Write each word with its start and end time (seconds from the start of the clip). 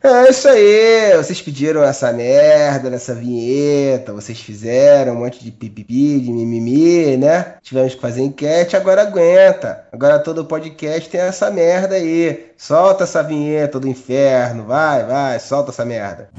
É 0.00 0.30
isso 0.30 0.46
aí, 0.48 1.16
vocês 1.16 1.42
pediram 1.42 1.82
essa 1.82 2.12
merda 2.12 2.88
nessa 2.88 3.12
vinheta, 3.12 4.12
vocês 4.12 4.38
fizeram 4.38 5.14
um 5.14 5.16
monte 5.16 5.42
de 5.42 5.50
pipipi, 5.50 6.20
de 6.20 6.30
mimimi, 6.30 7.16
né? 7.16 7.56
Tivemos 7.60 7.96
que 7.96 8.00
fazer 8.00 8.22
enquete, 8.22 8.76
agora 8.76 9.02
aguenta. 9.02 9.86
Agora 9.92 10.20
todo 10.20 10.44
podcast 10.44 11.10
tem 11.10 11.20
essa 11.20 11.50
merda 11.50 11.96
aí. 11.96 12.52
Solta 12.56 13.02
essa 13.02 13.24
vinheta 13.24 13.80
do 13.80 13.88
inferno, 13.88 14.64
vai, 14.66 15.04
vai, 15.04 15.40
solta 15.40 15.72
essa 15.72 15.84
merda. 15.84 16.30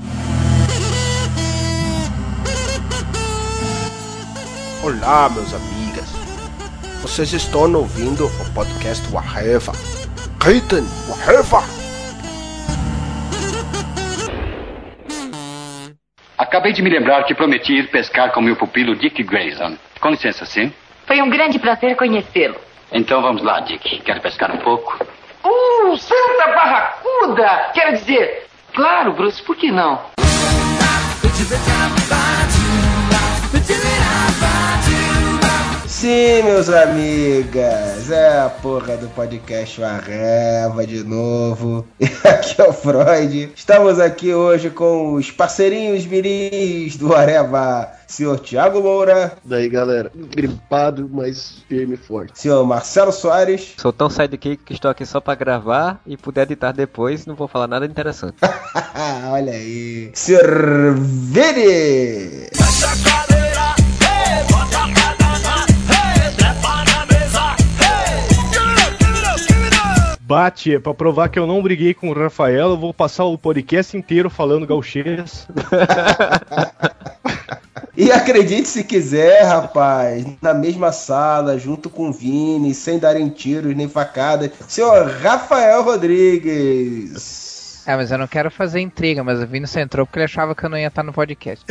Olá, 4.82 5.30
meus 5.30 5.54
amigas. 5.54 6.08
Vocês 7.02 7.34
estão 7.34 7.74
ouvindo 7.74 8.26
o 8.26 8.54
podcast 8.54 9.06
Waheva. 9.12 9.74
Keiten 10.40 10.86
Waheva. 11.10 11.79
Acabei 16.50 16.74
de 16.74 16.82
me 16.82 16.90
lembrar 16.90 17.26
que 17.26 17.36
prometi 17.36 17.74
ir 17.74 17.92
pescar 17.92 18.32
com 18.32 18.42
meu 18.42 18.56
pupilo 18.56 18.96
Dick 18.96 19.22
Grayson. 19.22 19.78
Com 20.02 20.10
licença, 20.10 20.48
sim? 20.48 20.74
Foi 21.06 21.22
um 21.22 21.30
grande 21.30 21.60
prazer 21.60 21.96
conhecê-lo. 21.96 22.56
Então 22.92 23.22
vamos 23.22 23.44
lá, 23.44 23.60
Dick. 23.60 24.00
Quer 24.00 24.20
pescar 24.20 24.52
um 24.52 24.58
pouco? 24.58 24.98
Uh, 25.44 25.96
Santa 25.96 26.48
Barracuda! 26.48 27.70
Quero 27.76 27.92
dizer, 27.92 28.48
claro, 28.74 29.14
Bruce, 29.14 29.44
por 29.44 29.56
que 29.56 29.70
não? 29.72 30.02
Sim, 36.00 36.44
meus 36.44 36.70
amigas, 36.70 38.10
é 38.10 38.40
a 38.40 38.50
porra 38.50 38.96
do 38.96 39.10
podcast 39.10 39.84
Arreva 39.84 40.88
de 40.88 41.04
novo. 41.04 41.86
E 42.00 42.28
aqui 42.28 42.62
é 42.62 42.64
o 42.64 42.72
Freud. 42.72 43.52
Estamos 43.54 44.00
aqui 44.00 44.34
hoje 44.34 44.70
com 44.70 45.16
os 45.16 45.30
parceirinhos 45.30 46.06
miris 46.06 46.96
do 46.96 47.14
Areva. 47.14 47.92
Senhor 48.08 48.40
Tiago 48.40 48.82
Moura. 48.82 49.34
Daí, 49.44 49.68
galera, 49.68 50.10
gripado, 50.16 51.10
mas 51.12 51.66
firme 51.68 51.96
e 51.96 51.98
forte. 51.98 52.40
Senhor 52.40 52.66
Marcelo 52.66 53.12
Soares. 53.12 53.74
Sou 53.78 53.92
tão 53.92 54.10
sidekick 54.10 54.64
que 54.64 54.74
estou 54.74 54.90
aqui 54.90 55.06
só 55.06 55.20
para 55.20 55.36
gravar 55.36 56.02
e 56.08 56.16
puder 56.16 56.44
editar 56.44 56.72
depois, 56.72 57.26
não 57.26 57.36
vou 57.36 57.50
falar 57.50 57.68
nada 57.68 57.86
interessante. 57.86 58.38
Olha 59.30 59.52
aí. 59.52 60.12
Senhor 60.14 60.96
Vini. 60.96 62.48
Bate, 70.30 70.78
pra 70.78 70.94
provar 70.94 71.30
que 71.30 71.40
eu 71.40 71.48
não 71.48 71.60
briguei 71.60 71.92
com 71.92 72.08
o 72.08 72.14
Rafael, 72.14 72.70
eu 72.70 72.78
vou 72.78 72.94
passar 72.94 73.26
o 73.26 73.36
podcast 73.36 73.98
inteiro 73.98 74.30
falando 74.30 74.68
gauchês. 74.68 75.48
E 77.98 78.14
acredite 78.14 78.68
se 78.68 78.84
quiser, 78.86 79.44
rapaz, 79.44 80.26
na 80.42 80.54
mesma 80.54 80.90
sala, 80.90 81.60
junto 81.60 81.90
com 81.90 82.08
o 82.08 82.14
Vini, 82.14 82.74
sem 82.74 82.98
darem 82.98 83.28
tiros 83.28 83.76
nem 83.76 83.90
facadas, 83.90 84.52
senhor 84.70 85.06
Rafael 85.06 85.84
Rodrigues. 85.84 87.84
É, 87.86 87.98
mas 87.98 88.10
eu 88.10 88.18
não 88.18 88.28
quero 88.28 88.50
fazer 88.50 88.80
intriga, 88.80 89.22
mas 89.22 89.42
o 89.42 89.48
Vini 89.48 89.68
só 89.68 89.82
entrou 89.82 90.06
porque 90.06 90.20
ele 90.20 90.26
achava 90.26 90.56
que 90.56 90.64
eu 90.64 90.70
não 90.70 90.78
ia 90.78 90.88
estar 90.88 91.04
no 91.04 91.12
podcast. 91.12 91.66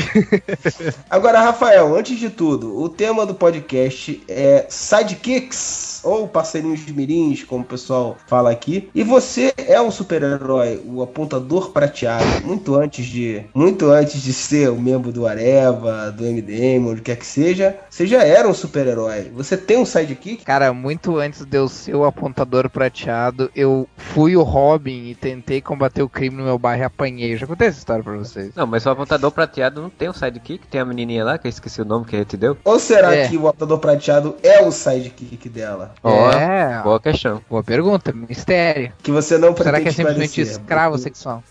Agora, 1.09 1.41
Rafael, 1.41 1.97
antes 1.97 2.19
de 2.19 2.29
tudo, 2.29 2.79
o 2.79 2.91
tema 2.91 3.25
do 3.25 3.35
podcast 3.35 4.23
é 4.29 4.67
sidekicks 4.69 5.88
ou 6.03 6.29
parceirinhos 6.29 6.85
mirins, 6.91 7.45
como 7.45 7.63
o 7.63 7.67
pessoal 7.67 8.17
fala 8.27 8.51
aqui. 8.51 8.89
E 8.95 9.03
você 9.03 9.53
é 9.57 9.81
um 9.81 9.91
super-herói, 9.91 10.83
o 10.87 11.03
apontador 11.03 11.71
prateado, 11.71 12.25
muito 12.45 12.75
antes 12.75 13.07
de 13.07 13.45
muito 13.55 13.91
antes 13.91 14.23
de 14.23 14.33
ser 14.33 14.71
um 14.71 14.81
membro 14.81 15.13
do 15.13 15.27
Areva, 15.27 16.11
do 16.11 16.25
MDM, 16.25 16.89
onde 16.89 17.03
quer 17.03 17.17
que 17.17 17.27
seja, 17.27 17.77
você 17.89 18.07
já 18.07 18.23
era 18.23 18.49
um 18.49 18.55
super-herói. 18.55 19.31
Você 19.35 19.57
tem 19.57 19.79
um 19.79 19.87
sidekick? 19.87 20.45
Cara, 20.45 20.73
muito 20.73 21.17
antes 21.19 21.45
de 21.45 21.57
eu 21.57 21.69
ser 21.69 21.95
o 21.95 22.05
apontador 22.05 22.69
prateado, 22.71 23.51
eu 23.55 23.89
fui 23.97 24.37
o 24.37 24.43
Robin 24.43 25.09
e 25.09 25.15
tentei 25.15 25.61
combater 25.61 26.03
o 26.03 26.09
crime 26.09 26.37
no 26.37 26.45
meu 26.45 26.59
bairro 26.59 26.83
e 26.83 26.85
apanhei. 26.85 27.35
Eu 27.35 27.39
já 27.39 27.47
contei 27.47 27.69
essa 27.69 27.79
história 27.79 28.03
pra 28.03 28.17
vocês. 28.17 28.53
Não, 28.55 28.67
mas 28.67 28.87
o 28.87 28.91
apontador 28.91 29.31
prateado 29.31 29.83
não 29.83 29.91
tem 29.91 30.09
um 30.09 30.13
sidekick, 30.13 30.67
tem 30.67 30.81
a 30.81 30.85
menininha 30.85 31.25
lá, 31.25 31.39
que 31.39 31.47
eu 31.47 31.51
esqueci 31.51 31.81
o 31.83 31.85
nome 31.85 32.07
que 32.07 32.17
a 32.17 32.21
gente 32.21 32.37
deu. 32.37 32.57
Ou 32.65 32.79
será 32.79 33.15
é. 33.15 33.29
que 33.29 33.37
o 33.37 33.49
apontador 33.49 33.79
prateado 33.79 34.37
é 34.43 34.63
o 34.63 34.71
sidekick 34.71 35.49
dela? 35.49 35.88
Oh, 36.03 36.31
é, 36.31 36.81
boa 36.83 37.01
questão. 37.01 37.43
Boa 37.49 37.63
pergunta, 37.63 38.13
mistério. 38.13 38.93
Que 39.03 39.11
você 39.11 39.37
não 39.37 39.57
Será 39.57 39.81
que 39.81 39.89
é 39.89 39.93
simplesmente 39.93 40.41
escravo 40.41 40.97
sexual? 40.99 41.43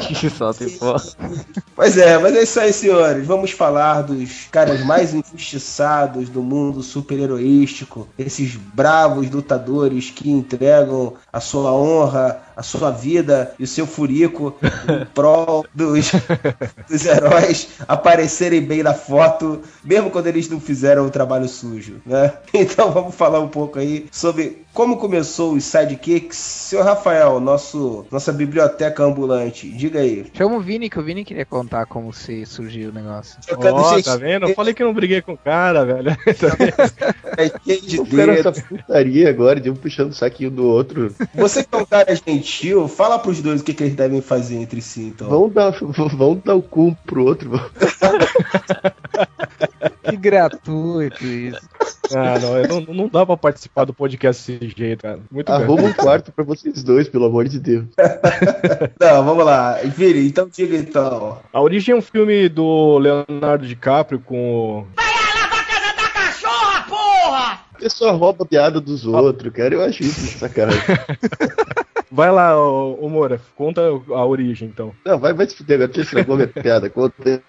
Que 0.00 0.30
solta 0.30 0.64
Pois 1.74 1.96
é, 1.96 2.18
mas 2.18 2.36
é 2.36 2.42
isso 2.42 2.60
aí, 2.60 2.72
senhores. 2.72 3.26
Vamos 3.26 3.50
falar 3.50 4.02
dos 4.02 4.46
caras 4.50 4.84
mais 4.84 5.12
injustiçados 5.12 6.28
do 6.28 6.42
mundo 6.42 6.82
super-heroístico. 6.82 8.08
Esses 8.18 8.54
bravos 8.54 9.30
lutadores 9.30 10.10
que 10.10 10.30
entregam 10.30 11.14
a 11.32 11.40
sua 11.40 11.72
honra, 11.72 12.42
a 12.56 12.62
sua 12.62 12.90
vida 12.90 13.52
e 13.58 13.64
o 13.64 13.66
seu 13.66 13.86
furico 13.86 14.54
em 14.62 15.04
prol 15.12 15.66
dos, 15.74 16.12
dos 16.88 17.06
heróis 17.06 17.68
aparecerem 17.88 18.62
bem 18.62 18.82
na 18.82 18.94
foto, 18.94 19.60
mesmo 19.82 20.10
quando 20.10 20.28
eles 20.28 20.48
não 20.48 20.60
fizeram 20.60 21.06
o 21.06 21.10
trabalho 21.10 21.48
sujo, 21.48 22.00
né? 22.06 22.32
Então 22.54 22.92
vamos 22.92 23.14
falar 23.14 23.40
um 23.40 23.48
pouco 23.48 23.78
aí 23.78 24.06
sobre 24.10 24.64
como 24.72 24.96
começou 24.96 25.54
os 25.54 25.64
sidekicks. 25.64 26.36
Seu 26.36 26.82
Rafael, 26.82 27.38
nosso, 27.40 28.04
nossa 28.10 28.32
biblioteca 28.32 29.04
ambulante, 29.04 29.63
diga 29.70 30.00
aí. 30.00 30.26
Chama 30.32 30.56
o 30.56 30.60
Vini, 30.60 30.90
que 30.90 30.98
o 30.98 31.02
Vini 31.02 31.24
queria 31.24 31.44
contar 31.44 31.86
como 31.86 32.12
se 32.12 32.44
surgiu 32.46 32.90
o 32.90 32.92
negócio. 32.92 33.38
Ó, 33.50 33.96
oh, 33.96 34.02
tá 34.02 34.16
vendo? 34.16 34.46
Eu 34.46 34.54
falei 34.54 34.74
que 34.74 34.82
não 34.82 34.94
briguei 34.94 35.20
com 35.22 35.32
o 35.32 35.38
cara, 35.38 35.84
velho. 35.84 36.10
é 37.36 37.50
cheio 37.64 37.82
de 37.82 38.00
o 38.00 38.06
cara 38.06 38.34
essa 38.34 38.52
putaria 38.52 39.28
agora, 39.28 39.60
de 39.60 39.70
um 39.70 39.74
puxando 39.74 40.10
o 40.10 40.14
saquinho 40.14 40.50
do 40.50 40.64
outro. 40.64 41.14
Você 41.34 41.64
que 41.64 41.74
é 41.74 41.78
um 41.78 41.86
cara 41.86 42.14
gentil, 42.14 42.88
fala 42.88 43.18
pros 43.18 43.40
dois 43.40 43.60
o 43.60 43.64
que, 43.64 43.74
que 43.74 43.84
eles 43.84 43.94
devem 43.94 44.20
fazer 44.20 44.56
entre 44.56 44.80
si, 44.80 45.02
então. 45.02 45.28
Vão 45.28 45.48
dar, 45.48 45.72
vão 45.72 46.40
dar 46.44 46.54
o 46.54 46.62
cu 46.62 46.88
um 46.88 46.94
pro 46.94 47.24
outro. 47.24 47.50
que 50.08 50.16
gratuito 50.16 51.24
isso. 51.24 51.68
Ah, 52.12 52.38
não, 52.38 52.80
não, 52.80 52.94
não 52.94 53.08
dá 53.08 53.24
pra 53.24 53.36
participar 53.36 53.84
do 53.84 53.94
podcast 53.94 54.52
desse 54.52 54.74
jeito, 54.76 55.02
cara. 55.02 55.20
Muito 55.30 55.50
Arruma 55.50 55.82
bem. 55.82 55.90
um 55.90 55.92
quarto 55.94 56.32
pra 56.32 56.44
vocês 56.44 56.82
dois, 56.82 57.08
pelo 57.08 57.26
amor 57.26 57.48
de 57.48 57.58
Deus. 57.58 57.86
não, 59.00 59.24
vamos 59.24 59.44
lá. 59.44 59.78
Vire, 59.84 60.26
então 60.26 60.48
diga 60.52 60.76
então. 60.76 61.38
A 61.52 61.60
origem 61.60 61.94
é 61.94 61.98
um 61.98 62.02
filme 62.02 62.48
do 62.48 62.98
Leonardo 62.98 63.66
DiCaprio 63.66 64.20
com. 64.20 64.86
Vai 64.96 65.06
lá 65.06 65.48
pra 65.48 65.64
casa 65.64 65.96
da 65.96 66.08
cachorra, 66.10 66.86
porra! 66.88 67.60
A 67.74 67.78
pessoa 67.78 68.12
rouba 68.12 68.44
a 68.44 68.46
piada 68.46 68.80
dos 68.80 69.06
outros, 69.06 69.52
cara. 69.52 69.74
Eu 69.74 69.82
acho 69.82 70.02
isso 70.02 70.38
sacanagem. 70.38 70.80
Vai 72.10 72.30
lá, 72.30 72.58
ô, 72.58 72.98
ô 73.00 73.08
Moura, 73.08 73.40
conta 73.56 73.80
a 73.80 74.24
origem 74.24 74.68
então. 74.68 74.92
Não, 75.04 75.18
vai, 75.18 75.32
vai 75.32 75.46
se 75.46 75.56
fuder, 75.56 75.76
agora 75.76 75.92
você 75.92 76.00
estragou 76.02 76.36
minha 76.36 76.48
piada, 76.48 76.88
conta. 76.90 77.42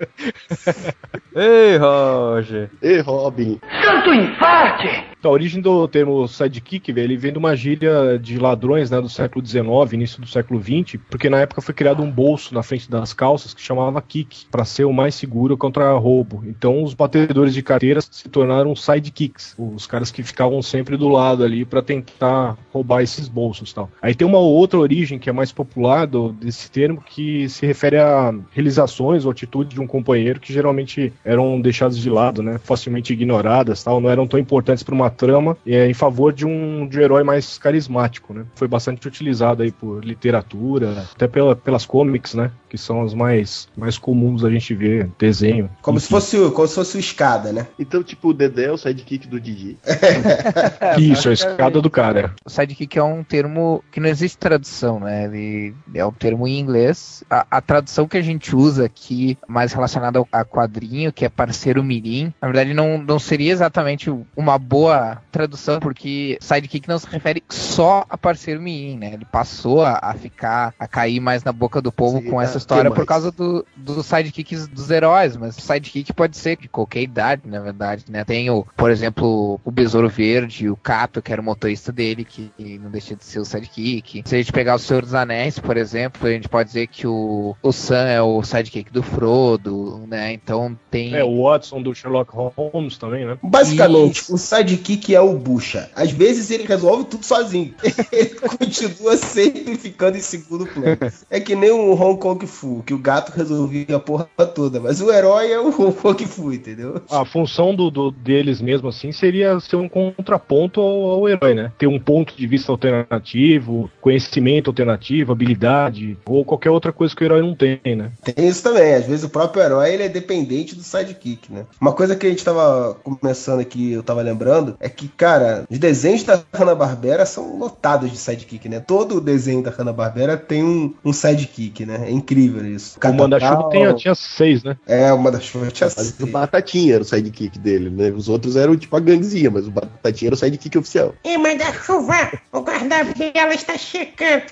Ei, 1.35 1.77
Roger. 1.77 2.69
Ei, 2.81 2.99
Robin. 3.01 3.59
Santo 3.83 4.13
infarte! 4.13 5.14
Então, 5.25 5.31
a 5.31 5.33
origem 5.33 5.59
do 5.59 5.87
termo 5.87 6.27
sidekick, 6.27 6.93
velho, 6.93 7.05
ele 7.07 7.17
vem 7.17 7.31
de 7.31 7.39
uma 7.39 7.55
gíria 7.55 8.19
de 8.19 8.37
ladrões, 8.37 8.91
né, 8.91 9.01
do 9.01 9.09
século 9.09 9.43
XIX, 9.43 9.65
início 9.93 10.21
do 10.21 10.27
século 10.27 10.61
XX, 10.61 11.01
porque 11.09 11.31
na 11.31 11.39
época 11.39 11.63
foi 11.63 11.73
criado 11.73 12.03
um 12.03 12.11
bolso 12.11 12.53
na 12.53 12.61
frente 12.61 12.87
das 12.87 13.11
calças 13.11 13.51
que 13.51 13.59
chamava 13.59 13.99
kick, 14.03 14.45
para 14.51 14.63
ser 14.63 14.85
o 14.85 14.93
mais 14.93 15.15
seguro 15.15 15.57
contra 15.57 15.91
roubo. 15.93 16.43
Então, 16.45 16.83
os 16.83 16.93
batedores 16.93 17.55
de 17.55 17.63
carteiras 17.63 18.07
se 18.11 18.29
tornaram 18.29 18.75
sidekicks, 18.75 19.55
os 19.57 19.87
caras 19.87 20.11
que 20.11 20.21
ficavam 20.21 20.61
sempre 20.61 20.95
do 20.95 21.09
lado 21.09 21.43
ali 21.43 21.65
para 21.65 21.81
tentar 21.81 22.55
roubar 22.71 23.01
esses 23.01 23.27
bolsos, 23.27 23.73
tal. 23.73 23.89
Aí 24.03 24.13
tem 24.13 24.27
uma 24.27 24.37
outra 24.37 24.77
origem 24.77 25.17
que 25.17 25.27
é 25.27 25.33
mais 25.33 25.51
popular 25.51 26.05
do, 26.05 26.33
desse 26.33 26.69
termo 26.69 27.01
que 27.01 27.49
se 27.49 27.65
refere 27.65 27.97
a 27.97 28.31
realizações 28.51 29.25
ou 29.25 29.31
atitudes 29.31 29.73
de 29.73 29.81
um 29.81 29.87
companheiro 29.87 30.39
que 30.39 30.53
geralmente 30.53 31.11
eram 31.23 31.59
deixadas 31.59 31.97
de 31.97 32.11
lado, 32.11 32.43
né, 32.43 32.59
facilmente 32.63 33.11
ignoradas, 33.11 33.83
tal, 33.83 33.99
não 33.99 34.11
eram 34.11 34.27
tão 34.27 34.39
importantes 34.39 34.83
para 34.83 34.93
uma 34.93 35.14
trama 35.15 35.57
é, 35.65 35.87
em 35.87 35.93
favor 35.93 36.33
de 36.33 36.45
um, 36.45 36.87
de 36.87 36.99
um 36.99 37.01
herói 37.01 37.23
mais 37.23 37.57
carismático, 37.57 38.33
né? 38.33 38.45
Foi 38.55 38.67
bastante 38.67 39.07
utilizado 39.07 39.63
aí 39.63 39.71
por 39.71 40.03
literatura, 40.03 41.05
até 41.13 41.27
pela, 41.27 41.55
pelas 41.55 41.85
comics, 41.85 42.33
né? 42.33 42.51
Que 42.69 42.77
são 42.77 43.01
as 43.01 43.13
mais, 43.13 43.67
mais 43.75 43.97
comuns 43.97 44.43
a 44.43 44.49
gente 44.49 44.73
ver, 44.73 45.09
desenho. 45.17 45.69
Como 45.81 45.99
se 45.99 46.09
fosse 46.09 46.37
como 46.51 46.67
se 46.67 46.75
fosse 46.75 46.97
o 46.97 46.99
escada, 46.99 47.51
né? 47.51 47.67
Então, 47.79 48.03
tipo, 48.03 48.29
o 48.29 48.33
Dedé 48.33 48.65
é 48.65 48.71
o 48.71 48.77
sidekick 48.77 49.27
do 49.27 49.39
Didi. 49.39 49.77
Isso, 50.99 51.29
a 51.29 51.33
escada 51.33 51.81
do 51.81 51.89
cara. 51.89 52.33
O 52.45 52.49
sidekick 52.49 52.97
é 52.97 53.03
um 53.03 53.23
termo 53.23 53.83
que 53.91 53.99
não 53.99 54.09
existe 54.09 54.37
tradução, 54.37 54.99
né? 54.99 55.25
Ele 55.25 55.73
é 55.93 56.05
um 56.05 56.11
termo 56.11 56.47
em 56.47 56.59
inglês. 56.59 57.23
A, 57.29 57.45
a 57.49 57.61
tradução 57.61 58.07
que 58.07 58.17
a 58.17 58.21
gente 58.21 58.55
usa 58.55 58.85
aqui, 58.85 59.37
mais 59.47 59.71
relacionada 59.73 60.23
a 60.31 60.43
quadrinho, 60.43 61.13
que 61.13 61.25
é 61.25 61.29
parceiro 61.29 61.83
mirim, 61.83 62.33
na 62.41 62.47
verdade 62.47 62.73
não, 62.73 62.97
não 62.97 63.19
seria 63.19 63.51
exatamente 63.51 64.11
uma 64.35 64.57
boa 64.57 65.04
essa 65.05 65.21
tradução, 65.31 65.79
porque 65.79 66.37
sidekick 66.41 66.87
não 66.87 66.97
se 66.97 67.07
refere 67.07 67.43
só 67.49 68.05
a 68.09 68.17
parceiro 68.17 68.61
Mirim, 68.61 68.97
né? 68.97 69.13
Ele 69.13 69.25
passou 69.25 69.83
a, 69.83 69.99
a 70.01 70.13
ficar, 70.13 70.73
a 70.79 70.87
cair 70.87 71.19
mais 71.19 71.43
na 71.43 71.51
boca 71.51 71.81
do 71.81 71.91
povo 71.91 72.19
Sim, 72.19 72.29
com 72.29 72.41
essa 72.41 72.57
história 72.57 72.89
por 72.91 73.05
causa 73.05 73.31
do, 73.31 73.65
dos 73.75 74.05
sidekicks 74.05 74.67
dos 74.67 74.89
heróis, 74.89 75.35
mas 75.35 75.55
sidekick 75.55 76.13
pode 76.13 76.37
ser 76.37 76.57
de 76.57 76.67
qualquer 76.67 77.01
idade, 77.01 77.43
na 77.45 77.59
verdade, 77.59 78.05
né? 78.09 78.23
Tem, 78.23 78.49
o, 78.49 78.65
por 78.75 78.89
exemplo, 78.89 79.59
o 79.63 79.71
Besouro 79.71 80.09
Verde, 80.09 80.69
o 80.69 80.75
Cato, 80.75 81.21
que 81.21 81.31
era 81.31 81.41
o 81.41 81.45
motorista 81.45 81.91
dele, 81.91 82.23
que 82.23 82.51
não 82.79 82.89
deixa 82.89 83.15
de 83.15 83.25
ser 83.25 83.39
o 83.39 83.45
sidekick. 83.45 84.23
Se 84.25 84.35
a 84.35 84.37
gente 84.37 84.51
pegar 84.51 84.75
o 84.75 84.79
Senhor 84.79 85.01
dos 85.01 85.13
Anéis, 85.13 85.59
por 85.59 85.77
exemplo, 85.77 86.27
a 86.27 86.31
gente 86.31 86.49
pode 86.49 86.67
dizer 86.67 86.87
que 86.87 87.05
o, 87.05 87.55
o 87.61 87.71
Sam 87.71 88.07
é 88.07 88.21
o 88.21 88.41
sidekick 88.43 88.91
do 88.91 89.03
Frodo, 89.03 90.03
né? 90.07 90.33
Então 90.33 90.77
tem... 90.89 91.13
É, 91.15 91.23
o 91.23 91.43
Watson 91.43 91.81
do 91.81 91.93
Sherlock 91.93 92.31
Holmes 92.33 92.97
também, 92.97 93.25
né? 93.25 93.37
Basicamente, 93.43 94.21
Isso. 94.21 94.33
o 94.33 94.37
sidekick 94.37 94.84
é 95.15 95.21
o 95.21 95.33
bucha. 95.33 95.89
Às 95.95 96.11
vezes 96.11 96.51
ele 96.51 96.63
resolve 96.63 97.05
tudo 97.05 97.25
sozinho. 97.25 97.73
ele 98.11 98.29
continua 98.35 99.17
sempre 99.17 99.75
ficando 99.77 100.17
em 100.17 100.21
segundo 100.21 100.65
plano. 100.65 100.97
É 101.29 101.39
que 101.39 101.55
nem 101.55 101.71
o 101.71 101.93
Hong 101.93 102.19
Kong 102.19 102.45
Fu, 102.45 102.83
que 102.85 102.93
o 102.93 102.97
gato 102.97 103.31
resolvia 103.31 103.95
a 103.95 103.99
porra 103.99 104.27
toda. 104.53 104.79
Mas 104.79 105.01
o 105.01 105.11
herói 105.11 105.51
é 105.51 105.59
o 105.59 105.67
Hong 105.69 105.93
Kong 105.93 106.25
Fu, 106.25 106.53
entendeu? 106.53 107.01
A 107.09 107.25
função 107.25 107.75
do, 107.75 107.89
do- 107.89 108.11
deles 108.11 108.61
mesmo, 108.61 108.89
assim, 108.89 109.11
seria 109.11 109.59
ser 109.59 109.75
um 109.75 109.89
contraponto 109.89 110.81
ao, 110.81 111.09
ao 111.11 111.29
herói, 111.29 111.53
né? 111.53 111.71
Ter 111.77 111.87
um 111.87 111.99
ponto 111.99 112.35
de 112.35 112.47
vista 112.47 112.71
alternativo, 112.71 113.89
conhecimento 114.01 114.69
alternativo, 114.69 115.31
habilidade, 115.31 116.17
ou 116.25 116.43
qualquer 116.43 116.69
outra 116.69 116.91
coisa 116.91 117.15
que 117.15 117.23
o 117.23 117.25
herói 117.25 117.41
não 117.41 117.55
tem, 117.55 117.79
né? 117.95 118.11
Tem 118.23 118.47
isso 118.47 118.63
também. 118.63 118.93
Às 118.93 119.05
vezes 119.05 119.23
o 119.23 119.29
próprio 119.29 119.63
herói 119.63 119.93
ele 119.93 120.03
é 120.03 120.09
dependente 120.09 120.75
do 120.75 120.83
sidekick, 120.83 121.51
né? 121.51 121.65
Uma 121.79 121.93
coisa 121.93 122.15
que 122.15 122.25
a 122.25 122.29
gente 122.29 122.43
tava 122.43 122.95
começando 123.03 123.59
aqui, 123.59 123.91
eu 123.91 124.03
tava 124.03 124.21
lembrando, 124.21 124.74
é 124.79 124.89
que, 124.89 125.07
cara, 125.07 125.65
os 125.69 125.77
desenhos 125.77 126.23
da 126.23 126.41
Hanna-Barbera 126.53 127.25
são 127.25 127.57
lotados 127.57 128.11
de 128.11 128.17
sidekick, 128.17 128.67
né? 128.69 128.79
Todo 128.79 129.21
desenho 129.21 129.61
da 129.61 129.71
Hanna-Barbera 129.71 130.37
tem 130.37 130.63
um, 130.63 130.93
um 131.03 131.13
sidekick, 131.13 131.85
né? 131.85 132.05
É 132.07 132.11
incrível 132.11 132.65
isso. 132.65 132.99
O 133.03 133.13
Manda-Chuva 133.13 133.69
tinha, 133.69 133.93
tinha 133.93 134.15
seis, 134.15 134.63
né? 134.63 134.77
É, 134.85 135.11
o 135.11 135.17
Manda-Chuva 135.17 135.71
tinha 135.71 135.89
Mas 135.95 136.07
seis. 136.07 136.19
o 136.19 136.27
Batatinha 136.27 136.95
era 136.95 137.03
o 137.03 137.05
sidekick 137.05 137.57
dele, 137.59 137.89
né? 137.89 138.11
Os 138.11 138.29
outros 138.29 138.55
eram 138.55 138.75
tipo 138.75 138.95
a 138.95 138.99
ganguezinha, 138.99 139.49
mas 139.49 139.67
o 139.67 139.71
Batatinha 139.71 140.29
era 140.29 140.35
o 140.35 140.37
sidekick 140.37 140.77
oficial. 140.77 141.13
Ei, 141.23 141.37
manda-chuva, 141.37 142.31
o 142.51 142.59
guarda-vela 142.61 143.53
está 143.53 143.77
chegando. 143.77 144.43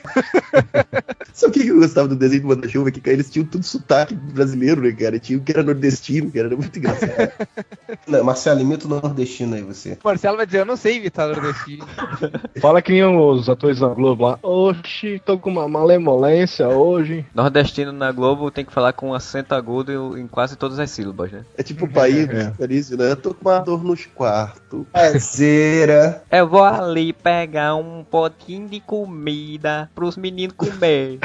Sabe 1.34 1.60
o 1.60 1.64
que 1.64 1.68
eu 1.68 1.80
gostava 1.80 2.08
do 2.08 2.16
desenho 2.16 2.44
do 2.44 2.48
Manda-Chuva? 2.50 2.92
Que 2.92 3.10
eles 3.10 3.30
tinham 3.30 3.46
tudo 3.46 3.66
sotaque 3.66 4.14
brasileiro, 4.14 4.82
né, 4.82 4.92
cara? 4.92 5.20
Tinha 5.20 5.40
um 5.40 5.44
que 5.44 5.52
era 5.52 5.64
nordestino, 5.64 6.32
que 6.32 6.40
era 6.40 6.56
muito 6.56 6.78
engraçado. 6.78 7.32
Não, 8.08 8.24
Marcelo, 8.24 8.62
imita 8.62 8.86
o 8.86 8.90
nordestino 8.90 9.56
aí, 9.56 9.62
você. 9.62 9.94
O 9.94 9.98
Marcelo 10.14 10.38
vai 10.38 10.46
dizer, 10.46 10.60
eu 10.60 10.66
não 10.66 10.76
sei 10.76 10.98
imitar 10.98 11.28
nordestino. 11.28 11.88
Fala 12.62 12.84
que 12.84 12.92
nem 12.92 13.04
os 13.04 13.50
atores 13.50 13.80
da 13.80 13.88
Globo 13.88 14.26
lá. 14.26 14.38
Oxi, 14.44 15.20
tô 15.26 15.40
com 15.40 15.50
uma 15.50 15.68
malemolência 15.68 16.68
hoje. 16.70 17.26
Nordestino 17.34 17.92
na 17.92 18.12
Globo 18.12 18.52
tem 18.52 18.64
que 18.64 18.72
falar 18.72 18.94
com 18.94 19.10
um 19.10 19.14
acento 19.16 19.56
agudo 19.56 20.16
em 20.16 20.28
quase 20.28 20.56
todas 20.56 20.78
as 20.78 20.92
sílabas, 20.92 21.32
né? 21.32 21.44
É 21.58 21.64
tipo 21.64 21.86
o 21.86 21.90
país 21.90 22.30
É. 22.30 22.52
do 22.52 22.98
né? 22.98 23.12
Eu 23.12 23.16
tô 23.16 23.34
com 23.34 23.50
uma 23.50 23.58
dor 23.58 23.84
nos 23.84 24.06
quartos. 24.06 24.86
Prazeira. 24.92 26.22
Eu 26.32 26.48
vou 26.48 26.64
ali 26.64 27.12
pegar 27.12 27.74
um 27.76 28.04
potinho 28.04 28.70
de 28.70 28.80
comida 28.80 29.90
pros 29.96 30.16
meninos 30.16 30.56
comer. 30.56 31.18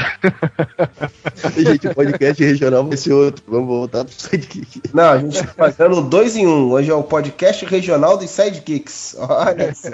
Gente, 1.57 1.89
o 1.89 1.95
podcast 1.95 2.43
regional 2.43 2.87
vai 2.87 2.97
ser 2.97 3.13
outro. 3.13 3.45
Vamos 3.47 3.69
voltar 3.69 4.07
pro 4.07 4.15
sidekick. 4.15 4.81
Não, 4.95 5.05
a 5.05 5.19
gente 5.19 5.43
tá 5.43 5.53
fazendo 5.55 6.01
dois 6.01 6.37
em 6.37 6.47
um. 6.47 6.71
Hoje 6.71 6.91
é 6.91 6.95
o 6.95 7.03
podcast 7.03 7.67
regional 7.67 8.17
dos 8.17 8.31
Olha 9.19 9.75
só. 9.75 9.91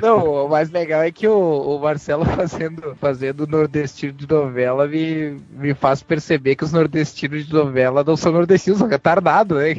Não, 0.00 0.46
o 0.46 0.48
mais 0.48 0.70
legal 0.70 1.02
é 1.02 1.10
que 1.10 1.26
o, 1.26 1.76
o 1.76 1.80
Marcelo 1.80 2.24
fazendo, 2.36 2.96
fazendo 3.00 3.46
nordestino 3.46 4.12
de 4.12 4.28
novela 4.28 4.86
me, 4.86 5.40
me 5.50 5.74
faz 5.74 6.02
perceber 6.02 6.56
que 6.56 6.64
os 6.64 6.72
nordestinos 6.72 7.46
de 7.46 7.52
novela 7.52 8.04
não 8.04 8.16
são 8.16 8.32
nordestinos, 8.32 8.78
são 8.78 8.88
retardados, 8.88 9.58
né? 9.58 9.76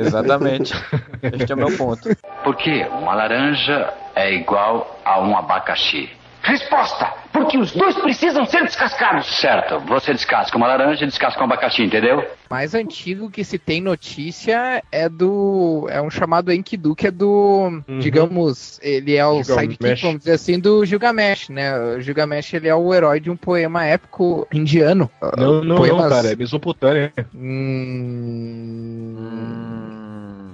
Exatamente. 0.00 0.72
Este 1.22 1.52
é 1.52 1.54
o 1.54 1.58
meu 1.58 1.76
ponto. 1.76 2.08
Por 2.44 2.56
que 2.56 2.84
uma 2.84 3.14
laranja 3.14 3.92
é 4.14 4.34
igual 4.34 5.00
a 5.04 5.20
um 5.20 5.36
abacaxi? 5.36 6.19
Resposta! 6.42 7.06
Porque 7.32 7.56
os 7.58 7.70
dois 7.72 7.94
precisam 7.96 8.44
ser 8.44 8.62
descascados. 8.64 9.26
Certo, 9.38 9.78
você 9.80 10.12
descasca 10.12 10.56
uma 10.56 10.66
laranja 10.66 11.04
e 11.04 11.06
descasca 11.06 11.40
um 11.40 11.44
abacaxi, 11.44 11.82
entendeu? 11.82 12.24
mais 12.50 12.74
antigo 12.74 13.30
que 13.30 13.44
se 13.44 13.56
tem 13.58 13.80
notícia 13.80 14.82
é 14.90 15.08
do. 15.08 15.86
É 15.88 16.02
um 16.02 16.10
chamado 16.10 16.52
Enkidu, 16.52 16.96
que 16.96 17.06
é 17.06 17.10
do. 17.12 17.80
Digamos, 18.00 18.80
ele 18.82 19.14
é 19.14 19.24
o 19.24 19.40
Gilgamesh. 19.44 19.76
sidekick, 19.76 20.02
vamos 20.02 20.18
dizer 20.18 20.32
assim, 20.32 20.58
do 20.58 20.84
Gilgamesh, 20.84 21.48
né? 21.50 21.78
O 21.78 22.00
Gilgamesh 22.00 22.52
ele 22.54 22.66
é 22.66 22.74
o 22.74 22.92
herói 22.92 23.20
de 23.20 23.30
um 23.30 23.36
poema 23.36 23.84
épico 23.84 24.48
indiano. 24.52 25.08
Não, 25.36 25.58
não, 25.58 25.64
não, 25.64 25.76
Poemas- 25.76 26.08
cara. 26.08 26.32
É 26.32 26.36
Mesopotâmia. 26.36 27.12
Hum... 27.32 28.50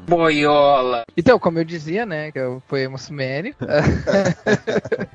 Boiola. 0.07 1.03
Então, 1.17 1.39
como 1.39 1.59
eu 1.59 1.65
dizia, 1.65 2.05
né, 2.07 2.31
que 2.31 2.39
é 2.39 2.47
o 2.47 2.61
poema 2.69 2.99
sumério. 2.99 3.55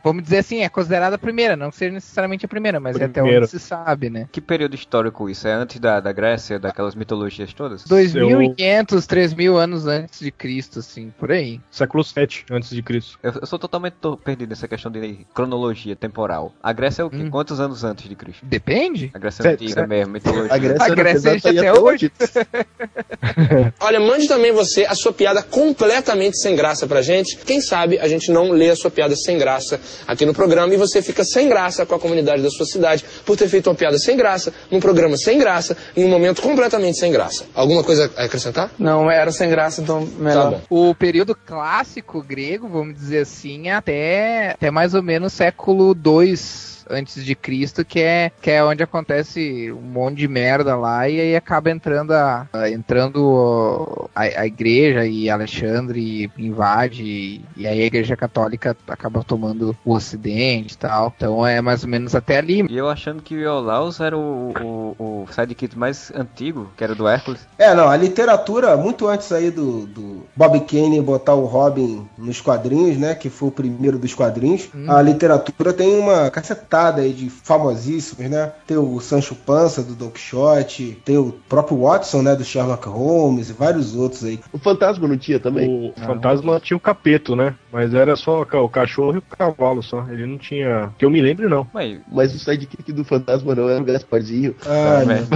Vamos 0.03 0.23
dizer 0.23 0.39
assim, 0.39 0.61
é 0.63 0.69
considerada 0.69 1.15
a 1.15 1.19
primeira, 1.19 1.55
não 1.55 1.69
que 1.69 1.77
seja 1.77 1.93
necessariamente 1.93 2.45
a 2.45 2.49
primeira, 2.49 2.79
mas 2.79 2.99
é 2.99 3.05
até 3.05 3.21
onde 3.23 3.47
se 3.47 3.59
sabe, 3.59 4.09
né? 4.09 4.27
Que 4.31 4.41
período 4.41 4.75
histórico 4.75 5.29
isso? 5.29 5.47
É 5.47 5.53
antes 5.53 5.79
da, 5.79 5.99
da 5.99 6.11
Grécia, 6.11 6.59
daquelas 6.59 6.95
mitologias 6.95 7.53
todas? 7.53 7.83
2500, 7.85 9.05
3000 9.05 9.57
anos 9.57 9.87
antes 9.87 10.19
de 10.19 10.31
Cristo, 10.31 10.79
assim, 10.79 11.11
por 11.17 11.31
aí. 11.31 11.59
Século 11.69 12.03
7 12.03 12.45
antes 12.51 12.69
de 12.69 12.81
Cristo. 12.81 13.17
Eu, 13.21 13.33
eu 13.41 13.45
sou 13.45 13.59
totalmente 13.59 13.93
to- 13.93 14.17
perdido 14.17 14.49
nessa 14.49 14.67
questão 14.67 14.91
de 14.91 15.25
cronologia 15.33 15.95
temporal. 15.95 16.53
A 16.61 16.73
Grécia 16.73 17.01
é 17.03 17.05
o 17.05 17.09
quê? 17.09 17.17
Hum. 17.17 17.29
Quantos 17.29 17.59
anos 17.59 17.83
antes 17.83 18.09
de 18.09 18.15
Cristo? 18.15 18.45
Depende. 18.45 19.11
A 19.13 19.19
Grécia 19.19 19.43
Sete, 19.43 19.65
antiga 19.65 19.87
mesmo, 19.87 20.13
mitologia. 20.13 20.53
A 20.53 20.57
Grécia, 20.57 20.83
A 20.83 20.85
era 20.87 20.95
Grécia 20.95 21.41
tá 21.41 21.49
aí 21.49 21.57
até 21.59 21.73
hoje. 21.79 22.11
Olha, 23.79 23.99
mande 23.99 24.27
também 24.27 24.51
você 24.51 24.80
a 24.85 24.95
sua 24.95 25.13
piada 25.13 25.41
completamente 25.41 26.37
sem 26.37 26.55
graça 26.55 26.87
pra 26.87 27.01
gente. 27.01 27.37
Quem 27.37 27.61
sabe 27.61 27.99
a 27.99 28.07
gente 28.07 28.31
não 28.31 28.51
lê 28.51 28.69
a 28.69 28.75
sua 28.75 28.91
piada 28.91 29.15
sem 29.15 29.37
graça 29.37 29.79
aqui 30.07 30.25
no 30.25 30.33
programa 30.33 30.73
e 30.73 30.77
você 30.77 31.01
fica 31.01 31.23
sem 31.23 31.47
graça 31.49 31.85
com 31.85 31.95
a 31.95 31.99
comunidade 31.99 32.41
da 32.41 32.49
sua 32.49 32.65
cidade 32.65 33.03
por 33.25 33.35
ter 33.37 33.47
feito 33.47 33.67
uma 33.69 33.75
piada 33.75 33.97
sem 33.97 34.15
graça, 34.17 34.53
num 34.69 34.79
programa 34.79 35.17
sem 35.17 35.37
graça, 35.39 35.75
em 35.95 36.03
um 36.05 36.09
momento 36.09 36.41
completamente 36.41 36.97
sem 36.97 37.11
graça. 37.11 37.45
Alguma 37.53 37.83
coisa 37.83 38.11
a 38.15 38.23
acrescentar? 38.25 38.71
Não, 38.77 39.09
era 39.09 39.31
sem 39.31 39.49
graça, 39.49 39.81
então 39.81 40.05
Tá 40.05 40.19
melhor. 40.23 40.51
bom. 40.69 40.89
O 40.89 40.95
período 40.95 41.35
clássico 41.35 42.21
grego, 42.21 42.67
vamos 42.67 42.95
dizer 42.95 43.19
assim, 43.19 43.67
é 43.69 43.73
até, 43.73 44.51
até 44.51 44.71
mais 44.71 44.93
ou 44.93 45.01
menos 45.03 45.33
século 45.33 45.95
II 45.95 46.35
antes 46.91 47.23
de 47.23 47.35
Cristo, 47.35 47.83
que 47.85 47.99
é, 47.99 48.31
que 48.41 48.49
é 48.51 48.63
onde 48.63 48.83
acontece 48.83 49.71
um 49.71 49.81
monte 49.81 50.17
de 50.17 50.27
merda 50.27 50.75
lá 50.75 51.07
e 51.07 51.19
aí 51.19 51.35
acaba 51.35 51.69
entrando 51.71 52.11
a, 52.13 52.47
a- 52.51 52.69
entrando 52.69 54.09
a, 54.15 54.21
a 54.21 54.45
igreja 54.47 55.05
e 55.05 55.29
Alexandre 55.29 56.29
invade 56.37 57.03
e, 57.03 57.41
e 57.55 57.67
aí 57.67 57.81
a 57.81 57.85
igreja 57.85 58.15
católica 58.15 58.75
acaba 58.87 59.23
tomando 59.23 59.75
o 59.85 59.93
ocidente 59.93 60.73
e 60.73 60.77
tal. 60.77 61.13
Então 61.15 61.45
é 61.45 61.61
mais 61.61 61.83
ou 61.83 61.89
menos 61.89 62.15
até 62.15 62.37
ali. 62.37 62.65
E 62.69 62.77
eu 62.77 62.89
achando 62.89 63.21
que 63.21 63.35
o 63.35 63.39
Iolaus 63.39 63.99
era 63.99 64.17
o, 64.17 64.53
o, 64.61 64.95
o 65.23 65.25
sidekick 65.31 65.77
mais 65.77 66.11
antigo, 66.15 66.69
que 66.75 66.83
era 66.83 66.95
do 66.95 67.07
Hércules. 67.07 67.41
É, 67.57 67.73
não, 67.73 67.87
a 67.89 67.95
literatura, 67.97 68.75
muito 68.77 69.07
antes 69.07 69.31
aí 69.31 69.51
do, 69.51 69.85
do 69.85 70.23
Bob 70.35 70.59
Kane 70.61 71.01
botar 71.01 71.33
o 71.33 71.45
Robin 71.45 72.07
nos 72.17 72.41
quadrinhos, 72.41 72.97
né? 72.97 73.15
Que 73.15 73.29
foi 73.29 73.49
o 73.49 73.51
primeiro 73.51 73.97
dos 73.97 74.13
quadrinhos. 74.13 74.69
A 74.87 75.01
literatura 75.01 75.73
tem 75.73 75.97
uma 75.99 76.29
cacetada 76.29 76.80
aí 76.89 77.13
de 77.13 77.29
famosíssimos, 77.29 78.29
né? 78.29 78.51
Tem 78.65 78.77
o 78.77 78.99
Sancho 78.99 79.35
Panza 79.35 79.83
do 79.83 79.95
Don 79.95 80.09
Quixote, 80.09 80.99
tem 81.05 81.17
o 81.17 81.31
próprio 81.47 81.81
Watson, 81.81 82.21
né? 82.21 82.35
Do 82.35 82.43
Sherlock 82.43 82.87
Holmes 82.87 83.49
e 83.49 83.53
vários 83.53 83.95
outros 83.95 84.23
aí. 84.23 84.39
O 84.51 84.57
fantasma 84.57 85.07
não 85.07 85.17
tinha 85.17 85.39
também? 85.39 85.93
O 85.95 86.05
fantasma 86.05 86.59
tinha 86.59 86.77
o 86.77 86.79
capeto, 86.79 87.35
né? 87.35 87.55
Mas 87.71 87.93
era 87.93 88.15
só 88.15 88.41
o 88.41 88.69
cachorro 88.69 89.15
e 89.15 89.17
o 89.19 89.21
cavalo 89.21 89.81
só. 89.81 90.05
Ele 90.09 90.25
não 90.25 90.37
tinha. 90.37 90.91
Que 90.97 91.05
eu 91.05 91.09
me 91.09 91.21
lembre, 91.21 91.47
não. 91.47 91.67
Mas, 91.73 91.99
Mas 92.11 92.35
o 92.35 92.39
sidekick 92.39 92.91
do 92.91 93.05
fantasma 93.05 93.55
não 93.55 93.69
era 93.69 93.81
o 93.81 93.85
Gasparzinho. 93.85 94.55
Ai, 94.65 95.05
velho. 95.05 95.27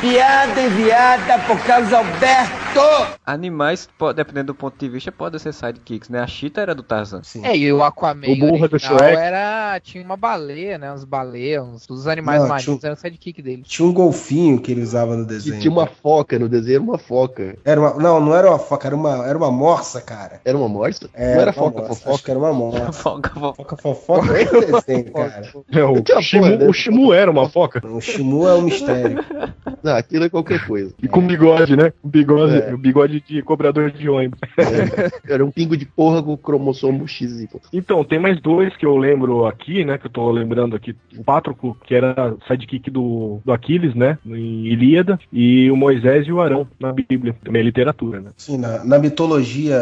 Piada 0.00 0.62
enviada 0.62 1.38
por 1.40 1.58
Carlos 1.64 1.92
Alberto. 1.92 3.18
animais, 3.26 3.88
dependendo 4.14 4.48
do 4.48 4.54
ponto 4.54 4.78
de 4.78 4.88
vista, 4.88 5.10
podem 5.10 5.38
ser 5.38 5.52
sidekicks, 5.52 6.08
né? 6.08 6.20
A 6.20 6.26
Cheetah 6.26 6.62
era 6.62 6.74
do 6.74 6.82
Tarzan. 6.82 7.22
Sim. 7.24 7.44
É, 7.44 7.56
e 7.56 7.72
o 7.72 7.82
Aquaman 7.82 8.28
O 8.28 8.36
burro 8.36 8.68
do 8.68 8.78
Shrek. 8.78 9.16
Era 9.18 9.80
tinha 9.80 10.02
uma 10.04 10.16
baleia, 10.16 10.78
né? 10.78 10.92
Uns 10.92 11.04
baleias, 11.04 11.62
uns, 11.64 11.86
os 11.88 12.06
animais 12.06 12.40
Não, 12.42 12.48
marinhos 12.48 12.64
tinha- 12.80 12.88
eram 12.88 12.94
o 12.94 13.00
sidekick 13.00 13.42
dele. 13.42 13.62
Tinha 13.64 13.86
um 13.88 13.92
golfinho 13.92 14.60
que 14.60 14.72
ele 14.72 14.82
usava 14.82 15.16
no 15.16 15.24
Que 15.26 15.34
desenho. 15.34 15.60
tinha 15.60 15.70
uma 15.70 15.86
foca 15.86 16.38
no 16.38 16.48
desenho, 16.48 16.76
era 16.76 16.82
uma 16.82 16.98
foca. 16.98 17.56
Era 17.64 17.80
uma, 17.80 17.94
não, 17.94 18.20
não 18.20 18.34
era 18.34 18.48
uma 18.48 18.58
foca, 18.58 18.86
era 18.88 18.96
uma, 18.96 19.26
era 19.26 19.36
uma 19.38 19.50
morsa, 19.50 20.00
cara. 20.00 20.40
Era 20.44 20.56
uma 20.56 20.68
morsa? 20.68 21.08
É, 21.14 21.34
não 21.34 21.40
era 21.42 21.52
foca, 21.52 21.78
morsa, 21.78 21.94
fofoca? 21.94 22.14
Acho 22.14 22.24
que 22.24 22.30
era 22.30 22.40
uma 22.40 22.52
morsa. 22.52 22.92
Foca, 22.98 23.30
foca. 23.30 23.54
Foca 23.56 23.76
fofoca 23.76 24.32
é 24.38 24.44
o 24.44 24.60
desenho, 24.80 25.12
cara. 25.12 25.42
É, 25.72 25.84
o, 25.84 26.00
Tinha 26.02 26.20
Shimu, 26.22 26.42
porra, 26.44 26.56
né? 26.56 26.66
o 26.68 26.72
Shimu 26.72 27.12
era 27.12 27.30
uma 27.30 27.48
foca. 27.48 27.86
O 27.86 28.00
Shimu 28.00 28.48
é 28.48 28.54
um 28.54 28.62
mistério. 28.62 29.18
Não, 29.82 29.94
aquilo 29.94 30.24
é 30.24 30.28
qualquer 30.28 30.66
coisa. 30.66 30.92
E 31.00 31.06
com 31.06 31.24
bigode, 31.26 31.76
né? 31.76 31.92
O 32.02 32.08
bigode, 32.08 32.56
É. 32.60 32.74
o 32.74 32.78
bigode 32.78 33.20
de 33.20 33.42
cobrador 33.42 33.90
de 33.90 34.08
ônibus. 34.08 34.38
É, 34.58 35.32
era 35.34 35.44
um 35.44 35.50
pingo 35.50 35.76
de 35.76 35.84
porra 35.86 36.22
com 36.22 36.32
o 36.32 36.38
cromossomo 36.38 37.06
X. 37.06 37.28
Então, 37.72 38.02
tem 38.04 38.18
mais 38.18 38.40
dois 38.40 38.74
que 38.76 38.84
eu 38.84 38.96
lembro 38.98 39.46
aqui, 39.46 39.84
né? 39.84 39.96
Que 39.98 40.06
eu 40.06 40.10
tô 40.10 40.30
lembrando 40.30 40.76
aqui. 40.76 40.94
O 41.16 41.24
Patroclo, 41.24 41.76
que 41.84 41.94
era 41.94 42.34
sidekick 42.46 42.90
do, 42.90 43.40
do 43.44 43.52
Aquiles, 43.52 43.94
né? 43.94 44.18
Em 44.26 44.66
Ilíada. 44.66 45.18
E 45.32 45.70
o 45.70 45.76
Moisés 45.76 46.26
e 46.26 46.32
o 46.32 46.40
Arão 46.40 46.66
na 46.78 46.92
Bíblia. 46.92 47.34
Também 47.44 47.60
é 47.62 47.64
literatura, 47.64 48.20
né? 48.20 48.30
Sim, 48.36 48.58
na, 48.58 48.84
na 48.84 48.98
mitologia 48.98 49.78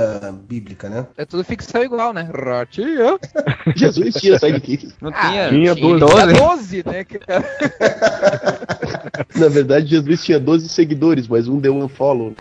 bíblica, 0.48 0.88
né? 0.88 1.06
É 1.16 1.24
tudo 1.24 1.42
ficção 1.44 1.82
igual, 1.82 2.12
né? 2.12 2.28
Ratinho. 2.32 3.18
Jesus 3.74 4.14
tinha 4.14 4.38
sidekick. 4.38 4.88
Não 5.00 5.10
Ah, 5.14 5.30
tinha. 5.30 5.48
Tinha 5.48 5.72
Ele 5.72 5.98
12. 5.98 6.14
tinha 6.14 6.26
12, 6.26 6.84
né? 6.86 7.04
Na 9.36 9.48
verdade, 9.48 9.86
Jesus 9.86 10.24
tinha 10.24 10.38
12 10.40 10.68
seguidores, 10.68 11.28
mas 11.28 11.48
um 11.48 11.58
deu 11.58 11.74
um 11.74 11.88
follow. 11.88 12.34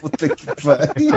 Puta 0.00 0.28
que 0.28 0.46
pariu. 0.46 1.12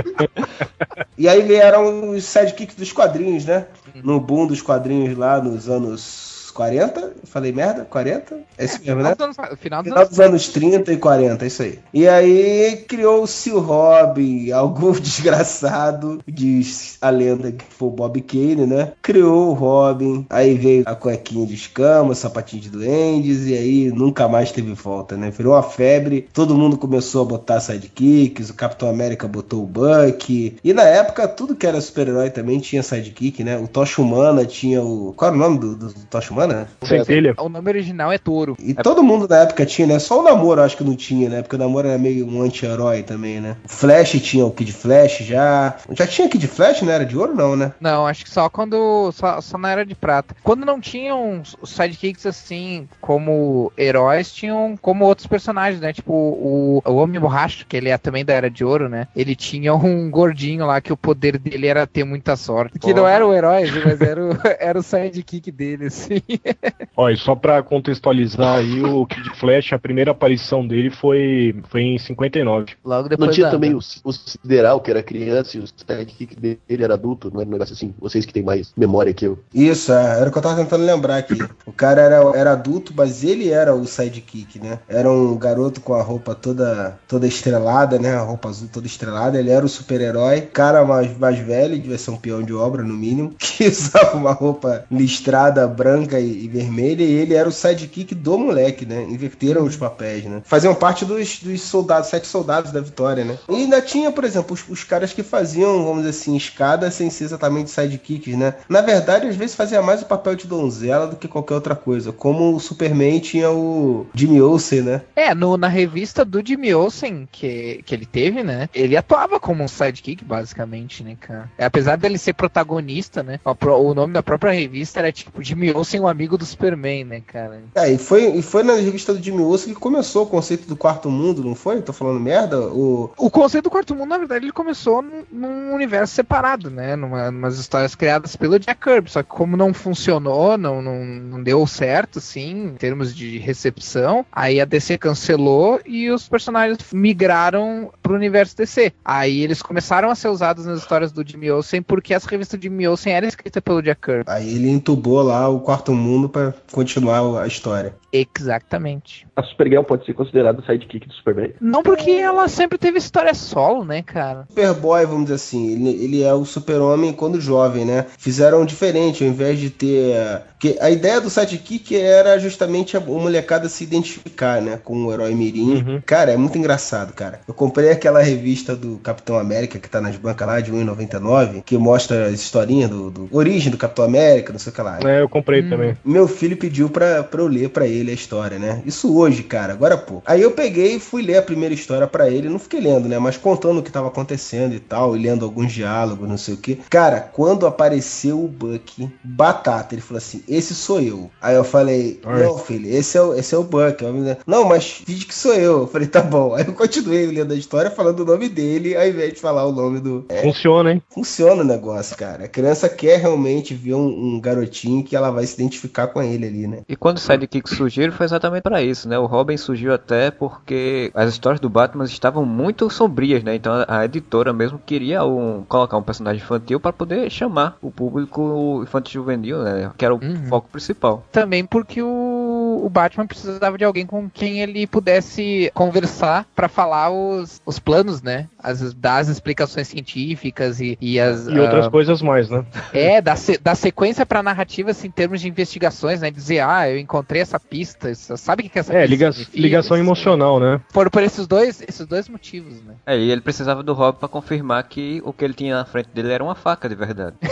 E 1.17 1.27
aí 1.27 1.41
vieram 1.41 2.11
os 2.11 2.23
sidekicks 2.25 2.75
dos 2.75 2.91
quadrinhos, 2.91 3.45
né? 3.45 3.65
No 4.03 4.19
boom 4.19 4.47
dos 4.47 4.61
quadrinhos 4.61 5.17
lá 5.17 5.41
nos 5.41 5.69
anos 5.69 6.36
40. 6.57 6.99
Eu 6.99 7.11
Falei 7.25 7.51
merda? 7.51 7.85
40? 7.85 8.35
É 8.57 8.65
isso 8.65 8.79
mesmo, 8.83 9.03
né? 9.03 9.13
Final 9.13 9.27
dos 9.29 9.37
anos- 9.39 9.59
Final 9.59 9.83
dos 9.83 9.89
Final 9.91 9.97
anos 9.99 10.09
dos 10.09 10.19
anos 10.19 10.47
30 10.49 10.93
e 10.93 10.97
40, 10.97 11.43
é 11.45 11.47
isso 11.47 11.61
aí. 11.61 11.79
E 11.93 12.07
aí 12.07 12.83
criou-se 12.87 13.51
o 13.51 13.59
Robin, 13.59 14.49
algum 14.51 14.91
desgraçado, 14.91 16.19
diz 16.27 16.97
a 17.01 17.09
lenda 17.09 17.51
que 17.51 17.63
foi 17.69 17.87
o 17.87 17.91
Bob 17.91 18.19
Kane, 18.21 18.65
né? 18.65 18.93
Criou 19.01 19.49
o 19.49 19.53
Robin, 19.53 20.25
aí 20.29 20.55
veio 20.55 20.83
a 20.85 20.95
cuequinha 20.95 21.45
de 21.45 21.53
escama, 21.53 22.15
sapatinho 22.15 22.61
de 22.63 22.69
duendes, 22.69 23.45
e 23.47 23.53
aí 23.53 23.91
nunca 23.91 24.27
mais 24.27 24.51
teve 24.51 24.73
volta, 24.73 25.15
né? 25.15 25.29
Virou 25.29 25.53
uma 25.53 25.61
febre, 25.63 26.27
todo 26.33 26.55
mundo 26.55 26.77
começou 26.77 27.21
a 27.21 27.25
botar 27.25 27.59
sidekicks, 27.59 28.49
o 28.49 28.53
Capitão 28.55 28.89
América 28.89 29.27
botou 29.27 29.63
o 29.63 29.67
Buck, 29.67 30.57
e 30.63 30.73
na 30.73 30.83
época 30.83 31.27
tudo 31.27 31.55
que 31.55 31.67
era 31.67 31.79
super-herói 31.79 32.29
também 32.31 32.59
tinha 32.59 32.81
sidekick, 32.81 33.43
né? 33.43 33.57
O 33.57 33.67
Tocha 33.67 34.01
Humana 34.01 34.45
tinha 34.45 34.81
o... 34.81 35.13
Qual 35.15 35.29
era 35.29 35.37
o 35.37 35.39
nome 35.39 35.59
do, 35.59 35.75
do 35.75 35.93
Tocha 36.09 36.33
Humana? 36.33 36.46
Centelha. 36.83 37.33
O 37.37 37.49
nome 37.49 37.69
original 37.69 38.11
é 38.11 38.17
Touro. 38.17 38.55
E 38.59 38.73
todo 38.73 39.03
mundo 39.03 39.27
na 39.27 39.37
época 39.37 39.65
tinha, 39.65 39.87
né? 39.87 39.99
Só 39.99 40.19
o 40.19 40.23
Namoro 40.23 40.61
eu 40.61 40.65
acho 40.65 40.77
que 40.77 40.83
não 40.83 40.95
tinha, 40.95 41.29
né? 41.29 41.41
Porque 41.41 41.55
o 41.55 41.59
Namoro 41.59 41.87
era 41.87 41.97
meio 41.97 42.27
um 42.27 42.41
anti-herói 42.41 43.03
também, 43.03 43.39
né? 43.39 43.55
O 43.65 43.69
Flash 43.69 44.11
tinha 44.21 44.45
o 44.45 44.51
Kid 44.51 44.71
Flash 44.71 45.19
já. 45.19 45.75
Já 45.91 46.07
tinha 46.07 46.29
Kid 46.29 46.47
Flash, 46.47 46.81
né? 46.81 46.93
Era 46.93 47.05
de 47.05 47.17
ouro 47.17 47.35
não, 47.35 47.55
né? 47.55 47.73
Não, 47.79 48.07
acho 48.07 48.23
que 48.23 48.29
só 48.29 48.49
quando. 48.49 49.11
Só, 49.11 49.41
só 49.41 49.57
na 49.57 49.71
era 49.71 49.85
de 49.85 49.95
prata. 49.95 50.35
Quando 50.43 50.65
não 50.65 50.79
tinham 50.79 51.41
os 51.61 51.69
sidekicks 51.69 52.25
assim, 52.25 52.87
como 53.01 53.71
heróis, 53.77 54.31
tinham 54.31 54.77
como 54.81 55.05
outros 55.05 55.27
personagens, 55.27 55.81
né? 55.81 55.93
Tipo 55.93 56.13
o, 56.13 56.81
o 56.85 56.95
Homem 56.95 57.19
Borracho, 57.19 57.65
que 57.67 57.77
ele 57.77 57.89
é 57.89 57.97
também 57.97 58.25
da 58.25 58.33
era 58.33 58.49
de 58.49 58.63
ouro, 58.63 58.89
né? 58.89 59.07
Ele 59.15 59.35
tinha 59.35 59.73
um 59.75 60.09
gordinho 60.09 60.65
lá 60.65 60.81
que 60.81 60.93
o 60.93 60.97
poder 60.97 61.37
dele 61.37 61.67
era 61.67 61.85
ter 61.87 62.03
muita 62.03 62.35
sorte. 62.35 62.79
Que 62.79 62.93
não 62.93 63.07
era 63.07 63.25
o 63.25 63.33
herói, 63.33 63.69
mas 63.85 64.01
era 64.01 64.23
o, 64.23 64.29
era 64.59 64.79
o 64.79 64.83
sidekick 64.83 65.51
dele, 65.51 65.87
assim. 65.87 66.21
Ó, 66.95 67.09
e 67.09 67.17
só 67.17 67.35
pra 67.35 67.61
contextualizar 67.61 68.57
aí, 68.57 68.81
o 68.83 69.05
Kid 69.05 69.29
Flash, 69.37 69.73
a 69.73 69.79
primeira 69.79 70.11
aparição 70.11 70.67
dele 70.67 70.89
foi, 70.89 71.55
foi 71.69 71.81
em 71.81 71.97
59. 71.97 72.73
Logo 72.83 73.09
depois 73.09 73.27
Não 73.27 73.33
tinha 73.33 73.45
da- 73.47 73.51
também 73.51 73.73
o, 73.73 73.79
o 74.03 74.11
Sideral, 74.13 74.79
que 74.81 74.91
era 74.91 75.03
criança, 75.03 75.57
e 75.57 75.59
o 75.59 75.67
sidekick 75.67 76.35
dele 76.35 76.59
era 76.69 76.93
adulto, 76.95 77.29
não 77.31 77.41
era 77.41 77.49
um 77.49 77.53
negócio 77.53 77.73
assim? 77.73 77.93
Vocês 77.99 78.25
que 78.25 78.33
têm 78.33 78.43
mais 78.43 78.71
memória 78.75 79.13
que 79.13 79.25
eu. 79.25 79.39
Isso, 79.53 79.91
é, 79.91 80.19
era 80.19 80.29
o 80.29 80.31
que 80.31 80.37
eu 80.37 80.41
tava 80.41 80.55
tentando 80.55 80.85
lembrar 80.85 81.17
aqui. 81.17 81.37
O 81.65 81.71
cara 81.71 82.01
era, 82.01 82.15
era 82.35 82.51
adulto, 82.53 82.93
mas 82.95 83.23
ele 83.23 83.49
era 83.49 83.75
o 83.75 83.85
sidekick, 83.85 84.59
né? 84.59 84.79
Era 84.87 85.11
um 85.11 85.37
garoto 85.37 85.81
com 85.81 85.93
a 85.93 86.01
roupa 86.01 86.33
toda, 86.35 86.97
toda 87.07 87.27
estrelada, 87.27 87.99
né? 87.99 88.15
A 88.15 88.21
roupa 88.21 88.49
azul 88.49 88.69
toda 88.71 88.87
estrelada. 88.87 89.39
Ele 89.39 89.49
era 89.49 89.65
o 89.65 89.69
super-herói. 89.69 90.41
Cara 90.41 90.83
mais, 90.83 91.17
mais 91.17 91.37
velho, 91.39 91.77
devia 91.79 91.97
ser 91.97 92.11
um 92.11 92.17
peão 92.17 92.41
de 92.43 92.53
obra, 92.53 92.83
no 92.83 92.93
mínimo, 92.93 93.33
que 93.37 93.67
usava 93.67 94.17
uma 94.17 94.31
roupa 94.31 94.85
listrada, 94.91 95.67
branca 95.67 96.16
e, 96.19 96.45
e 96.45 96.47
vermelha. 96.47 97.03
E 97.03 97.11
ele 97.11 97.33
era 97.33 97.47
o 97.47 97.51
sidekick 97.51 98.13
do 98.15 98.37
moleque, 98.37 98.85
né? 98.85 99.03
Inverteram 99.09 99.63
os 99.63 99.75
papéis, 99.75 100.25
né? 100.25 100.41
Faziam 100.43 100.73
parte 100.75 101.05
dos, 101.05 101.39
dos 101.39 101.61
soldados, 101.61 102.09
sete 102.09 102.27
soldados 102.27 102.71
da 102.71 102.81
vitória, 102.81 103.23
né? 103.23 103.37
E 103.49 103.55
ainda 103.55 103.81
tinha, 103.81 104.11
por 104.11 104.23
exemplo, 104.23 104.53
os, 104.53 104.63
os 104.69 104.83
caras 104.83 105.13
que 105.13 105.23
faziam, 105.23 105.83
vamos 105.83 106.03
dizer 106.03 106.09
assim, 106.09 106.35
escada 106.35 106.89
sem 106.91 107.09
ser 107.09 107.25
exatamente 107.25 107.69
sidekicks, 107.69 108.37
né? 108.37 108.55
Na 108.69 108.81
verdade, 108.81 109.27
às 109.27 109.35
vezes 109.35 109.55
fazia 109.55 109.81
mais 109.81 110.01
o 110.01 110.05
papel 110.05 110.35
de 110.35 110.47
donzela 110.47 111.07
do 111.07 111.15
que 111.15 111.27
qualquer 111.27 111.55
outra 111.55 111.75
coisa. 111.75 112.11
Como 112.11 112.55
o 112.55 112.59
Superman 112.59 113.19
tinha 113.19 113.51
o 113.51 114.07
Jimmy 114.13 114.41
Olsen, 114.41 114.81
né? 114.81 115.01
É, 115.15 115.33
no, 115.33 115.57
na 115.57 115.67
revista 115.67 116.23
do 116.23 116.45
Jimmy 116.45 116.73
Olsen 116.73 117.27
que, 117.31 117.81
que 117.85 117.93
ele 117.93 118.05
teve, 118.05 118.43
né? 118.43 118.69
Ele 118.73 118.97
atuava 118.97 119.39
como 119.39 119.63
um 119.63 119.67
sidekick, 119.67 120.23
basicamente, 120.23 121.03
né, 121.03 121.17
cara? 121.19 121.49
É, 121.57 121.65
apesar 121.65 121.97
dele 121.97 122.17
ser 122.17 122.33
protagonista, 122.33 123.23
né? 123.23 123.39
O, 123.43 123.89
o 123.89 123.93
nome 123.93 124.13
da 124.13 124.23
própria 124.23 124.51
revista 124.51 124.99
era 124.99 125.11
tipo 125.11 125.43
Jimmy 125.43 125.71
Olsen, 125.71 125.99
amigo 126.07 126.37
do 126.37 126.45
Superman, 126.45 127.03
né, 127.03 127.21
cara? 127.25 127.61
É, 127.75 127.91
e 127.91 127.97
foi, 127.97 128.27
e 128.35 128.41
foi 128.41 128.63
na 128.63 128.73
revista 128.73 129.13
do 129.13 129.23
Jimmy 129.23 129.41
Olsen 129.41 129.73
que 129.73 129.79
começou 129.79 130.23
o 130.23 130.27
conceito 130.27 130.67
do 130.67 130.75
quarto 130.75 131.09
mundo, 131.09 131.43
não 131.43 131.55
foi? 131.55 131.81
Tô 131.81 131.93
falando 131.93 132.19
merda? 132.19 132.59
O... 132.59 133.11
O 133.17 133.29
conceito 133.29 133.65
do 133.65 133.69
quarto 133.69 133.95
mundo, 133.95 134.09
na 134.09 134.17
verdade, 134.17 134.45
ele 134.45 134.51
começou 134.51 135.01
num, 135.01 135.23
num 135.31 135.73
universo 135.73 136.13
separado, 136.13 136.69
né? 136.69 136.95
Numa, 136.95 137.31
numas 137.31 137.57
histórias 137.57 137.95
criadas 137.95 138.35
pelo 138.35 138.59
Jack 138.59 138.81
Kirby. 138.81 139.09
Só 139.09 139.23
que 139.23 139.29
como 139.29 139.57
não 139.57 139.73
funcionou, 139.73 140.57
não, 140.57 140.81
não, 140.81 141.05
não 141.05 141.43
deu 141.43 141.65
certo, 141.67 142.19
assim, 142.19 142.67
em 142.67 142.75
termos 142.75 143.15
de 143.15 143.37
recepção, 143.37 144.25
aí 144.31 144.59
a 144.59 144.65
DC 144.65 144.97
cancelou 144.97 145.79
e 145.85 146.09
os 146.09 146.27
personagens 146.27 146.79
migraram 146.91 147.91
pro 148.01 148.15
universo 148.15 148.55
DC. 148.57 148.93
Aí 149.03 149.41
eles 149.41 149.61
começaram 149.61 150.09
a 150.09 150.15
ser 150.15 150.29
usados 150.29 150.65
nas 150.65 150.79
histórias 150.79 151.11
do 151.11 151.27
Jimmy 151.27 151.51
Olsen 151.51 151.81
porque 151.81 152.13
as 152.13 152.25
revistas 152.25 152.59
do 152.59 152.63
Jimmy 152.63 152.87
Olsen 152.87 153.13
eram 153.13 153.27
escritas 153.27 153.61
pelo 153.61 153.81
Jack 153.81 154.01
Kirby. 154.01 154.23
Aí 154.27 154.55
ele 154.55 154.69
entubou 154.69 155.21
lá 155.21 155.47
o 155.47 155.59
quarto 155.59 155.93
mundo 155.97 156.29
pra 156.29 156.53
continuar 156.71 157.41
a 157.41 157.47
história. 157.47 157.95
Exatamente. 158.11 159.27
A 159.35 159.43
Supergirl 159.43 159.83
pode 159.83 160.05
ser 160.05 160.13
considerada 160.13 160.59
o 160.59 160.65
sidekick 160.65 161.07
do 161.07 161.13
Superman? 161.13 161.53
Não 161.59 161.83
porque 161.83 162.11
ela 162.11 162.47
sempre 162.47 162.77
teve 162.77 162.97
história 162.97 163.33
solo, 163.33 163.83
né, 163.83 164.01
cara? 164.01 164.45
Superboy, 164.49 165.05
vamos 165.05 165.23
dizer 165.23 165.35
assim, 165.35 165.73
ele, 165.73 165.89
ele 166.03 166.23
é 166.23 166.33
o 166.33 166.45
super-homem 166.45 167.13
quando 167.13 167.41
jovem, 167.41 167.85
né? 167.85 168.05
Fizeram 168.17 168.65
diferente, 168.65 169.23
ao 169.23 169.29
invés 169.29 169.59
de 169.59 169.69
ter... 169.69 170.41
Porque 170.53 170.77
a 170.81 170.89
ideia 170.89 171.21
do 171.21 171.29
sidekick 171.29 171.95
era 171.95 172.39
justamente 172.39 172.97
a, 172.97 172.99
o 172.99 173.19
molecada 173.19 173.69
se 173.69 173.83
identificar, 173.83 174.61
né? 174.61 174.79
Com 174.83 175.05
o 175.05 175.13
herói 175.13 175.35
mirim. 175.35 176.01
Cara, 176.05 176.31
é 176.31 176.37
muito 176.37 176.57
engraçado, 176.57 177.13
cara. 177.13 177.41
Eu 177.47 177.53
comprei 177.53 177.91
aquela 177.91 178.21
revista 178.21 178.75
do 178.75 178.97
Capitão 178.97 179.37
América, 179.37 179.77
que 179.77 179.89
tá 179.89 180.01
nas 180.01 180.15
bancas 180.15 180.47
lá, 180.47 180.59
de 180.59 180.71
1,99, 180.71 181.61
que 181.63 181.77
mostra 181.77 182.25
as 182.25 182.33
historinhas 182.33 182.89
do, 182.89 183.11
do... 183.11 183.29
Origem 183.31 183.71
do 183.71 183.77
Capitão 183.77 184.05
América, 184.05 184.51
não 184.51 184.59
sei 184.59 184.71
o 184.71 184.75
que 184.75 184.81
lá. 184.81 184.99
É, 185.03 185.21
eu 185.21 185.29
comprei 185.29 185.61
também. 185.61 185.95
Meu 186.03 186.27
filho 186.27 186.57
pediu 186.57 186.89
pra, 186.89 187.23
pra 187.23 187.41
eu 187.41 187.47
ler 187.47 187.69
pra 187.69 187.85
ele 187.85 188.06
a 188.11 188.15
história, 188.15 188.59
né? 188.59 188.81
Isso 188.85 189.15
hoje, 189.17 189.43
cara, 189.43 189.73
agora 189.73 189.95
há 189.95 189.97
pouco. 189.97 190.23
Aí 190.25 190.41
eu 190.41 190.51
peguei 190.51 190.95
e 190.95 190.99
fui 190.99 191.21
ler 191.21 191.37
a 191.37 191.41
primeira 191.41 191.73
história 191.73 192.07
pra 192.07 192.29
ele, 192.29 192.49
não 192.49 192.59
fiquei 192.59 192.79
lendo, 192.79 193.07
né? 193.07 193.19
Mas 193.19 193.37
contando 193.37 193.79
o 193.79 193.83
que 193.83 193.91
tava 193.91 194.07
acontecendo 194.07 194.73
e 194.73 194.79
tal, 194.79 195.15
e 195.15 195.19
lendo 195.19 195.45
alguns 195.45 195.71
diálogos, 195.71 196.27
não 196.27 196.37
sei 196.37 196.53
o 196.53 196.57
que. 196.57 196.75
Cara, 196.89 197.21
quando 197.21 197.65
apareceu 197.65 198.43
o 198.43 198.47
Buck, 198.47 199.09
batata, 199.23 199.95
ele 199.95 200.01
falou 200.01 200.17
assim: 200.17 200.43
esse 200.47 200.73
sou 200.73 201.01
eu. 201.01 201.29
Aí 201.41 201.55
eu 201.55 201.63
falei: 201.63 202.19
não, 202.23 202.57
filho, 202.57 202.89
esse 202.89 203.17
é 203.17 203.21
o, 203.21 203.33
esse 203.33 203.53
é 203.53 203.57
o 203.57 203.63
Buck. 203.63 204.03
Não, 204.45 204.65
mas 204.65 204.89
finge 204.89 205.25
que 205.25 205.35
sou 205.35 205.53
eu. 205.53 205.81
Eu 205.81 205.87
falei: 205.87 206.07
tá 206.07 206.21
bom. 206.21 206.55
Aí 206.55 206.65
eu 206.65 206.73
continuei 206.73 207.25
lendo 207.27 207.53
a 207.53 207.57
história 207.57 207.91
falando 207.91 208.21
o 208.21 208.25
nome 208.25 208.49
dele, 208.49 208.95
ao 208.95 209.07
invés 209.07 209.33
de 209.33 209.39
falar 209.39 209.65
o 209.65 209.71
nome 209.71 209.99
do. 209.99 210.25
É, 210.29 210.41
Funciona, 210.41 210.93
hein? 210.93 211.03
Funciona 211.09 211.61
o 211.61 211.65
negócio, 211.65 212.15
cara. 212.15 212.45
A 212.45 212.47
criança 212.47 212.89
quer 212.89 213.19
realmente 213.19 213.73
ver 213.73 213.93
um, 213.93 214.35
um 214.35 214.39
garotinho 214.39 215.03
que 215.03 215.15
ela 215.15 215.31
vai 215.31 215.45
se 215.45 215.55
identificar 215.55 216.07
com 216.07 216.21
ele 216.21 216.45
ali, 216.45 216.67
né? 216.67 216.81
E 216.87 216.95
quando 216.95 217.17
os 217.17 217.23
sidekicks 217.23 217.75
surgiram 217.87 218.11
foi 218.11 218.25
exatamente 218.25 218.63
para 218.63 218.81
isso, 218.81 219.07
né? 219.07 219.17
O 219.17 219.25
Robin 219.25 219.55
surgiu 219.55 219.93
até 219.93 220.29
porque 220.29 221.09
as 221.13 221.29
histórias 221.29 221.59
do 221.59 221.69
Batman 221.69 222.03
estavam 222.03 222.45
muito 222.45 222.89
sombrias, 222.89 223.43
né? 223.43 223.55
Então 223.55 223.73
a 223.87 224.03
editora 224.05 224.51
mesmo 224.51 224.79
queria 224.85 225.23
um, 225.23 225.63
colocar 225.63 225.97
um 225.97 226.03
personagem 226.03 226.41
infantil 226.41 226.79
para 226.79 226.91
poder 226.91 227.29
chamar 227.29 227.77
o 227.81 227.89
público 227.89 228.81
infantil 228.83 229.21
juvenil, 229.21 229.63
né? 229.63 229.91
Que 229.97 230.05
era 230.05 230.13
o 230.13 230.19
foco 230.49 230.69
principal. 230.69 231.23
Também 231.31 231.65
porque 231.65 232.01
o, 232.01 232.36
o 232.85 232.89
Batman 232.89 233.25
precisava 233.27 233.77
de 233.77 233.83
alguém 233.83 234.05
com 234.05 234.29
quem 234.29 234.61
ele 234.61 234.85
pudesse 234.87 235.71
conversar 235.73 236.45
pra 236.55 236.67
falar 236.67 237.09
os, 237.09 237.61
os 237.65 237.79
planos, 237.79 238.21
né? 238.21 238.47
As, 238.61 238.93
dar 238.93 239.17
as 239.17 239.27
explicações 239.27 239.87
científicas 239.87 240.79
e, 240.79 240.97
e 241.01 241.19
as. 241.19 241.47
E 241.47 241.59
outras 241.59 241.87
ah, 241.87 241.89
coisas 241.89 242.21
mais, 242.21 242.49
né? 242.49 242.65
É, 242.93 243.21
dar, 243.21 243.35
se, 243.35 243.57
dar 243.57 243.75
sequência 243.75 244.25
pra 244.25 244.41
narrativa 244.43 244.91
assim, 244.91 245.07
em 245.07 245.11
termos 245.11 245.41
de 245.41 245.47
investigações, 245.47 246.21
né? 246.21 246.29
Dizer, 246.31 246.59
ah, 246.59 246.89
eu 246.89 246.97
encontrei 246.97 247.41
essa 247.41 247.59
pista. 247.59 248.13
Sabe 248.15 248.61
o 248.61 248.63
que, 248.63 248.69
que 248.69 248.79
essa 248.79 248.93
É, 248.93 249.01
pista 249.01 249.09
liga- 249.09 249.31
significa? 249.31 249.61
ligação 249.61 249.97
emocional, 249.97 250.59
né? 250.59 250.79
Por, 250.93 251.09
por 251.09 251.23
esses, 251.23 251.47
dois, 251.47 251.81
esses 251.87 252.05
dois 252.05 252.27
motivos, 252.29 252.81
né? 252.83 252.93
É, 253.05 253.17
e 253.17 253.31
ele 253.31 253.41
precisava 253.41 253.81
do 253.83 253.93
Robin 253.93 254.19
para 254.19 254.27
confirmar 254.27 254.83
que 254.83 255.21
o 255.25 255.31
que 255.33 255.43
ele 255.45 255.53
tinha 255.53 255.75
na 255.77 255.85
frente 255.85 256.09
dele 256.13 256.31
era 256.31 256.43
uma 256.43 256.55
faca 256.55 256.87
de 256.89 256.95
verdade. 256.95 257.35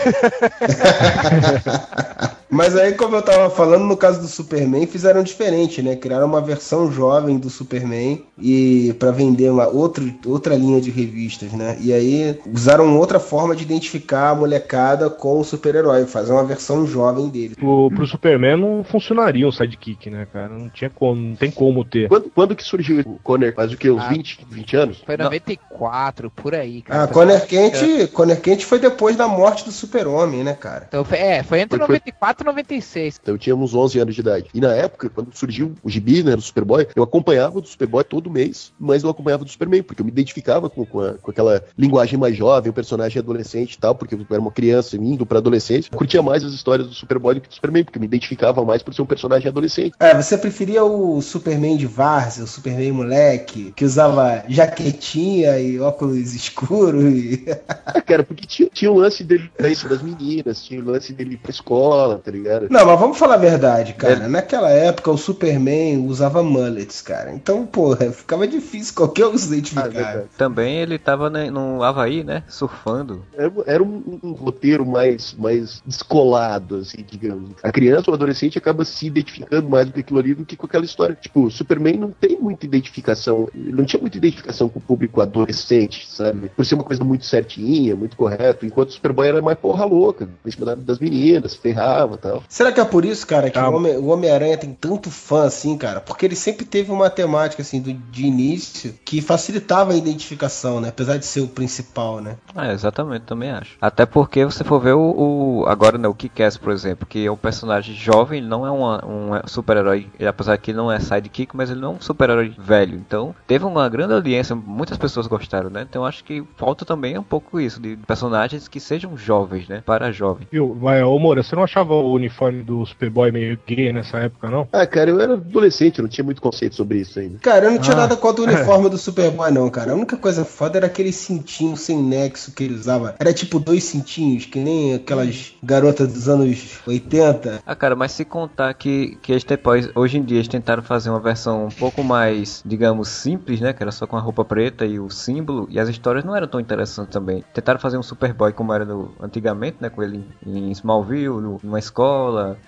Mas 2.49 2.75
aí, 2.77 2.93
como 2.93 3.15
eu 3.15 3.21
tava 3.21 3.49
falando, 3.49 3.83
no 3.85 3.97
caso 3.97 4.21
do 4.21 4.27
Superman, 4.27 4.85
fizeram 4.85 5.23
diferente, 5.23 5.81
né? 5.81 5.95
Criaram 5.95 6.27
uma 6.27 6.41
versão 6.41 6.91
jovem 6.91 7.37
do 7.37 7.49
Superman 7.49 8.23
e 8.39 8.93
para 8.99 9.11
vender 9.11 9.49
uma 9.49 9.67
outra, 9.67 10.03
outra 10.25 10.55
linha 10.55 10.79
de 10.79 10.91
revistas, 10.91 11.51
né? 11.51 11.75
E 11.81 11.91
aí 11.91 12.39
usaram 12.53 12.97
outra 12.97 13.19
forma 13.19 13.55
de 13.55 13.63
identificar 13.63 14.29
a 14.29 14.35
molecada 14.35 15.09
com 15.09 15.39
o 15.39 15.43
super-herói, 15.43 16.05
fazer 16.05 16.31
uma 16.33 16.43
versão 16.43 16.85
jovem 16.85 17.29
dele. 17.29 17.55
Pro, 17.55 17.89
pro 17.93 18.05
Superman 18.05 18.57
não 18.57 18.83
funcionaria 18.83 19.47
um 19.47 19.51
sidekick, 19.51 20.09
né, 20.09 20.27
cara? 20.31 20.49
Não 20.49 20.69
tinha 20.69 20.89
como, 20.89 21.15
não 21.19 21.35
tem 21.35 21.49
como 21.49 21.83
ter. 21.83 22.07
Quando, 22.07 22.29
quando 22.29 22.55
que 22.55 22.63
surgiu 22.63 22.99
o 23.01 23.19
Conner? 23.23 23.55
Faz 23.55 23.71
o 23.73 23.77
quê? 23.77 23.89
Uns 23.89 24.03
Ah. 24.03 24.09
20, 24.09 24.45
20 24.49 24.75
anos? 24.75 25.03
Foi 25.05 25.17
94, 25.17 26.29
por 26.29 26.53
aí, 26.53 26.81
cara. 26.81 27.03
Ah, 27.03 27.07
Conner 27.07 27.45
Kent, 27.47 28.07
Conner 28.13 28.39
Kent 28.39 28.63
foi 28.63 28.77
depois 28.79 29.15
da 29.15 29.27
morte 29.27 29.65
do 29.65 29.71
Super-Homem, 29.71 30.43
né, 30.43 30.53
cara? 30.53 30.85
Então, 30.87 31.03
foi- 31.03 31.17
é, 31.17 31.41
foi 31.43 31.59
entre 31.61 31.77
Foi- 31.77 31.87
foi- 31.87 31.95
94 31.95 32.34
e 32.43 32.45
96. 32.45 33.19
Então 33.21 33.35
eu 33.35 33.37
tinha 33.39 33.55
uns 33.55 33.73
11 33.73 33.99
anos 33.99 34.15
de 34.15 34.21
idade. 34.21 34.47
E 34.53 34.59
na 34.61 34.73
época, 34.73 35.09
quando 35.09 35.33
surgiu 35.35 35.73
o 35.83 35.89
gibi, 35.89 36.23
né, 36.23 36.35
do 36.35 36.41
Superboy, 36.41 36.87
eu 36.95 37.03
acompanhava 37.03 37.61
do 37.61 37.67
Superboy 37.67 38.03
todo 38.03 38.29
mês, 38.29 38.71
mas 38.79 39.03
eu 39.03 39.09
acompanhava 39.09 39.43
do 39.43 39.49
Superman, 39.49 39.83
porque 39.83 40.01
eu 40.01 40.05
me 40.05 40.11
identificava 40.11 40.69
com, 40.69 40.85
com, 40.85 40.99
a- 41.01 41.13
com 41.15 41.31
aquela 41.31 41.63
linguagem 41.77 42.17
mais 42.19 42.35
jovem, 42.35 42.69
o 42.69 42.73
personagem 42.73 43.19
adolescente 43.19 43.73
e 43.73 43.77
tal, 43.79 43.95
porque 43.95 44.15
eu 44.15 44.25
era 44.29 44.39
uma 44.41 44.51
criança 44.51 44.95
indo 44.97 45.25
pra 45.25 45.37
adolescência. 45.39 45.89
Eu 45.91 45.97
curtia 45.97 46.21
mais 46.21 46.43
as 46.43 46.53
histórias 46.53 46.87
do 46.87 46.93
Superboy 46.93 47.35
do 47.35 47.41
que 47.41 47.49
do 47.49 47.53
Superman, 47.55 47.83
porque 47.83 47.97
eu 47.97 48.01
me 48.01 48.07
identificava 48.07 48.63
mais 48.63 48.81
por 48.83 48.93
ser 48.93 49.01
um 49.01 49.05
personagem 49.05 49.47
adolescente. 49.47 49.93
É, 49.99 50.13
você 50.15 50.37
preferia 50.37 50.83
o 50.83 51.21
Superman 51.21 51.77
de 51.77 51.85
Várzea, 51.87 52.43
o 52.43 52.47
Superman 52.47 52.91
moleque, 52.91 53.71
que 53.75 53.85
usava 53.85 54.43
jaquetinha 54.47 55.59
e 55.59 55.79
óculos 55.79 56.33
escuros 56.33 57.03
e... 57.03 57.45
Ah, 57.87 58.01
cara, 58.01 58.23
porque 58.23 58.45
tinha, 58.45 58.67
tinha 58.73 58.91
o 58.91 58.97
lance 58.97 59.23
dele 59.23 59.49
pra 59.55 59.69
isso 59.69 59.87
das 59.87 60.01
meninas, 60.01 60.63
tinha 60.63 60.81
o 60.81 60.85
lance 60.85 61.13
dele 61.13 61.35
ir 61.35 61.37
pra 61.37 61.51
escola, 61.51 62.19
tá 62.25 62.31
ligado? 62.31 62.67
Não, 62.71 62.85
mas 62.85 62.99
vamos 62.99 63.17
falar 63.17 63.35
a 63.35 63.37
verdade, 63.37 63.93
cara. 63.93 64.27
Naquela 64.27 64.71
época 64.71 65.11
o 65.11 65.17
Superman 65.17 66.05
usava 66.07 66.41
mullets, 66.41 67.01
cara. 67.01 67.31
Então, 67.33 67.65
porra, 67.65 68.11
ficava 68.11 68.47
difícil 68.47 68.95
qualquer 68.95 69.27
um 69.27 69.37
se 69.37 69.47
identificar. 69.47 70.23
Também 70.37 70.77
ele 70.77 70.97
tava 70.97 71.29
né, 71.29 71.49
no 71.51 71.83
Havaí, 71.83 72.23
né? 72.23 72.43
Surfando. 72.47 73.23
Era, 73.37 73.51
era 73.67 73.83
um, 73.83 74.19
um 74.23 74.31
roteiro 74.31 74.85
mais, 74.85 75.33
mais 75.37 75.81
descolado, 75.85 76.77
assim, 76.77 77.05
digamos. 77.09 77.51
A 77.61 77.71
criança 77.71 78.05
ou 78.09 78.13
o 78.13 78.15
adolescente 78.15 78.57
acaba 78.57 78.83
se 78.83 79.05
identificando 79.07 79.69
mais 79.69 79.89
com 79.89 79.99
aquilo 79.99 80.19
ali 80.19 80.33
do 80.33 80.45
que 80.45 80.55
com 80.55 80.65
aquela 80.65 80.85
história. 80.85 81.15
Tipo, 81.19 81.45
o 81.45 81.51
Superman 81.51 81.97
não 81.97 82.11
tem 82.11 82.39
muita 82.39 82.65
identificação, 82.65 83.47
não 83.53 83.85
tinha 83.85 84.01
muita 84.01 84.17
identificação 84.17 84.67
com 84.67 84.79
o 84.79 84.81
público 84.81 85.21
adolescente, 85.21 86.07
sabe? 86.09 86.49
Por 86.55 86.65
ser 86.65 86.75
uma 86.75 86.83
coisa 86.83 87.03
muito 87.03 87.25
certinha, 87.25 87.95
muito 87.95 88.15
correto, 88.17 88.65
enquanto 88.65 88.89
o 88.89 88.93
Superboy 88.93 89.27
era 89.27 89.41
mais 89.41 89.57
porra 89.57 89.85
louca, 89.85 90.27
em 90.45 90.51
cima 90.51 90.65
da- 90.65 90.75
das 90.75 90.99
meninas, 90.99 91.55
ferrava 91.55 92.14
e 92.15 92.19
tal. 92.19 92.43
Será 92.49 92.71
que 92.71 92.79
é 92.79 92.85
por 92.85 93.05
isso, 93.05 93.25
cara, 93.27 93.49
que 93.49 93.57
Ah. 93.59 93.69
o 93.69 93.75
Homem- 93.75 93.97
o 93.97 94.07
Homem-Aranha 94.07 94.57
tem 94.57 94.73
tanto 94.73 95.09
fã 95.11 95.43
assim, 95.45 95.77
cara? 95.77 95.99
Porque 96.01 96.25
ele 96.25 96.35
sempre 96.35 96.65
teve 96.65 96.91
uma 96.91 97.09
temática, 97.09 97.61
assim, 97.61 97.81
do, 97.81 97.93
de 97.93 98.25
início 98.25 98.93
que 99.05 99.21
facilitava 99.21 99.93
a 99.93 99.95
identificação, 99.95 100.79
né? 100.81 100.89
Apesar 100.89 101.17
de 101.17 101.25
ser 101.25 101.41
o 101.41 101.47
principal, 101.47 102.21
né? 102.21 102.37
É, 102.55 102.71
exatamente, 102.71 103.23
também 103.23 103.51
acho. 103.51 103.75
Até 103.81 104.05
porque 104.05 104.43
você 104.45 104.63
for 104.63 104.79
ver 104.79 104.93
o, 104.93 105.61
o- 105.61 105.65
agora 105.67 105.97
né, 105.97 106.07
o 106.07 106.13
Kick-Ass, 106.13 106.57
por 106.57 106.71
exemplo, 106.71 107.05
que 107.05 107.25
é 107.25 107.31
um 107.31 107.35
personagem 107.37 107.95
jovem, 107.95 108.39
ele 108.39 108.47
não 108.47 108.65
é 108.65 108.71
uma- 108.71 109.03
um 109.05 109.47
super-herói, 109.47 110.07
ele, 110.19 110.27
apesar 110.27 110.57
que 110.57 110.71
ele 110.71 110.77
não 110.77 110.91
é 110.91 110.99
sidekick, 110.99 111.55
mas 111.55 111.69
ele 111.69 111.79
não 111.81 111.93
é 111.93 111.95
um 111.95 112.01
super-herói 112.01 112.53
velho. 112.57 112.95
Então, 112.97 113.35
teve 113.47 113.65
uma 113.65 113.87
grande 113.89 114.13
audiência, 114.13 114.55
muitas 114.55 114.97
pessoas 114.97 115.27
gostaram, 115.27 115.69
né? 115.69 115.85
Então, 115.87 116.05
acho 116.05 116.23
que 116.23 116.43
falta 116.57 116.85
também 116.85 117.17
um 117.17 117.23
pouco 117.23 117.59
isso, 117.59 117.79
de 117.79 117.95
personagens 117.97 118.67
que 118.67 118.79
sejam 118.79 119.17
jovens, 119.17 119.67
né? 119.67 119.81
Para 119.85 120.11
jovens. 120.11 120.47
Viu, 120.51 120.77
mas, 120.79 121.03
ô 121.03 121.17
Moura, 121.19 121.43
você 121.43 121.55
não 121.55 121.63
achava 121.63 121.93
o 122.09 122.13
uniforme 122.13 122.63
do 122.63 122.85
Superboy 122.85 123.31
meio 123.31 123.57
gay 123.67 123.91
nessa 123.93 124.17
época, 124.19 124.49
não? 124.49 124.67
Ah, 124.71 124.85
cara, 124.85 125.09
eu 125.09 125.19
era 125.19 125.33
adolescente, 125.33 125.99
eu 125.99 126.03
não 126.03 126.09
tinha 126.09 126.23
muito 126.25 126.41
conceito 126.41 126.75
sobre 126.75 126.99
isso 126.99 127.19
ainda. 127.19 127.39
Cara, 127.39 127.65
eu 127.65 127.71
não 127.71 127.79
tinha 127.79 127.95
Ah. 127.95 128.01
nada 128.01 128.15
contra 128.17 128.41
o 128.43 128.45
uniforme 128.47 128.89
do 128.89 128.97
Superboy, 128.97 129.51
não, 129.51 129.69
cara. 129.69 129.91
A 129.91 129.95
única 129.95 130.17
coisa 130.17 130.43
foda 130.45 130.77
era 130.77 130.87
aquele 130.87 131.11
cintinho 131.11 131.75
sem 131.77 132.01
nexo 132.01 132.51
que 132.53 132.63
ele 132.63 132.75
usava. 132.75 133.15
Era 133.19 133.33
tipo 133.33 133.59
dois 133.59 133.83
cintinhos, 133.83 134.45
que 134.45 134.59
nem 134.59 134.95
aquelas 134.95 135.53
garotas 135.63 136.11
dos 136.11 136.27
anos 136.29 136.79
80. 136.85 137.61
Ah, 137.65 137.75
cara, 137.75 137.95
mas 137.95 138.11
se 138.11 138.25
contar 138.25 138.73
que, 138.73 139.17
que 139.21 139.31
eles 139.31 139.43
depois, 139.43 139.89
hoje 139.95 140.17
em 140.17 140.23
dia, 140.23 140.37
eles 140.37 140.47
tentaram 140.47 140.83
fazer 140.83 141.09
uma 141.09 141.19
versão 141.19 141.65
um 141.65 141.69
pouco 141.69 142.03
mais, 142.03 142.61
digamos, 142.65 143.07
simples, 143.09 143.59
né? 143.59 143.73
Que 143.73 143.83
era 143.83 143.91
só 143.91 144.05
com 144.07 144.17
a 144.17 144.19
roupa 144.19 144.43
preta 144.45 144.85
e 144.85 144.99
o 144.99 145.09
símbolo, 145.09 145.67
e 145.69 145.79
as 145.79 145.89
histórias 145.89 146.23
não 146.23 146.35
eram 146.35 146.47
tão 146.47 146.59
interessantes 146.59 147.13
também. 147.13 147.43
Tentaram 147.53 147.79
fazer 147.79 147.97
um 147.97 148.03
Superboy 148.03 148.51
como 148.53 148.73
era 148.73 148.85
no, 148.85 149.11
antigamente, 149.21 149.77
né? 149.79 149.89
Com 149.89 150.03
ele 150.03 150.23
em 150.45 150.71
Smallville, 150.71 151.27
no- 151.41 151.59
numa 151.63 151.79
escola, 151.79 151.94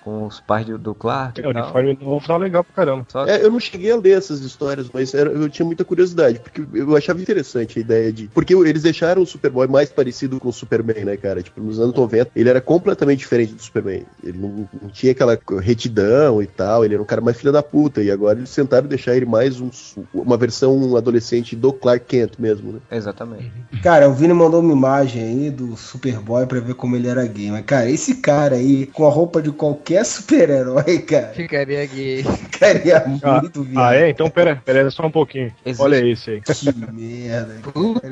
com 0.02 0.26
os 0.26 0.40
pais 0.40 0.66
do, 0.66 0.78
do 0.78 0.94
Clark. 0.94 1.40
É, 1.40 1.44
e 1.44 1.46
o 1.46 1.52
tal. 1.52 1.62
uniforme 1.62 1.98
novo 2.00 2.26
tá 2.26 2.36
legal 2.36 2.64
pra 2.64 2.74
caramba. 2.74 3.06
Só 3.08 3.24
que- 3.24 3.30
É, 3.30 3.44
eu 3.44 3.50
não 3.50 3.60
cheguei 3.60 3.90
a 3.92 3.96
ler 3.96 4.16
essas 4.18 4.40
histórias, 4.40 4.88
mas 4.92 5.12
era- 5.14 5.30
eu 5.30 5.48
tinha 5.48 5.66
muita 5.66 5.84
curiosidade, 5.84 6.40
porque 6.40 6.62
eu 6.74 6.96
achava 6.96 7.20
interessante 7.20 7.78
a 7.78 7.82
ideia 7.82 8.12
de. 8.12 8.28
Porque 8.28 8.54
eles 8.54 8.82
deixaram 8.82 9.22
o 9.22 9.26
Superboy 9.26 9.66
mais 9.68 9.90
parecido 9.90 10.40
com 10.40 10.48
o 10.48 10.52
Superman, 10.52 11.04
né, 11.04 11.16
cara? 11.16 11.42
Tipo, 11.42 11.60
nos 11.60 11.78
anos 11.78 11.94
90, 11.94 12.30
ele 12.34 12.48
era 12.48 12.60
completamente 12.60 13.18
diferente 13.20 13.52
do 13.54 13.62
Superman. 13.62 14.02
Ele 14.22 14.38
não, 14.38 14.68
não 14.82 14.88
tinha 14.90 15.12
aquela 15.12 15.38
retidão 15.60 16.42
e 16.42 16.46
tal, 16.46 16.84
ele 16.84 16.94
era 16.94 17.02
um 17.02 17.06
cara 17.06 17.20
mais 17.20 17.36
filha 17.36 17.52
da 17.52 17.62
puta. 17.62 18.02
E 18.02 18.10
agora 18.10 18.38
eles 18.38 18.54
tentaram 18.54 18.88
deixar 18.88 19.14
ele 19.16 19.26
mais 19.26 19.60
um, 19.60 19.70
uma 20.14 20.36
versão 20.36 20.96
adolescente 20.96 21.54
do 21.54 21.72
Clark 21.72 22.06
Kent 22.06 22.32
mesmo, 22.38 22.72
né? 22.72 22.78
Exatamente. 22.90 23.52
Cara, 23.82 24.08
o 24.08 24.12
Vini 24.14 24.32
mandou 24.32 24.60
uma 24.60 24.72
imagem 24.72 25.22
aí 25.22 25.50
do 25.50 25.76
Superboy 25.76 26.46
pra 26.46 26.60
ver 26.60 26.74
como 26.74 26.96
ele 26.96 27.08
era 27.08 27.26
gay. 27.26 27.50
Mas, 27.50 27.64
cara, 27.64 27.90
esse 27.90 28.16
cara 28.16 28.56
aí, 28.56 28.86
com 28.86 29.06
a 29.06 29.10
roupa 29.18 29.42
de 29.42 29.50
qualquer 29.50 30.04
super-herói, 30.04 30.98
cara, 31.00 31.28
Ficaria 31.34 31.84
gay. 31.86 32.22
ficaria 32.22 32.98
Ah, 32.98 33.08
muito 33.40 33.62
viado. 33.64 33.78
ah, 33.84 33.94
é? 33.96 34.10
Então 34.10 34.30
pera, 34.30 34.62
pera 34.64 34.88
só 34.92 35.06
um 35.06 35.10
pouquinho. 35.10 35.52
Existe- 35.66 35.82
Olha 35.82 35.96
esse 36.06 36.30
aí. 36.30 36.40
Que 36.40 36.92
merda. 36.92 37.54
Puta 37.72 38.08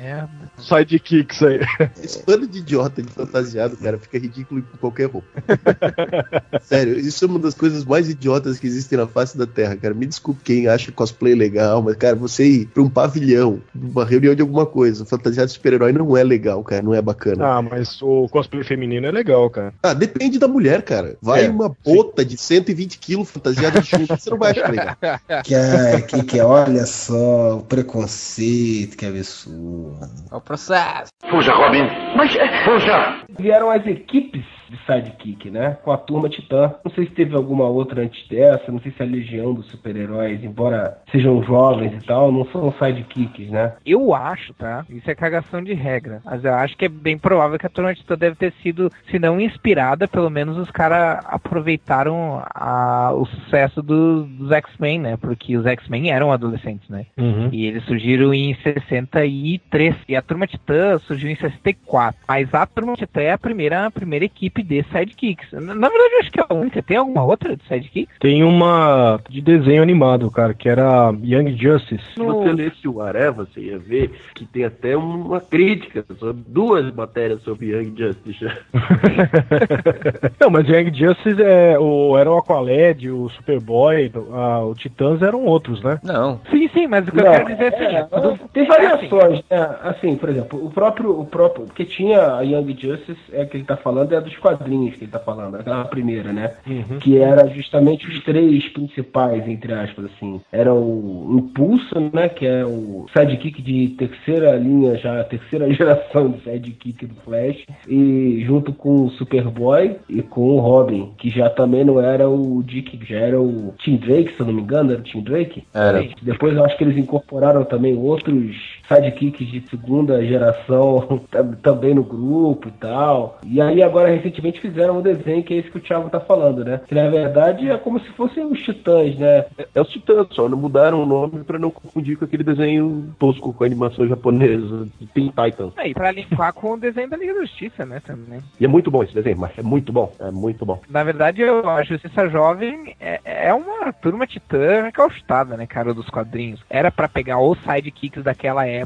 merda. 0.00 0.30
Sidekicks 0.58 1.42
aí. 1.42 1.60
Esse 2.02 2.24
bando 2.26 2.46
de 2.48 2.58
idiota 2.58 3.00
de 3.02 3.10
fantasiado, 3.12 3.76
cara, 3.76 3.98
fica 3.98 4.18
ridículo 4.18 4.62
com 4.62 4.78
qualquer 4.78 5.08
roupa. 5.08 5.28
Sério, 6.62 6.98
isso 6.98 7.24
é 7.24 7.28
uma 7.28 7.38
das 7.38 7.54
coisas 7.54 7.84
mais 7.84 8.08
idiotas 8.10 8.58
que 8.58 8.66
existem 8.66 8.98
na 8.98 9.06
face 9.06 9.38
da 9.38 9.46
Terra, 9.46 9.76
cara. 9.76 9.94
Me 9.94 10.06
desculpe 10.06 10.40
quem 10.42 10.66
acha 10.66 10.90
cosplay 10.90 11.34
legal, 11.34 11.80
mas, 11.82 11.94
cara, 11.96 12.16
você 12.16 12.44
ir 12.44 12.66
pra 12.66 12.82
um 12.82 12.88
pavilhão, 12.90 13.60
uma 13.74 14.04
reunião 14.04 14.34
de 14.34 14.42
alguma 14.42 14.66
coisa, 14.66 15.04
fantasiado 15.04 15.46
de 15.46 15.52
super-herói 15.54 15.92
não 15.92 16.16
é 16.16 16.24
legal, 16.24 16.62
cara, 16.64 16.82
não 16.82 16.94
é 16.94 17.00
bacana. 17.00 17.46
Ah, 17.46 17.62
mas 17.62 18.00
o 18.02 18.26
cosplay 18.28 18.64
feminino 18.64 19.06
é 19.06 19.10
legal, 19.12 19.48
cara. 19.50 19.67
Ah, 19.82 19.94
depende 19.94 20.38
da 20.38 20.48
mulher, 20.48 20.82
cara. 20.82 21.16
Vai 21.20 21.46
É, 21.46 21.48
uma 21.48 21.74
bota 21.84 22.24
de 22.24 22.36
120 22.36 22.98
quilos 22.98 23.30
fantasiada 23.30 23.80
de 23.80 23.86
chumbo, 23.86 24.06
você 24.06 24.30
não 24.30 24.38
vai 24.38 24.52
achar 24.52 24.70
legal. 24.70 24.96
Que, 25.44 25.54
é, 25.54 26.00
que, 26.00 26.22
que 26.24 26.38
é, 26.38 26.44
olha 26.44 26.84
só, 26.86 27.58
o 27.58 27.62
preconceito, 27.62 28.96
que 28.96 29.06
absurdo. 29.06 29.98
É 30.30 30.34
o 30.34 30.40
processo. 30.40 31.10
Fuja, 31.30 31.52
Robin. 31.54 31.86
Mas, 32.16 32.32
fuja. 32.64 33.22
Vieram 33.38 33.70
as 33.70 33.86
equipes 33.86 34.44
de 34.68 34.76
sidekick, 34.84 35.50
né? 35.50 35.76
Com 35.82 35.90
a 35.92 35.96
turma 35.96 36.28
Titã. 36.28 36.74
Não 36.84 36.92
sei 36.92 37.06
se 37.06 37.12
teve 37.12 37.34
alguma 37.34 37.64
outra 37.64 38.02
antes 38.02 38.26
dessa, 38.28 38.70
não 38.70 38.80
sei 38.80 38.92
se 38.92 39.02
a 39.02 39.06
Legião 39.06 39.54
dos 39.54 39.66
Super-Heróis, 39.66 40.42
embora 40.44 40.98
sejam 41.10 41.42
jovens 41.42 41.92
e 42.02 42.06
tal, 42.06 42.30
não 42.30 42.44
são 42.46 42.72
sidekicks, 42.72 43.48
né? 43.50 43.74
Eu 43.84 44.14
acho, 44.14 44.52
tá? 44.54 44.84
Isso 44.90 45.10
é 45.10 45.14
cagação 45.14 45.62
de 45.62 45.72
regra. 45.74 46.20
Mas 46.24 46.44
eu 46.44 46.54
acho 46.54 46.76
que 46.76 46.84
é 46.84 46.88
bem 46.88 47.16
provável 47.18 47.58
que 47.58 47.66
a 47.66 47.70
Turma 47.70 47.94
Titã 47.94 48.16
deve 48.16 48.36
ter 48.36 48.52
sido, 48.62 48.90
se 49.10 49.18
não 49.18 49.40
inspirada, 49.40 50.06
pelo 50.06 50.30
menos 50.30 50.56
os 50.58 50.70
caras 50.70 51.24
aproveitaram 51.26 52.42
a- 52.54 53.12
o 53.14 53.24
sucesso 53.26 53.82
do- 53.82 54.24
dos 54.24 54.50
X-Men, 54.52 54.98
né? 55.00 55.16
Porque 55.16 55.56
os 55.56 55.66
X-Men 55.66 56.10
eram 56.10 56.30
adolescentes, 56.32 56.88
né? 56.88 57.06
Uhum. 57.16 57.48
E 57.52 57.66
eles 57.66 57.84
surgiram 57.84 58.32
em 58.34 58.54
63. 58.62 59.94
E 60.08 60.16
a 60.16 60.22
Turma 60.22 60.46
Titã 60.46 60.98
surgiu 60.98 61.30
em 61.30 61.36
64. 61.36 62.18
Mas 62.28 62.52
a 62.54 62.66
Turma 62.66 62.94
Titã 62.94 63.20
é 63.20 63.32
a 63.32 63.38
primeira, 63.38 63.86
a 63.86 63.90
primeira 63.90 64.24
equipe 64.24 64.57
de 64.62 64.82
sidekicks. 64.84 65.52
Na, 65.52 65.74
na 65.74 65.88
verdade, 65.88 66.14
eu 66.14 66.20
acho 66.20 66.32
que 66.32 66.40
é 66.40 66.44
a 66.48 66.54
única. 66.54 66.82
Tem 66.82 66.96
alguma 66.96 67.24
outra 67.24 67.56
de 67.56 67.62
sidekicks? 67.64 68.18
Tem 68.20 68.42
uma 68.42 69.20
de 69.28 69.40
desenho 69.40 69.82
animado, 69.82 70.30
cara, 70.30 70.54
que 70.54 70.68
era 70.68 71.12
Young 71.22 71.56
Justice. 71.56 72.04
Se 72.14 72.20
você 72.22 72.52
lesse 72.52 72.88
o 72.88 73.00
Areva, 73.00 73.46
você 73.46 73.60
ia 73.60 73.78
ver 73.78 74.10
que 74.34 74.44
tem 74.44 74.64
até 74.64 74.96
uma 74.96 75.40
crítica 75.40 76.04
sobre 76.18 76.42
duas 76.46 76.92
matérias 76.94 77.42
sobre 77.42 77.66
Young 77.66 77.94
Justice. 77.96 78.44
Não, 80.40 80.50
mas 80.50 80.68
Young 80.68 80.92
Justice 80.94 81.42
é, 81.42 81.78
o, 81.78 82.16
era 82.16 82.30
o 82.30 82.38
Aqualad, 82.38 83.08
o 83.08 83.28
Superboy, 83.30 84.10
a, 84.32 84.64
o 84.64 84.74
Titãs 84.74 85.22
eram 85.22 85.44
outros, 85.44 85.82
né? 85.82 85.98
Não. 86.02 86.40
Sim, 86.50 86.68
sim, 86.68 86.86
mas 86.86 87.06
o 87.06 87.12
que 87.12 87.20
eu 87.20 87.24
Não, 87.24 87.32
quero 87.32 87.46
dizer 87.46 87.64
é 87.64 87.68
é, 87.68 88.04
seguinte. 88.06 88.40
tem 88.52 88.66
variações, 88.66 89.42
né? 89.50 89.76
Assim, 89.82 90.16
por 90.16 90.28
exemplo, 90.28 90.64
o 90.64 90.70
próprio, 90.70 91.18
o 91.18 91.26
próprio, 91.26 91.66
porque 91.66 91.84
tinha 91.84 92.36
a 92.36 92.42
Young 92.42 92.76
Justice, 92.78 93.20
é 93.32 93.44
que 93.44 93.56
ele 93.56 93.64
tá 93.64 93.76
falando, 93.76 94.12
é 94.12 94.16
a 94.16 94.20
dos 94.20 94.36
quadrinhos 94.36 94.47
que 94.56 95.04
ele 95.04 95.10
tá 95.10 95.18
falando, 95.18 95.56
aquela 95.56 95.84
primeira, 95.84 96.32
né? 96.32 96.52
Uhum. 96.66 96.98
Que 96.98 97.18
era 97.18 97.48
justamente 97.48 98.06
os 98.06 98.22
três 98.24 98.68
principais, 98.68 99.46
entre 99.48 99.72
aspas, 99.72 100.06
assim. 100.06 100.40
Era 100.52 100.72
o 100.72 101.36
Impulso, 101.38 101.94
né? 102.12 102.28
Que 102.28 102.46
é 102.46 102.64
o 102.64 103.06
sidekick 103.16 103.60
de 103.62 103.88
terceira 103.90 104.56
linha, 104.56 104.96
já 104.96 105.22
terceira 105.24 105.70
geração 105.72 106.30
de 106.30 106.42
sidekick 106.42 107.06
do 107.06 107.14
Flash. 107.22 107.64
E 107.88 108.42
junto 108.46 108.72
com 108.72 109.04
o 109.04 109.10
Superboy 109.10 109.96
e 110.08 110.22
com 110.22 110.50
o 110.50 110.60
Robin, 110.60 111.12
que 111.18 111.30
já 111.30 111.50
também 111.50 111.84
não 111.84 112.00
era 112.00 112.28
o 112.28 112.62
Dick, 112.62 112.98
já 113.06 113.18
era 113.18 113.40
o 113.40 113.74
Tim 113.78 113.96
Drake, 113.96 114.34
se 114.34 114.40
eu 114.40 114.46
não 114.46 114.52
me 114.52 114.62
engano, 114.62 114.92
era 114.92 115.00
o 115.00 115.04
Tim 115.04 115.22
Drake. 115.22 115.64
Era. 115.74 116.06
Depois 116.22 116.54
eu 116.54 116.64
acho 116.64 116.76
que 116.76 116.84
eles 116.84 116.96
incorporaram 116.96 117.64
também 117.64 117.96
outros 117.96 118.56
sidekicks 118.88 119.46
de 119.46 119.60
segunda 119.68 120.24
geração 120.24 121.20
tam- 121.30 121.52
também 121.62 121.94
no 121.94 122.02
grupo 122.02 122.68
e 122.68 122.72
tal. 122.72 123.38
E 123.44 123.60
aí 123.60 123.82
agora 123.82 124.08
recentemente 124.10 124.60
fizeram 124.60 124.98
um 124.98 125.02
desenho 125.02 125.42
que 125.42 125.54
é 125.54 125.58
esse 125.58 125.70
que 125.70 125.78
o 125.78 125.80
Thiago 125.80 126.08
tá 126.10 126.20
falando, 126.20 126.64
né? 126.64 126.80
Que 126.86 126.94
na 126.94 127.08
verdade 127.08 127.68
é 127.70 127.76
como 127.76 128.00
se 128.00 128.08
fossem 128.10 128.44
os 128.44 128.60
titãs, 128.62 129.16
né? 129.18 129.44
É, 129.58 129.66
é 129.74 129.80
os 129.80 129.88
Titãs, 129.88 130.26
só 130.30 130.48
não 130.48 130.56
mudaram 130.58 131.02
o 131.02 131.06
nome 131.06 131.44
pra 131.44 131.58
não 131.58 131.70
confundir 131.70 132.16
com 132.16 132.24
aquele 132.24 132.44
desenho 132.44 133.14
tosco 133.18 133.52
com 133.52 133.64
a 133.64 133.66
animação 133.66 134.06
japonesa 134.06 134.86
de 135.00 135.06
Teen 135.08 135.28
Titans. 135.28 135.72
Aí, 135.76 135.92
pra 135.92 136.10
limpar 136.12 136.52
com 136.52 136.72
o 136.72 136.76
desenho 136.78 137.08
da 137.10 137.16
Liga 137.16 137.34
da 137.34 137.40
Justiça, 137.40 137.84
né, 137.84 138.00
também. 138.04 138.40
E 138.60 138.64
é 138.64 138.68
muito 138.68 138.90
bom 138.90 139.02
esse 139.02 139.14
desenho, 139.14 139.38
mas 139.38 139.56
é 139.58 139.62
muito 139.62 139.92
bom. 139.92 140.12
É 140.20 140.30
muito 140.30 140.64
bom. 140.64 140.80
Na 140.88 141.02
verdade, 141.04 141.42
eu, 141.42 141.68
a 141.68 141.82
Justiça 141.82 142.28
Jovem 142.28 142.94
é, 143.00 143.20
é 143.24 143.54
uma 143.54 143.92
turma 143.92 144.26
titã 144.26 144.82
recaustada, 144.84 145.56
né, 145.56 145.66
cara, 145.66 145.92
dos 145.94 146.08
quadrinhos. 146.08 146.60
Era 146.70 146.90
pra 146.90 147.08
pegar 147.08 147.40
os 147.40 147.58
sidekicks 147.62 148.22
daquela 148.22 148.66
época 148.66 148.77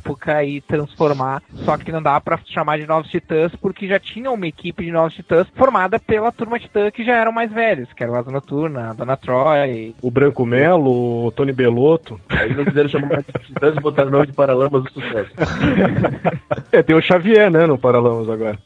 e 0.44 0.61
transformar, 0.61 1.42
só 1.64 1.76
que 1.76 1.92
não 1.92 2.02
dava 2.02 2.20
pra 2.20 2.38
chamar 2.44 2.78
de 2.78 2.87
Novos 2.87 3.11
Titãs, 3.11 3.55
porque 3.57 3.87
já 3.87 3.98
tinha 3.98 4.31
uma 4.31 4.46
equipe 4.46 4.85
de 4.85 4.92
Novos 4.92 5.14
Titãs 5.14 5.46
formada 5.55 5.98
pela 5.98 6.33
turma 6.33 6.59
titã 6.59 6.90
que 6.90 7.05
já 7.05 7.16
eram 7.16 7.33
mais 7.33 7.50
velhos, 7.52 7.92
que 7.92 8.02
era 8.02 8.12
o 8.12 8.16
Asa 8.16 8.31
Noturna, 8.31 8.90
a 8.90 8.92
Dona 8.92 9.16
Troy. 9.16 9.94
O 10.00 10.11
Branco 10.11 10.44
Melo, 10.46 11.26
o 11.26 11.33
Tony 11.33 11.52
Belotto. 11.52 12.20
Aí 12.28 12.55
não 12.55 12.64
quiseram 12.64 12.88
chamar 12.88 13.22
de 13.22 13.46
Titãs 13.46 13.76
e 13.76 13.81
botaram 13.81 14.09
o 14.09 14.12
nome 14.12 14.26
de 14.26 14.33
Paralamas 14.33 14.83
do 14.85 14.92
Sucesso. 14.92 15.33
É, 16.70 16.83
tem 16.83 16.96
o 16.96 17.02
Xavier, 17.02 17.50
né, 17.50 17.66
no 17.66 17.76
Paralamas 17.76 18.28
agora. 18.31 18.59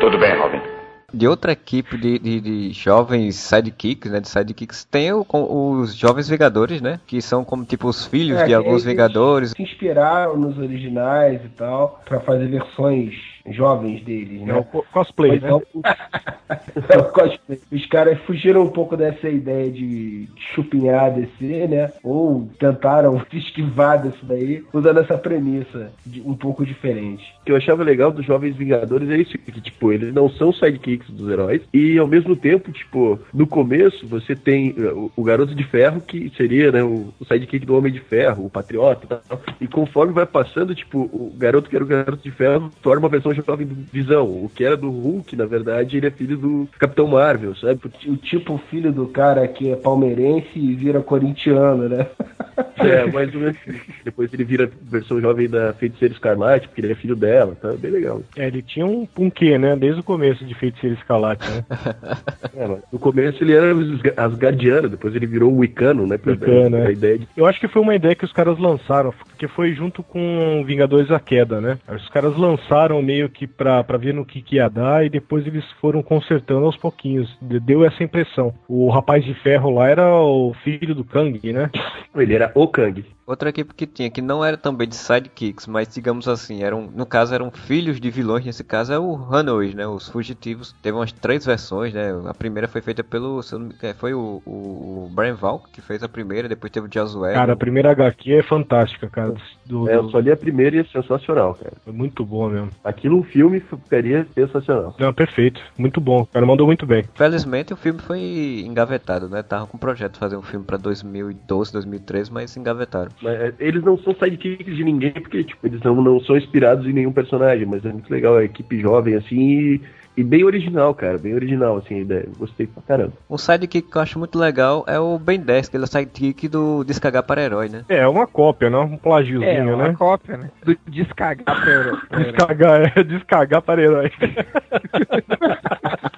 Tudo 0.00 0.18
bem, 0.18 0.38
Robin. 0.38 0.77
De 1.12 1.26
outra 1.26 1.52
equipe 1.52 1.96
de, 1.96 2.18
de, 2.18 2.40
de 2.40 2.72
jovens 2.72 3.36
sidekicks, 3.36 4.10
né? 4.10 4.20
De 4.20 4.28
sidekicks, 4.28 4.84
tem 4.84 5.10
o- 5.12 5.24
os 5.30 5.94
jovens 5.94 6.28
Vingadores, 6.28 6.82
né? 6.82 7.00
Que 7.06 7.22
são 7.22 7.44
como 7.44 7.64
tipo 7.64 7.88
os 7.88 8.04
filhos 8.04 8.38
É, 8.40 8.46
de 8.46 8.52
alguns 8.54 8.84
Vingadores. 8.84 9.52
Se 9.56 9.62
inspiraram 9.62 10.36
nos 10.36 10.58
originais 10.58 11.42
e 11.42 11.48
tal, 11.48 12.02
pra 12.04 12.20
fazer 12.20 12.48
versões 12.48 13.14
jovens 13.52 14.02
deles, 14.04 14.42
É 14.42 14.44
né? 14.44 14.54
o 14.56 14.64
co- 14.64 14.84
cosplay, 14.92 15.32
Mas 15.32 15.42
né? 15.42 15.48
não- 15.50 15.62
É 16.88 16.96
o 16.98 17.04
cosplay. 17.12 17.58
Os 17.70 17.86
caras 17.86 18.18
fugiram 18.20 18.62
um 18.62 18.68
pouco 18.70 18.96
dessa 18.96 19.28
ideia 19.28 19.70
de 19.70 20.28
chupinhar 20.54 21.04
a 21.04 21.08
DC, 21.10 21.66
né? 21.68 21.92
Ou 22.02 22.48
tentaram 22.58 23.20
se 23.30 23.36
esquivar 23.38 24.00
disso 24.02 24.24
daí, 24.24 24.64
usando 24.72 25.00
essa 25.00 25.18
premissa 25.18 25.90
de- 26.06 26.22
um 26.22 26.34
pouco 26.34 26.64
diferente. 26.64 27.22
O 27.42 27.44
que 27.44 27.52
eu 27.52 27.56
achava 27.56 27.82
legal 27.82 28.10
dos 28.10 28.24
Jovens 28.24 28.56
Vingadores 28.56 29.08
é 29.10 29.16
isso, 29.18 29.36
que, 29.38 29.60
tipo, 29.60 29.92
eles 29.92 30.12
não 30.14 30.28
são 30.30 30.52
sidekicks 30.52 31.10
dos 31.10 31.28
heróis, 31.30 31.60
e 31.72 31.98
ao 31.98 32.06
mesmo 32.06 32.34
tempo, 32.36 32.70
tipo, 32.72 33.18
no 33.32 33.46
começo 33.46 34.06
você 34.06 34.34
tem 34.34 34.70
uh, 34.72 35.10
o, 35.16 35.22
o 35.22 35.24
Garoto 35.24 35.54
de 35.54 35.64
Ferro, 35.64 36.00
que 36.00 36.30
seria, 36.36 36.70
né, 36.72 36.82
o, 36.82 37.12
o 37.18 37.24
sidekick 37.24 37.64
do 37.66 37.76
Homem 37.76 37.92
de 37.92 38.00
Ferro, 38.00 38.46
o 38.46 38.50
Patriota 38.50 39.04
e 39.04 39.08
tal, 39.08 39.42
e 39.60 39.66
conforme 39.66 40.12
vai 40.12 40.26
passando, 40.26 40.74
tipo, 40.74 40.98
o 41.12 41.32
garoto 41.36 41.68
que 41.68 41.76
era 41.76 41.84
o 41.84 41.88
Garoto 41.88 42.22
de 42.22 42.30
Ferro 42.30 42.70
torna 42.82 43.00
uma 43.00 43.08
versão 43.08 43.32
jovem 43.42 43.66
do 43.66 43.74
Visão, 43.92 44.24
o 44.24 44.50
que 44.54 44.64
era 44.64 44.76
do 44.76 44.90
Hulk, 44.90 45.36
na 45.36 45.46
verdade, 45.46 45.96
ele 45.96 46.06
é 46.06 46.10
filho 46.10 46.36
do 46.36 46.68
Capitão 46.78 47.06
Marvel, 47.06 47.54
sabe? 47.56 47.80
O 48.06 48.16
tipo 48.16 48.58
filho 48.70 48.92
do 48.92 49.06
cara 49.06 49.46
que 49.48 49.70
é 49.70 49.76
palmeirense 49.76 50.58
e 50.58 50.74
vira 50.74 51.00
corintiano, 51.00 51.88
né? 51.88 52.06
É, 52.78 53.06
mais 53.10 53.34
ou 53.34 53.40
menos. 53.40 53.56
Depois 54.04 54.32
ele 54.32 54.44
vira 54.44 54.70
versão 54.82 55.20
jovem 55.20 55.48
da 55.48 55.72
Feiticeira 55.72 56.14
Escarlate, 56.14 56.68
porque 56.68 56.80
ele 56.80 56.92
é 56.92 56.96
filho 56.96 57.16
dela, 57.16 57.56
tá 57.60 57.72
bem 57.72 57.90
legal. 57.90 58.22
É, 58.36 58.46
ele 58.46 58.62
tinha 58.62 58.86
um, 58.86 59.06
um 59.18 59.30
quê, 59.30 59.58
né? 59.58 59.76
Desde 59.76 60.00
o 60.00 60.04
começo 60.04 60.44
de 60.44 60.54
Feiticeiro 60.54 60.96
Escalate, 60.96 61.48
né? 61.48 61.64
É, 62.56 62.66
no 62.92 62.98
começo 62.98 63.42
ele 63.44 63.52
era 63.52 63.72
Asgardiano, 64.16 64.88
depois 64.88 65.14
ele 65.14 65.26
virou 65.26 65.54
Wicano, 65.56 66.06
né? 66.06 66.18
Wicano, 66.24 66.78
é. 66.78 66.90
ideia 66.90 67.18
de 67.18 67.28
Eu 67.36 67.46
acho 67.46 67.60
que 67.60 67.68
foi 67.68 67.80
uma 67.80 67.94
ideia 67.94 68.16
que 68.16 68.24
os 68.24 68.32
caras 68.32 68.58
lançaram, 68.58 69.12
porque 69.12 69.46
foi 69.46 69.72
junto 69.74 70.02
com 70.02 70.64
Vingadores 70.66 71.10
a 71.10 71.20
Queda, 71.20 71.60
né? 71.60 71.78
Os 71.88 72.08
caras 72.08 72.36
lançaram 72.36 73.00
meio 73.00 73.27
que 73.28 73.46
pra, 73.46 73.82
pra 73.84 73.98
ver 73.98 74.14
no 74.14 74.24
que, 74.24 74.40
que 74.42 74.56
ia 74.56 74.68
dar 74.68 75.04
e 75.04 75.10
depois 75.10 75.46
eles 75.46 75.64
foram 75.80 76.02
consertando 76.02 76.64
aos 76.66 76.76
pouquinhos. 76.76 77.36
De- 77.40 77.60
Deu 77.60 77.84
essa 77.84 78.02
impressão. 78.02 78.54
O 78.68 78.88
rapaz 78.90 79.24
de 79.24 79.34
ferro 79.34 79.70
lá 79.70 79.88
era 79.88 80.14
o 80.14 80.54
filho 80.64 80.94
do 80.94 81.04
Kang, 81.04 81.52
né? 81.52 81.70
Ele 82.16 82.34
era 82.34 82.50
o 82.54 82.66
Kang. 82.68 83.04
Outra 83.28 83.50
equipe 83.50 83.74
que 83.74 83.86
tinha, 83.86 84.08
que 84.10 84.22
não 84.22 84.42
era 84.42 84.56
também 84.56 84.88
de 84.88 84.96
sidekicks, 84.96 85.66
mas 85.66 85.86
digamos 85.92 86.26
assim, 86.26 86.62
eram, 86.62 86.90
no 86.94 87.04
caso 87.04 87.34
eram 87.34 87.50
filhos 87.50 88.00
de 88.00 88.10
vilões, 88.10 88.42
nesse 88.46 88.64
caso 88.64 88.90
é 88.92 88.98
o 88.98 89.12
Runaways, 89.12 89.74
né? 89.74 89.86
Os 89.86 90.08
fugitivos. 90.08 90.74
Teve 90.82 90.96
umas 90.96 91.12
três 91.12 91.44
versões, 91.44 91.92
né? 91.92 92.08
A 92.26 92.32
primeira 92.32 92.66
foi 92.66 92.80
feita 92.80 93.04
pelo. 93.04 93.40
é, 93.82 93.92
Foi 93.92 94.14
o, 94.14 94.40
o, 94.46 94.50
o 94.50 95.10
Brian 95.14 95.34
Valk 95.34 95.68
que 95.70 95.82
fez 95.82 96.02
a 96.02 96.08
primeira, 96.08 96.48
depois 96.48 96.70
teve 96.72 96.86
o 96.88 96.90
Josué. 96.90 97.34
Cara, 97.34 97.52
a 97.52 97.56
primeira 97.56 97.90
HQ 97.90 98.32
é 98.32 98.42
fantástica, 98.42 99.08
cara. 99.10 99.34
Do, 99.66 99.88
É, 99.90 99.96
eu 99.96 100.04
do- 100.04 100.10
só 100.10 100.18
li 100.20 100.30
a 100.32 100.36
primeira 100.36 100.76
e 100.76 100.78
é 100.78 100.84
sensacional, 100.84 101.54
cara. 101.54 101.74
É 101.86 101.90
muito 101.92 102.24
boa 102.24 102.48
mesmo. 102.48 102.70
Aquilo 102.82 103.18
um 103.18 103.22
filme 103.22 103.60
ficaria 103.60 104.26
sensacional. 104.34 104.96
Não, 104.98 105.12
perfeito. 105.12 105.60
Muito 105.76 106.00
bom. 106.00 106.22
O 106.22 106.26
cara 106.26 106.46
mandou 106.46 106.66
muito 106.66 106.86
bem. 106.86 107.04
Felizmente 107.14 107.74
o 107.74 107.76
filme 107.76 108.00
foi 108.00 108.64
engavetado, 108.66 109.28
né? 109.28 109.42
Tava 109.42 109.66
com 109.66 109.76
um 109.76 109.80
projeto 109.80 110.14
de 110.14 110.18
fazer 110.18 110.36
um 110.36 110.42
filme 110.42 110.64
pra 110.64 110.78
2012, 110.78 111.72
2013, 111.72 112.32
mas 112.32 112.56
engavetaram. 112.56 113.10
Mas 113.22 113.40
é, 113.40 113.52
eles 113.58 113.82
não 113.82 113.98
são 113.98 114.14
sidekicks 114.14 114.76
de 114.76 114.84
ninguém, 114.84 115.12
porque 115.12 115.44
tipo, 115.44 115.66
eles 115.66 115.80
não, 115.82 115.94
não 116.00 116.20
são 116.20 116.36
inspirados 116.36 116.86
em 116.86 116.92
nenhum 116.92 117.12
personagem, 117.12 117.66
mas 117.66 117.84
é 117.84 117.92
muito 117.92 118.10
legal 118.10 118.36
a 118.36 118.44
equipe 118.44 118.80
jovem 118.80 119.14
assim 119.16 119.36
e, 119.38 119.80
e 120.16 120.22
bem 120.24 120.44
original, 120.44 120.94
cara. 120.94 121.18
Bem 121.18 121.34
original, 121.34 121.76
assim, 121.78 121.96
a 121.96 122.00
ideia. 122.00 122.28
Gostei 122.38 122.66
pra 122.66 122.82
caramba. 122.82 123.12
Um 123.28 123.38
sidekick 123.38 123.90
que 123.90 123.96
eu 123.96 124.02
acho 124.02 124.18
muito 124.18 124.38
legal 124.38 124.84
é 124.86 124.98
o 125.00 125.18
Ben 125.18 125.40
10, 125.40 125.68
que 125.68 125.76
ele 125.76 125.84
é 125.84 125.86
o 125.86 125.88
sidekick 125.88 126.48
do 126.48 126.84
Descagar 126.84 127.22
para 127.24 127.42
Herói, 127.42 127.68
né? 127.68 127.84
É, 127.88 128.06
uma 128.06 128.26
cópia, 128.26 128.70
né? 128.70 128.78
Um 128.78 128.96
plagiozinho, 128.96 129.48
É, 129.50 129.74
uma 129.74 129.88
né? 129.88 129.94
cópia, 129.98 130.36
né? 130.36 130.50
Do 130.64 130.76
descagar 130.88 131.44
pra 131.44 131.70
Euro- 131.72 131.98
Descagar, 132.24 132.92
é, 132.96 133.02
descagar 133.04 133.62
para 133.62 133.82
herói. 133.82 134.10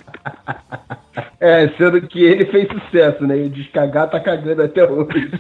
É, 1.40 1.68
sendo 1.78 2.02
que 2.02 2.22
ele 2.22 2.44
fez 2.46 2.68
sucesso, 2.68 3.26
né? 3.26 3.38
E 3.38 3.46
o 3.46 3.50
descagar 3.50 4.10
tá 4.10 4.20
cagando 4.20 4.62
até 4.62 4.84
hoje. 4.84 5.30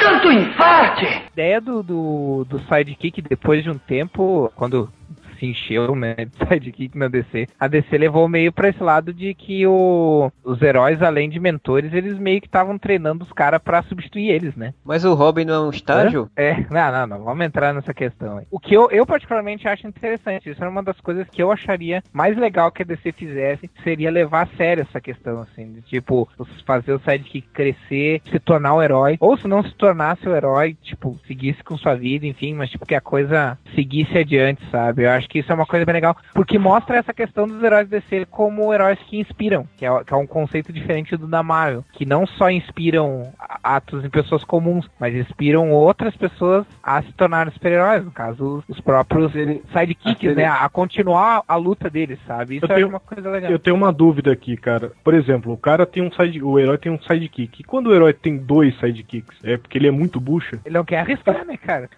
Tanto 0.00 0.30
infarte! 0.30 1.06
A 1.06 1.22
ideia 1.32 1.60
do, 1.62 1.82
do, 1.82 2.44
do 2.44 2.58
sidekick, 2.60 3.22
depois 3.22 3.64
de 3.64 3.70
um 3.70 3.78
tempo, 3.78 4.52
quando 4.54 4.90
se 5.38 5.46
encheu, 5.46 5.94
né, 5.96 6.14
de 6.14 6.48
sidekick 6.48 6.96
na 6.96 7.08
DC, 7.08 7.46
a 7.58 7.68
DC 7.68 7.96
levou 7.98 8.28
meio 8.28 8.52
pra 8.52 8.68
esse 8.68 8.82
lado 8.82 9.12
de 9.12 9.34
que 9.34 9.66
o, 9.66 10.30
os 10.44 10.60
heróis, 10.62 11.02
além 11.02 11.28
de 11.28 11.38
mentores, 11.40 11.92
eles 11.92 12.18
meio 12.18 12.40
que 12.40 12.46
estavam 12.46 12.78
treinando 12.78 13.24
os 13.24 13.32
caras 13.32 13.60
pra 13.62 13.82
substituir 13.82 14.30
eles, 14.30 14.56
né? 14.56 14.74
Mas 14.84 15.04
o 15.04 15.14
Robin 15.14 15.44
não 15.44 15.54
é 15.54 15.60
um 15.60 15.70
estágio? 15.70 16.30
É, 16.36 16.54
não, 16.70 16.92
não, 16.92 17.06
não, 17.06 17.24
vamos 17.24 17.44
entrar 17.44 17.72
nessa 17.72 17.94
questão 17.94 18.38
aí. 18.38 18.46
O 18.50 18.58
que 18.58 18.74
eu, 18.74 18.90
eu 18.90 19.06
particularmente 19.06 19.68
acho 19.68 19.86
interessante, 19.86 20.50
isso 20.50 20.62
é 20.62 20.68
uma 20.68 20.82
das 20.82 21.00
coisas 21.00 21.28
que 21.28 21.42
eu 21.42 21.50
acharia 21.50 22.02
mais 22.12 22.36
legal 22.36 22.70
que 22.70 22.82
a 22.82 22.84
DC 22.84 23.12
fizesse, 23.12 23.70
seria 23.82 24.10
levar 24.10 24.42
a 24.42 24.56
sério 24.56 24.86
essa 24.88 25.00
questão, 25.00 25.40
assim, 25.40 25.72
de 25.72 25.82
tipo, 25.82 26.28
fazer 26.64 26.92
o 26.92 27.00
sidekick 27.00 27.48
crescer, 27.48 28.20
se 28.30 28.38
tornar 28.38 28.74
o 28.74 28.82
herói, 28.82 29.16
ou 29.20 29.36
se 29.36 29.46
não 29.46 29.62
se 29.62 29.74
tornasse 29.74 30.28
o 30.28 30.34
herói, 30.34 30.76
tipo, 30.82 31.18
seguisse 31.26 31.62
com 31.62 31.76
sua 31.76 31.94
vida, 31.94 32.26
enfim, 32.26 32.54
mas 32.54 32.70
tipo, 32.70 32.86
que 32.86 32.94
a 32.94 33.00
coisa 33.00 33.58
seguisse 33.74 34.16
adiante, 34.16 34.62
sabe? 34.70 35.04
Eu 35.04 35.10
acho 35.10 35.25
que 35.28 35.38
isso 35.40 35.50
é 35.50 35.54
uma 35.54 35.66
coisa 35.66 35.84
bem 35.84 35.94
legal, 35.94 36.16
porque 36.34 36.58
mostra 36.58 36.96
essa 36.98 37.12
questão 37.14 37.46
dos 37.46 37.62
heróis 37.62 37.88
DC 37.88 38.26
como 38.30 38.72
heróis 38.72 38.98
que 39.06 39.18
inspiram, 39.18 39.66
que 39.76 39.84
é, 39.86 40.04
que 40.04 40.12
é 40.12 40.16
um 40.16 40.26
conceito 40.26 40.72
diferente 40.72 41.16
do 41.16 41.26
da 41.26 41.42
Marvel, 41.42 41.84
que 41.92 42.04
não 42.06 42.26
só 42.26 42.50
inspiram 42.50 43.32
atos 43.62 44.04
em 44.04 44.10
pessoas 44.10 44.44
comuns, 44.44 44.88
mas 44.98 45.14
inspiram 45.14 45.70
outras 45.72 46.16
pessoas 46.16 46.64
a 46.82 47.02
se 47.02 47.12
tornarem 47.12 47.52
super-heróis, 47.52 48.04
no 48.04 48.10
caso, 48.10 48.62
os 48.68 48.80
próprios 48.80 49.32
sidekicks, 49.72 50.34
né? 50.36 50.44
A 50.46 50.68
continuar 50.68 51.42
a 51.46 51.56
luta 51.56 51.88
deles, 51.90 52.18
sabe? 52.26 52.56
Isso 52.56 52.66
Eu 52.66 52.70
é 52.70 52.74
tenho- 52.76 52.88
uma 52.88 53.00
coisa 53.00 53.30
legal. 53.30 53.50
Eu 53.50 53.58
tenho 53.58 53.76
uma 53.76 53.92
dúvida 53.92 54.32
aqui, 54.32 54.56
cara. 54.56 54.92
Por 55.02 55.14
exemplo, 55.14 55.52
o 55.52 55.56
cara 55.56 55.86
tem 55.86 56.02
um 56.02 56.10
side, 56.12 56.42
o 56.42 56.58
herói 56.58 56.78
tem 56.78 56.92
um 56.92 57.00
sidekick. 57.00 57.60
E 57.60 57.64
quando 57.64 57.88
o 57.88 57.94
herói 57.94 58.12
tem 58.12 58.36
dois 58.36 58.78
sidekicks? 58.78 59.38
É 59.44 59.56
porque 59.56 59.78
ele 59.78 59.88
é 59.88 59.90
muito 59.90 60.20
bucha? 60.20 60.58
Ele 60.64 60.74
não 60.74 60.84
quer 60.84 61.00
arriscar, 61.00 61.44
né, 61.44 61.56
cara? 61.56 61.88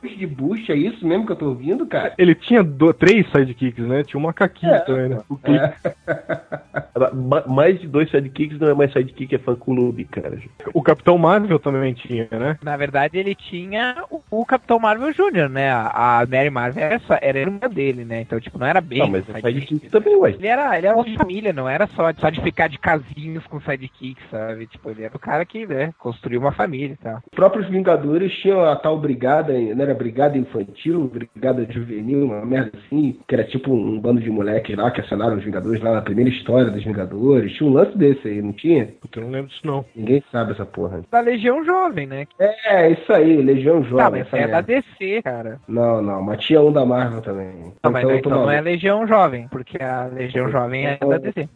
Bush 0.00 0.16
de 0.18 0.26
Bush, 0.26 0.68
é 0.70 0.74
isso 0.74 1.06
mesmo 1.06 1.26
que 1.26 1.32
eu 1.32 1.36
tô 1.36 1.46
ouvindo, 1.46 1.71
cara? 1.86 2.14
Ele 2.18 2.34
tinha 2.34 2.62
do- 2.62 2.92
três 2.92 3.26
sidekicks, 3.30 3.84
né? 3.86 4.02
Tinha 4.04 4.18
um 4.20 4.24
macaquinho 4.24 4.74
É. 4.74 4.80
também, 4.80 5.08
né? 5.08 5.20
O 5.28 5.36
ma- 7.14 7.44
mais 7.46 7.80
de 7.80 7.86
dois 7.86 8.10
sidekicks 8.10 8.58
não 8.58 8.68
é 8.68 8.74
mais 8.74 8.92
sidekick, 8.92 9.34
é 9.34 9.38
fã 9.38 9.54
clube, 9.54 10.04
cara. 10.04 10.38
O 10.74 10.82
Capitão 10.82 11.18
Marvel 11.18 11.58
também 11.58 11.92
tinha, 11.94 12.28
né? 12.30 12.58
Na 12.62 12.76
verdade, 12.76 13.18
ele 13.18 13.34
tinha 13.34 14.04
o, 14.10 14.20
o 14.30 14.44
Capitão 14.46 14.78
Marvel 14.78 15.12
Jr., 15.12 15.48
né? 15.48 15.70
A, 15.70 16.20
a 16.20 16.26
Mary 16.26 16.50
Marvel 16.50 16.82
era, 16.82 16.98
só, 17.00 17.16
era 17.20 17.38
irmã 17.38 17.68
dele, 17.70 18.04
né? 18.04 18.20
Então, 18.22 18.40
tipo, 18.40 18.58
não 18.58 18.66
era 18.66 18.80
bem. 18.80 18.98
Não, 18.98 19.08
mas 19.08 19.28
é 19.28 19.34
sidekick. 19.34 19.66
sidekick 19.68 19.90
também, 19.90 20.16
ué. 20.16 20.30
Ele 20.30 20.46
era, 20.46 20.76
ele 20.78 20.86
era 20.86 20.96
um 20.96 21.04
de 21.04 21.16
família, 21.16 21.52
não 21.52 21.68
era 21.68 21.86
só, 21.88 22.12
só 22.14 22.30
de 22.30 22.40
ficar 22.42 22.68
de 22.68 22.78
casinhos 22.78 23.46
com 23.46 23.60
sidekick, 23.60 24.20
sabe? 24.30 24.66
Tipo, 24.66 24.90
ele 24.90 25.04
era 25.04 25.16
o 25.16 25.20
cara 25.20 25.44
que, 25.44 25.66
né, 25.66 25.92
construiu 25.98 26.40
uma 26.40 26.52
família 26.52 26.94
e 26.94 26.96
tal. 26.96 27.16
Os 27.16 27.34
próprios 27.36 27.68
Vingadores 27.68 28.32
tinham 28.40 28.64
a 28.64 28.76
tal 28.76 28.98
brigada, 28.98 29.52
não 29.52 29.82
era 29.82 29.94
brigada 29.94 30.36
infantil, 30.36 31.08
brigada 31.12 31.61
juvenil, 31.70 32.24
uma 32.24 32.44
merda 32.44 32.72
assim, 32.78 33.18
que 33.26 33.34
era 33.34 33.44
tipo 33.44 33.72
um 33.72 33.98
bando 34.00 34.20
de 34.20 34.30
moleques 34.30 34.76
lá 34.76 34.90
que 34.90 35.00
assinaram 35.00 35.36
os 35.36 35.44
Vingadores 35.44 35.82
lá 35.82 35.92
na 35.92 36.02
primeira 36.02 36.30
história 36.30 36.70
dos 36.70 36.84
Vingadores. 36.84 37.52
Tinha 37.52 37.68
um 37.68 37.72
lance 37.72 37.96
desse 37.96 38.28
aí, 38.28 38.42
não 38.42 38.52
tinha? 38.52 38.86
Puta, 39.00 39.18
eu 39.18 39.24
não 39.24 39.30
lembro 39.30 39.48
disso 39.48 39.66
não. 39.66 39.84
Ninguém 39.94 40.22
sabe 40.30 40.52
essa 40.52 40.64
porra. 40.66 41.02
Da 41.10 41.20
Legião 41.20 41.64
Jovem, 41.64 42.06
né? 42.06 42.26
É, 42.38 42.90
isso 42.90 43.12
aí, 43.12 43.36
Legião 43.42 43.82
Jovem. 43.84 44.04
Tá, 44.04 44.10
mas 44.10 44.20
essa 44.26 44.36
é 44.36 44.40
da 44.40 44.62
merda. 44.62 44.62
DC, 44.62 45.22
cara. 45.22 45.60
Não, 45.68 46.02
não, 46.02 46.22
mas 46.22 46.44
tinha 46.44 46.60
um 46.60 46.72
da 46.72 46.84
Marvel 46.84 47.20
também. 47.22 47.72
Não, 47.82 47.90
mas 47.90 48.02
eu 48.04 48.22
tô 48.22 48.28
então 48.30 48.42
não 48.42 48.50
é 48.50 48.60
Legião 48.60 49.06
Jovem, 49.06 49.48
porque 49.48 49.82
a 49.82 50.06
Legião 50.06 50.50
Jovem 50.50 50.86
é 50.86 50.98
da 50.98 51.18
DC. 51.18 51.48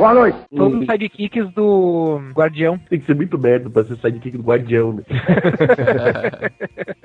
Boa 0.00 0.14
noite. 0.14 0.38
Todos 0.56 0.80
os 0.80 0.86
sidekicks 0.86 1.52
do 1.52 2.22
Guardião. 2.32 2.78
Tem 2.88 2.98
que 2.98 3.04
ser 3.04 3.14
muito 3.14 3.38
merda 3.38 3.68
pra 3.68 3.84
ser 3.84 3.98
sidekick 3.98 4.38
do 4.38 4.42
Guardião, 4.42 4.94
né? 4.94 5.02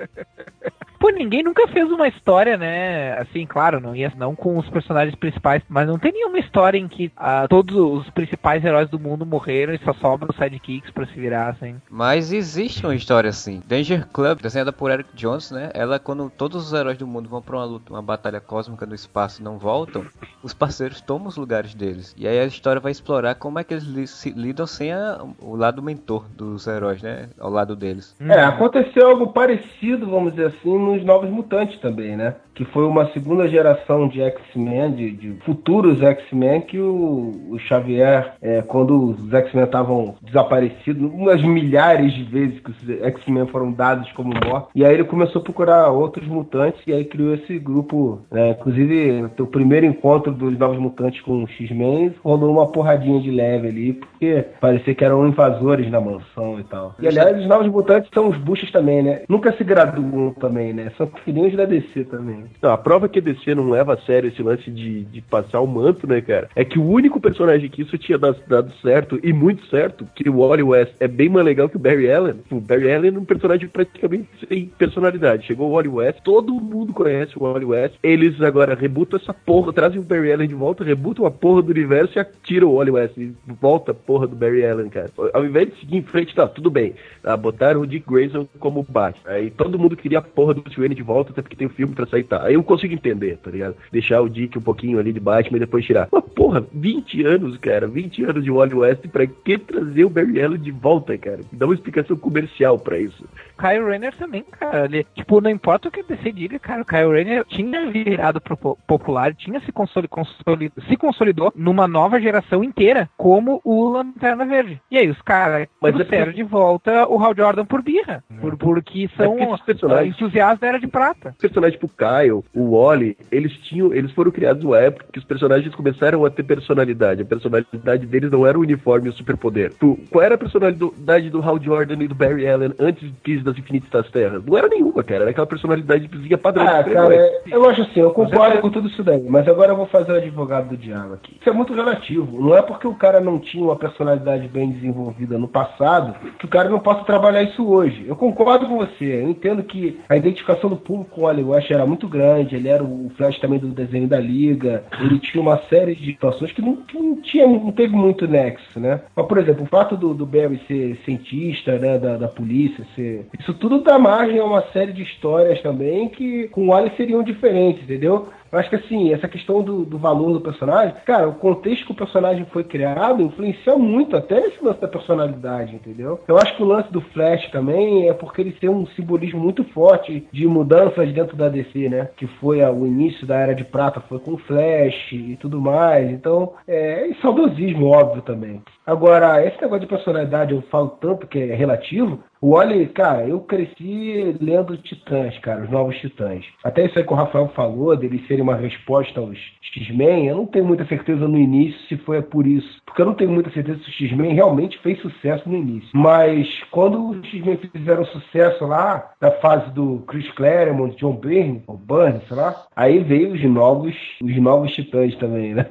Ninguém 1.16 1.42
nunca 1.42 1.66
fez 1.68 1.90
uma 1.90 2.06
história, 2.08 2.56
né? 2.56 3.18
Assim, 3.18 3.46
claro, 3.46 3.80
não 3.80 3.96
ia 3.96 4.12
não 4.16 4.34
com 4.34 4.58
os 4.58 4.68
personagens 4.68 5.14
principais, 5.14 5.62
mas 5.68 5.86
não 5.86 5.98
tem 5.98 6.12
nenhuma 6.12 6.38
história 6.38 6.78
em 6.78 6.86
que 6.86 7.10
ah, 7.16 7.46
todos 7.48 7.74
os 7.74 8.10
principais 8.10 8.64
heróis 8.64 8.88
do 8.90 8.98
mundo 8.98 9.24
morreram 9.24 9.72
e 9.74 9.78
só 9.78 9.92
sobram 9.94 10.28
os 10.30 10.36
sidekicks 10.36 10.90
pra 10.90 11.06
se 11.06 11.14
virar, 11.18 11.48
assim. 11.48 11.76
Mas 11.90 12.32
existe 12.32 12.84
uma 12.86 12.94
história 12.94 13.30
assim. 13.30 13.62
Danger 13.66 14.06
Club, 14.12 14.40
desenhada 14.42 14.72
por 14.72 14.90
Eric 14.90 15.08
Jones, 15.14 15.50
né? 15.50 15.70
Ela, 15.74 15.98
quando 15.98 16.28
todos 16.30 16.66
os 16.66 16.72
heróis 16.78 16.98
do 16.98 17.06
mundo 17.06 17.28
vão 17.28 17.40
pra 17.40 17.56
uma 17.56 17.64
luta, 17.64 17.92
uma 17.92 18.02
batalha 18.02 18.40
cósmica 18.40 18.84
no 18.84 18.94
espaço 18.94 19.40
e 19.40 19.44
não 19.44 19.58
voltam, 19.58 20.04
os 20.42 20.52
parceiros 20.52 21.00
tomam 21.00 21.28
os 21.28 21.36
lugares 21.36 21.74
deles. 21.74 22.14
E 22.18 22.28
aí 22.28 22.38
a 22.38 22.44
história 22.44 22.80
vai 22.80 22.92
explorar 22.92 23.34
como 23.36 23.58
é 23.58 23.64
que 23.64 23.72
eles 23.74 23.84
li- 23.84 24.06
se 24.06 24.30
lidam 24.30 24.66
sem 24.66 24.92
a- 24.92 25.24
o 25.40 25.56
lado 25.56 25.82
mentor 25.82 26.24
dos 26.28 26.66
heróis, 26.66 27.00
né? 27.02 27.28
Ao 27.40 27.50
lado 27.50 27.74
deles. 27.74 28.14
É, 28.20 28.40
aconteceu 28.42 29.08
algo 29.08 29.28
parecido, 29.28 30.06
vamos 30.10 30.32
dizer 30.34 30.48
assim, 30.48 30.78
nos 30.78 31.04
Novos 31.06 31.30
Mutantes 31.30 31.78
também, 31.80 32.16
né? 32.16 32.34
Que 32.56 32.64
foi 32.64 32.84
uma 32.84 33.06
segunda 33.12 33.46
geração 33.46 34.08
de 34.08 34.20
X-Men, 34.20 34.92
de, 34.92 35.12
de 35.12 35.32
futuros 35.44 36.02
X-Men, 36.02 36.62
que 36.62 36.78
o, 36.78 37.50
o 37.50 37.58
Xavier, 37.58 38.32
é, 38.42 38.62
quando 38.62 39.10
os 39.10 39.32
X-Men 39.32 39.64
estavam 39.64 40.14
desaparecidos, 40.22 41.02
umas 41.12 41.42
milhares 41.42 42.12
de 42.12 42.24
vezes 42.24 42.58
que 42.60 42.70
os 42.70 43.02
X-Men 43.02 43.46
foram 43.46 43.70
dados 43.70 44.10
como 44.12 44.32
mortos, 44.44 44.70
e 44.74 44.84
aí 44.84 44.94
ele 44.94 45.04
começou 45.04 45.40
a 45.40 45.44
procurar 45.44 45.90
outros 45.90 46.26
mutantes, 46.26 46.80
e 46.86 46.92
aí 46.92 47.04
criou 47.04 47.34
esse 47.34 47.58
grupo, 47.58 48.20
né? 48.30 48.50
Inclusive, 48.50 49.30
o 49.38 49.46
primeiro 49.46 49.86
encontro 49.86 50.32
dos 50.32 50.58
Novos 50.58 50.78
Mutantes 50.78 51.20
com 51.20 51.44
o 51.44 51.48
X-Men 51.48 52.14
rolou 52.24 52.52
uma 52.52 52.66
porradinha 52.66 53.20
de 53.20 53.30
leve 53.30 53.68
ali, 53.68 53.92
porque 53.92 54.44
parecia 54.60 54.94
que 54.94 55.04
eram 55.04 55.28
invasores 55.28 55.90
na 55.90 56.00
mansão 56.00 56.58
e 56.58 56.64
tal. 56.64 56.94
E 56.98 57.06
aliás, 57.06 57.38
os 57.38 57.46
Novos 57.46 57.68
Mutantes 57.68 58.10
são 58.12 58.28
os 58.28 58.38
buchas 58.38 58.70
também, 58.70 59.02
né? 59.02 59.22
Nunca 59.28 59.52
se 59.52 59.62
graduam 59.62 60.32
também, 60.32 60.72
né? 60.72 60.90
São 60.96 61.06
filhinhos 61.24 61.54
da 61.54 61.64
DC 61.64 62.04
também. 62.04 62.45
A 62.62 62.76
prova 62.76 63.08
que 63.08 63.18
a 63.18 63.22
DC 63.22 63.54
não 63.54 63.70
leva 63.70 63.94
a 63.94 63.98
sério 63.98 64.28
esse 64.28 64.42
lance 64.42 64.70
de, 64.70 65.04
de 65.04 65.20
passar 65.20 65.60
o 65.60 65.66
manto, 65.66 66.06
né, 66.06 66.20
cara? 66.20 66.48
É 66.54 66.64
que 66.64 66.78
o 66.78 66.84
único 66.84 67.20
personagem 67.20 67.68
que 67.68 67.82
isso 67.82 67.96
tinha 67.98 68.18
dado, 68.18 68.38
dado 68.46 68.72
certo, 68.82 69.18
e 69.22 69.32
muito 69.32 69.66
certo, 69.66 70.06
que 70.14 70.28
o 70.28 70.38
Wally 70.38 70.62
West 70.62 70.94
é 71.00 71.08
bem 71.08 71.28
mais 71.28 71.44
legal 71.44 71.68
que 71.68 71.76
o 71.76 71.80
Barry 71.80 72.10
Allen. 72.10 72.36
O 72.50 72.60
Barry 72.60 72.92
Allen 72.92 73.14
é 73.14 73.18
um 73.18 73.24
personagem 73.24 73.68
praticamente 73.68 74.28
sem 74.48 74.66
personalidade. 74.66 75.46
Chegou 75.46 75.70
o 75.70 75.74
Wally 75.74 75.88
West, 75.88 76.20
todo 76.22 76.54
mundo 76.54 76.92
conhece 76.92 77.36
o 77.36 77.42
Wally 77.42 77.64
West. 77.64 77.96
Eles 78.02 78.40
agora 78.40 78.74
rebutam 78.74 79.18
essa 79.18 79.32
porra, 79.32 79.72
trazem 79.72 79.98
o 79.98 80.02
Barry 80.02 80.32
Allen 80.32 80.48
de 80.48 80.54
volta, 80.54 80.84
rebutam 80.84 81.26
a 81.26 81.30
porra 81.30 81.62
do 81.62 81.70
universo 81.70 82.16
e 82.16 82.20
atiram 82.20 82.68
o 82.68 82.74
Wally 82.76 82.90
West. 82.90 83.16
E 83.16 83.32
volta 83.60 83.92
a 83.92 83.94
porra 83.94 84.26
do 84.26 84.36
Barry 84.36 84.66
Allen, 84.66 84.88
cara. 84.88 85.10
Ao 85.32 85.44
invés 85.44 85.68
de 85.68 85.80
seguir 85.80 85.96
em 85.96 86.02
frente, 86.02 86.34
tá, 86.34 86.46
tudo 86.46 86.70
bem. 86.70 86.94
Ah, 87.22 87.36
botaram 87.36 87.80
o 87.80 87.86
Dick 87.86 88.06
Grayson 88.08 88.46
como 88.58 88.86
Batman. 88.88 89.30
Aí 89.30 89.50
todo 89.50 89.78
mundo 89.78 89.96
queria 89.96 90.18
a 90.18 90.22
porra 90.22 90.54
do 90.54 90.62
Bruce 90.62 90.78
Wayne 90.78 90.94
de 90.94 91.02
volta, 91.02 91.30
até 91.30 91.42
porque 91.42 91.56
tem 91.56 91.66
um 91.66 91.70
filme 91.70 91.94
pra 91.94 92.06
sair, 92.06 92.24
tá. 92.24 92.35
Aí 92.42 92.54
eu 92.54 92.62
consigo 92.62 92.94
entender, 92.94 93.36
tá 93.38 93.50
ligado? 93.50 93.76
Deixar 93.92 94.20
o 94.20 94.28
Dick 94.28 94.56
um 94.58 94.62
pouquinho 94.62 94.98
ali 94.98 95.12
de 95.12 95.20
Batman 95.20 95.56
e 95.56 95.60
depois 95.60 95.84
tirar. 95.84 96.08
Mas 96.12 96.24
porra, 96.34 96.64
20 96.72 97.24
anos, 97.24 97.56
cara, 97.58 97.86
20 97.86 98.24
anos 98.24 98.44
de 98.44 98.50
Wally 98.50 98.74
West, 98.74 99.06
pra 99.08 99.26
que 99.26 99.58
trazer 99.58 100.04
o 100.04 100.10
Barry 100.10 100.42
Allen 100.42 100.60
de 100.60 100.70
volta, 100.70 101.16
cara? 101.18 101.40
Dá 101.52 101.66
uma 101.66 101.74
explicação 101.74 102.16
comercial 102.16 102.78
pra 102.78 102.98
isso. 102.98 103.24
Kyle 103.58 103.84
Rayner 103.84 104.14
também, 104.16 104.42
cara. 104.58 104.84
Ele, 104.84 105.04
tipo, 105.14 105.40
não 105.40 105.50
importa 105.50 105.88
o 105.88 105.90
que 105.90 106.00
a 106.00 106.02
DC 106.02 106.32
diga, 106.32 106.58
cara. 106.58 106.82
O 106.82 106.84
Kyle 106.84 107.10
Rayner 107.10 107.44
tinha 107.46 107.90
virado 107.90 108.40
pro 108.40 108.56
po- 108.56 108.78
popular, 108.86 109.34
tinha 109.34 109.60
se, 109.60 109.72
consoli 109.72 110.08
consoli- 110.08 110.72
se 110.88 110.96
consolidou 110.96 111.52
numa 111.56 111.88
nova 111.88 112.20
geração 112.20 112.62
inteira 112.62 113.08
como 113.16 113.60
o 113.64 113.88
Lanterna 113.88 114.44
Verde. 114.44 114.80
E 114.90 114.98
aí 114.98 115.08
os 115.08 115.20
caras 115.22 115.68
Mas 115.80 115.94
é 115.94 115.96
trouxeram 115.96 116.24
porque- 116.26 116.42
de 116.42 116.48
volta 116.48 117.08
o 117.08 117.18
Hal 117.22 117.34
Jordan 117.34 117.64
por 117.64 117.82
birra. 117.82 118.22
Por, 118.40 118.56
porque 118.56 119.08
são 119.16 119.36
porque 119.36 119.44
esses 119.44 119.60
personagens- 119.64 120.14
ah, 120.14 120.16
entusiastas 120.16 120.60
da 120.60 120.66
Era 120.66 120.78
de 120.80 120.86
Prata. 120.86 121.30
Os 121.30 121.36
personagens 121.38 121.74
tipo 121.74 121.86
o 121.86 121.96
Kyle, 122.26 122.42
o 122.54 122.76
Wally, 122.76 123.16
eles 123.30 123.52
tinham, 123.58 123.92
eles 123.92 124.10
foram 124.12 124.30
criados 124.30 124.62
numa 124.62 124.78
época 124.78 125.06
que 125.12 125.18
os 125.18 125.24
personagens 125.24 125.74
começaram 125.74 126.24
a 126.24 126.30
ter 126.30 126.42
personalidade. 126.42 127.22
A 127.22 127.24
personalidade 127.24 128.06
deles 128.06 128.30
não 128.30 128.46
era 128.46 128.58
o 128.58 128.62
uniforme 128.62 129.06
e 129.06 129.10
o 129.10 129.12
superpoder. 129.12 129.72
Tu, 129.74 129.98
qual 130.10 130.24
era 130.24 130.34
a 130.34 130.38
personalidade 130.38 131.30
do 131.30 131.40
Hal 131.42 131.60
Jordan 131.62 132.02
e 132.02 132.08
do 132.08 132.14
Barry 132.14 132.48
Allen 132.48 132.72
antes 132.78 133.10
de 133.24 133.36
das 133.38 133.58
Infinitas 133.58 133.90
das 133.90 134.10
Terras? 134.10 134.44
Não 134.44 134.56
era 134.56 134.68
nenhuma, 134.68 135.02
cara. 135.04 135.22
Era 135.22 135.30
aquela 135.30 135.46
personalidadezinha 135.46 136.38
padrão. 136.38 136.66
Ah, 136.66 136.82
cara, 136.82 137.14
é- 137.14 137.42
eu 137.50 137.68
acho 137.68 137.82
assim, 137.82 138.00
eu 138.00 138.10
concordo 138.10 138.58
com 138.58 138.70
tudo 138.70 138.88
isso 138.88 139.02
daí, 139.04 139.22
mas 139.28 139.46
agora 139.46 139.72
eu 139.72 139.76
vou 139.76 139.86
fazer 139.86 140.12
o 140.12 140.16
advogado 140.16 140.68
do 140.68 140.76
diabo 140.76 141.14
aqui. 141.14 141.36
Isso 141.40 141.48
é 141.48 141.52
muito 141.52 141.74
relativo. 141.74 142.40
Não 142.40 142.56
é 142.56 142.62
porque 142.62 142.86
o 142.88 142.94
cara 142.94 143.20
não 143.20 143.38
tinha 143.38 143.62
uma 143.62 143.76
personalidade 143.76 144.48
bem 144.48 144.70
desenvolvida 144.70 145.38
no 145.38 145.48
passado 145.48 146.14
que 146.38 146.44
o 146.44 146.48
cara 146.48 146.68
não 146.68 146.78
possa 146.78 147.04
trabalhar 147.04 147.42
isso 147.42 147.66
hoje. 147.68 148.04
Eu 148.08 148.16
concordo 148.16 148.66
com 148.66 148.78
você. 148.78 149.04
Eu 149.22 149.28
entendo 149.30 149.62
que 149.62 150.00
a 150.08 150.16
identificação 150.16 150.70
do 150.70 150.76
público 150.76 151.10
com 151.10 151.20
o 151.22 151.24
Wally 151.24 151.42
West 151.44 151.70
era 151.70 151.86
muito 151.86 152.08
grande, 152.08 152.15
ele 152.56 152.68
era 152.68 152.82
o 152.82 153.10
Flash 153.16 153.38
também 153.38 153.58
do 153.58 153.68
desenho 153.68 154.08
da 154.08 154.18
Liga, 154.18 154.84
ele 155.00 155.18
tinha 155.18 155.42
uma 155.42 155.58
série 155.68 155.94
de 155.94 156.06
situações 156.06 156.52
que 156.52 156.62
não, 156.62 156.76
que 156.76 156.98
não 156.98 157.20
tinha, 157.20 157.46
não 157.46 157.72
teve 157.72 157.94
muito 157.94 158.26
nexo, 158.26 158.78
né? 158.78 159.00
Mas, 159.14 159.26
por 159.26 159.38
exemplo, 159.38 159.64
o 159.64 159.68
fato 159.68 159.96
do, 159.96 160.14
do 160.14 160.26
Barry 160.26 160.60
ser 160.66 160.98
cientista, 161.04 161.78
né, 161.78 161.98
da, 161.98 162.16
da 162.16 162.28
polícia, 162.28 162.84
ser... 162.94 163.26
isso 163.38 163.54
tudo 163.54 163.82
dá 163.82 163.98
margem 163.98 164.38
a 164.38 164.44
uma 164.44 164.62
série 164.72 164.92
de 164.92 165.02
histórias 165.02 165.60
também 165.62 166.08
que 166.08 166.48
com 166.48 166.66
o 166.66 166.68
Wally 166.68 166.92
seriam 166.96 167.22
diferentes, 167.22 167.82
entendeu? 167.82 168.28
Eu 168.50 168.58
acho 168.58 168.70
que 168.70 168.76
assim, 168.76 169.12
essa 169.12 169.28
questão 169.28 169.62
do, 169.62 169.84
do 169.84 169.98
valor 169.98 170.32
do 170.32 170.40
personagem, 170.40 170.94
cara, 171.04 171.28
o 171.28 171.34
contexto 171.34 171.86
que 171.86 171.92
o 171.92 171.96
personagem 171.96 172.46
foi 172.52 172.64
criado 172.64 173.22
influencia 173.22 173.76
muito, 173.76 174.16
até 174.16 174.40
nesse 174.40 174.62
lance 174.64 174.80
da 174.80 174.88
personalidade, 174.88 175.74
entendeu? 175.74 176.20
Eu 176.26 176.36
acho 176.38 176.56
que 176.56 176.62
o 176.62 176.66
lance 176.66 176.92
do 176.92 177.00
Flash 177.00 177.50
também 177.50 178.08
é 178.08 178.12
porque 178.14 178.40
ele 178.40 178.52
tem 178.52 178.70
um 178.70 178.86
simbolismo 178.88 179.40
muito 179.40 179.64
forte 179.64 180.26
de 180.32 180.46
mudanças 180.46 181.12
dentro 181.12 181.36
da 181.36 181.48
DC, 181.48 181.88
né? 181.88 182.08
Que 182.16 182.26
foi 182.26 182.62
a- 182.62 182.70
o 182.70 182.86
início 182.86 183.26
da 183.26 183.36
Era 183.36 183.54
de 183.54 183.64
Prata, 183.64 184.00
foi 184.00 184.18
com 184.18 184.32
o 184.34 184.38
Flash 184.38 185.12
e 185.12 185.36
tudo 185.40 185.60
mais. 185.60 186.10
Então, 186.10 186.52
é, 186.66 187.06
e 187.08 187.14
saudosismo, 187.20 187.86
óbvio, 187.86 188.22
também. 188.22 188.62
Agora, 188.86 189.44
esse 189.44 189.60
negócio 189.60 189.80
de 189.80 189.86
personalidade, 189.86 190.54
eu 190.54 190.62
falo 190.70 190.88
tanto 191.00 191.26
que 191.26 191.38
é 191.38 191.54
relativo. 191.54 192.20
O 192.40 192.50
Wally, 192.50 192.86
cara, 192.88 193.26
eu 193.26 193.40
cresci 193.40 194.36
lendo 194.40 194.76
Titãs, 194.76 195.38
cara, 195.38 195.64
os 195.64 195.70
novos 195.70 195.96
Titãs. 195.98 196.44
Até 196.62 196.84
isso 196.84 196.98
aí 196.98 197.04
que 197.04 197.12
o 197.12 197.16
Rafael 197.16 197.48
falou, 197.48 197.96
deles 197.96 198.26
serem 198.26 198.42
uma 198.42 198.56
resposta 198.56 199.20
aos 199.20 199.38
X-Men, 199.62 200.28
eu 200.28 200.36
não 200.36 200.46
tenho 200.46 200.64
muita 200.64 200.86
certeza 200.86 201.26
no 201.26 201.38
início 201.38 201.80
se 201.88 201.96
foi 201.98 202.20
por 202.22 202.46
isso. 202.46 202.80
Porque 202.84 203.00
eu 203.00 203.06
não 203.06 203.14
tenho 203.14 203.30
muita 203.30 203.50
certeza 203.50 203.78
se 203.80 203.88
o 203.88 203.92
X-Men 203.92 204.34
realmente 204.34 204.78
fez 204.78 205.00
sucesso 205.00 205.48
no 205.48 205.56
início. 205.56 205.88
Mas 205.94 206.46
quando 206.70 207.10
os 207.10 207.26
X-Men 207.26 207.56
fizeram 207.56 208.04
sucesso 208.06 208.66
lá, 208.66 209.12
na 209.20 209.30
fase 209.32 209.70
do 209.72 210.04
Chris 210.06 210.30
Claremont, 210.32 210.96
John 210.96 211.16
Byrne, 211.16 211.62
ou 211.66 211.76
Byrne, 211.76 212.20
sei 212.28 212.36
lá, 212.36 212.66
aí 212.76 212.98
veio 212.98 213.32
os 213.32 213.42
novos, 213.44 213.94
os 214.22 214.36
novos 214.36 214.72
Titãs 214.72 215.14
também, 215.16 215.54
né? 215.54 215.66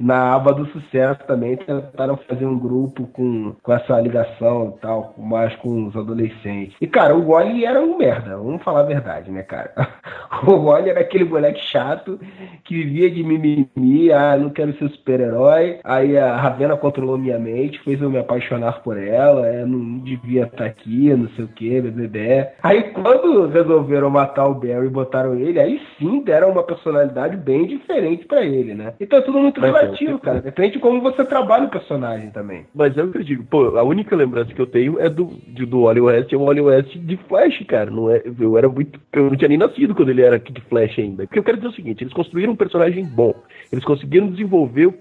Na 0.00 0.34
aba 0.34 0.52
do 0.52 0.66
sucesso 0.66 1.20
também 1.26 1.56
tentaram 1.56 2.16
fazer 2.16 2.46
um 2.46 2.58
grupo 2.58 3.06
com, 3.08 3.54
com 3.62 3.72
essa 3.72 4.00
ligação 4.00 4.74
e 4.76 4.80
tal, 4.80 5.14
mais 5.18 5.54
com 5.56 5.86
os 5.86 5.96
adolescentes. 5.96 6.74
E, 6.80 6.86
cara, 6.86 7.14
o 7.14 7.28
Wally 7.28 7.64
era 7.64 7.80
um 7.80 7.98
merda, 7.98 8.36
vamos 8.36 8.62
falar 8.62 8.80
a 8.80 8.84
verdade, 8.84 9.30
né, 9.30 9.42
cara? 9.42 9.72
O 10.46 10.56
Wally 10.56 10.90
era 10.90 11.00
aquele 11.00 11.24
moleque 11.24 11.60
chato 11.60 12.18
que 12.64 12.74
vivia 12.74 13.10
de 13.10 13.22
mimimi, 13.22 14.12
ah, 14.12 14.36
não 14.36 14.48
quero 14.48 14.72
ser 14.78 14.88
super-herói. 14.90 15.80
Aí 15.84 16.16
a 16.16 16.36
Ravena 16.36 16.76
controlou 16.76 17.18
minha 17.18 17.38
mente, 17.38 17.80
fez 17.80 18.00
eu 18.00 18.08
me 18.08 18.18
apaixonar 18.18 18.80
por 18.82 18.96
ela, 18.96 19.46
eu 19.48 19.66
não 19.66 19.98
devia 19.98 20.44
estar 20.44 20.64
aqui, 20.64 21.12
não 21.14 21.28
sei 21.30 21.44
o 21.44 21.48
que, 21.48 21.80
bebê. 21.80 22.48
Aí 22.62 22.84
quando 22.92 23.48
resolveram 23.48 24.08
matar 24.08 24.46
o 24.46 24.54
Barry 24.54 24.86
e 24.86 24.90
botaram 24.90 25.34
ele, 25.34 25.60
aí 25.60 25.80
sim 25.98 26.22
deram 26.22 26.50
uma 26.50 26.62
personalidade 26.62 27.36
bem 27.36 27.66
diferente 27.66 28.24
para 28.24 28.44
ele, 28.44 28.74
né? 28.74 28.94
Então 29.00 29.18
é 29.18 29.22
tudo 29.22 29.38
muito 29.38 29.60
relativo, 29.60 29.89
eu- 29.98 30.18
cara. 30.18 30.40
Depende 30.40 30.72
de 30.74 30.78
como 30.78 31.00
você 31.00 31.24
trabalha 31.24 31.64
o 31.66 31.70
personagem 31.70 32.30
também. 32.30 32.66
Mas 32.74 32.96
é 32.96 33.02
o 33.02 33.10
que 33.10 33.18
eu 33.18 33.22
digo, 33.24 33.44
pô, 33.44 33.76
a 33.76 33.82
única 33.82 34.14
lembrança 34.16 34.52
que 34.52 34.60
eu 34.60 34.66
tenho 34.66 34.98
é 35.00 35.08
do, 35.08 35.26
de- 35.48 35.66
do 35.66 35.82
Wally 35.82 36.00
West, 36.00 36.32
é 36.32 36.36
o 36.36 36.44
Wally 36.44 36.60
West 36.60 36.96
de 36.96 37.16
Flash, 37.28 37.64
cara. 37.66 37.90
Não 37.90 38.10
é, 38.10 38.22
eu 38.38 38.56
era 38.58 38.68
muito. 38.68 39.00
Eu 39.12 39.30
não 39.30 39.36
tinha 39.36 39.48
nem 39.48 39.58
nascido 39.58 39.94
quando 39.94 40.10
ele 40.10 40.22
era 40.22 40.38
de 40.38 40.60
Flash 40.62 40.98
ainda. 40.98 41.24
Porque 41.26 41.38
eu 41.38 41.44
quero 41.44 41.56
dizer 41.58 41.68
o 41.68 41.72
seguinte, 41.74 42.02
eles 42.02 42.12
construíram 42.12 42.52
um 42.52 42.56
personagem 42.56 43.04
bom. 43.04 43.34
Eles 43.72 43.84
conseguiram 43.84 44.28
desenvolver 44.28 44.86
o, 44.86 44.94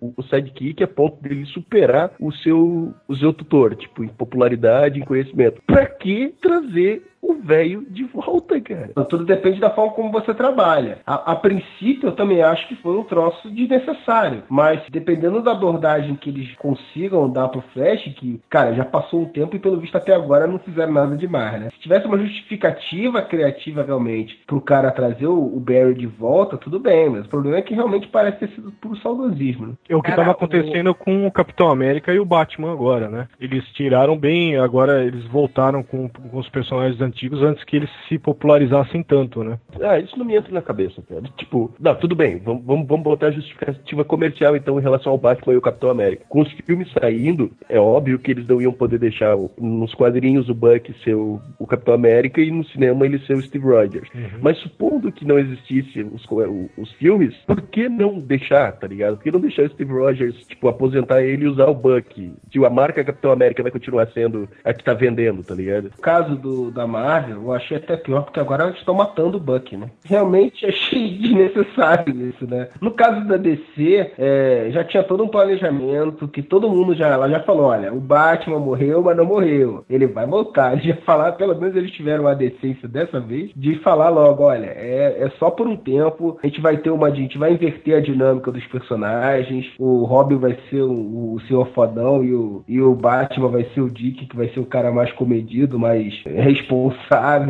o, 0.00 0.14
o 0.16 0.22
sidekick 0.24 0.82
a 0.82 0.88
ponto 0.88 1.22
dele 1.22 1.44
superar 1.46 2.10
o 2.20 2.32
seu, 2.32 2.92
o 3.06 3.16
seu 3.16 3.32
tutor, 3.32 3.74
tipo, 3.76 4.02
em 4.04 4.08
popularidade, 4.08 4.98
em 4.98 5.04
conhecimento. 5.04 5.60
Pra 5.66 5.86
que 5.86 6.34
trazer 6.40 7.02
o 7.22 7.34
velho 7.34 7.84
de 7.90 8.04
volta, 8.04 8.60
cara? 8.60 8.88
Então, 8.90 9.04
Tudo 9.04 9.24
depende 9.24 9.60
da 9.60 9.70
forma 9.70 9.92
como 9.92 10.12
você 10.12 10.34
trabalha. 10.34 10.98
A, 11.06 11.32
a 11.32 11.36
princípio, 11.36 12.08
eu 12.08 12.12
também 12.12 12.42
acho 12.42 12.66
que 12.68 12.76
foi 12.76 12.96
um 12.96 13.04
troço 13.04 13.50
desnecessário. 13.50 14.42
Mas 14.48 14.82
dependendo 14.90 15.42
da 15.42 15.52
abordagem 15.52 16.16
que 16.16 16.30
eles 16.30 16.54
consigam 16.56 17.30
dar 17.30 17.48
pro 17.48 17.64
Flash, 17.72 18.02
que, 18.16 18.40
cara, 18.48 18.74
já 18.74 18.84
passou 18.84 19.22
um 19.22 19.26
tempo 19.26 19.56
e 19.56 19.58
pelo 19.58 19.80
visto 19.80 19.96
até 19.96 20.14
agora 20.14 20.46
não 20.46 20.58
fizeram 20.58 20.92
nada 20.92 21.16
demais, 21.16 21.60
né? 21.60 21.70
Se 21.70 21.80
tivesse 21.80 22.06
uma 22.06 22.18
justificativa 22.18 23.22
criativa 23.22 23.82
realmente 23.82 24.38
pro 24.46 24.60
cara 24.60 24.90
trazer 24.90 25.26
o, 25.26 25.56
o 25.56 25.60
Barry 25.60 25.94
de 25.94 26.06
volta, 26.06 26.56
tudo 26.56 26.78
bem. 26.78 27.10
Mas 27.10 27.26
o 27.26 27.28
problema 27.28 27.58
é 27.58 27.62
que 27.62 27.74
realmente 27.74 28.08
parece 28.08 28.38
ter 28.38 28.48
sido 28.50 28.72
puro 28.72 28.96
saudosismo, 28.98 29.68
né? 29.68 29.72
É 29.88 29.96
o 29.96 30.02
que 30.02 30.10
estava 30.10 30.30
acontecendo 30.32 30.94
com 30.94 31.26
o 31.26 31.32
Capitão 31.32 31.70
América 31.70 32.12
e 32.12 32.18
o 32.18 32.24
Batman 32.24 32.72
agora, 32.72 33.08
né? 33.08 33.28
Eles 33.40 33.64
tiraram 33.72 34.16
bem, 34.16 34.56
agora 34.56 35.04
eles 35.04 35.24
voltaram 35.26 35.82
com, 35.82 36.08
com 36.08 36.38
os 36.38 36.48
personagens 36.48 37.00
antigos 37.06 37.42
antes 37.42 37.64
que 37.64 37.76
eles 37.76 37.90
se 38.08 38.18
popularizassem 38.18 39.02
tanto, 39.02 39.42
né? 39.42 39.58
Ah, 39.80 39.98
isso 39.98 40.18
não 40.18 40.24
me 40.24 40.36
entra 40.36 40.52
na 40.52 40.62
cabeça, 40.62 41.02
cara. 41.08 41.22
Tipo, 41.36 41.72
não, 41.80 41.94
tudo 41.94 42.14
bem, 42.14 42.38
vamos, 42.38 42.64
vamos, 42.64 42.86
vamos 42.86 43.04
botar 43.04 43.28
a 43.28 43.30
justificativa 43.30 44.04
comercial 44.04 44.56
então 44.56 44.78
em 44.78 44.82
relação 44.82 45.12
ao 45.12 45.18
Batman 45.18 45.54
e 45.54 45.56
o 45.56 45.60
Capitão 45.62 45.90
América. 45.90 46.24
Com 46.28 46.40
os 46.42 46.50
filmes 46.52 46.90
saindo, 46.92 47.50
é 47.68 47.78
óbvio 47.78 48.18
que 48.18 48.30
eles 48.30 48.46
não 48.46 48.60
iam 48.60 48.72
poder 48.72 48.98
deixar 48.98 49.36
o- 49.36 49.50
nos 49.58 49.94
quadrinhos 49.94 50.48
o 50.48 50.54
Buck 50.54 50.92
ser 51.04 51.14
o, 51.14 51.40
o 51.58 51.66
Capitão 51.66 51.94
América 51.94 52.40
e 52.40 52.50
no 52.50 52.64
cinema 52.66 53.04
ele 53.06 53.18
ser 53.20 53.34
o 53.36 53.42
Steve 53.42 53.64
Rogers. 53.64 54.08
Mas 54.42 54.58
supondo 54.58 55.12
que 55.12 55.24
não 55.24 55.38
existisse 55.38 56.02
os, 56.02 56.24
o- 56.30 56.70
os 56.76 56.92
filmes, 56.92 57.34
por 57.46 57.60
que 57.62 57.88
não 57.88 58.18
deixar, 58.18 58.72
tá 58.72 58.86
ligado? 58.86 59.16
Por 59.16 59.24
que 59.24 59.30
não 59.30 59.40
deixar 59.40 59.62
o 59.64 59.70
Steve 59.70 59.92
Rogers, 59.92 60.34
tipo, 60.46 60.68
aposentar 60.68 61.22
ele 61.22 61.44
e 61.44 61.48
usar 61.48 61.66
o 61.66 61.74
Buck? 61.74 62.32
Se 62.52 62.64
a 62.64 62.70
marca 62.70 63.04
Capitão 63.04 63.30
América 63.30 63.62
vai 63.62 63.70
continuar 63.70 64.06
sendo 64.08 64.48
a 64.64 64.72
que 64.74 64.82
tá 64.84 64.94
vendendo, 64.94 65.42
tá 65.42 65.54
ligado? 65.54 65.84
No 65.84 66.02
caso 66.02 66.36
do, 66.36 66.70
da 66.70 66.86
Marvel, 66.96 67.42
eu 67.42 67.52
achei 67.52 67.76
até 67.76 67.96
pior, 67.96 68.22
porque 68.22 68.40
agora 68.40 68.64
eles 68.64 68.78
estão 68.78 68.94
matando 68.94 69.36
o 69.36 69.40
Buck, 69.40 69.76
né? 69.76 69.90
Realmente 70.04 70.64
achei 70.66 71.18
desnecessário 71.18 72.28
isso, 72.28 72.46
né? 72.48 72.68
No 72.80 72.90
caso 72.90 73.26
da 73.26 73.36
DC, 73.36 74.12
é, 74.18 74.68
já 74.70 74.82
tinha 74.82 75.02
todo 75.02 75.22
um 75.22 75.28
planejamento, 75.28 76.26
que 76.28 76.42
todo 76.42 76.70
mundo 76.70 76.94
já, 76.94 77.08
ela 77.08 77.28
já 77.28 77.40
falou, 77.40 77.66
olha, 77.66 77.92
o 77.92 78.00
Batman 78.00 78.58
morreu, 78.58 79.02
mas 79.02 79.16
não 79.16 79.26
morreu. 79.26 79.84
Ele 79.90 80.06
vai 80.06 80.26
voltar. 80.26 80.72
Eles 80.76 80.86
já 80.86 80.96
falaram, 81.04 81.36
pelo 81.36 81.54
menos 81.54 81.76
eles 81.76 81.90
tiveram 81.90 82.26
a 82.26 82.34
decência 82.34 82.88
dessa 82.88 83.20
vez, 83.20 83.50
de 83.54 83.76
falar 83.80 84.08
logo, 84.08 84.44
olha, 84.44 84.66
é, 84.66 85.16
é 85.20 85.30
só 85.38 85.50
por 85.50 85.66
um 85.66 85.76
tempo, 85.76 86.38
a 86.42 86.46
gente 86.46 86.60
vai 86.60 86.76
ter 86.76 86.90
uma, 86.90 87.08
a 87.08 87.14
gente 87.14 87.36
vai 87.38 87.52
inverter 87.52 87.96
a 87.96 88.00
dinâmica 88.00 88.50
dos 88.50 88.64
personagens, 88.66 89.66
o 89.78 90.04
Robin 90.04 90.36
vai 90.36 90.56
ser 90.70 90.82
o, 90.82 91.34
o 91.34 91.40
senhor 91.46 91.66
fodão 91.68 92.24
e 92.24 92.34
o, 92.34 92.64
e 92.66 92.80
o 92.80 92.94
Batman 92.94 93.48
vai 93.48 93.64
ser 93.74 93.80
o 93.80 93.90
Dick, 93.90 94.26
que 94.26 94.36
vai 94.36 94.48
ser 94.48 94.60
o 94.60 94.66
cara 94.66 94.90
mais 94.90 95.12
comedido, 95.12 95.78
mais 95.78 96.14
responsável, 96.24 96.85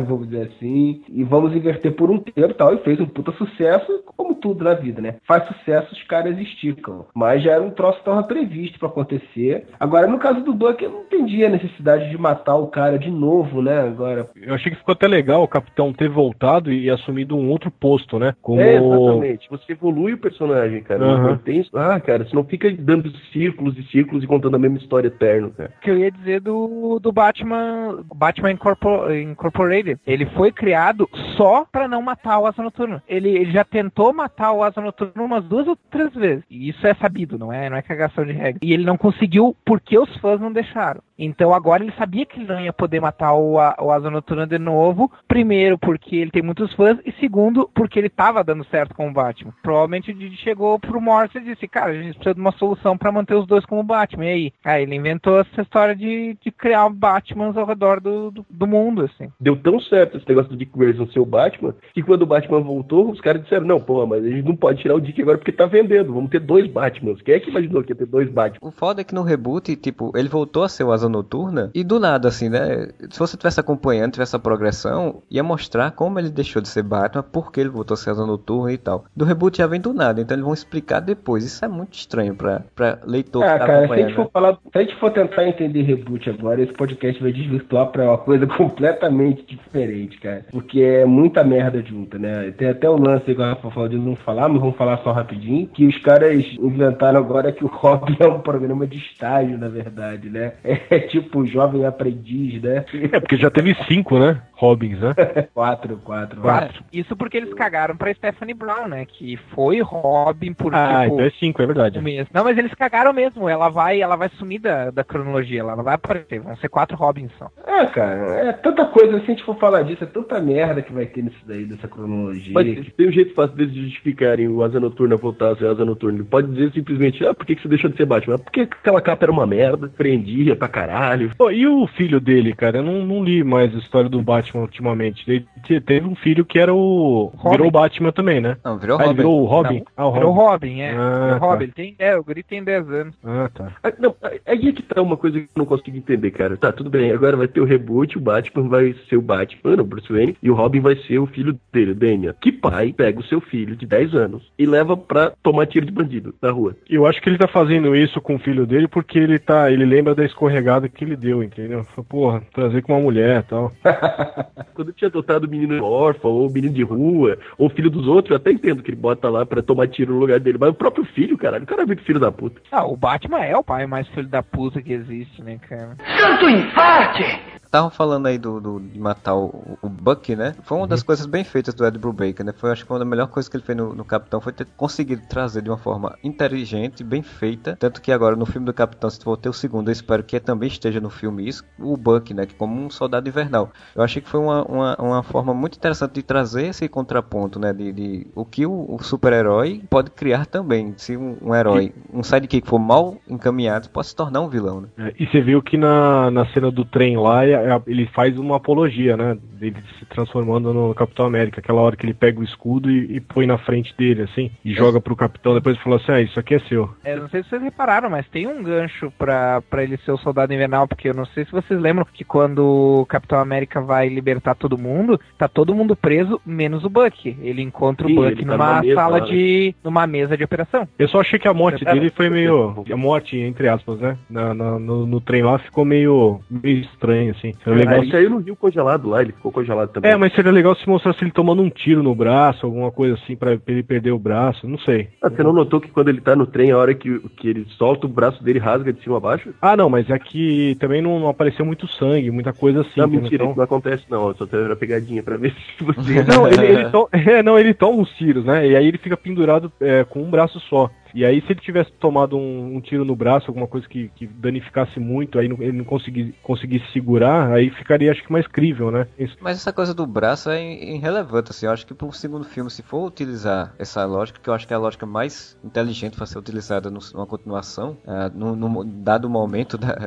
vamos 0.05 0.29
dizer 0.29 0.51
assim, 0.55 1.01
e 1.09 1.23
vamos 1.23 1.55
inverter 1.55 1.93
por 1.93 2.09
um 2.09 2.17
tempo 2.19 2.51
e 2.51 2.53
tal, 2.53 2.73
e 2.73 2.77
fez 2.79 2.99
um 2.99 3.05
puta 3.05 3.31
sucesso, 3.33 4.03
como 4.15 4.35
tudo 4.35 4.63
na 4.63 4.73
vida, 4.73 5.01
né? 5.01 5.15
Faz 5.27 5.45
sucesso, 5.47 5.93
os 5.93 6.03
caras 6.03 6.37
esticam. 6.37 7.05
Mas 7.15 7.43
já 7.43 7.51
era 7.53 7.61
um 7.61 7.69
troço 7.71 7.99
que 7.99 8.05
tava 8.05 8.23
previsto 8.23 8.79
pra 8.79 8.87
acontecer. 8.89 9.65
Agora, 9.79 10.07
no 10.07 10.19
caso 10.19 10.41
do 10.41 10.53
Buck, 10.53 10.83
eu 10.83 10.91
não 10.91 11.01
entendi 11.01 11.43
a 11.45 11.49
necessidade 11.49 12.09
de 12.09 12.17
matar 12.17 12.55
o 12.55 12.67
cara 12.67 12.97
de 12.97 13.09
novo, 13.11 13.61
né? 13.61 13.81
Agora, 13.81 14.29
Eu 14.35 14.53
achei 14.53 14.71
que 14.71 14.77
ficou 14.77 14.93
até 14.93 15.07
legal 15.07 15.43
o 15.43 15.47
Capitão 15.47 15.93
ter 15.93 16.09
voltado 16.09 16.71
e 16.71 16.89
assumido 16.89 17.35
um 17.35 17.49
outro 17.49 17.71
posto, 17.71 18.19
né? 18.19 18.33
Como 18.41 18.61
É, 18.61 18.75
exatamente. 18.75 19.49
Você 19.49 19.73
evolui 19.73 20.13
o 20.13 20.17
personagem, 20.17 20.81
cara. 20.83 20.99
Não 20.99 21.37
tem... 21.37 21.65
Ah, 21.73 21.99
cara, 21.99 22.25
você 22.25 22.35
não 22.35 22.43
fica 22.43 22.71
dando 22.71 23.11
círculos 23.31 23.77
e 23.77 23.83
círculos 23.83 24.23
e 24.23 24.27
contando 24.27 24.55
a 24.55 24.59
mesma 24.59 24.77
história 24.77 25.07
eterno, 25.07 25.51
cara. 25.51 25.71
que 25.81 25.89
eu 25.89 25.97
ia 25.97 26.11
dizer 26.11 26.41
do, 26.41 26.99
do 26.99 27.11
Batman 27.11 28.03
Batman 28.15 28.51
Incorpor- 28.51 29.11
Incorporated. 29.31 29.99
Ele 30.05 30.25
foi 30.27 30.51
criado 30.51 31.09
só 31.35 31.65
pra 31.71 31.87
não 31.87 32.01
matar 32.01 32.39
o 32.39 32.45
Asa 32.45 32.61
Noturno. 32.61 33.01
Ele, 33.07 33.29
ele 33.29 33.51
já 33.51 33.63
tentou 33.63 34.13
matar 34.13 34.51
o 34.51 34.63
Asa 34.63 34.81
Noturno 34.81 35.23
umas 35.23 35.43
duas 35.43 35.67
ou 35.67 35.75
três 35.89 36.13
vezes. 36.13 36.43
E 36.49 36.69
isso 36.69 36.85
é 36.85 36.93
sabido, 36.95 37.37
não 37.37 37.51
é, 37.51 37.69
não 37.69 37.77
é 37.77 37.81
cagação 37.81 38.25
de 38.25 38.33
regra. 38.33 38.59
E 38.61 38.73
ele 38.73 38.85
não 38.85 38.97
conseguiu 38.97 39.55
porque 39.65 39.97
os 39.97 40.15
fãs 40.17 40.39
não 40.39 40.51
deixaram. 40.51 41.01
Então 41.17 41.53
agora 41.53 41.83
ele 41.83 41.93
sabia 41.97 42.25
que 42.25 42.39
ele 42.39 42.47
não 42.47 42.59
ia 42.59 42.73
poder 42.73 42.99
matar 42.99 43.33
o, 43.33 43.59
A- 43.59 43.75
o 43.79 43.91
Asa 43.91 44.09
Noturno 44.09 44.45
de 44.45 44.57
novo. 44.59 45.11
Primeiro 45.27 45.77
porque 45.77 46.15
ele 46.15 46.31
tem 46.31 46.41
muitos 46.41 46.73
fãs 46.73 46.97
e 47.05 47.11
segundo 47.13 47.69
porque 47.73 47.97
ele 47.99 48.09
tava 48.09 48.43
dando 48.43 48.63
certo 48.65 48.93
com 48.95 49.09
o 49.09 49.13
Batman. 49.13 49.53
Provavelmente 49.63 50.11
o 50.11 50.13
Didi 50.13 50.35
chegou 50.37 50.79
pro 50.79 51.01
Morse 51.01 51.37
e 51.37 51.41
disse, 51.41 51.67
cara, 51.67 51.91
a 51.91 51.93
gente 51.95 52.15
precisa 52.15 52.33
de 52.35 52.41
uma 52.41 52.51
solução 52.53 52.97
pra 52.97 53.11
manter 53.11 53.35
os 53.35 53.47
dois 53.47 53.65
como 53.65 53.83
Batman. 53.83 54.25
E 54.25 54.29
aí? 54.29 54.53
Aí 54.63 54.83
ele 54.83 54.95
inventou 54.95 55.39
essa 55.39 55.61
história 55.61 55.95
de, 55.95 56.37
de 56.41 56.51
criar 56.51 56.89
Batmans 56.89 57.57
ao 57.57 57.65
redor 57.65 57.99
do, 57.99 58.31
do, 58.31 58.45
do 58.49 58.67
mundo, 58.67 59.03
assim. 59.03 59.29
Deu 59.39 59.55
tão 59.55 59.79
certo 59.79 60.17
esse 60.17 60.27
negócio 60.27 60.51
do 60.51 60.57
Dick 60.57 60.71
Grayson 60.77 61.07
ser 61.07 61.19
o 61.19 61.25
Batman, 61.25 61.73
que 61.93 62.03
quando 62.03 62.23
o 62.23 62.27
Batman 62.27 62.61
voltou, 62.61 63.09
os 63.09 63.21
caras 63.21 63.41
disseram, 63.43 63.65
não, 63.65 63.79
pô, 63.79 64.05
mas 64.05 64.23
a 64.23 64.29
gente 64.29 64.45
não 64.47 64.55
pode 64.55 64.81
tirar 64.81 64.95
o 64.95 65.01
Dick 65.01 65.21
agora 65.21 65.37
porque 65.37 65.51
tá 65.51 65.65
vendendo, 65.65 66.13
vamos 66.13 66.29
ter 66.29 66.39
dois 66.39 66.67
Batmans. 66.67 67.21
Quem 67.21 67.35
é 67.35 67.39
que 67.39 67.49
imaginou 67.49 67.83
que 67.83 67.91
ia 67.91 67.95
ter 67.95 68.05
dois 68.05 68.29
Batmans? 68.29 68.59
O 68.61 68.71
foda 68.71 69.01
é 69.01 69.03
que 69.03 69.15
no 69.15 69.23
reboot, 69.23 69.75
tipo, 69.75 70.11
ele 70.15 70.29
voltou 70.29 70.63
a 70.63 70.69
ser 70.69 70.83
o 70.83 70.91
Asa 70.91 71.06
Noturna 71.09 71.71
e 71.73 71.83
do 71.83 71.99
nada, 71.99 72.27
assim, 72.27 72.49
né? 72.49 72.89
Se 73.09 73.19
você 73.19 73.37
tivesse 73.37 73.59
acompanhando, 73.59 74.13
tivesse 74.13 74.31
essa 74.31 74.39
progressão, 74.39 75.21
ia 75.29 75.43
mostrar 75.43 75.91
como 75.91 76.19
ele 76.19 76.29
deixou 76.29 76.61
de 76.61 76.67
ser 76.67 76.83
Batman, 76.83 77.23
por 77.23 77.51
que 77.51 77.59
ele 77.59 77.69
voltou 77.69 77.95
a 77.95 77.97
ser 77.97 78.11
Asa 78.11 78.25
Noturna 78.25 78.71
e 78.71 78.77
tal. 78.77 79.05
Do 79.15 79.25
reboot 79.25 79.57
já 79.57 79.67
vem 79.67 79.79
do 79.79 79.93
nada, 79.93 80.21
então 80.21 80.35
eles 80.35 80.43
vão 80.43 80.53
explicar 80.53 80.99
depois. 80.99 81.43
Isso 81.45 81.63
é 81.63 81.67
muito 81.67 81.93
estranho 81.93 82.35
pra, 82.35 82.61
pra 82.75 82.99
leitor 83.05 83.43
Ah, 83.43 83.53
que 83.53 83.59
tá 83.59 83.65
cara, 83.65 83.87
se 83.87 83.93
a, 83.93 83.97
gente 83.97 84.15
for 84.15 84.29
falar, 84.31 84.53
se 84.53 84.77
a 84.77 84.81
gente 84.81 84.95
for 84.95 85.11
tentar 85.11 85.47
entender 85.47 85.81
reboot 85.81 86.29
agora, 86.29 86.61
esse 86.61 86.73
podcast 86.73 87.21
vai 87.21 87.31
desvirtuar 87.31 87.87
pra 87.87 88.05
uma 88.05 88.17
coisa 88.17 88.45
completamente 88.57 89.45
diferente, 89.45 90.19
cara. 90.19 90.45
Porque 90.51 90.81
é 90.81 91.05
muita 91.05 91.43
merda 91.43 91.81
junta, 91.81 92.17
né? 92.17 92.51
Tem 92.51 92.69
até 92.69 92.89
o 92.89 92.97
lance, 92.97 93.29
igual 93.31 93.51
a 93.51 93.55
falou, 93.55 93.89
de 93.89 93.97
não 93.97 94.15
falar, 94.15 94.49
mas 94.49 94.59
vamos 94.59 94.75
falar 94.75 94.97
só 94.99 95.11
rapidinho, 95.11 95.67
que 95.67 95.85
os 95.85 95.97
caras 95.99 96.45
inventaram 96.59 97.19
agora 97.19 97.51
que 97.51 97.63
o 97.63 97.67
Robin 97.71 98.17
é 98.19 98.27
um 98.27 98.39
programa 98.39 98.85
de 98.85 98.97
estágio, 98.97 99.57
na 99.57 99.67
verdade, 99.67 100.29
né? 100.29 100.53
É 100.63 100.96
tipo 101.07 101.45
jovem 101.45 101.85
aprendiz, 101.85 102.61
né? 102.61 102.85
É, 103.11 103.19
porque 103.19 103.37
já 103.37 103.49
teve 103.49 103.75
cinco, 103.87 104.17
né? 104.19 104.41
Robins, 104.57 104.99
né? 104.99 105.13
quatro, 105.53 105.97
quatro. 106.03 106.41
Quatro. 106.41 106.83
Isso 106.91 107.15
porque 107.15 107.37
eles 107.37 107.53
cagaram 107.53 107.95
pra 107.95 108.13
Stephanie 108.13 108.53
Brown, 108.55 108.87
né? 108.87 109.05
Que 109.05 109.37
foi 109.53 109.81
Robin 109.81 110.51
por 110.53 110.73
Ah, 110.73 111.03
tipo, 111.03 111.13
então 111.15 111.25
é 111.25 111.29
cinco, 111.31 111.61
é 111.61 111.65
verdade. 111.65 111.99
um 111.99 112.01
mês. 112.01 112.27
Não, 112.33 112.43
mas 112.43 112.57
eles 112.57 112.73
cagaram 112.73 113.13
mesmo. 113.13 113.47
Ela 113.47 113.69
vai, 113.69 114.01
ela 114.01 114.15
vai 114.15 114.29
sumir 114.29 114.59
da, 114.59 114.89
da 114.89 115.03
cronologia. 115.03 115.59
Ela 115.59 115.75
não 115.75 115.83
vai 115.83 115.93
aparecer. 115.95 116.39
Vão 116.39 116.55
ser 116.57 116.69
quatro 116.69 116.97
Robins 116.97 117.31
só. 117.37 117.49
É, 117.65 117.85
cara, 117.85 118.33
é 118.49 118.53
tanta 118.53 118.85
coisa, 118.85 119.17
se 119.19 119.25
a 119.25 119.27
gente 119.27 119.43
for 119.43 119.57
falar 119.57 119.83
disso, 119.83 120.03
é 120.03 120.07
tanta 120.07 120.39
merda 120.41 120.81
que 120.81 120.91
vai 120.91 121.05
ter 121.05 121.23
nisso 121.23 121.37
daí, 121.45 121.65
dessa 121.65 121.87
cronologia. 121.87 122.53
Mas 122.53 122.91
tem 122.93 123.07
um 123.09 123.11
jeito 123.11 123.35
fácil 123.35 123.55
deles 123.55 123.75
justificarem 123.75 124.47
o 124.47 124.63
Asa 124.63 124.79
Noturna 124.79 125.15
voltar 125.15 125.51
a 125.51 125.55
ser 125.55 125.67
Asa 125.67 125.85
Noturna. 125.85 126.17
Ele 126.17 126.27
pode 126.27 126.47
dizer 126.51 126.71
simplesmente, 126.73 127.23
ah, 127.25 127.33
por 127.33 127.45
que 127.45 127.55
que 127.55 127.61
você 127.61 127.67
deixou 127.67 127.89
de 127.91 127.97
ser 127.97 128.05
Batman? 128.05 128.35
Ah, 128.35 128.39
Porque 128.39 128.61
aquela 128.61 129.01
capa 129.01 129.25
era 129.25 129.31
uma 129.31 129.45
merda, 129.45 129.87
prendia 129.89 130.55
pra 130.55 130.67
caralho. 130.67 131.31
Pô, 131.37 131.51
e 131.51 131.67
o 131.67 131.85
filho 131.87 132.19
dele, 132.19 132.53
cara? 132.55 132.77
Eu 132.79 132.83
não, 132.83 133.05
não 133.05 133.23
li 133.23 133.43
mais 133.43 133.73
a 133.75 133.79
história 133.79 134.09
do 134.09 134.21
Batman 134.21 134.46
Batman 134.47 134.61
ultimamente. 134.61 135.23
Ele 135.29 135.45
te- 135.63 135.81
teve 135.81 136.07
um 136.07 136.15
filho 136.15 136.45
que 136.45 136.57
era 136.59 136.73
o. 136.73 137.31
Robin. 137.35 137.51
Virou 137.51 137.67
o 137.67 137.71
Batman 137.71 138.11
também, 138.11 138.39
né? 138.41 138.57
Não, 138.63 138.77
virou 138.77 138.97
Ah, 138.97 139.01
ele 139.01 139.07
Robin. 139.09 139.17
virou 139.17 139.41
o 139.41 139.45
Robin? 139.45 139.77
Não, 139.77 139.85
ah, 139.97 140.07
o 140.07 140.13
Virou 140.13 140.29
o 140.31 140.33
Robin. 140.33 140.47
Robin, 140.67 140.81
é. 140.81 140.91
Ah, 140.95 141.35
o 141.35 141.39
tá. 141.39 141.45
Robin. 141.45 141.63
Ele 141.65 141.71
tem, 141.73 141.95
é, 141.99 142.15
o 142.17 142.23
Guri 142.23 142.43
tem 142.43 142.63
10 142.63 142.89
anos. 142.89 143.15
Ah, 143.23 143.49
tá. 143.53 143.71
Ah, 143.83 143.93
não, 143.99 144.15
aí 144.45 144.67
é 144.69 144.71
que 144.71 144.81
tá 144.83 145.01
uma 145.01 145.17
coisa 145.17 145.39
que 145.39 145.45
eu 145.45 145.49
não 145.57 145.65
consigo 145.65 145.97
entender, 145.97 146.31
cara. 146.31 146.57
Tá, 146.57 146.71
tudo 146.71 146.89
bem, 146.89 147.11
agora 147.11 147.35
vai 147.37 147.47
ter 147.47 147.61
o 147.61 147.65
reboot, 147.65 148.17
o 148.17 148.21
Batman 148.21 148.67
vai 148.67 148.95
ser 149.09 149.17
o 149.17 149.21
Batman, 149.21 149.81
o 149.81 149.83
Bruce 149.83 150.11
Wayne, 150.11 150.37
e 150.41 150.49
o 150.49 150.55
Robin 150.55 150.79
vai 150.79 150.95
ser 150.95 151.19
o 151.19 151.25
filho 151.27 151.57
dele, 151.71 151.91
o 151.91 151.95
Damian. 151.95 152.33
Que 152.41 152.51
pai 152.51 152.93
pega 152.93 153.19
o 153.19 153.23
seu 153.23 153.41
filho 153.41 153.75
de 153.75 153.85
10 153.85 154.13
anos 154.15 154.51
e 154.57 154.65
leva 154.65 154.95
pra 154.95 155.31
tomar 155.43 155.65
tiro 155.67 155.85
de 155.85 155.91
bandido 155.91 156.33
na 156.41 156.51
rua? 156.51 156.75
Eu 156.89 157.05
acho 157.05 157.21
que 157.21 157.29
ele 157.29 157.37
tá 157.37 157.47
fazendo 157.47 157.95
isso 157.95 158.19
com 158.21 158.35
o 158.35 158.39
filho 158.39 158.65
dele 158.65 158.87
porque 158.87 159.17
ele 159.19 159.39
tá. 159.39 159.71
Ele 159.71 159.85
lembra 159.85 160.15
da 160.15 160.25
escorregada 160.25 160.87
que 160.89 161.03
ele 161.03 161.15
deu, 161.15 161.43
entendeu? 161.43 161.85
Porra, 162.09 162.41
trazer 162.53 162.81
com 162.81 162.93
uma 162.93 163.01
mulher 163.01 163.41
e 163.41 163.43
tal. 163.43 163.71
Quando 164.73 164.89
eu 164.89 164.93
tinha 164.93 165.07
adotado 165.07 165.47
o 165.47 165.49
menino 165.49 165.83
órfão, 165.83 166.31
ou 166.31 166.47
o 166.47 166.51
menino 166.51 166.73
de 166.73 166.83
rua, 166.83 167.37
ou 167.57 167.67
o 167.67 167.69
filho 167.69 167.89
dos 167.89 168.07
outros, 168.07 168.31
eu 168.31 168.37
até 168.37 168.51
entendo 168.51 168.83
que 168.83 168.91
ele 168.91 168.97
bota 168.97 169.29
lá 169.29 169.45
pra 169.45 169.61
tomar 169.61 169.87
tiro 169.87 170.13
no 170.13 170.19
lugar 170.19 170.39
dele. 170.39 170.57
Mas 170.59 170.69
o 170.69 170.73
próprio 170.73 171.05
filho, 171.05 171.37
caralho, 171.37 171.63
o 171.63 171.67
cara 171.67 171.83
é 171.83 171.85
muito 171.85 172.03
filho 172.03 172.19
da 172.19 172.31
puta. 172.31 172.61
Ah, 172.71 172.85
o 172.85 172.95
Batman 172.97 173.39
é 173.39 173.55
o 173.55 173.63
pai 173.63 173.85
mais 173.85 174.07
filho 174.09 174.27
da 174.27 174.43
puta 174.43 174.81
que 174.81 174.93
existe, 174.93 175.41
né, 175.41 175.59
cara? 175.67 175.95
Santo 176.19 176.49
infarte! 176.49 177.23
Estavam 177.67 177.89
falando 177.89 178.25
aí 178.25 178.37
do, 178.37 178.59
do- 178.59 178.79
de 178.79 178.99
matar 178.99 179.35
o, 179.35 179.77
o 179.81 179.89
Buck, 179.89 180.35
né? 180.35 180.55
Foi 180.63 180.77
uma 180.77 180.87
das 180.87 181.03
coisas 181.03 181.25
bem 181.25 181.43
feitas 181.43 181.73
do 181.73 181.85
Ed 181.85 181.97
Brubaker, 181.99 182.45
né? 182.45 182.53
Foi, 182.57 182.71
acho 182.71 182.85
que 182.85 182.91
uma 182.91 182.99
das 182.99 183.07
melhores 183.07 183.31
coisas 183.31 183.49
que 183.49 183.57
ele 183.57 183.63
fez 183.63 183.77
no, 183.77 183.93
no 183.93 184.05
Capitão 184.05 184.39
foi 184.41 184.53
ter 184.53 184.65
conseguido 184.77 185.21
trazer 185.27 185.61
de 185.61 185.69
uma 185.69 185.77
forma 185.77 186.17
inteligente, 186.23 187.03
bem 187.03 187.21
feita. 187.21 187.75
Tanto 187.79 188.01
que 188.01 188.11
agora 188.11 188.35
no 188.35 188.45
filme 188.45 188.65
do 188.65 188.73
Capitão, 188.73 189.09
se 189.09 189.21
for 189.23 189.37
ter 189.37 189.49
o 189.49 189.53
segundo, 189.53 189.89
eu 189.89 189.91
espero 189.91 190.23
que 190.23 190.39
também 190.39 190.67
esteja 190.67 191.01
no 191.01 191.09
filme 191.09 191.47
isso, 191.47 191.63
o 191.77 191.97
Buck, 191.97 192.33
né? 192.33 192.45
Que 192.45 192.55
como 192.55 192.79
um 192.81 192.89
soldado 192.89 193.27
invernal. 193.27 193.69
Eu 193.95 194.01
achei 194.03 194.21
que 194.21 194.29
foi 194.29 194.39
uma, 194.39 194.63
uma, 194.63 194.95
uma 194.97 195.23
forma 195.23 195.53
muito 195.53 195.77
interessante 195.77 196.13
de 196.13 196.23
trazer 196.23 196.67
esse 196.67 196.87
contraponto, 196.87 197.59
né? 197.59 197.73
De, 197.73 197.91
de 197.91 198.27
o 198.33 198.45
que 198.45 198.65
o, 198.65 198.85
o 198.95 199.03
super-herói 199.03 199.83
pode 199.89 200.11
criar 200.11 200.45
também. 200.45 200.93
Se 200.97 201.17
um, 201.17 201.37
um 201.41 201.53
herói, 201.53 201.93
um 202.13 202.23
sidekick 202.23 202.67
for 202.67 202.79
mal 202.79 203.17
encaminhado, 203.27 203.89
pode 203.89 204.07
se 204.07 204.15
tornar 204.15 204.41
um 204.41 204.47
vilão, 204.49 204.81
né? 204.81 204.87
É, 204.97 205.13
e 205.19 205.27
você 205.27 205.41
viu 205.41 205.61
que 205.61 205.77
na, 205.77 206.31
na 206.31 206.45
cena 206.53 206.71
do 206.71 206.85
trem 206.85 207.17
lá, 207.17 207.45
ele 207.87 208.05
faz 208.07 208.37
uma 208.37 208.57
apologia, 208.57 209.15
né? 209.17 209.37
Dele 209.53 209.77
se 209.99 210.05
transformando 210.05 210.73
no 210.73 210.93
Capitão 210.93 211.25
América. 211.25 211.59
Aquela 211.59 211.81
hora 211.81 211.95
que 211.95 212.05
ele 212.05 212.13
pega 212.13 212.39
o 212.39 212.43
escudo 212.43 212.89
e, 212.91 213.15
e 213.17 213.19
põe 213.19 213.45
na 213.45 213.57
frente 213.57 213.93
dele, 213.97 214.23
assim, 214.23 214.51
e 214.63 214.73
joga 214.73 214.99
pro 215.01 215.15
capitão. 215.15 215.53
Depois 215.53 215.77
fala 215.79 215.95
assim: 215.97 216.11
Ah, 216.11 216.21
isso 216.21 216.39
aqui 216.39 216.55
é 216.55 216.59
seu. 216.59 216.89
É, 217.03 217.15
não 217.15 217.27
sei 217.29 217.43
se 217.43 217.49
vocês 217.49 217.61
repararam, 217.61 218.09
mas 218.09 218.27
tem 218.29 218.47
um 218.47 218.61
gancho 218.63 219.11
pra, 219.17 219.61
pra 219.69 219.83
ele 219.83 219.97
ser 219.97 220.11
o 220.11 220.17
soldado 220.17 220.53
invernal, 220.53 220.87
porque 220.87 221.09
eu 221.09 221.13
não 221.13 221.25
sei 221.25 221.45
se 221.45 221.51
vocês 221.51 221.79
lembram 221.79 222.05
que 222.13 222.23
quando 222.23 222.59
o 223.01 223.05
Capitão 223.05 223.39
América 223.39 223.81
vai 223.81 224.07
libertar 224.09 224.55
todo 224.55 224.77
mundo, 224.77 225.19
tá 225.37 225.47
todo 225.47 225.73
mundo 225.75 225.95
preso, 225.95 226.39
menos 226.45 226.83
o 226.83 226.89
Buck. 226.89 227.35
Ele 227.41 227.61
encontra 227.61 228.07
o 228.07 228.13
Buck 228.13 228.35
tá 228.45 228.51
numa 228.51 228.57
numa 228.57 228.81
mesa 228.81 228.95
sala 228.95 229.19
né? 229.19 229.25
de. 229.25 229.75
numa 229.83 230.07
mesa 230.07 230.37
de 230.37 230.43
operação. 230.43 230.87
Eu 230.97 231.07
só 231.07 231.21
achei 231.21 231.39
que 231.39 231.47
a 231.47 231.53
morte 231.53 231.87
É, 231.87 231.93
dele 231.93 232.09
foi 232.09 232.29
meio. 232.29 232.83
A 232.91 232.97
morte, 232.97 233.37
entre 233.37 233.67
aspas, 233.67 233.99
né? 233.99 234.17
Na, 234.29 234.53
na- 234.53 234.79
no, 234.79 235.05
no 235.05 235.21
trem 235.21 235.43
lá 235.43 235.57
ficou 235.59 235.85
meio, 235.85 236.39
meio 236.49 236.79
estranho, 236.79 237.31
assim. 237.31 237.46
Seria 237.63 237.79
legal 237.79 237.97
Ele 237.97 238.05
se- 238.05 238.11
saiu 238.11 238.29
no 238.29 238.37
rio 238.39 238.55
congelado 238.55 239.09
lá, 239.09 239.21
ele 239.21 239.31
ficou 239.31 239.51
congelado 239.51 239.89
também. 239.89 240.11
É, 240.11 240.15
mas 240.15 240.33
seria 240.33 240.51
legal 240.51 240.75
se 240.75 240.87
mostrasse 240.87 241.23
ele 241.23 241.31
tomando 241.31 241.61
um 241.61 241.69
tiro 241.69 242.01
no 242.03 242.13
braço, 242.15 242.65
alguma 242.65 242.91
coisa 242.91 243.15
assim, 243.15 243.35
pra 243.35 243.57
ele 243.67 243.83
perder 243.83 244.11
o 244.11 244.19
braço. 244.19 244.67
Não 244.67 244.77
sei. 244.79 245.09
Ah, 245.21 245.29
você 245.29 245.43
não 245.43 245.53
notou 245.53 245.79
que 245.81 245.89
quando 245.89 246.09
ele 246.09 246.21
tá 246.21 246.35
no 246.35 246.45
trem, 246.45 246.71
a 246.71 246.77
hora 246.77 246.93
que, 246.93 247.19
que 247.37 247.47
ele 247.49 247.65
solta, 247.77 248.05
o 248.05 248.09
braço 248.09 248.43
dele 248.43 248.59
rasga 248.59 248.91
de 248.93 249.01
cima 249.01 249.17
a 249.17 249.19
baixo? 249.19 249.49
Ah, 249.61 249.75
não, 249.77 249.89
mas 249.89 250.09
é 250.09 250.17
que 250.19 250.75
também 250.79 251.01
não, 251.01 251.19
não 251.19 251.29
apareceu 251.29 251.65
muito 251.65 251.87
sangue, 251.87 252.31
muita 252.31 252.53
coisa 252.53 252.81
assim. 252.81 252.99
não, 252.99 253.07
mentira, 253.07 253.35
Então- 253.35 253.47
isso 253.49 253.57
não 253.57 253.63
acontece 253.63 254.03
não. 254.09 254.27
Eu 254.29 254.35
só 254.35 254.45
tenho 254.45 254.65
uma 254.65 254.75
pegadinha 254.75 255.21
pra 255.23 255.37
ver 255.37 255.53
se 255.77 255.83
você... 255.83 256.23
Não, 256.23 256.47
ele, 256.47 256.65
ele 256.65 256.89
to- 256.89 257.09
é, 257.13 257.43
não, 257.43 257.57
ele 257.59 257.73
toma 257.73 257.99
uns 258.01 258.09
tiros, 258.11 258.45
né? 258.45 258.67
E 258.67 258.75
aí 258.75 258.87
ele 258.87 258.97
fica 258.97 259.15
pendurado 259.17 259.71
é, 259.81 260.03
com 260.03 260.21
um 260.21 260.29
braço 260.29 260.59
só. 260.61 260.89
E 261.13 261.25
aí, 261.25 261.41
se 261.41 261.51
ele 261.51 261.59
tivesse 261.59 261.91
tomado 261.93 262.37
um, 262.37 262.75
um 262.75 262.81
tiro 262.81 263.03
no 263.05 263.15
braço, 263.15 263.47
alguma 263.47 263.67
coisa 263.67 263.87
que, 263.87 264.09
que 264.15 264.27
danificasse 264.27 264.99
muito, 264.99 265.39
aí 265.39 265.47
não- 265.47 265.61
ele 265.61 265.77
não 265.77 265.85
conseguisse, 265.85 266.33
conseguisse 266.43 266.85
segurar, 266.91 267.51
aí 267.51 267.69
ficaria, 267.69 268.11
acho 268.11 268.23
que, 268.23 268.31
mais 268.31 268.47
crível, 268.47 268.91
né? 268.91 269.07
Isso. 269.17 269.37
Mas 269.41 269.57
essa 269.57 269.73
coisa 269.73 269.93
do 269.93 270.05
braço 270.05 270.49
é 270.49 270.61
irrelevante, 270.63 271.51
assim. 271.51 271.65
Eu 271.65 271.71
acho 271.71 271.85
que 271.85 271.93
pro 271.93 272.11
segundo 272.11 272.43
filme, 272.45 272.69
se 272.69 272.81
for 272.83 273.05
utilizar 273.05 273.73
essa 273.79 274.03
lógica, 274.05 274.39
que 274.41 274.49
eu 274.49 274.53
acho 274.53 274.67
que 274.67 274.73
é 274.73 274.75
a 274.75 274.79
lógica 274.79 275.05
mais 275.05 275.57
inteligente 275.63 276.15
para 276.15 276.25
ser 276.25 276.37
utilizada 276.39 276.89
numa 276.89 277.25
continuação, 277.25 277.97
ah, 278.05 278.29
no, 278.33 278.55
no 278.55 278.83
dado 278.83 279.29
momento 279.29 279.77
da- 279.77 279.97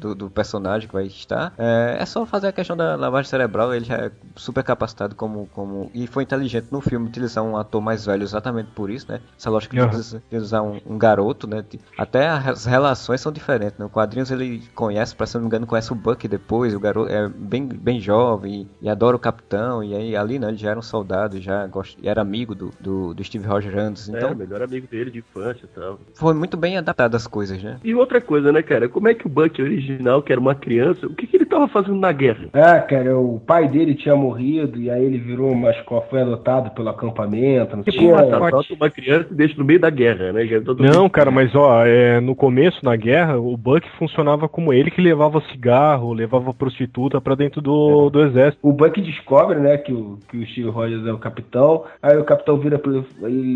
do, 0.00 0.14
do 0.14 0.30
personagem 0.30 0.88
que 0.88 0.94
vai 0.94 1.06
estar, 1.06 1.52
é, 1.58 1.98
é 2.00 2.06
só 2.06 2.24
fazer 2.26 2.48
a 2.48 2.52
questão 2.52 2.76
da 2.76 2.96
lavagem 2.96 3.28
cerebral. 3.30 3.74
Ele 3.74 3.84
já 3.84 3.96
é 3.96 4.10
super 4.34 4.64
capacitado 4.64 5.14
como, 5.14 5.46
como. 5.52 5.90
E 5.94 6.06
foi 6.06 6.22
inteligente 6.22 6.68
no 6.70 6.80
filme 6.80 7.06
utilizar 7.06 7.44
um 7.44 7.56
ator 7.56 7.80
mais 7.80 8.06
velho 8.06 8.22
exatamente 8.22 8.70
por 8.74 8.90
isso, 8.90 9.06
né? 9.10 9.20
Essa 9.38 9.50
lógica 9.50 9.76
de 9.76 9.82
utilizar- 9.82 10.22
usar 10.32 10.62
um, 10.62 10.80
um 10.86 10.98
garoto, 10.98 11.46
né? 11.46 11.64
Até 11.96 12.28
as 12.28 12.64
relações 12.64 13.20
são 13.20 13.30
diferentes, 13.30 13.78
né? 13.78 13.84
O 13.84 13.90
quadrinhos 13.90 14.30
ele 14.30 14.62
conhece, 14.74 15.14
para 15.14 15.26
se 15.26 15.34
não 15.34 15.42
me 15.42 15.46
engano, 15.46 15.66
conhece 15.66 15.92
o 15.92 15.94
Buck 15.94 16.26
depois, 16.26 16.74
o 16.74 16.80
garoto 16.80 17.10
é 17.12 17.28
bem, 17.28 17.66
bem 17.66 18.00
jovem 18.00 18.68
e, 18.80 18.88
adora 18.88 19.16
o 19.16 19.18
capitão, 19.20 19.82
e 19.84 19.94
aí 19.94 20.16
ali, 20.16 20.38
né, 20.38 20.48
ele 20.48 20.56
já 20.56 20.70
era 20.70 20.78
um 20.78 20.82
soldado, 20.82 21.40
já 21.40 21.66
gost... 21.66 21.98
e 22.02 22.08
era 22.08 22.20
amigo 22.20 22.54
do, 22.54 22.72
do, 22.80 23.12
do 23.14 23.24
Steve 23.24 23.46
Rogers 23.46 23.74
antes, 23.76 24.08
É, 24.08 24.16
então 24.16 24.32
o 24.32 24.36
melhor 24.36 24.62
amigo 24.62 24.86
dele 24.86 25.10
de 25.10 25.18
infância 25.18 25.64
e 25.64 25.68
tal. 25.68 25.98
foi 26.14 26.34
muito 26.34 26.56
bem 26.56 26.76
adaptado 26.78 27.14
as 27.14 27.26
coisas, 27.26 27.62
né? 27.62 27.78
E 27.84 27.94
outra 27.94 28.20
coisa, 28.20 28.50
né, 28.52 28.62
cara? 28.62 28.88
Como 28.88 29.08
é 29.08 29.14
que 29.14 29.26
o 29.26 29.30
Buck 29.30 29.60
original, 29.90 30.22
que 30.22 30.32
era 30.32 30.40
uma 30.40 30.54
criança, 30.54 31.06
o 31.06 31.14
que, 31.14 31.26
que 31.26 31.36
ele 31.36 31.46
tava 31.46 31.68
fazendo 31.68 31.96
na 31.96 32.12
guerra? 32.12 32.48
Ah, 32.52 32.80
cara, 32.80 33.16
o 33.18 33.40
pai 33.40 33.68
dele 33.68 33.94
tinha 33.94 34.14
morrido 34.16 34.80
e 34.80 34.90
aí 34.90 35.04
ele 35.04 35.18
virou 35.18 35.54
mascote, 35.54 36.08
foi 36.10 36.20
adotado 36.22 36.70
pelo 36.70 36.88
acampamento. 36.88 37.76
Não 37.76 37.82
Tipo, 37.82 37.98
tinha... 37.98 38.14
uma, 38.14 38.46
adota 38.48 38.74
uma 38.74 38.90
criança 38.90 39.28
e 39.30 39.34
deixa 39.34 39.56
no 39.58 39.64
meio 39.64 39.80
da 39.80 39.90
guerra, 39.90 40.32
né? 40.32 40.46
Já 40.46 40.60
todo 40.60 40.82
Não, 40.82 41.02
mundo- 41.02 41.10
cara, 41.10 41.30
mas 41.30 41.54
ó, 41.54 41.84
é, 41.84 42.20
no 42.20 42.34
começo, 42.34 42.84
na 42.84 42.94
guerra, 42.96 43.38
o 43.38 43.56
Buck 43.56 43.88
funcionava 43.98 44.48
como 44.48 44.72
ele 44.72 44.90
que 44.90 45.00
levava 45.00 45.40
cigarro, 45.50 46.12
levava 46.12 46.52
prostituta 46.54 47.20
pra 47.20 47.34
dentro 47.34 47.60
do, 47.60 48.10
do 48.10 48.22
exército. 48.22 48.58
O 48.66 48.72
Buck 48.72 49.00
descobre, 49.00 49.58
né, 49.58 49.76
que 49.76 49.92
o, 49.92 50.18
que 50.28 50.36
o 50.38 50.46
Steve 50.46 50.68
Rogers 50.68 51.06
é 51.06 51.12
o 51.12 51.18
capitão. 51.18 51.84
Aí 52.02 52.16
o 52.16 52.24
capitão 52.24 52.56
vira 52.58 52.78
pra 52.78 52.92
ele 52.92 53.04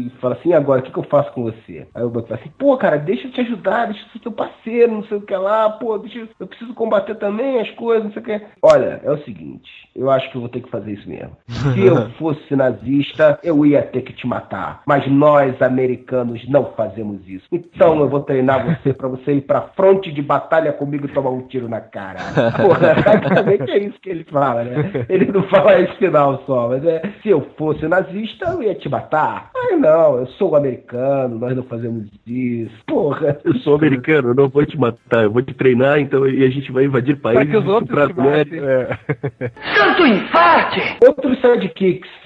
e 0.07 0.11
fala 0.21 0.35
assim: 0.35 0.51
"E 0.51 0.55
agora, 0.55 0.81
o 0.81 0.85
que, 0.85 0.91
que 0.93 0.99
eu 0.99 1.03
faço 1.05 1.33
com 1.33 1.45
você? 1.45 1.87
Aí 1.95 2.03
o 2.03 2.11
Buck 2.11 2.29
fala 2.29 2.41
assim: 2.41 2.51
pô, 2.59 2.77
cara, 2.77 2.97
deixa 2.97 3.27
eu 3.27 3.33
te 3.33 3.41
ajudar, 3.41 3.87
deixa 3.87 4.01
eu 4.05 4.09
ser 4.13 4.19
teu 4.21 4.33
parceiro, 4.33 4.93
não 4.93 5.05
sei 5.05 5.19
o 5.19 5.21
que 5.21 5.35
lá, 5.37 5.71
pô, 5.71 5.99
deixa 5.99 6.19
eu, 6.19 6.24
eu 6.39 6.47
preciso 6.47 6.75
combater 6.75 7.15
também 7.17 7.61
as 7.61 7.71
coisas, 7.73 8.05
não 8.05 8.13
sei 8.13 8.23
o 8.23 8.25
que. 8.25 8.41
Olha, 8.63 9.01
é 9.05 9.11
o 9.11 9.19
seguinte: 9.25 9.71
eu 9.95 10.11
acho 10.11 10.31
que 10.31 10.37
eu 10.37 10.41
vou 10.41 10.51
ter 10.51 10.61
que 10.61 10.71
fazer 10.71 10.93
isso 10.93 11.09
mesmo. 11.09 11.37
Se 11.49 11.85
eu 11.85 12.11
fosse 12.19 12.55
nazista, 12.57 13.39
eu 13.43 13.65
ia 13.65 13.83
ter 13.83 14.03
que 14.03 14.13
te 14.13 14.27
matar. 14.27 14.83
Mas 14.87 15.07
nós, 15.11 15.61
americanos, 15.63 16.47
não 16.49 16.73
fazemos 16.73 17.21
isso. 17.29 17.47
Então 17.53 18.01
eu 18.01 18.09
vou 18.09 18.21
treinar 18.21 18.65
você 18.65 18.93
pra 18.93 19.09
você 19.09 19.35
ir 19.35 19.43
pra 19.43 19.63
fronte 19.77 20.13
de 20.13 20.23
batalha 20.23 20.73
comigo 20.73 21.07
e 21.07 21.13
tomar 21.13 21.31
um 21.31 21.43
tiro 21.43 21.69
na 21.69 21.81
cara. 21.81 22.21
Porra, 22.61 22.95
basicamente 22.95 23.71
é 23.71 23.79
isso 23.79 24.01
que 24.01 24.11
ele 24.11 24.25
fala, 24.25 24.65
né? 24.65 25.07
Ele 25.09 25.31
não 25.31 25.43
fala 25.45 25.81
esse 25.81 25.95
final 25.97 26.43
só, 26.47 26.69
mas 26.69 26.85
é, 26.85 27.03
se 27.23 27.29
eu 27.29 27.47
fosse 27.57 27.87
nazista, 27.87 28.47
eu 28.47 28.63
ia 28.63 28.75
te 28.75 28.89
matar. 28.89 29.51
Ai 29.57 29.77
não, 29.77 30.19
eu 30.19 30.27
sou 30.27 30.57
americano, 30.57 31.39
nós 31.39 31.57
não 31.57 31.63
fazemos 31.65 32.09
isso. 32.27 32.75
Porra. 32.87 33.39
Eu 33.45 33.55
sou 33.57 33.75
americano, 33.77 34.29
eu 34.31 34.35
não 34.35 34.49
vou 34.49 34.65
te 34.65 34.79
matar, 34.79 35.25
eu 35.25 35.31
vou 35.31 35.43
te 35.43 35.55
treinar, 35.55 35.99
então, 35.99 36.14
e 36.29 36.45
a 36.45 36.51
gente 36.51 36.71
vai 36.73 36.85
invadir 36.85 37.17
países 37.17 37.51
que 37.51 37.57
os 37.57 37.67
outros 37.67 38.09
matem. 38.17 38.61
É. 38.61 38.99
Santo 39.75 40.07
infarte! 40.07 40.81
Outros 41.07 41.39
sidekicks 41.41 42.24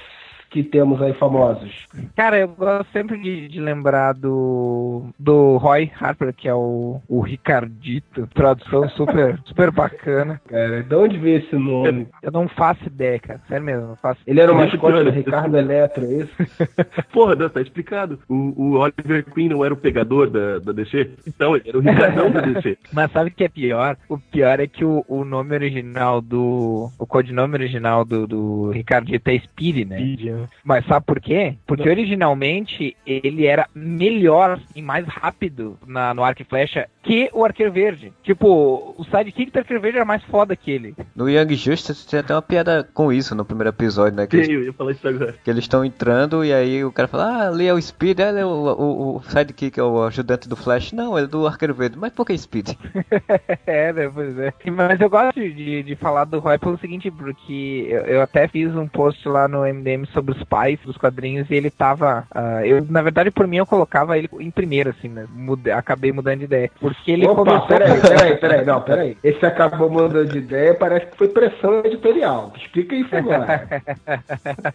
que 0.51 0.62
temos 0.62 1.01
aí 1.03 1.12
famosos. 1.14 1.86
Cara, 2.16 2.38
eu 2.38 2.49
gosto 2.49 2.90
sempre 2.92 3.18
de, 3.18 3.49
de 3.49 3.61
lembrar 3.61 4.14
do, 4.14 5.07
do 5.18 5.57
Roy 5.59 5.90
Harper, 6.01 6.32
que 6.34 6.49
é 6.49 6.55
o, 6.55 7.01
o 7.09 7.20
Ricardito. 7.20 8.26
Tradução 8.28 8.88
super, 8.90 9.38
super 9.44 9.70
bacana. 9.70 10.40
Cara, 10.49 10.82
de 10.82 10.94
onde 10.94 11.18
veio 11.18 11.38
esse 11.38 11.57
nome? 11.57 12.09
Eu 12.22 12.32
não 12.32 12.49
faço 12.49 12.84
ideia, 12.86 13.18
cara. 13.18 13.40
Sério 13.49 13.64
mesmo, 13.64 13.88
não 13.88 13.96
faço 13.96 14.20
Ele 14.26 14.40
era 14.40 14.53
o 14.53 14.57
mascote 14.57 15.05
do. 15.05 15.11
Ricardo 15.11 15.57
Eletro, 15.57 16.05
é 16.05 16.14
isso? 16.22 16.34
Porra, 17.12 17.34
não, 17.34 17.49
tá 17.49 17.61
explicado. 17.61 18.18
O, 18.28 18.34
o 18.57 18.78
Oliver 18.78 19.24
Queen 19.24 19.49
não 19.49 19.64
era 19.64 19.74
o 19.74 19.76
pegador 19.76 20.30
da, 20.30 20.59
da 20.59 20.72
DC? 20.72 21.11
Então, 21.26 21.57
ele 21.57 21.68
era 21.68 21.78
o 21.78 21.80
Ricardão 21.80 22.30
da 22.30 22.40
DC. 22.40 22.78
Mas 22.92 23.11
sabe 23.12 23.30
o 23.30 23.32
que 23.32 23.44
é 23.44 23.49
pior? 23.49 23.96
O 24.09 24.18
pior 24.18 24.61
é 24.61 24.66
que 24.66 24.84
o, 24.84 25.05
o 25.09 25.24
nome 25.24 25.55
original 25.55 26.20
do. 26.20 26.90
O 26.99 27.07
codinome 27.07 27.55
original 27.55 28.05
do, 28.05 28.26
do 28.26 28.70
Ricardito 28.70 29.30
é 29.30 29.38
Speedy, 29.38 29.84
né? 29.84 29.99
Speed, 29.99 30.24
né? 30.24 30.47
Mas 30.64 30.84
sabe 30.86 31.07
por 31.07 31.20
quê? 31.20 31.57
Porque 31.66 31.88
originalmente 31.88 32.96
ele 33.07 33.46
era 33.46 33.68
melhor 33.74 34.61
e 34.74 34.82
mais 34.82 35.07
rápido 35.07 35.78
na, 35.86 36.12
no 36.14 36.24
arco 36.24 36.42
e 36.42 36.44
flecha 36.44 36.88
que 37.09 37.31
o 37.33 37.43
Arqueiro 37.43 37.73
Verde. 37.73 38.13
Tipo, 38.23 38.95
o 38.99 39.03
sidekick 39.05 39.51
do 39.51 39.59
Arqueiro 39.61 39.81
Verde 39.81 39.97
era 39.97 40.05
mais 40.05 40.23
foda 40.25 40.55
que 40.55 40.71
ele. 40.71 40.95
No 41.17 41.27
Young 41.27 41.55
Justice 41.55 42.07
tem 42.07 42.21
até 42.21 42.35
uma 42.35 42.43
piada 42.43 42.87
com 42.93 43.11
isso 43.11 43.35
no 43.35 43.47
primeiro 43.47 43.71
episódio, 43.71 44.15
né? 44.15 44.27
Que 44.27 44.37
eles, 44.37 44.49
Eu 44.51 44.65
ia 44.65 44.73
falar 44.75 44.93
isso 44.93 45.09
agora. 45.09 45.35
que 45.43 45.49
eles 45.51 45.65
estão 45.65 45.83
entrando 45.83 46.45
e 46.45 46.53
aí 46.53 46.85
o 46.85 46.93
cara 46.93 47.09
fala, 47.09 47.25
ah, 47.25 47.49
ali 47.49 47.67
é 47.67 47.73
o 47.73 47.81
Speed, 47.81 48.19
ele 48.19 48.41
é 48.41 48.45
o, 48.45 48.49
o, 48.51 49.17
o 49.17 49.23
sidekick, 49.23 49.81
é 49.81 49.83
o 49.83 50.03
ajudante 50.05 50.51
do 50.51 50.55
Flash. 50.55 50.93
Não, 50.93 51.17
ele 51.17 51.27
é 51.27 51.31
do 51.31 51.47
Arqueiro 51.47 51.73
Verde. 51.73 51.97
Mas 51.97 52.13
por 52.13 52.27
que 52.27 52.37
Speed? 52.37 52.73
é, 53.67 53.91
né, 53.91 54.11
pois 54.13 54.39
é. 54.39 54.53
Mas 54.71 55.01
eu 55.01 55.09
gosto 55.09 55.41
de, 55.41 55.83
de 55.83 55.97
falar 55.97 56.25
do 56.27 56.41
Roy 56.41 56.59
pelo 56.59 56.79
seguinte, 56.79 57.11
porque 57.11 57.87
eu, 57.89 58.01
eu 58.03 58.21
até 58.23 58.47
fiz 58.49 58.75
um 58.77 58.87
post 58.87 59.27
lá 59.27 59.49
no 59.49 59.63
MDM 59.63 60.05
sobre 60.13 60.33
os 60.37 60.45
pais 60.45 60.79
dos 60.85 60.99
quadrinhos 60.99 61.49
e 61.51 61.55
ele 61.55 61.71
tava. 61.71 62.27
ah, 62.35 62.67
eu, 62.67 62.85
na 62.87 63.01
verdade, 63.01 63.31
por 63.31 63.47
mim, 63.47 63.57
eu 63.57 63.67
colocava 63.67 64.19
ele 64.19 64.29
em 64.41 64.51
primeiro, 64.51 64.91
assim, 64.91 65.09
né? 65.09 65.27
Mude- 65.35 65.71
acabei 65.71 66.13
mudando 66.13 66.41
de 66.41 66.45
ideia. 66.45 66.71
Porque 66.99 67.12
ele 67.12 67.26
Opa, 67.26 67.36
começou. 67.36 67.66
peraí, 67.66 68.01
peraí, 68.01 68.36
peraí, 68.36 68.64
não, 68.64 68.80
peraí. 68.82 69.16
Esse 69.22 69.46
acabou 69.46 69.88
mudando 69.90 70.26
de 70.26 70.38
ideia, 70.38 70.74
parece 70.74 71.07
que 71.07 71.16
foi 71.16 71.28
pressão 71.28 71.80
editorial. 71.84 72.53
Explica 72.57 72.94
isso 72.94 73.16
agora. 73.16 73.68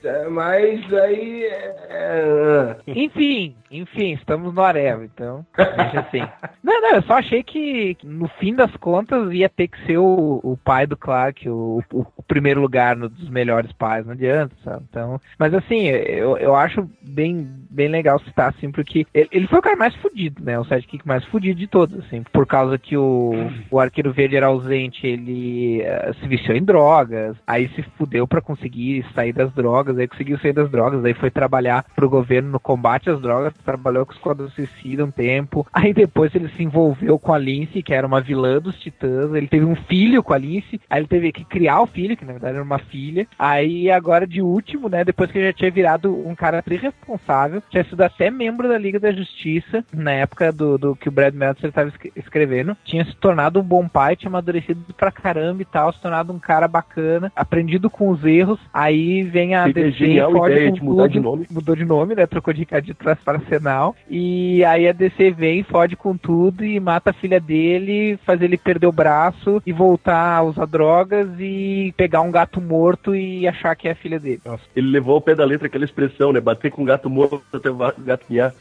É, 0.04 0.28
Mas 0.28 0.94
aí. 0.94 1.44
é, 1.44 1.76
é, 1.90 2.76
Enfim, 2.88 3.56
enfim, 3.72 4.14
estamos 4.14 4.54
no 4.54 4.62
Areva, 4.62 5.04
então. 5.04 5.46
Deixa 5.56 6.00
assim. 6.00 6.22
Não, 6.64 6.82
não, 6.82 6.96
eu 6.96 7.02
só 7.04 7.14
achei 7.14 7.44
que 7.44 7.98
no 8.04 8.28
fim 8.40 8.56
das 8.56 8.72
contas 8.78 9.32
ia 9.34 9.50
ter 9.50 9.68
que 9.68 9.86
ser 9.86 9.98
o, 9.98 10.40
o 10.44 10.58
pai 10.64 10.86
do 10.86 10.98
Clark, 10.98 11.48
o, 11.50 11.84
o, 11.92 12.06
o 12.18 12.24
primeiro 12.24 12.62
lugar 12.62 12.96
no, 12.96 13.10
dos 13.10 13.30
melhores 13.30 13.72
pais, 13.74 14.06
não 14.06 14.14
adianta, 14.14 14.56
sabe? 14.64 14.84
Então, 14.90 15.20
mas 15.38 15.54
assim, 15.54 15.88
eu, 15.88 16.38
eu 16.38 16.56
acho 16.56 16.90
bem, 17.02 17.48
bem 17.70 17.88
legal 17.88 18.20
citar, 18.20 18.50
assim, 18.50 18.72
porque 18.72 19.06
ele, 19.14 19.28
ele 19.32 19.48
foi 19.48 19.60
o 19.60 19.64
cara 19.64 19.76
mais 19.76 19.96
fudido, 19.96 20.44
né? 20.44 20.60
O 20.60 20.66
sidekick 20.66 21.08
mais 21.08 21.24
fudido 21.26 21.60
de 21.60 21.68
todos, 21.68 21.98
assim, 22.06 22.13
por 22.22 22.46
causa 22.46 22.78
que 22.78 22.98
o, 22.98 23.32
o 23.72 23.80
Arqueiro 23.80 24.12
Verde 24.12 24.36
era 24.36 24.48
ausente, 24.48 25.08
ele 25.08 25.82
eh, 25.82 26.12
se 26.20 26.28
viciou 26.28 26.56
em 26.56 26.64
drogas, 26.64 27.36
aí 27.48 27.70
se 27.70 27.82
fudeu 27.98 28.28
pra 28.28 28.42
conseguir 28.42 29.06
sair 29.16 29.34
das 29.34 29.52
drogas, 29.54 29.98
aí 29.98 30.08
conseguiu 30.08 30.38
sair 30.40 30.54
das 30.54 30.70
drogas, 30.70 31.04
aí 31.04 31.14
foi 31.14 31.32
trabalhar 31.32 31.86
pro 31.96 32.10
governo 32.10 32.52
no 32.52 32.60
combate 32.60 33.10
às 33.10 33.22
drogas, 33.22 33.54
trabalhou 33.66 34.06
com 34.06 34.14
o 34.14 34.16
Esquadrão 34.16 34.50
Suicida 34.50 35.06
um 35.06 35.12
tempo, 35.12 35.66
aí 35.74 35.94
depois 35.94 36.34
ele 36.36 36.50
se 36.50 36.64
envolveu 36.64 37.18
com 37.18 37.34
a 37.34 37.38
Lince, 37.38 37.82
que 37.82 37.94
era 37.94 38.06
uma 38.06 38.22
vilã 38.22 38.60
dos 38.60 38.80
Titãs, 38.80 39.34
ele 39.34 39.48
teve 39.48 39.66
um 39.66 39.76
filho 39.76 40.22
com 40.22 40.34
a 40.34 40.38
Lince, 40.38 40.80
aí 40.90 41.00
ele 41.00 41.08
teve 41.08 41.32
que 41.32 41.46
criar 41.46 41.82
o 41.82 41.88
filho, 41.88 42.18
que 42.18 42.26
na 42.26 42.34
verdade 42.34 42.56
era 42.56 42.64
uma 42.64 42.80
filha, 42.80 43.28
aí 43.38 43.90
agora 43.90 44.28
de 44.28 44.42
último, 44.42 44.90
né, 44.90 45.04
depois 45.04 45.32
que 45.32 45.38
ele 45.38 45.48
já 45.48 45.54
tinha 45.54 45.72
virado 45.72 46.14
um 46.28 46.36
cara 46.36 46.64
irresponsável, 46.70 47.62
tinha 47.70 47.84
sido 47.84 48.02
até 48.02 48.30
membro 48.30 48.68
da 48.68 48.78
Liga 48.78 49.00
da 49.00 49.12
Justiça, 49.12 49.86
na 49.94 50.12
época 50.12 50.52
do, 50.52 50.78
do 50.78 50.96
que 50.96 51.10
o 51.10 51.12
Brad 51.12 51.34
Meltzer 51.34 51.70
estava 51.70 51.90
escrevendo, 52.16 52.78
tinha 52.84 53.06
se 53.06 53.16
tornado 53.16 53.60
um 53.60 53.64
bom 53.64 53.88
pai, 53.88 54.16
tinha 54.16 54.30
amadurecido 54.30 54.82
pra 54.96 55.12
caramba 55.12 55.62
e 55.62 55.66
tal, 55.66 55.92
se 55.94 56.02
tornado 56.02 56.34
um 56.34 56.40
cara 56.40 56.68
bacana, 56.68 57.32
aprendido 57.36 57.90
com 57.90 58.10
os 58.10 58.24
erros, 58.24 58.60
aí 58.74 59.24
vem 59.24 59.56
a 59.56 59.66
Teve 59.66 59.82
a 59.82 59.84
DC 59.84 60.32
fode 60.32 60.54
ideia 60.54 60.70
com 60.70 60.76
de 60.76 60.84
mudar 60.84 61.08
de 61.08 61.14
tudo, 61.14 61.24
nome. 61.24 61.48
Mudou 61.50 61.76
de 61.76 61.86
nome, 61.86 62.16
né, 62.16 62.26
trocou 62.26 62.54
de 62.54 62.60
Ricardo 62.60 62.94
traz 62.94 63.20
para 63.20 63.38
Arsenal, 63.40 63.96
e 64.10 64.64
aí 64.66 64.88
a 64.88 64.92
DC 64.92 65.32
vem, 65.32 65.64
fode 65.64 65.96
com 65.96 66.16
tudo 66.18 66.64
e 66.64 66.80
mata 66.80 67.10
a 67.10 67.14
filha 67.14 67.40
dele, 67.40 68.18
faz 68.26 68.42
ele 68.42 68.58
perder 68.58 68.88
o 68.88 68.92
braço 68.92 69.62
e 69.66 69.72
voltar 69.72 70.38
a 70.38 70.44
usar 70.44 70.66
drogas 70.66 71.30
e 71.40 71.94
pegar 71.98 72.22
um 72.22 72.32
gato 72.32 72.62
morto 72.62 73.16
e 73.16 73.48
achar 73.48 73.76
que 73.76 73.88
é 73.88 73.92
a 73.92 73.96
filha 73.96 74.20
dele. 74.20 74.42
Ele 74.76 74.88
levou 74.88 75.16
ao 75.16 75.22
pé 75.22 75.36
da 75.36 75.46
letra 75.46 75.68
aquela 75.68 75.86
expressão, 75.86 76.32
né? 76.32 76.40
Bater 76.40 76.72
com 76.72 76.84
gato 76.86 77.10
morto 77.10 77.42
até 77.54 77.70
o 77.70 77.76
gato 77.76 78.26
miar. 78.30 78.54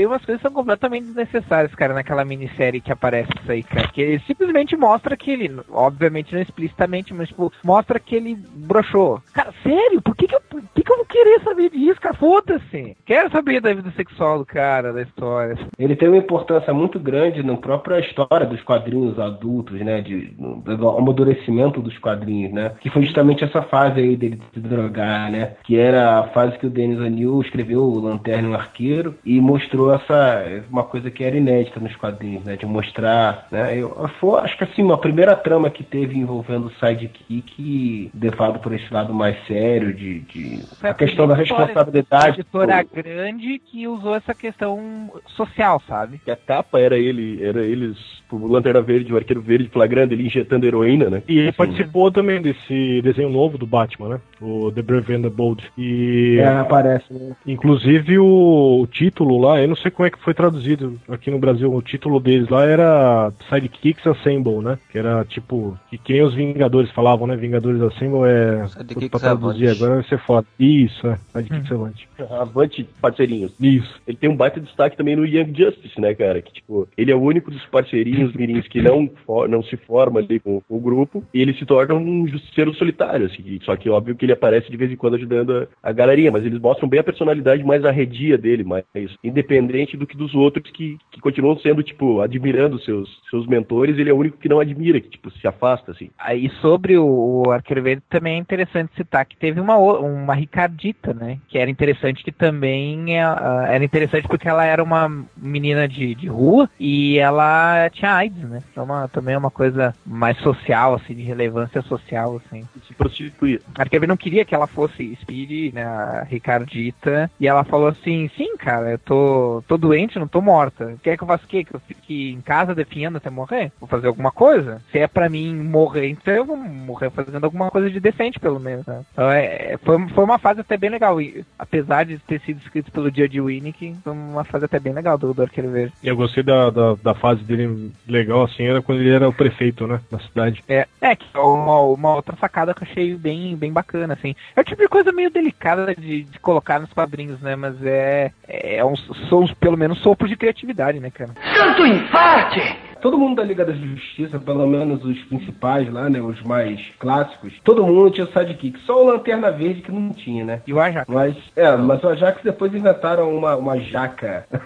Tem 0.00 0.06
umas 0.06 0.24
coisas 0.24 0.40
que 0.40 0.48
são 0.48 0.54
completamente 0.54 1.08
desnecessárias, 1.08 1.74
cara, 1.74 1.92
naquela 1.92 2.24
minissérie 2.24 2.80
que 2.80 2.90
aparece 2.90 3.28
isso 3.38 3.52
aí, 3.52 3.62
cara. 3.62 3.86
Que 3.88 4.00
ele 4.00 4.18
simplesmente 4.20 4.74
mostra 4.74 5.14
que 5.14 5.30
ele, 5.30 5.54
obviamente 5.70 6.34
não 6.34 6.40
explicitamente, 6.40 7.12
mas 7.12 7.28
tipo, 7.28 7.52
mostra 7.62 8.00
que 8.00 8.16
ele 8.16 8.38
broxou. 8.54 9.20
Cara, 9.34 9.52
sério? 9.62 10.00
Por 10.00 10.16
que 10.16 10.26
que 10.26 10.34
eu, 10.34 10.40
por 10.48 10.62
que 10.74 10.82
que 10.82 10.90
eu 10.90 10.96
vou 10.96 11.04
querer 11.04 11.42
saber 11.42 11.68
disso, 11.68 12.00
cara? 12.00 12.14
Foda-se! 12.14 12.96
Quero 13.04 13.30
saber 13.30 13.60
da 13.60 13.74
vida 13.74 13.92
sexual 13.94 14.38
do 14.38 14.46
cara, 14.46 14.90
da 14.90 15.02
história. 15.02 15.58
Ele 15.78 15.94
tem 15.94 16.08
uma 16.08 16.16
importância 16.16 16.72
muito 16.72 16.98
grande 16.98 17.42
na 17.42 17.58
própria 17.58 18.00
história 18.00 18.46
dos 18.46 18.62
quadrinhos 18.62 19.18
adultos, 19.18 19.78
né? 19.80 20.00
De, 20.00 20.28
do 20.28 20.88
amadurecimento 20.88 21.82
dos 21.82 21.98
quadrinhos, 21.98 22.54
né? 22.54 22.72
Que 22.80 22.88
foi 22.88 23.02
justamente 23.02 23.44
essa 23.44 23.60
fase 23.60 24.00
aí 24.00 24.16
dele 24.16 24.40
se 24.54 24.60
drogar, 24.60 25.30
né? 25.30 25.56
Que 25.62 25.78
era 25.78 26.20
a 26.20 26.28
fase 26.28 26.56
que 26.58 26.66
o 26.66 26.70
Dennis 26.70 26.98
O'Neill 26.98 27.42
escreveu 27.42 27.82
o 27.82 28.00
Lanterna 28.00 28.48
e 28.48 28.50
o 28.52 28.54
Arqueiro 28.54 29.14
e 29.26 29.38
mostrou 29.42 29.89
essa 29.94 30.64
uma 30.70 30.84
coisa 30.84 31.10
que 31.10 31.24
era 31.24 31.36
inédita 31.36 31.80
nos 31.80 31.94
quadrinhos, 31.96 32.44
né? 32.44 32.56
De 32.56 32.66
mostrar, 32.66 33.46
né? 33.50 33.76
Eu, 33.76 34.08
foi, 34.20 34.40
acho 34.40 34.56
que 34.56 34.64
assim, 34.64 34.82
uma 34.82 34.98
primeira 34.98 35.36
trama 35.36 35.70
que 35.70 35.82
teve 35.82 36.16
envolvendo 36.16 36.66
o 36.66 36.74
sidekick 36.74 38.10
levado 38.14 38.58
por 38.60 38.72
esse 38.72 38.92
lado 38.92 39.12
mais 39.12 39.36
sério 39.46 39.92
de, 39.92 40.20
de 40.20 40.60
a 40.82 40.94
questão 40.94 41.26
da 41.26 41.34
responsabilidade. 41.34 42.40
Editora 42.40 42.82
grande 42.82 43.58
que 43.58 43.86
usou 43.86 44.14
essa 44.14 44.34
questão 44.34 45.10
social, 45.36 45.82
sabe? 45.86 46.18
Que 46.18 46.30
a 46.30 46.36
capa 46.36 46.78
era 46.78 46.96
ele, 46.96 47.42
era 47.44 47.62
eles, 47.62 47.96
o 48.32 48.46
Lanterna 48.46 48.80
Verde, 48.80 49.12
o 49.12 49.16
Arqueiro 49.16 49.40
Verde 49.40 49.68
flagrando 49.72 50.12
ele 50.14 50.26
injetando 50.26 50.66
heroína, 50.66 51.10
né? 51.10 51.22
E 51.28 51.38
ele 51.38 51.48
Assim, 51.48 51.56
participou 51.56 52.10
também 52.10 52.40
desse 52.40 53.00
desenho 53.02 53.28
novo 53.30 53.56
do 53.58 53.66
Batman, 53.66 54.08
né? 54.08 54.20
O 54.40 54.70
The 54.72 54.82
Brave 54.82 55.14
and 55.14 55.22
the 55.22 55.28
Bold. 55.30 55.62
E 55.76 56.38
É, 56.38 56.46
aparece, 56.48 57.12
né? 57.12 57.32
inclusive 57.46 58.18
o, 58.18 58.80
o 58.82 58.86
título 58.86 59.38
lá, 59.40 59.60
eu 59.60 59.68
não 59.68 59.76
sei 59.76 59.90
como 59.90 60.06
é 60.06 60.10
que 60.10 60.18
foi 60.22 60.34
traduzido 60.34 60.98
aqui 61.08 61.30
no 61.30 61.38
Brasil, 61.38 61.72
o 61.72 61.82
título 61.82 62.20
deles 62.20 62.48
lá 62.48 62.64
era 62.64 63.32
Sidekicks 63.48 64.06
Assemble, 64.06 64.58
né? 64.62 64.78
Que 64.90 64.98
era 64.98 65.24
tipo, 65.24 65.78
que, 65.90 65.98
que 65.98 66.12
nem 66.12 66.22
os 66.22 66.34
Vingadores 66.34 66.90
falavam, 66.92 67.26
né? 67.26 67.36
Vingadores 67.36 67.80
Assemble 67.82 68.20
é. 68.28 68.66
Sidekicks 68.68 69.08
pra 69.08 69.20
traduzir 69.20 69.66
Avante. 69.68 69.82
agora 69.82 69.94
vai 70.00 70.04
ser 70.08 70.18
foda. 70.18 70.46
Isso, 70.58 71.06
é. 71.06 71.18
Sidekicks 71.32 71.72
Avante. 71.72 72.08
Avante, 72.30 72.88
parceirinhos. 73.00 73.52
Isso. 73.60 74.00
Ele 74.06 74.16
tem 74.16 74.28
um 74.30 74.36
baita 74.36 74.60
destaque 74.60 74.96
também 74.96 75.16
no 75.16 75.24
Young 75.26 75.52
Justice, 75.56 76.00
né, 76.00 76.14
cara? 76.14 76.40
Que, 76.42 76.52
tipo, 76.52 76.88
ele 76.96 77.10
é 77.10 77.14
o 77.14 77.20
único 77.22 77.50
dos 77.50 77.64
parceirinhos 77.66 78.19
mirins 78.34 78.66
que 78.68 78.80
não, 78.80 79.10
fo- 79.26 79.46
não 79.48 79.62
se 79.62 79.76
forma 79.76 80.20
ali 80.20 80.40
com, 80.40 80.60
com 80.60 80.76
o 80.76 80.80
grupo 80.80 81.24
e 81.32 81.40
ele 81.40 81.54
se 81.54 81.64
torna 81.64 81.94
um 81.94 82.26
justiceiro 82.26 82.74
solitário, 82.74 83.26
assim. 83.26 83.58
Só 83.62 83.76
que, 83.76 83.88
óbvio, 83.88 84.14
que 84.14 84.24
ele 84.24 84.32
aparece 84.32 84.70
de 84.70 84.76
vez 84.76 84.90
em 84.90 84.96
quando 84.96 85.14
ajudando 85.14 85.68
a, 85.82 85.90
a 85.90 85.92
galerinha, 85.92 86.30
mas 86.30 86.44
eles 86.44 86.60
mostram 86.60 86.88
bem 86.88 87.00
a 87.00 87.04
personalidade 87.04 87.64
mais 87.64 87.84
arredia 87.84 88.36
dele, 88.36 88.64
mais 88.64 88.84
independente 89.22 89.96
do 89.96 90.06
que 90.06 90.16
dos 90.16 90.34
outros 90.34 90.70
que, 90.70 90.98
que 91.10 91.20
continuam 91.20 91.58
sendo, 91.58 91.82
tipo, 91.82 92.20
admirando 92.20 92.80
seus, 92.80 93.08
seus 93.30 93.46
mentores, 93.46 93.98
ele 93.98 94.10
é 94.10 94.12
o 94.12 94.18
único 94.18 94.38
que 94.38 94.48
não 94.48 94.60
admira, 94.60 95.00
que, 95.00 95.10
tipo, 95.10 95.30
se 95.30 95.46
afasta, 95.46 95.92
assim. 95.92 96.10
Aí 96.18 96.50
sobre 96.60 96.96
o, 96.96 97.42
o 97.46 97.50
Arqueiro 97.50 97.82
Verde 97.82 98.02
também 98.08 98.34
é 98.34 98.38
interessante 98.38 98.94
citar 98.96 99.24
que 99.24 99.36
teve 99.36 99.60
uma, 99.60 99.76
uma 99.76 100.34
Ricardita, 100.34 101.12
né? 101.12 101.38
Que 101.48 101.58
era 101.58 101.70
interessante 101.70 102.24
que 102.24 102.32
também 102.32 103.16
é, 103.16 103.22
ah, 103.22 103.66
era 103.68 103.84
interessante 103.84 104.26
porque 104.28 104.48
ela 104.48 104.64
era 104.64 104.82
uma 104.82 105.08
menina 105.36 105.86
de, 105.88 106.14
de 106.14 106.26
rua 106.26 106.68
e 106.78 107.18
ela 107.18 107.88
tinha 107.90 108.09
AIDS, 108.12 108.48
né? 108.48 108.60
Então 108.70 108.84
uma, 108.84 109.08
também 109.08 109.34
é 109.34 109.38
uma 109.38 109.50
coisa 109.50 109.94
mais 110.06 110.36
social, 110.38 110.94
assim, 110.94 111.14
de 111.14 111.22
relevância 111.22 111.82
social, 111.82 112.40
assim. 112.44 112.66
Se 112.86 112.94
prostituir. 112.94 113.60
A 113.78 113.84
Verde 113.84 114.06
não 114.06 114.16
queria 114.16 114.44
que 114.44 114.54
ela 114.54 114.66
fosse 114.66 115.16
Speed, 115.20 115.74
né? 115.74 115.84
A 115.84 116.26
Ricardita. 116.28 117.30
E 117.38 117.46
ela 117.46 117.64
falou 117.64 117.88
assim, 117.88 118.30
sim, 118.36 118.56
cara, 118.56 118.92
eu 118.92 118.98
tô, 118.98 119.62
tô 119.66 119.76
doente, 119.76 120.18
não 120.18 120.28
tô 120.28 120.40
morta. 120.40 120.94
Quer 121.02 121.16
que 121.16 121.22
eu 121.22 121.28
faça 121.28 121.44
o 121.44 121.48
quê? 121.48 121.64
Que 121.64 121.74
eu 121.74 121.80
fique 121.80 122.32
em 122.32 122.40
casa 122.40 122.74
definhando 122.74 123.18
até 123.18 123.30
morrer? 123.30 123.72
Vou 123.78 123.88
fazer 123.88 124.06
alguma 124.06 124.30
coisa? 124.30 124.82
Se 124.90 124.98
é 124.98 125.06
pra 125.06 125.28
mim 125.28 125.54
morrer, 125.54 126.08
então 126.08 126.34
eu 126.34 126.44
vou 126.44 126.56
morrer 126.56 127.10
fazendo 127.10 127.44
alguma 127.44 127.70
coisa 127.70 127.90
de 127.90 128.00
decente, 128.00 128.38
pelo 128.40 128.60
menos. 128.60 128.86
Né? 128.86 129.02
Então 129.12 129.30
é, 129.30 129.72
é- 129.72 129.78
foi, 129.82 130.08
foi 130.08 130.24
uma 130.24 130.38
fase 130.38 130.60
até 130.60 130.76
bem 130.76 130.90
legal. 130.90 131.20
E, 131.20 131.44
apesar 131.58 132.04
de 132.04 132.18
ter 132.18 132.40
sido 132.40 132.58
escrito 132.58 132.90
pelo 132.90 133.14
Judge 133.14 133.40
Winnick, 133.40 133.96
foi 134.02 134.12
uma 134.12 134.44
fase 134.44 134.64
até 134.64 134.78
bem 134.78 134.92
legal 134.92 135.16
do, 135.18 135.32
do 135.32 135.42
Arqueiro 135.42 135.70
Verde. 135.70 135.92
E 136.02 136.08
eu 136.08 136.16
gostei 136.16 136.42
da, 136.42 136.70
da, 136.70 136.94
da 136.94 137.14
fase 137.14 137.42
dele 137.44 137.92
legal, 138.08 138.42
assim, 138.42 138.64
era 138.64 138.82
quando 138.82 139.00
ele 139.00 139.10
era 139.10 139.28
o 139.28 139.32
prefeito, 139.32 139.86
né? 139.86 140.00
Da 140.10 140.18
cidade. 140.20 140.62
É, 140.68 140.86
é 141.00 141.16
que 141.16 141.26
é 141.34 141.38
uma, 141.38 141.80
uma 141.80 142.14
outra 142.14 142.36
sacada 142.36 142.74
que 142.74 142.82
eu 142.82 142.88
achei 142.90 143.14
bem, 143.14 143.56
bem 143.56 143.72
bacana, 143.72 144.14
assim. 144.14 144.34
É 144.56 144.60
o 144.60 144.64
tipo 144.64 144.82
de 144.82 144.88
coisa 144.88 145.12
meio 145.12 145.30
delicada 145.30 145.94
de, 145.94 146.24
de 146.24 146.38
colocar 146.38 146.78
nos 146.78 146.92
quadrinhos, 146.92 147.40
né? 147.40 147.56
Mas 147.56 147.74
é, 147.84 148.32
é 148.48 148.84
uns, 148.84 149.00
são 149.28 149.46
pelo 149.60 149.76
menos 149.76 150.00
sopros 150.00 150.30
de 150.30 150.36
criatividade, 150.36 151.00
né, 151.00 151.10
cara? 151.10 151.30
Santo 151.54 151.86
infarte! 151.86 152.89
Todo 153.00 153.18
mundo 153.18 153.36
da 153.36 153.44
Liga 153.44 153.64
da 153.64 153.72
Justiça, 153.72 154.38
pelo 154.38 154.66
menos 154.66 155.04
os 155.04 155.18
principais 155.24 155.90
lá, 155.92 156.08
né? 156.08 156.20
Os 156.20 156.40
mais 156.42 156.80
clássicos, 156.98 157.52
todo 157.64 157.86
mundo 157.86 158.10
tinha 158.10 158.26
sidekick. 158.26 158.78
Só 158.80 159.02
o 159.02 159.06
Lanterna 159.06 159.50
Verde 159.50 159.82
que 159.82 159.92
não 159.92 160.10
tinha, 160.10 160.44
né? 160.44 160.62
E 160.66 160.72
o 160.72 160.80
Ajax. 160.80 161.06
Mas, 161.08 161.36
é, 161.56 161.76
mas 161.76 162.02
o 162.02 162.08
Ajax 162.08 162.42
depois 162.42 162.74
inventaram 162.74 163.36
uma, 163.36 163.56
uma 163.56 163.78
jaca. 163.78 164.46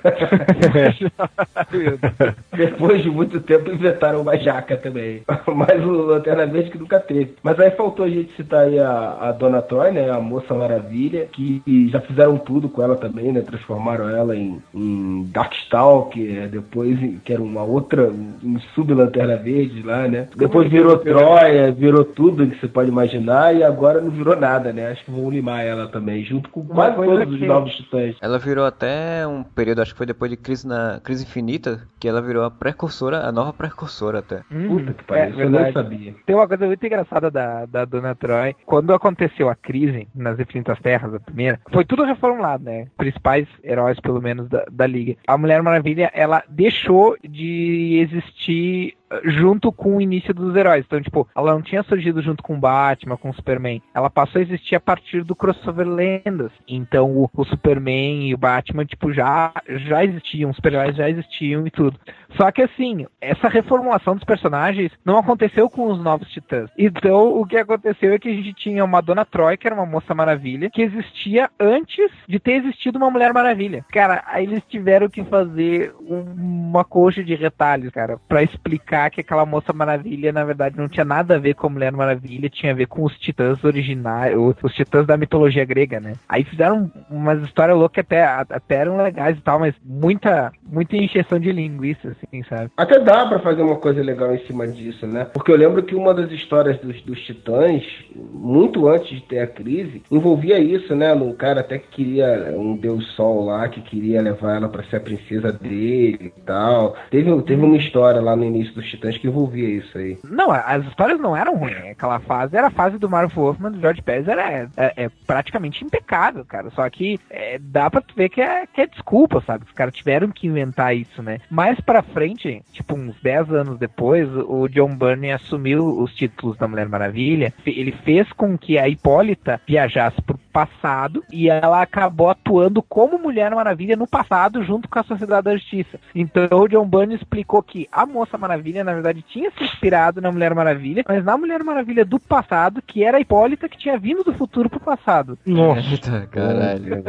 depois 2.52 3.02
de 3.02 3.10
muito 3.10 3.40
tempo 3.40 3.70
inventaram 3.70 4.20
uma 4.20 4.36
jaca 4.36 4.76
também. 4.76 5.22
Mas 5.54 5.84
o 5.84 5.90
Lanterna 5.90 6.46
Verde 6.46 6.70
que 6.70 6.78
nunca 6.78 7.00
teve. 7.00 7.34
Mas 7.42 7.58
aí 7.60 7.70
faltou 7.70 8.04
a 8.04 8.10
gente 8.10 8.34
citar 8.34 8.66
aí 8.66 8.78
a, 8.78 9.16
a 9.20 9.32
Dona 9.32 9.62
Troy, 9.62 9.92
né? 9.92 10.10
A 10.10 10.20
Moça 10.20 10.54
Maravilha, 10.54 11.26
que 11.32 11.62
já 11.90 12.00
fizeram 12.00 12.38
tudo 12.38 12.68
com 12.68 12.82
ela 12.82 12.96
também, 12.96 13.32
né? 13.32 13.40
Transformaram 13.40 14.08
ela 14.08 14.36
em, 14.36 14.62
em 14.74 15.24
Darkstalker, 15.32 16.48
depois 16.48 16.98
que 17.24 17.32
era 17.32 17.42
uma 17.42 17.62
outra, 17.62 18.12
um 18.42 18.58
sub-Lanterna 18.74 19.36
Verde 19.36 19.82
lá, 19.82 20.06
né? 20.08 20.28
Depois 20.36 20.70
virou 20.70 20.98
Troia, 20.98 21.70
virou 21.72 22.04
tudo 22.04 22.46
que 22.46 22.58
você 22.60 22.68
pode 22.68 22.88
imaginar 22.90 23.54
e 23.54 23.62
agora 23.62 24.00
não 24.00 24.10
virou 24.10 24.36
nada, 24.36 24.72
né? 24.72 24.88
Acho 24.92 25.04
que 25.04 25.10
vão 25.10 25.30
limar 25.30 25.64
ela 25.64 25.88
também, 25.88 26.24
junto 26.24 26.48
com 26.50 26.64
quase 26.64 26.96
todos 26.96 27.28
os 27.32 27.38
que- 27.38 27.46
novos 27.46 27.74
titãs. 27.76 28.16
Ela 28.20 28.38
virou 28.38 28.64
até 28.64 29.26
um 29.26 29.42
período, 29.42 29.82
acho 29.82 29.92
que 29.92 29.98
foi 29.98 30.06
depois 30.06 30.30
de 30.30 30.36
Crise 30.36 30.66
na 30.66 31.00
Crise 31.02 31.24
Infinita, 31.24 31.82
que 32.00 32.08
ela 32.08 32.20
virou 32.22 32.44
a 32.44 32.50
precursora, 32.50 33.20
a 33.26 33.32
nova 33.32 33.52
precursora 33.52 34.18
até. 34.20 34.42
Puta 34.68 34.92
que 34.92 35.04
pariu, 35.04 35.30
isso 35.30 35.40
eu 35.40 35.50
não 35.50 35.72
sabia. 35.72 36.14
Tem 36.26 36.34
uma 36.36 36.48
coisa 36.48 36.66
muito 36.66 36.84
engraçada 36.86 37.30
da, 37.30 37.66
da 37.66 37.84
Dona 37.84 38.14
Troy. 38.14 38.54
Quando 38.66 38.92
aconteceu 38.94 39.48
a 39.48 39.54
crise 39.54 40.06
nas 40.14 40.38
Infinitas 40.38 40.78
Terras, 40.80 41.14
a 41.14 41.20
primeira, 41.20 41.60
foi 41.72 41.84
tudo 41.84 42.04
reformulado, 42.04 42.64
né? 42.64 42.86
Principais 42.96 43.46
heróis, 43.62 43.98
pelo 44.00 44.20
menos, 44.20 44.48
da, 44.48 44.64
da 44.70 44.86
Liga. 44.86 45.16
A 45.26 45.36
Mulher 45.36 45.62
Maravilha, 45.62 46.10
ela 46.14 46.42
deixou 46.48 47.16
de 47.28 47.98
existir 48.00 48.13
eh, 48.14 48.94
junto 49.24 49.70
com 49.72 49.96
o 49.96 50.00
início 50.00 50.32
dos 50.34 50.54
heróis. 50.56 50.84
Então, 50.86 51.00
tipo, 51.00 51.28
ela 51.36 51.52
não 51.52 51.62
tinha 51.62 51.82
surgido 51.82 52.22
junto 52.22 52.42
com 52.42 52.58
Batman, 52.58 53.16
com 53.16 53.32
Superman. 53.32 53.82
Ela 53.94 54.10
passou 54.10 54.38
a 54.38 54.42
existir 54.42 54.74
a 54.74 54.80
partir 54.80 55.22
do 55.22 55.34
crossover 55.36 55.86
lendas. 55.86 56.50
Então, 56.66 57.10
o, 57.10 57.30
o 57.34 57.44
Superman 57.44 58.28
e 58.28 58.34
o 58.34 58.38
Batman, 58.38 58.84
tipo, 58.84 59.12
já, 59.12 59.52
já 59.68 60.04
existiam, 60.04 60.50
os 60.50 60.56
super-heróis 60.56 60.96
já 60.96 61.08
existiam 61.08 61.66
e 61.66 61.70
tudo. 61.70 61.98
Só 62.36 62.50
que 62.50 62.62
assim, 62.62 63.06
essa 63.20 63.48
reformulação 63.48 64.14
dos 64.14 64.24
personagens 64.24 64.90
não 65.04 65.18
aconteceu 65.18 65.70
com 65.70 65.86
os 65.86 66.02
novos 66.02 66.28
titãs. 66.28 66.70
Então, 66.76 67.38
o 67.40 67.46
que 67.46 67.56
aconteceu 67.56 68.12
é 68.12 68.18
que 68.18 68.28
a 68.28 68.34
gente 68.34 68.52
tinha 68.54 68.84
uma 68.84 69.00
Dona 69.00 69.24
Troy, 69.24 69.56
que 69.56 69.66
era 69.66 69.76
uma 69.76 69.86
moça 69.86 70.14
maravilha, 70.14 70.70
que 70.70 70.82
existia 70.82 71.48
antes 71.60 72.10
de 72.28 72.38
ter 72.38 72.52
existido 72.54 72.98
uma 72.98 73.10
Mulher 73.10 73.32
Maravilha. 73.32 73.84
Cara, 73.92 74.24
aí 74.26 74.44
eles 74.44 74.62
tiveram 74.68 75.08
que 75.08 75.22
fazer 75.24 75.94
um- 76.00 76.24
uma 76.70 76.84
coxa 76.84 77.22
de 77.22 77.34
retalhos, 77.34 77.92
cara, 77.92 78.18
pra 78.28 78.42
explicar 78.42 78.93
que 79.10 79.20
aquela 79.20 79.46
moça 79.46 79.72
maravilha, 79.72 80.32
na 80.32 80.44
verdade, 80.44 80.76
não 80.76 80.88
tinha 80.88 81.04
nada 81.04 81.36
a 81.36 81.38
ver 81.38 81.54
com 81.54 81.66
a 81.66 81.70
Mulher 81.70 81.92
Maravilha, 81.92 82.48
tinha 82.48 82.72
a 82.72 82.74
ver 82.74 82.86
com 82.86 83.04
os 83.04 83.18
titãs 83.18 83.62
originais, 83.64 84.34
os 84.62 84.74
titãs 84.74 85.06
da 85.06 85.16
mitologia 85.16 85.64
grega, 85.64 86.00
né? 86.00 86.14
Aí 86.28 86.44
fizeram 86.44 86.90
umas 87.10 87.42
histórias 87.42 87.76
loucas 87.76 87.94
que 87.94 88.00
até, 88.00 88.24
até 88.24 88.76
eram 88.76 88.96
legais 88.96 89.36
e 89.36 89.40
tal, 89.40 89.58
mas 89.58 89.74
muita, 89.84 90.52
muita 90.66 90.96
encheção 90.96 91.38
de 91.38 91.52
linguiça, 91.52 92.08
assim, 92.08 92.42
sabe? 92.44 92.70
Até 92.76 92.98
dá 92.98 93.26
pra 93.26 93.38
fazer 93.38 93.62
uma 93.62 93.76
coisa 93.76 94.02
legal 94.02 94.34
em 94.34 94.44
cima 94.46 94.66
disso, 94.66 95.06
né? 95.06 95.26
Porque 95.32 95.52
eu 95.52 95.56
lembro 95.56 95.82
que 95.82 95.94
uma 95.94 96.12
das 96.12 96.30
histórias 96.30 96.78
dos, 96.78 97.00
dos 97.02 97.20
titãs, 97.20 97.84
muito 98.14 98.88
antes 98.88 99.08
de 99.08 99.22
ter 99.22 99.40
a 99.40 99.46
crise, 99.46 100.02
envolvia 100.10 100.58
isso, 100.58 100.94
né? 100.94 101.12
Um 101.14 101.32
cara 101.32 101.60
até 101.60 101.78
que 101.78 101.88
queria 101.88 102.54
um 102.56 102.76
deus 102.76 103.06
sol 103.12 103.44
lá, 103.44 103.68
que 103.68 103.80
queria 103.80 104.20
levar 104.20 104.56
ela 104.56 104.68
pra 104.68 104.82
ser 104.84 104.96
a 104.96 105.00
princesa 105.00 105.52
dele 105.52 106.32
e 106.36 106.40
tal. 106.44 106.96
Teve, 107.10 107.42
teve 107.42 107.62
uma 107.62 107.76
história 107.76 108.20
lá 108.20 108.34
no 108.34 108.44
início 108.44 108.74
dos 108.74 108.83
titãs 108.90 109.16
que 109.18 109.26
envolvia 109.26 109.68
isso 109.68 109.96
aí. 109.96 110.18
Não, 110.24 110.50
as 110.50 110.84
histórias 110.86 111.20
não 111.20 111.36
eram 111.36 111.56
ruins. 111.56 111.76
Aquela 111.90 112.20
fase 112.20 112.56
era 112.56 112.68
a 112.68 112.70
fase 112.70 112.98
do 112.98 113.08
Marvel 113.08 113.34
Wolfman, 113.34 113.72
do 113.72 113.80
George 113.80 114.02
Pérez, 114.02 114.28
era 114.28 114.68
é, 114.76 115.04
é 115.04 115.10
praticamente 115.26 115.84
impecável, 115.84 116.44
cara. 116.44 116.70
Só 116.70 116.88
que 116.88 117.18
é, 117.30 117.58
dá 117.58 117.90
pra 117.90 118.00
tu 118.00 118.14
ver 118.14 118.28
que 118.28 118.40
é, 118.40 118.66
que 118.66 118.80
é 118.80 118.86
desculpa, 118.86 119.42
sabe? 119.46 119.64
Os 119.64 119.72
caras 119.72 119.94
tiveram 119.94 120.28
que 120.28 120.46
inventar 120.46 120.96
isso, 120.96 121.22
né? 121.22 121.38
Mais 121.50 121.80
pra 121.80 122.02
frente, 122.02 122.62
tipo 122.72 122.94
uns 122.94 123.20
10 123.22 123.50
anos 123.50 123.78
depois, 123.78 124.28
o 124.34 124.68
John 124.68 124.96
Byrne 124.96 125.32
assumiu 125.32 125.86
os 125.86 126.14
títulos 126.14 126.56
da 126.56 126.68
Mulher 126.68 126.88
Maravilha. 126.88 127.52
Ele 127.64 127.92
fez 128.04 128.30
com 128.32 128.56
que 128.56 128.78
a 128.78 128.88
Hipólita 128.88 129.60
viajasse 129.66 130.20
pro 130.22 130.38
passado 130.52 131.24
e 131.32 131.50
ela 131.50 131.82
acabou 131.82 132.30
atuando 132.30 132.80
como 132.80 133.18
Mulher 133.18 133.52
Maravilha 133.54 133.96
no 133.96 134.06
passado 134.06 134.62
junto 134.62 134.88
com 134.88 134.98
a 134.98 135.02
Sociedade 135.02 135.44
da 135.44 135.56
Justiça. 135.56 135.98
Então 136.14 136.60
o 136.60 136.68
John 136.68 136.86
Byrne 136.86 137.16
explicou 137.16 137.62
que 137.62 137.88
a 137.90 138.06
Moça 138.06 138.38
Maravilha, 138.38 138.73
na 138.82 138.94
verdade, 138.94 139.22
tinha 139.22 139.50
se 139.50 139.62
inspirado 139.62 140.20
na 140.20 140.32
Mulher 140.32 140.54
Maravilha, 140.54 141.04
mas 141.06 141.24
na 141.24 141.36
Mulher 141.36 141.62
Maravilha 141.62 142.04
do 142.04 142.18
passado, 142.18 142.82
que 142.82 143.04
era 143.04 143.18
a 143.18 143.20
Hipólita 143.20 143.68
que 143.68 143.78
tinha 143.78 143.98
vindo 143.98 144.24
do 144.24 144.32
futuro 144.34 144.68
pro 144.68 144.80
passado. 144.80 145.38
Eita, 145.46 146.26
caralho. 146.30 147.04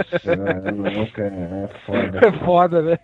Cara, 1.13 1.31
é 1.31 1.69
foda. 1.85 2.19
É 2.21 2.31
foda, 2.45 2.81
né? 2.81 2.99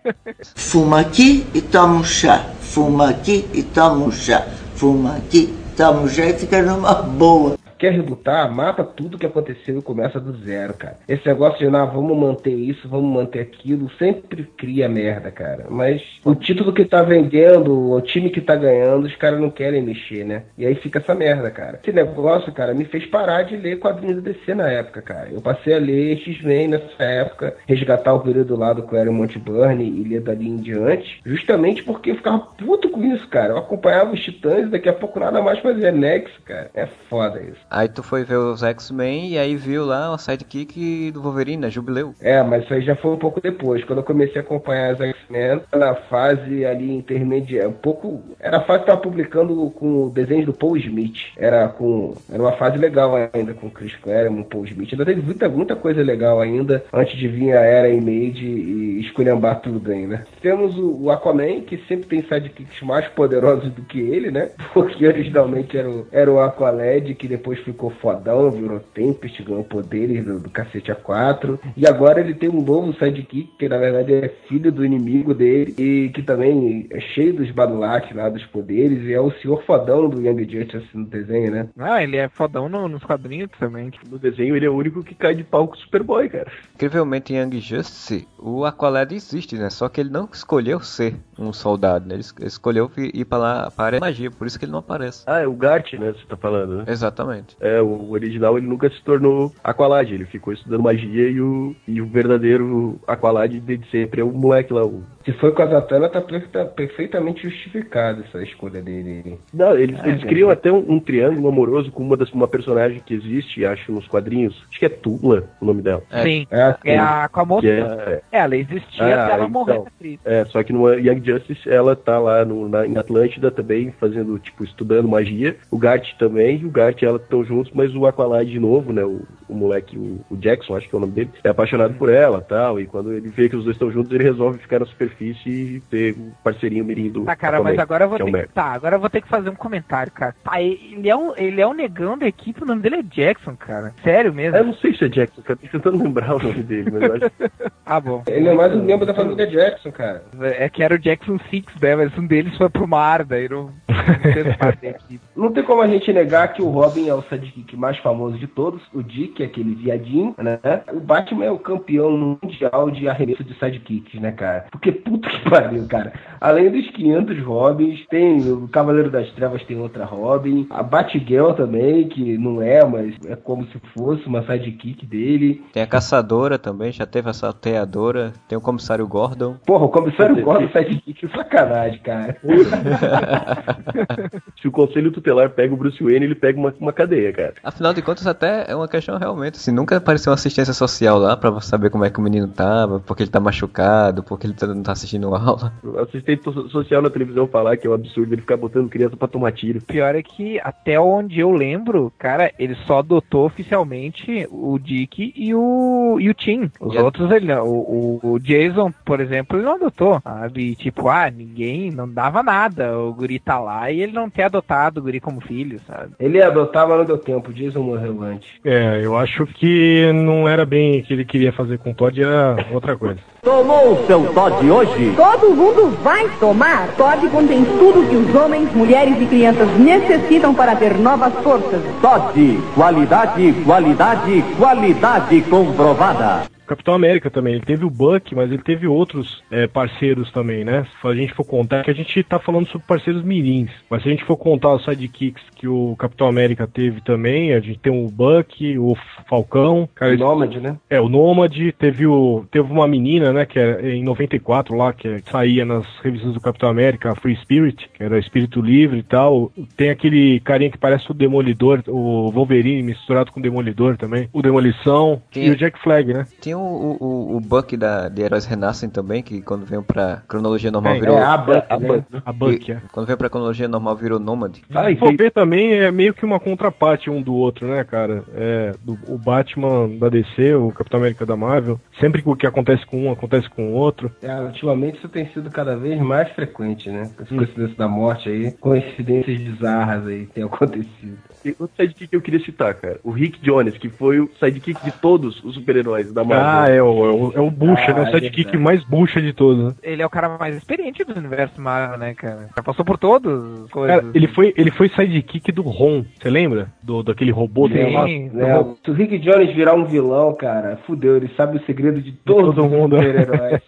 Fuma 0.56 1.00
aqui 1.00 1.46
e 1.54 1.62
toma 1.62 1.96
um 1.96 2.04
chá. 2.04 2.40
Fuma 2.60 3.10
aqui 3.10 3.46
e 3.54 3.64
toma 3.64 4.06
um 4.06 4.12
chá. 4.12 4.42
Fuma 4.76 5.18
aqui, 5.18 5.54
toma 5.78 6.02
um 6.02 6.08
chá 6.08 6.26
e 6.26 6.34
fica 6.34 6.62
numa 6.62 6.94
boa. 7.02 7.61
Quer 7.82 7.94
rebutar, 7.94 8.54
mata 8.54 8.84
tudo 8.84 9.18
que 9.18 9.26
aconteceu 9.26 9.80
e 9.80 9.82
começa 9.82 10.20
do 10.20 10.38
zero, 10.46 10.76
cara. 10.76 10.98
Esse 11.10 11.26
negócio 11.26 11.58
de, 11.58 11.68
não, 11.68 11.88
vamos 11.88 12.16
manter 12.16 12.54
isso, 12.54 12.88
vamos 12.88 13.12
manter 13.12 13.40
aquilo, 13.40 13.90
sempre 13.98 14.44
cria 14.56 14.88
merda, 14.88 15.32
cara. 15.32 15.66
Mas 15.68 16.00
o 16.24 16.36
título 16.36 16.72
que 16.74 16.86
tá 16.86 17.02
vendendo, 17.02 17.92
o 17.92 18.00
time 18.00 18.30
que 18.30 18.40
tá 18.40 18.56
ganhando, 18.56 19.08
os 19.08 19.16
caras 19.16 19.40
não 19.40 19.50
querem 19.50 19.82
mexer, 19.82 20.24
né? 20.24 20.44
E 20.60 20.64
aí 20.64 20.76
fica 20.76 21.00
essa 21.00 21.16
merda, 21.16 21.50
cara. 21.50 21.80
Esse 21.82 21.92
negócio, 21.92 22.54
cara, 22.54 22.76
me 22.76 22.86
fez 22.86 23.04
parar 23.08 23.42
de 23.42 23.58
ler 23.58 23.80
quadrinhos 23.80 24.18
do 24.18 24.22
DC 24.22 24.54
na 24.54 24.70
época, 24.70 25.02
cara. 25.02 25.30
Eu 25.32 25.42
passei 25.42 25.74
a 25.74 25.80
ler 25.80 26.20
X-Men 26.20 26.68
nessa 26.68 27.04
época, 27.04 27.56
resgatar 27.66 28.14
o 28.14 28.20
período 28.20 28.56
lá 28.56 28.74
do 28.74 28.84
Clary 28.84 29.10
Monteburn 29.10 29.84
e 29.84 30.04
ler 30.04 30.22
dali 30.22 30.48
em 30.48 30.58
diante, 30.58 31.20
justamente 31.26 31.84
porque 31.84 32.12
eu 32.12 32.16
ficava 32.16 32.38
puto 32.38 32.90
com 32.90 33.04
isso, 33.04 33.28
cara. 33.28 33.54
Eu 33.54 33.58
acompanhava 33.58 34.14
os 34.14 34.22
Titãs 34.22 34.68
e 34.68 34.70
daqui 34.70 34.88
a 34.88 34.94
pouco 34.94 35.20
nada 35.20 35.42
mais 35.42 35.58
fazia 35.58 35.92
nexo, 35.92 36.40
cara. 36.46 36.70
É 36.76 36.86
foda 37.10 37.42
isso. 37.42 37.71
Aí 37.72 37.88
tu 37.88 38.04
foi 38.04 38.26
ver 38.26 38.36
os 38.36 38.62
X-Men 38.62 39.30
e 39.30 39.38
aí 39.38 39.56
viu 39.56 39.86
lá 39.86 40.14
o 40.14 40.18
sidekick 40.18 41.10
do 41.12 41.22
Wolverine, 41.22 41.62
né? 41.62 41.70
Jubileu. 41.70 42.14
É, 42.20 42.44
mas 42.44 42.66
isso 42.66 42.74
aí 42.74 42.82
já 42.82 42.98
foi 42.98 43.12
um 43.12 43.18
pouco 43.18 43.40
depois. 43.40 43.82
Quando 43.86 44.00
eu 44.00 44.04
comecei 44.04 44.42
a 44.42 44.44
acompanhar 44.44 44.92
as 44.92 45.00
X-Men, 45.00 45.62
na 45.74 45.96
fase 45.96 46.66
ali 46.66 46.94
intermediária, 46.94 47.70
um 47.70 47.74
pouco. 47.74 48.22
Era 48.42 48.58
a 48.58 48.62
fase 48.62 48.82
que 48.82 48.88
tava 48.88 49.00
publicando 49.00 49.72
com 49.72 50.08
o 50.08 50.10
desenho 50.10 50.48
do 50.48 50.54
Paul 50.54 50.76
Smith. 50.76 51.32
Era 51.38 51.70
com. 51.70 52.14
Era 52.30 52.44
uma 52.44 52.52
fase 52.52 52.78
legal 52.78 53.14
ainda 53.34 53.54
com 53.54 53.68
o 53.68 53.72
Chris 53.72 53.96
Claremont, 53.96 54.50
Paul 54.50 54.66
Smith. 54.66 54.90
Ainda 54.92 55.06
teve 55.06 55.22
muita, 55.22 55.48
muita 55.48 55.76
coisa 55.76 56.04
legal 56.04 56.42
ainda 56.42 56.84
antes 56.92 57.18
de 57.18 57.28
vir 57.30 57.56
a 57.56 57.62
era 57.62 57.88
Image 57.88 58.46
e 58.46 59.00
esculhambar 59.00 59.62
tudo 59.62 59.90
ainda. 59.90 60.26
Temos 60.42 60.78
o, 60.78 61.04
o 61.04 61.10
Aquaman, 61.10 61.62
que 61.62 61.78
sempre 61.88 62.08
tem 62.08 62.22
sidekicks 62.22 62.82
mais 62.82 63.08
poderosos 63.08 63.72
do 63.72 63.82
que 63.84 64.00
ele, 64.02 64.30
né? 64.30 64.50
Porque 64.74 65.08
originalmente 65.08 65.78
era 65.78 65.90
o, 65.90 66.08
era 66.12 66.32
o 66.32 66.40
Aqualad, 66.40 67.14
que 67.14 67.28
depois 67.28 67.61
ficou 67.64 67.90
fodão, 68.02 68.52
virou 68.52 68.80
Tempest, 68.80 69.42
ganhou 69.44 69.64
poderes 69.64 70.24
do, 70.26 70.40
do 70.40 70.50
cacete 70.50 70.92
A4. 70.92 71.60
E 71.78 71.88
agora 71.88 72.20
ele 72.20 72.34
tem 72.34 72.50
um 72.50 72.62
novo 72.62 72.94
sidekick, 72.94 73.50
que 73.58 73.70
na 73.70 73.78
verdade 73.78 74.14
é 74.14 74.30
filho 74.48 74.72
do 74.72 74.86
inimigo 74.86 75.34
dele, 75.34 75.74
e 75.78 76.10
que 76.14 76.22
também 76.22 76.88
é 76.92 77.00
cheio 77.00 77.34
dos 77.34 77.50
badulaques 77.52 78.16
lá, 78.16 78.30
dos 78.30 78.46
poderes, 78.46 79.04
e 79.04 79.14
é 79.14 79.20
o 79.20 79.32
senhor 79.40 79.64
fodão 79.64 80.10
do 80.10 80.22
Young 80.22 80.44
Justice 80.50 80.88
no 80.94 81.06
desenho, 81.06 81.52
né? 81.52 81.70
Não, 81.76 81.98
ele 82.00 82.18
é 82.18 82.28
fodão 82.30 82.68
no- 82.70 82.88
nos 82.88 83.04
quadrinhos 83.04 83.50
também. 83.60 83.92
No 84.10 84.18
desenho 84.20 84.56
ele 84.56 84.66
é 84.66 84.70
o 84.70 84.76
único 84.76 85.04
que 85.04 85.16
cai 85.16 85.36
de 85.36 85.44
pau 85.44 85.68
com 85.68 85.76
o 85.76 85.78
Superboy, 85.78 86.30
cara. 86.30 86.52
Incrivelmente 86.76 87.34
em 87.34 87.38
Young 87.38 87.60
Justice, 87.60 88.28
o 88.40 88.66
Aqualad 88.66 89.12
existe, 89.14 89.56
né? 89.56 89.70
Só 89.70 89.88
que 89.88 90.02
ele 90.02 90.10
não 90.10 90.28
escolheu 90.32 90.80
ser 90.80 91.16
um 91.42 91.54
soldado, 91.54 92.08
né? 92.08 92.16
Ele 92.16 92.22
es- 92.22 92.36
escolheu 92.42 92.90
ir 92.98 93.26
pra 93.26 93.38
lá 93.38 93.72
para 93.72 93.98
a 93.98 94.10
área 94.10 94.32
por 94.32 94.48
isso 94.48 94.58
que 94.60 94.66
ele 94.66 94.72
não 94.72 94.80
aparece. 94.80 95.24
Ah, 95.28 95.40
é 95.40 95.48
o 95.48 95.54
Gart, 95.54 95.94
né? 95.94 96.12
Você 96.14 96.26
tá 96.28 96.36
falando, 96.38 96.78
né? 96.78 96.84
Exatamente. 96.88 97.56
É, 97.60 97.82
o 97.82 98.12
original 98.12 98.58
ele 98.58 98.68
nunca 98.68 98.90
se 98.90 99.02
tornou 99.04 99.52
Aqualad, 99.64 100.12
ele 100.12 100.26
ficou 100.26 100.54
estudando 100.54 100.84
magia 100.84 101.30
e 101.30 101.40
o, 101.42 101.76
e 101.88 102.02
o 102.02 102.06
verdadeiro 102.08 103.00
Aqualad 103.08 103.52
desde 103.60 103.90
sempre 103.90 104.22
é 104.22 104.24
o 104.24 104.32
moleque 104.32 104.74
lá, 104.74 104.86
o 104.86 105.04
Se 105.26 105.32
foi 105.34 105.52
com 105.52 105.62
a 105.62 105.68
Zatanna, 105.68 106.10
tá 106.10 106.22
perfeita- 106.22 106.66
perfeitamente 106.66 107.44
justificada 107.48 108.24
essa 108.28 108.42
escolha 108.44 108.82
dele. 108.82 109.40
Não, 109.54 109.78
eles, 109.78 110.00
Ah, 110.02 110.08
eles 110.10 110.24
é. 110.24 110.28
criam 110.28 110.50
até 110.50 110.72
um, 110.72 110.84
um 110.94 111.00
triângulo 111.00 111.48
amoroso 111.48 111.92
com 111.92 112.04
uma, 112.04 112.18
das, 112.18 112.32
uma 112.32 112.48
personagem 112.48 113.00
que 113.06 113.14
existe, 113.14 113.64
acho, 113.66 113.92
nos 113.92 114.08
quadrinhos. 114.08 114.56
Acho 114.70 114.80
que 114.80 114.86
é 114.86 114.90
Tula 114.90 115.44
o 115.62 115.66
nome 115.66 115.82
dela. 115.82 116.02
Sim. 116.24 116.48
É, 116.50 116.76
É 116.86 116.98
a 117.00 117.30
com 117.32 117.40
a 117.40 117.46
moça. 117.46 117.62
Que 117.62 117.70
é, 117.70 118.22
É, 118.32 118.40
ela 118.40 118.56
existia 118.56 118.82
Ah, 119.06 119.26
até 119.26 119.34
ela 119.34 119.46
então. 119.46 119.50
morrer 119.50 119.82
é, 120.26 120.46
só 120.46 120.64
que 120.64 120.74
no 120.74 120.92
Young 120.94 121.22
Justice 121.32 121.70
ela 121.70 121.96
tá 121.96 122.20
lá 122.20 122.44
no, 122.46 122.68
na, 122.68 122.86
em 122.86 122.98
Atlântida 122.98 123.52
também, 123.52 123.94
fazendo, 124.00 124.38
tipo, 124.40 124.64
estudando 124.64 125.08
magia. 125.08 125.56
O 125.70 125.78
Gart 125.78 126.16
também, 126.18 126.60
e 126.60 126.66
o 126.66 126.70
Gart 126.70 127.02
e 127.02 127.06
ela 127.06 127.18
estão 127.18 127.44
juntos, 127.44 127.72
mas 127.74 127.96
o 127.96 128.06
Aqualad 128.06 128.50
de 128.50 128.60
novo, 128.60 128.92
né? 128.92 129.04
O, 129.04 129.22
o 129.48 129.54
moleque, 129.54 129.98
o, 129.98 130.20
o 130.30 130.38
Jackson, 130.38 130.76
acho 130.76 130.90
que 130.90 130.96
é 130.96 130.98
o 130.98 131.02
nome 131.02 131.14
dele, 131.14 131.30
é 131.44 131.50
apaixonado 131.50 131.94
por 131.96 132.10
ela 132.10 132.42
tal. 132.42 132.80
E 132.80 132.86
quando 132.86 133.14
ele 133.14 133.30
vê 133.30 133.50
que 133.50 133.56
os 133.56 133.64
dois 133.64 133.76
estão 133.76 133.92
juntos, 133.92 134.12
ele 134.12 134.24
resolve 134.24 134.60
ficar 134.60 134.80
na 134.80 134.86
superfície 134.86 135.50
e 135.50 135.84
ser 135.90 136.14
o 136.14 136.32
parceirinho 136.44 136.86
mirim 136.86 137.10
do 137.10 137.26
Tá, 137.26 137.36
cara, 137.36 137.62
mas 137.62 137.74
Aquaman, 137.74 137.84
agora 137.84 138.04
eu 138.06 138.10
vou 138.10 138.18
que 138.18 138.24
é 138.24 138.32
ter 138.32 138.48
que. 138.48 138.54
Tá, 138.54 138.66
agora 138.66 138.96
eu 138.96 139.00
vou 139.00 139.10
ter 139.10 139.22
que 139.22 139.28
fazer 139.28 139.50
um 139.50 139.56
comentário, 139.56 140.12
cara. 140.12 140.36
Tá, 140.44 140.62
ele 140.62 141.10
é 141.10 141.16
um, 141.16 141.34
ele 141.38 141.62
é 141.62 141.68
um 141.68 141.74
negão 141.74 142.18
da 142.18 142.28
equipe, 142.28 142.64
o 142.64 142.66
nome 142.66 142.82
dele 142.82 142.98
é 142.98 143.04
Jackson, 143.04 143.56
cara. 143.56 143.94
Sério 144.04 144.34
mesmo? 144.34 144.58
Eu 144.58 144.66
não 144.66 144.74
sei 144.76 144.96
se 144.96 145.06
é 145.06 145.10
Jackson, 145.10 145.42
cara. 145.42 145.60
Tô 145.62 145.68
tentando 145.68 146.04
lembrar 146.04 146.36
o 146.36 146.40
nome 146.40 146.64
dele, 146.64 146.92
mas 146.92 147.02
eu 147.04 147.14
acho 147.16 147.32
Ah, 147.86 148.00
bom. 148.00 148.24
Ele 148.26 148.48
é 148.48 148.54
mais 148.54 148.74
um 148.74 148.82
membro 148.82 149.06
da 149.06 149.14
família 149.14 149.46
Jackson, 149.46 149.92
cara. 149.92 150.24
É 150.40 150.70
que 150.70 150.82
era 150.82 150.96
o 150.96 150.98
Jackson 150.98 151.21
Six, 151.50 151.74
né? 151.82 151.96
Mas 151.96 152.18
um 152.18 152.26
deles 152.26 152.56
foi 152.58 152.70
pro 152.70 152.88
mar, 152.88 153.24
daí 153.24 153.50
não, 153.50 153.72
não 153.88 154.34
fez 154.34 154.56
parte 154.58 154.82
da 154.82 154.90
equipe. 154.90 155.22
Não 155.36 155.52
tem 155.52 155.64
como 155.64 155.82
a 155.82 155.88
gente 155.88 156.12
negar 156.14 156.54
que 156.54 156.62
o 156.62 156.70
Robin 156.70 157.08
é 157.08 157.16
o 157.16 157.22
sidekick 157.24 157.76
mais 157.76 157.98
famoso 157.98 158.38
de 158.38 158.48
todos. 158.48 158.82
O 158.94 159.02
Dick 159.02 159.42
é 159.42 159.46
aquele 159.46 159.74
viadinho, 159.74 160.36
né? 160.38 160.60
O 160.94 161.00
Batman 161.00 161.46
é 161.46 161.52
o 161.52 161.58
campeão 161.58 162.12
mundial 162.12 162.92
de 162.92 163.08
arremesso 163.08 163.44
de 163.44 163.54
sidekicks, 163.56 164.20
né, 164.20 164.32
cara? 164.32 164.66
Porque 164.72 164.92
puta 164.92 165.30
que 165.30 165.40
pariu, 165.50 165.88
cara. 165.88 166.14
Além 166.40 166.70
dos 166.70 166.90
500 166.92 167.40
Robins, 167.44 168.06
tem 168.08 168.40
o 168.52 168.68
Cavaleiro 168.68 169.10
das 169.10 169.32
Trevas, 169.32 169.64
tem 169.64 169.80
outra 169.80 170.06
Robin. 170.06 170.68
A 170.70 170.84
Batgirl 170.84 171.54
também, 171.54 172.08
que 172.08 172.38
não 172.38 172.62
é, 172.62 172.86
mas 172.86 173.16
é 173.26 173.36
como 173.36 173.66
se 173.68 173.80
fosse 173.98 174.26
uma 174.28 174.44
sidekick 174.44 175.06
dele. 175.06 175.64
Tem 175.74 175.84
a 175.84 175.88
caçadora 175.88 176.60
também, 176.60 176.92
já 176.92 177.06
teve 177.06 177.30
a 177.30 177.34
salteadora. 177.34 178.34
Tem 178.48 178.58
o 178.58 178.62
comissário 178.62 179.08
Gordon. 179.08 179.56
Porra, 179.66 179.86
o 179.86 179.90
comissário 179.90 180.42
Gordon 180.44 180.68
sidekick, 180.68 181.01
sacanagem, 181.36 182.00
cara. 182.00 182.38
Se 184.62 184.68
o 184.68 184.72
conselho 184.72 185.12
tutelar 185.12 185.50
pega 185.52 185.74
o 185.74 185.78
Bruce 185.78 186.04
Wayne, 186.04 186.26
ele 186.26 186.36
pega 186.36 186.60
uma, 186.60 186.74
uma 186.80 186.94
cadeia, 186.94 187.32
cara. 187.34 187.54
Afinal 187.64 187.94
de 187.94 188.02
contas, 188.02 188.28
até 188.28 188.66
é 188.70 188.76
uma 188.76 188.88
questão 188.88 189.18
realmente. 189.18 189.56
Assim, 189.56 189.72
nunca 189.72 189.98
apareceu 189.98 190.32
uma 190.32 190.36
assistência 190.36 190.74
social 190.74 191.18
lá 191.18 191.36
pra 191.36 191.60
saber 191.62 191.90
como 191.90 192.06
é 192.06 192.10
que 192.10 192.20
o 192.20 192.24
menino 192.24 192.48
tava, 192.48 193.00
porque 193.00 193.24
ele 193.24 193.30
tá 193.32 193.40
machucado, 193.40 194.24
porque 194.24 194.48
ele 194.48 194.54
tá- 194.54 194.68
não 194.68 194.84
tá 194.84 194.92
assistindo 194.92 195.34
aula. 195.34 195.74
O 195.84 196.00
assistente 196.00 196.44
so- 196.44 196.70
social 196.70 197.02
na 197.02 197.10
televisão 197.10 197.48
falar 197.48 197.78
que 197.78 197.88
é 197.88 197.90
um 197.90 197.94
absurdo 197.94 198.34
ele 198.34 198.42
ficar 198.42 198.58
botando 198.58 198.90
criança 198.90 199.16
pra 199.18 199.28
tomar 199.28 199.52
tiro. 199.52 199.82
Pior 199.82 200.16
é 200.16 200.22
que, 200.22 200.60
até 200.60 201.00
onde 201.00 201.40
eu 201.40 201.52
lembro, 201.52 202.12
cara, 202.18 202.52
ele 202.60 202.76
só 202.86 203.00
adotou 203.00 203.46
oficialmente 203.46 204.48
o 204.52 204.78
Dick 204.80 205.34
e 205.36 205.54
o, 205.56 206.18
e 206.20 206.30
o 206.30 206.34
Tim. 206.34 206.70
Os 206.80 206.94
E 206.94 206.98
a- 206.98 207.04
outros, 207.04 207.30
ele, 207.32 207.48
não. 207.48 207.66
o, 207.66 208.20
o, 208.24 208.32
o 208.34 208.40
Jason, 208.40 208.92
por 209.06 209.20
exemplo, 209.20 209.58
ele 209.58 209.66
não 209.66 209.76
adotou, 209.76 210.20
sabe? 210.22 210.76
Tipo, 210.92 211.08
ah, 211.08 211.32
ninguém, 211.32 211.90
não 211.90 212.08
dava 212.08 212.44
nada. 212.44 212.98
O 212.98 213.14
guri 213.14 213.40
tá 213.40 213.58
lá 213.60 213.90
e 213.90 214.02
ele 214.02 214.12
não 214.12 214.30
ter 214.30 214.44
adotado 214.44 215.00
o 215.00 215.04
guri 215.04 215.20
como 215.20 215.40
filho, 215.40 215.80
sabe? 215.88 216.12
Ele 216.20 216.40
mas 216.88 216.98
não 216.98 217.06
deu 217.06 217.18
tempo. 217.18 217.50
O 217.50 217.54
Jason 217.54 217.82
morreu 217.82 218.22
antes. 218.22 218.50
É, 218.64 219.00
eu 219.04 219.18
acho 219.18 219.46
que 219.46 220.12
não 220.14 220.48
era 220.48 220.66
bem 220.66 221.00
o 221.00 221.04
que 221.04 221.14
ele 221.14 221.26
queria 221.26 221.54
fazer 221.54 221.78
com 221.80 221.92
o 221.92 221.94
Todd, 221.94 222.22
era 222.22 222.58
outra 222.72 222.98
coisa. 222.98 223.20
Tomou 223.42 223.94
o 223.94 224.06
seu 224.06 224.34
Todd 224.34 224.70
hoje? 224.70 225.14
Todo 225.16 225.56
mundo 225.56 225.90
vai 226.04 226.30
tomar. 226.40 226.90
Todd 226.96 227.28
contém 227.30 227.64
tudo 227.64 228.08
que 228.10 228.16
os 228.16 228.36
homens, 228.36 228.72
mulheres 228.74 229.20
e 229.20 229.26
crianças 229.26 229.68
necessitam 229.80 230.54
para 230.54 230.76
ter 230.76 230.98
novas 230.98 231.34
forças. 231.44 231.82
Todd, 232.02 232.60
qualidade, 232.76 233.54
qualidade, 233.66 234.44
qualidade 234.58 235.42
comprovada. 235.44 236.44
Capitão 236.72 236.94
América 236.94 237.30
também, 237.30 237.54
ele 237.56 237.66
teve 237.66 237.84
o 237.86 237.90
Buck, 237.90 238.34
mas 238.34 238.50
ele 238.52 238.62
teve 238.64 238.88
outros 238.88 239.44
é, 239.52 239.68
parceiros 239.68 240.32
também, 240.32 240.64
né? 240.64 240.86
Se 241.02 241.08
a 241.08 241.14
gente 241.14 241.34
for 241.34 241.44
contar, 241.44 241.84
que 241.84 241.92
a 241.92 241.94
gente 241.94 242.24
tá 242.24 242.40
falando 242.40 242.68
sobre 242.68 242.88
parceiros 242.88 243.24
mirins, 243.24 243.70
mas 243.90 244.02
se 244.02 244.08
a 244.08 244.12
gente 244.12 244.24
for 244.24 244.38
contar 244.38 244.74
os 244.74 244.86
sidekicks 244.86 245.44
que 245.56 245.68
o 245.68 245.96
Capitão 245.98 246.28
América 246.28 246.66
teve 246.68 247.02
também, 247.02 247.54
a 247.54 247.60
gente 247.60 247.78
tem 247.80 247.92
o 247.92 248.08
Buck, 248.10 248.78
o 248.78 248.96
Falcão, 249.28 249.88
cara, 249.94 250.14
O 250.14 250.18
Nômade, 250.18 250.60
né? 250.60 250.78
É, 250.90 251.00
o 251.02 251.10
Nômade, 251.10 251.72
teve 251.74 252.06
o 252.08 252.46
teve 252.50 252.72
uma 252.72 252.88
menina, 252.88 253.32
né, 253.34 253.46
que 253.46 253.60
era 253.60 253.90
em 253.94 254.04
94 254.04 254.76
lá, 254.76 254.94
que 254.94 255.08
é- 255.08 255.20
saía 255.30 255.66
nas 255.66 255.86
revistas 256.04 256.34
do 256.34 256.40
Capitão 256.40 256.70
América, 256.70 257.12
a 257.12 257.16
Free 257.16 257.36
Spirit, 257.36 257.90
que 257.94 258.04
era 258.04 258.18
espírito 258.18 258.62
livre 258.62 259.00
e 259.00 259.04
tal. 259.04 259.52
Tem 259.76 259.90
aquele 259.90 260.40
carinha 260.40 260.70
que 260.72 260.78
parece 260.78 261.10
o 261.12 261.14
Demolidor, 261.14 261.84
o 261.88 262.32
Wolverine 262.32 262.82
misturado 262.84 263.32
com 263.32 263.40
o 263.40 263.44
Demolidor 263.44 263.98
também, 263.98 264.30
o 264.34 264.42
Demolição 264.42 265.22
Tem- 265.32 265.48
e 265.48 265.50
o 265.52 265.56
Jack 265.56 265.80
Flag, 265.82 266.14
né? 266.14 266.26
Tinha 266.40 266.58
o, 266.62 266.98
o, 267.00 267.34
o- 267.34 267.38
o 267.38 267.40
Buck 267.40 267.76
da, 267.76 268.08
de 268.10 268.22
Heróis 268.22 268.46
Renascem 268.46 268.90
também, 268.90 269.22
que 269.24 269.42
quando 269.42 269.66
veio 269.66 269.84
pra 269.84 270.22
cronologia 270.28 270.72
normal 270.72 270.94
É, 270.96 271.00
virou. 271.00 271.18
é 271.18 271.24
a 271.24 271.38
Buck, 271.38 271.66
a 271.70 271.78
né? 271.80 271.88
Buck, 271.88 272.06
a 272.26 272.32
Buck, 272.34 272.72
é. 272.72 272.82
Quando 272.92 273.06
veio 273.08 273.18
pra 273.18 273.30
cronologia 273.30 273.68
normal 273.68 273.96
virou 273.96 274.20
Nômade. 274.20 274.62
Ah, 274.74 274.90
e 274.92 274.96
for 274.96 275.16
ver 275.16 275.32
também 275.32 275.74
é 275.74 275.92
meio 275.92 276.14
que 276.14 276.26
uma 276.26 276.40
contraparte 276.40 277.10
um 277.10 277.22
do 277.22 277.34
outro, 277.34 277.68
né, 277.68 277.84
cara? 277.84 278.24
É, 278.34 278.74
do- 278.84 278.98
o 279.08 279.18
Batman 279.18 279.90
da 280.00 280.10
DC, 280.10 280.56
o 280.56 280.72
Capitão 280.72 281.00
América 281.00 281.26
da 281.26 281.36
Marvel, 281.36 281.80
sempre 282.00 282.22
que 282.22 282.30
o 282.30 282.36
que 282.36 282.48
acontece 282.48 282.86
com 282.86 283.06
um 283.08 283.12
acontece 283.12 283.50
com 283.50 283.70
o 283.72 283.74
outro. 283.74 284.12
É, 284.22 284.40
ultimamente 284.42 284.98
isso 284.98 285.10
tem 285.10 285.26
sido 285.32 285.50
cada 285.50 285.76
vez 285.76 286.00
mais 286.02 286.30
frequente, 286.32 286.90
né? 286.90 287.10
Com 287.16 287.22
Hum. 287.24 287.26
essa 287.26 287.36
coincidência 287.36 287.76
da 287.78 287.88
morte 287.88 288.30
aí, 288.30 288.52
coincidências 288.54 289.38
bizarras 289.42 290.06
aí 290.08 290.26
tem 290.28 290.44
acontecido. 290.46 291.18
E 291.44 291.56
outro 291.60 291.76
sidekick 291.76 292.08
que 292.08 292.16
eu 292.16 292.22
queria 292.22 292.40
citar, 292.40 292.74
cara. 292.76 293.00
O 293.04 293.12
Rick 293.12 293.40
Jones, 293.42 293.78
que 293.78 293.90
foi 293.90 294.20
o 294.20 294.30
sidekick 294.40 294.84
de 294.84 294.92
todos 294.92 295.44
os 295.44 295.56
super-heróis 295.56 296.12
da 296.14 296.24
Marvel. 296.24 296.46
Ah, 296.48 296.66
é 296.70 296.82
o, 296.82 297.06
é 297.06 297.12
o, 297.12 297.34
é 297.36 297.40
o 297.42 297.50
bucha, 297.52 297.92
Ah, 297.92 297.94
né? 297.94 298.02
O 298.02 298.08
é 298.08 298.12
sidekick 298.12 298.44
verdade. 298.44 298.58
mais 298.64 298.84
bucha 298.86 299.22
de 299.22 299.34
todos, 299.34 299.64
né? 299.66 299.74
Ele 299.82 300.02
é 300.02 300.06
o 300.06 300.10
cara 300.10 300.38
mais 300.38 300.56
experiente 300.56 301.04
do 301.04 301.18
universo 301.18 301.60
Marvel, 301.60 301.98
né, 301.98 302.14
cara? 302.14 302.50
Já 302.56 302.64
passou 302.64 302.86
por 302.86 302.98
todos 302.98 303.64
as 303.64 303.70
coisas. 303.72 303.98
Cara, 304.02 304.12
ele 304.14 304.28
foi, 304.28 304.54
ele 304.56 304.72
foi 304.72 304.90
sidekick 304.90 305.52
do 305.52 305.62
Ron, 305.64 306.06
você 306.20 306.30
lembra? 306.30 306.72
Do, 306.84 307.02
daquele 307.04 307.32
robô 307.32 307.68
Sim. 307.68 307.74
dele 307.74 307.92
lá? 307.92 308.06
Né? 308.06 308.76
Se 308.84 308.92
o 308.92 308.94
Rick 308.94 309.18
Jones 309.20 309.54
virar 309.56 309.74
um 309.74 309.86
vilão, 309.86 310.34
cara, 310.36 310.78
fudeu, 310.86 311.18
ele 311.18 311.30
sabe 311.36 311.58
o 311.58 311.66
segredo 311.66 312.02
de 312.02 312.12
todos 312.12 312.56
Todo 312.56 312.66
os 312.66 312.72
mundo. 312.72 312.96
super-heróis. 312.98 313.62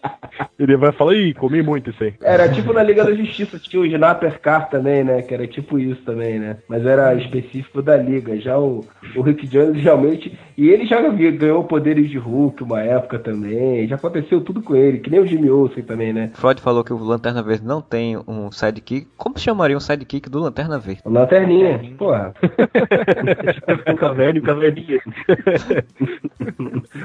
ele 0.58 0.76
vai 0.76 0.92
falar, 0.92 1.14
ih, 1.14 1.34
comi 1.34 1.62
muito 1.62 1.90
isso 1.90 2.02
aí. 2.04 2.14
Era 2.22 2.48
tipo 2.48 2.72
na 2.72 2.82
Liga 2.82 3.04
da 3.04 3.14
Justiça, 3.14 3.58
tinha 3.58 3.80
o 3.82 3.86
Snapper 3.86 4.40
Car 4.40 4.68
também, 4.68 5.04
né? 5.04 5.22
Que 5.22 5.34
era 5.34 5.46
tipo 5.46 5.78
isso 5.78 6.02
também, 6.02 6.38
né? 6.38 6.58
Mas 6.68 6.84
era 6.84 7.14
específico 7.20 7.82
da 7.82 7.96
Liga. 7.96 8.40
Já 8.40 8.58
o, 8.58 8.84
o 9.16 9.22
Rick 9.22 9.46
Jones 9.46 9.82
realmente. 9.82 10.36
E 10.56 10.68
ele 10.68 10.86
já 10.86 11.00
ganhou 11.00 11.64
poderes 11.64 12.10
de 12.10 12.18
Hulk 12.18 12.62
uma 12.62 12.80
época 12.82 13.18
também. 13.18 13.88
Já 13.88 13.96
aconteceu 13.96 14.40
tudo 14.40 14.62
com 14.62 14.76
ele, 14.76 14.98
que 14.98 15.10
nem 15.10 15.20
o 15.20 15.26
Jimmy 15.26 15.50
Olsen 15.50 15.82
também, 15.82 16.12
né? 16.12 16.30
Freud 16.34 16.60
falou 16.60 16.84
que 16.84 16.92
o 16.92 16.98
Lanterna 16.98 17.42
Verde 17.42 17.64
não 17.64 17.80
tem 17.80 18.18
um 18.28 18.50
sidekick. 18.52 19.06
Como 19.16 19.38
chamaria 19.38 19.76
um 19.76 19.80
sidekick 19.80 20.28
do 20.28 20.38
Lanterna 20.38 20.78
Verde? 20.78 21.00
O 21.04 21.10
Lanterninha. 21.10 21.80
Porra. 21.96 22.34
o 23.90 23.96
Caverna 23.96 24.38
e 24.38 24.40
o 24.42 24.44
Caverninha. 24.44 25.00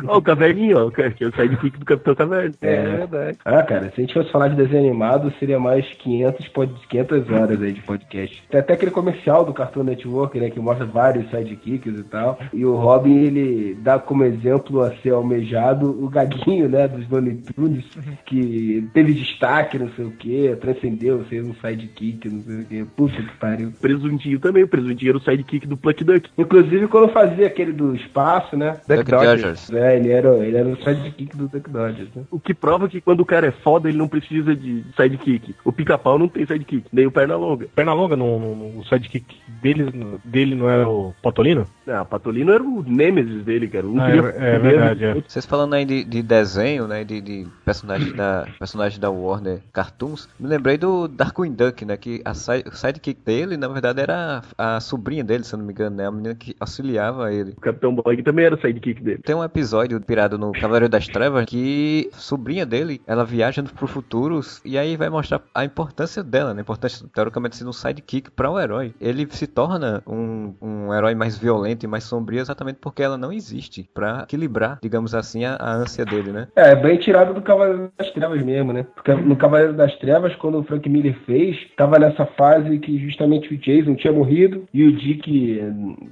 ó, 0.07 0.18
o 0.18 0.22
Caverninha, 0.22 0.78
ó, 0.78 0.89
que 0.89 1.24
é 1.24 1.28
o 1.28 1.36
sidekick 1.36 1.80
do 1.80 1.86
Capitão 1.86 2.16
Caverna. 2.16 2.53
É 2.61 2.82
verdade. 2.82 3.38
Ah, 3.45 3.63
cara, 3.63 3.91
se 3.91 4.01
a 4.01 4.01
gente 4.01 4.13
fosse 4.13 4.32
falar 4.32 4.49
de 4.49 4.55
desenho 4.55 4.88
animado, 4.88 5.34
seria 5.39 5.59
mais 5.59 5.88
500, 5.95 6.47
pod... 6.49 6.74
500 6.89 7.30
horas 7.30 7.61
aí 7.61 7.74
de 7.74 7.82
podcast. 7.82 8.43
Tem 8.49 8.59
até 8.59 8.74
aquele 8.74 8.91
comercial 8.91 9.45
do 9.45 9.53
Cartoon 9.53 9.84
Network, 9.84 10.05
né, 10.39 10.49
que 10.49 10.60
mostra 10.60 10.86
vários 10.86 11.30
sidekicks 11.30 11.97
e 11.99 12.03
tal. 12.03 12.39
E 12.53 12.66
o 12.66 12.76
Robin, 12.76 13.16
ele 13.16 13.76
dá 13.82 13.97
como 13.99 14.24
exemplo 14.24 14.82
a 14.82 14.91
ser 14.97 15.12
almejado 15.12 15.89
o 16.03 16.10
Gaguinho, 16.10 16.70
né, 16.70 16.88
dos 16.88 17.08
Looney 17.10 17.41
Tunes, 17.56 17.86
que 18.26 18.88
teve 18.93 19.14
destaque, 19.14 19.78
não 19.80 19.89
sei 19.95 20.06
o 20.06 20.12
que, 20.12 20.56
transcendeu 20.62 21.24
ser 21.26 21.43
um 21.43 21.53
sidekick, 21.56 22.30
não 22.30 22.41
sei 22.41 22.60
o 22.62 22.66
que. 22.66 22.86
Puxa 22.95 23.22
que 23.22 23.38
pariu. 23.38 23.72
Presuntinho 23.82 24.39
também, 24.39 24.64
o 24.64 24.68
Presuntinho 24.68 25.10
era 25.10 25.18
o 25.18 25.22
sidekick 25.22 25.68
do 25.68 25.78
Pluck 25.78 26.03
Duck. 26.03 26.30
Inclusive, 26.38 26.88
quando 26.88 27.12
fazia 27.12 27.47
aquele 27.47 27.72
do 27.74 27.95
espaço, 27.95 28.56
né? 28.58 28.78
Duck 28.88 29.10
Dodgers. 29.10 29.72
É, 29.72 29.97
ele 29.97 30.12
era, 30.12 30.30
ele 30.45 30.58
era 30.58 30.68
o 30.70 30.78
sidekick 30.84 31.36
do 31.36 31.47
Duck 31.47 31.70
Dodgers, 31.70 32.10
né? 32.16 32.24
O 32.32 32.39
que 32.39 32.53
prova 32.53 32.88
que 32.88 33.01
quando 33.01 33.22
o 33.22 33.26
cara 33.26 33.47
é 33.47 33.51
foda, 33.51 33.89
ele 33.89 33.97
não 33.97 34.08
precisa 34.08 34.56
de 34.56 34.84
sidekick. 34.95 35.56
O 35.64 35.72
pica-pau 35.72 36.18
não 36.20 36.28
tem 36.28 36.45
sidekick, 36.45 36.86
nem 36.91 37.06
o 37.08 37.12
perna 37.12 37.36
longa. 37.36 37.68
Pernalonga, 37.76 38.16
no, 38.16 38.39
no, 38.39 38.56
no- 38.56 38.80
o 38.80 38.86
sidekick 38.86 39.26
dele, 39.62 39.84
dele 40.24 40.56
não 40.56 40.70
era 40.70 40.88
o 40.88 41.14
Patolino? 41.22 41.66
Ah, 41.88 42.02
o 42.02 42.06
Patolino 42.06 42.52
era 42.52 42.64
o 42.64 42.84
Nemesis 42.84 43.43
dele, 43.43 43.68
cara. 43.68 43.86
Um 43.86 44.00
Ah, 44.00 44.12
é, 44.12 44.56
é 44.56 44.60
verdade, 44.60 45.06
é. 45.06 45.14
Vocês 45.14 45.46
falando 45.46 45.74
aí 45.74 45.86
de, 45.86 46.04
de 46.04 46.22
desenho, 46.22 46.88
né? 46.88 47.04
De, 47.04 47.22
de 47.22 47.48
personagens 47.64 48.14
da 48.14 48.48
personagem 48.58 49.00
da 49.00 49.10
Warner 49.10 49.62
Cartoons, 49.72 50.28
me 50.39 50.48
lembrei 50.48 50.78
do 50.78 51.08
Darkwing 51.08 51.54
Duck, 51.54 51.86
né? 51.86 51.98
Que 51.98 52.22
a 52.26 52.34
side, 52.34 52.68
o 52.68 52.76
sidekick 52.76 53.22
dele, 53.24 53.58
na 53.58 53.68
verdade, 53.68 54.02
era 54.02 54.41
a, 54.58 54.76
a 54.78 54.80
sobrinha 54.80 55.24
dele, 55.24 55.43
se 55.43 55.54
eu 55.54 55.60
não 55.60 55.66
me 55.66 55.74
engano, 55.74 55.96
né? 55.96 56.08
A 56.08 56.12
menina 56.12 56.36
que 56.36 56.56
auxiliava 56.60 57.32
ele. 57.34 57.54
O 57.58 57.62
Capitão 57.62 57.93
Bog 57.93 58.24
também 58.24 58.46
era 58.46 58.56
o 58.56 58.62
sidekick 58.62 59.02
dele. 59.02 59.22
Tem 59.24 59.36
um 59.36 59.43
episódio 59.43 60.00
pirado 60.02 60.38
no 60.38 60.52
Cavaleiro 60.52 60.89
das 60.89 61.08
Trevas 61.08 61.46
que 61.46 62.10
a 62.14 62.18
sobrinha 62.18 62.66
dele, 62.66 63.02
ela 63.08 63.24
viaja 63.24 63.64
pro 63.64 63.88
futuro 63.88 64.41
e 64.64 64.78
aí 64.78 64.98
vai 64.98 65.10
mostrar 65.10 65.41
a 65.54 65.64
importância 65.64 66.24
dela, 66.24 66.54
né? 66.54 66.62
A 66.62 66.62
importância, 66.62 67.08
teoricamente, 67.14 67.54
de 67.54 67.58
ser 67.58 67.68
um 67.68 67.74
sidekick 67.74 68.32
para 68.32 68.50
o 68.50 68.60
herói. 68.60 68.93
Ele 69.00 69.28
se 69.32 69.48
torna 69.48 69.84
um, 70.07 70.53
um 70.61 70.93
herói 70.93 71.15
mais 71.15 71.38
violento 71.38 71.83
e 71.83 71.88
mais 71.88 72.03
sombrio 72.03 72.39
exatamente 72.39 72.77
porque 72.81 73.03
ela 73.03 73.17
não 73.17 73.31
existe 73.31 73.89
para 73.93 74.23
equilibrar, 74.23 74.79
digamos 74.81 75.13
assim, 75.15 75.45
a, 75.45 75.55
a 75.55 75.73
ânsia 75.73 76.05
dele, 76.05 76.31
né? 76.31 76.47
É, 76.55 76.75
bem 76.75 76.97
tirado 76.97 77.33
do 77.33 77.41
Cavaleiro 77.41 77.91
das 77.97 78.11
Trevas 78.11 78.43
mesmo, 78.43 78.73
né? 78.73 78.86
Porque 78.95 79.13
no 79.13 79.36
Cavaleiro 79.36 79.73
das 79.73 79.95
Trevas, 79.97 80.36
quando 80.36 80.59
o 80.59 80.63
Frank 80.63 80.88
Miller 80.89 81.15
fez, 81.25 81.57
tava 81.77 81.97
nessa 81.99 82.25
fase 82.25 82.77
que 82.79 82.97
justamente 82.99 83.53
o 83.53 83.57
Jason 83.57 83.95
tinha 83.95 84.13
morrido 84.13 84.63
e 84.73 84.83
o 84.83 84.95
Dick, 84.95 85.59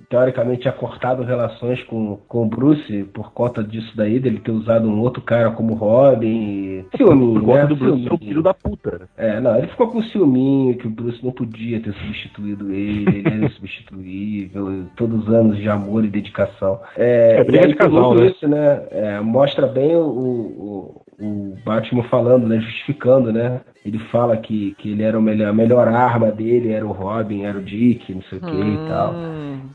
teoricamente, 0.09 0.61
tinha 0.61 0.73
cortado 0.73 1.23
relações 1.23 1.81
com, 1.83 2.17
com 2.27 2.43
o 2.43 2.49
Bruce 2.49 3.03
por 3.13 3.31
conta 3.33 3.63
disso 3.63 3.91
daí, 3.95 4.19
dele 4.19 4.39
ter 4.39 4.51
usado 4.51 4.87
um 4.87 4.99
outro 4.99 5.21
cara 5.21 5.51
como 5.51 5.73
Robin. 5.73 6.85
Ciúminho, 6.95 7.39
Por 7.39 7.45
conta 7.45 7.61
né? 7.63 7.67
do 7.67 7.75
Bruce, 7.75 8.03
Ciúminho. 8.03 8.09
é 8.09 8.13
um 8.13 8.17
filho 8.17 8.41
da 8.43 8.53
puta. 8.53 8.99
né? 8.99 9.05
É, 9.17 9.39
não, 9.39 9.57
ele 9.57 9.67
ficou 9.67 9.87
com 9.87 10.01
ciúminho 10.03 10.77
que 10.77 10.87
o 10.87 10.89
Bruce 10.89 11.23
não 11.23 11.31
podia 11.31 11.81
ter 11.81 11.93
substituído 11.93 12.71
ele, 12.71 13.19
ele 13.19 13.27
era 13.27 13.49
insubstituível, 13.63 14.85
todos 14.95 15.27
os 15.27 15.33
anos 15.33 15.57
de 15.57 15.69
amor 15.69 16.05
e 16.05 16.09
dedicação. 16.09 16.79
É, 16.97 17.37
É, 17.39 17.43
briga 17.43 17.67
de 17.67 17.75
casal, 17.75 18.15
né? 18.15 18.27
isso, 18.27 18.47
né? 18.47 18.83
É, 18.91 19.19
mostra 19.19 19.67
bem 19.67 19.95
o, 19.95 20.05
o, 20.05 21.01
o 21.19 21.57
Batman 21.65 22.03
falando, 22.03 22.47
né? 22.47 22.59
Justificando, 22.59 23.31
né? 23.31 23.61
Ele 23.85 23.99
fala 24.11 24.37
que, 24.37 24.73
que 24.77 24.91
ele 24.91 25.03
era 25.03 25.17
o 25.19 25.21
melhor, 25.21 25.49
a 25.49 25.53
melhor 25.53 25.87
arma 25.87 26.31
dele, 26.31 26.71
era 26.71 26.85
o 26.85 26.91
Robin, 26.91 27.43
era 27.43 27.57
o 27.57 27.61
Dick, 27.61 28.13
não 28.13 28.21
sei 28.23 28.37
o 28.37 28.41
que 28.41 28.47
Hum. 28.51 28.73
e 28.85 28.87
tal. 28.87 29.13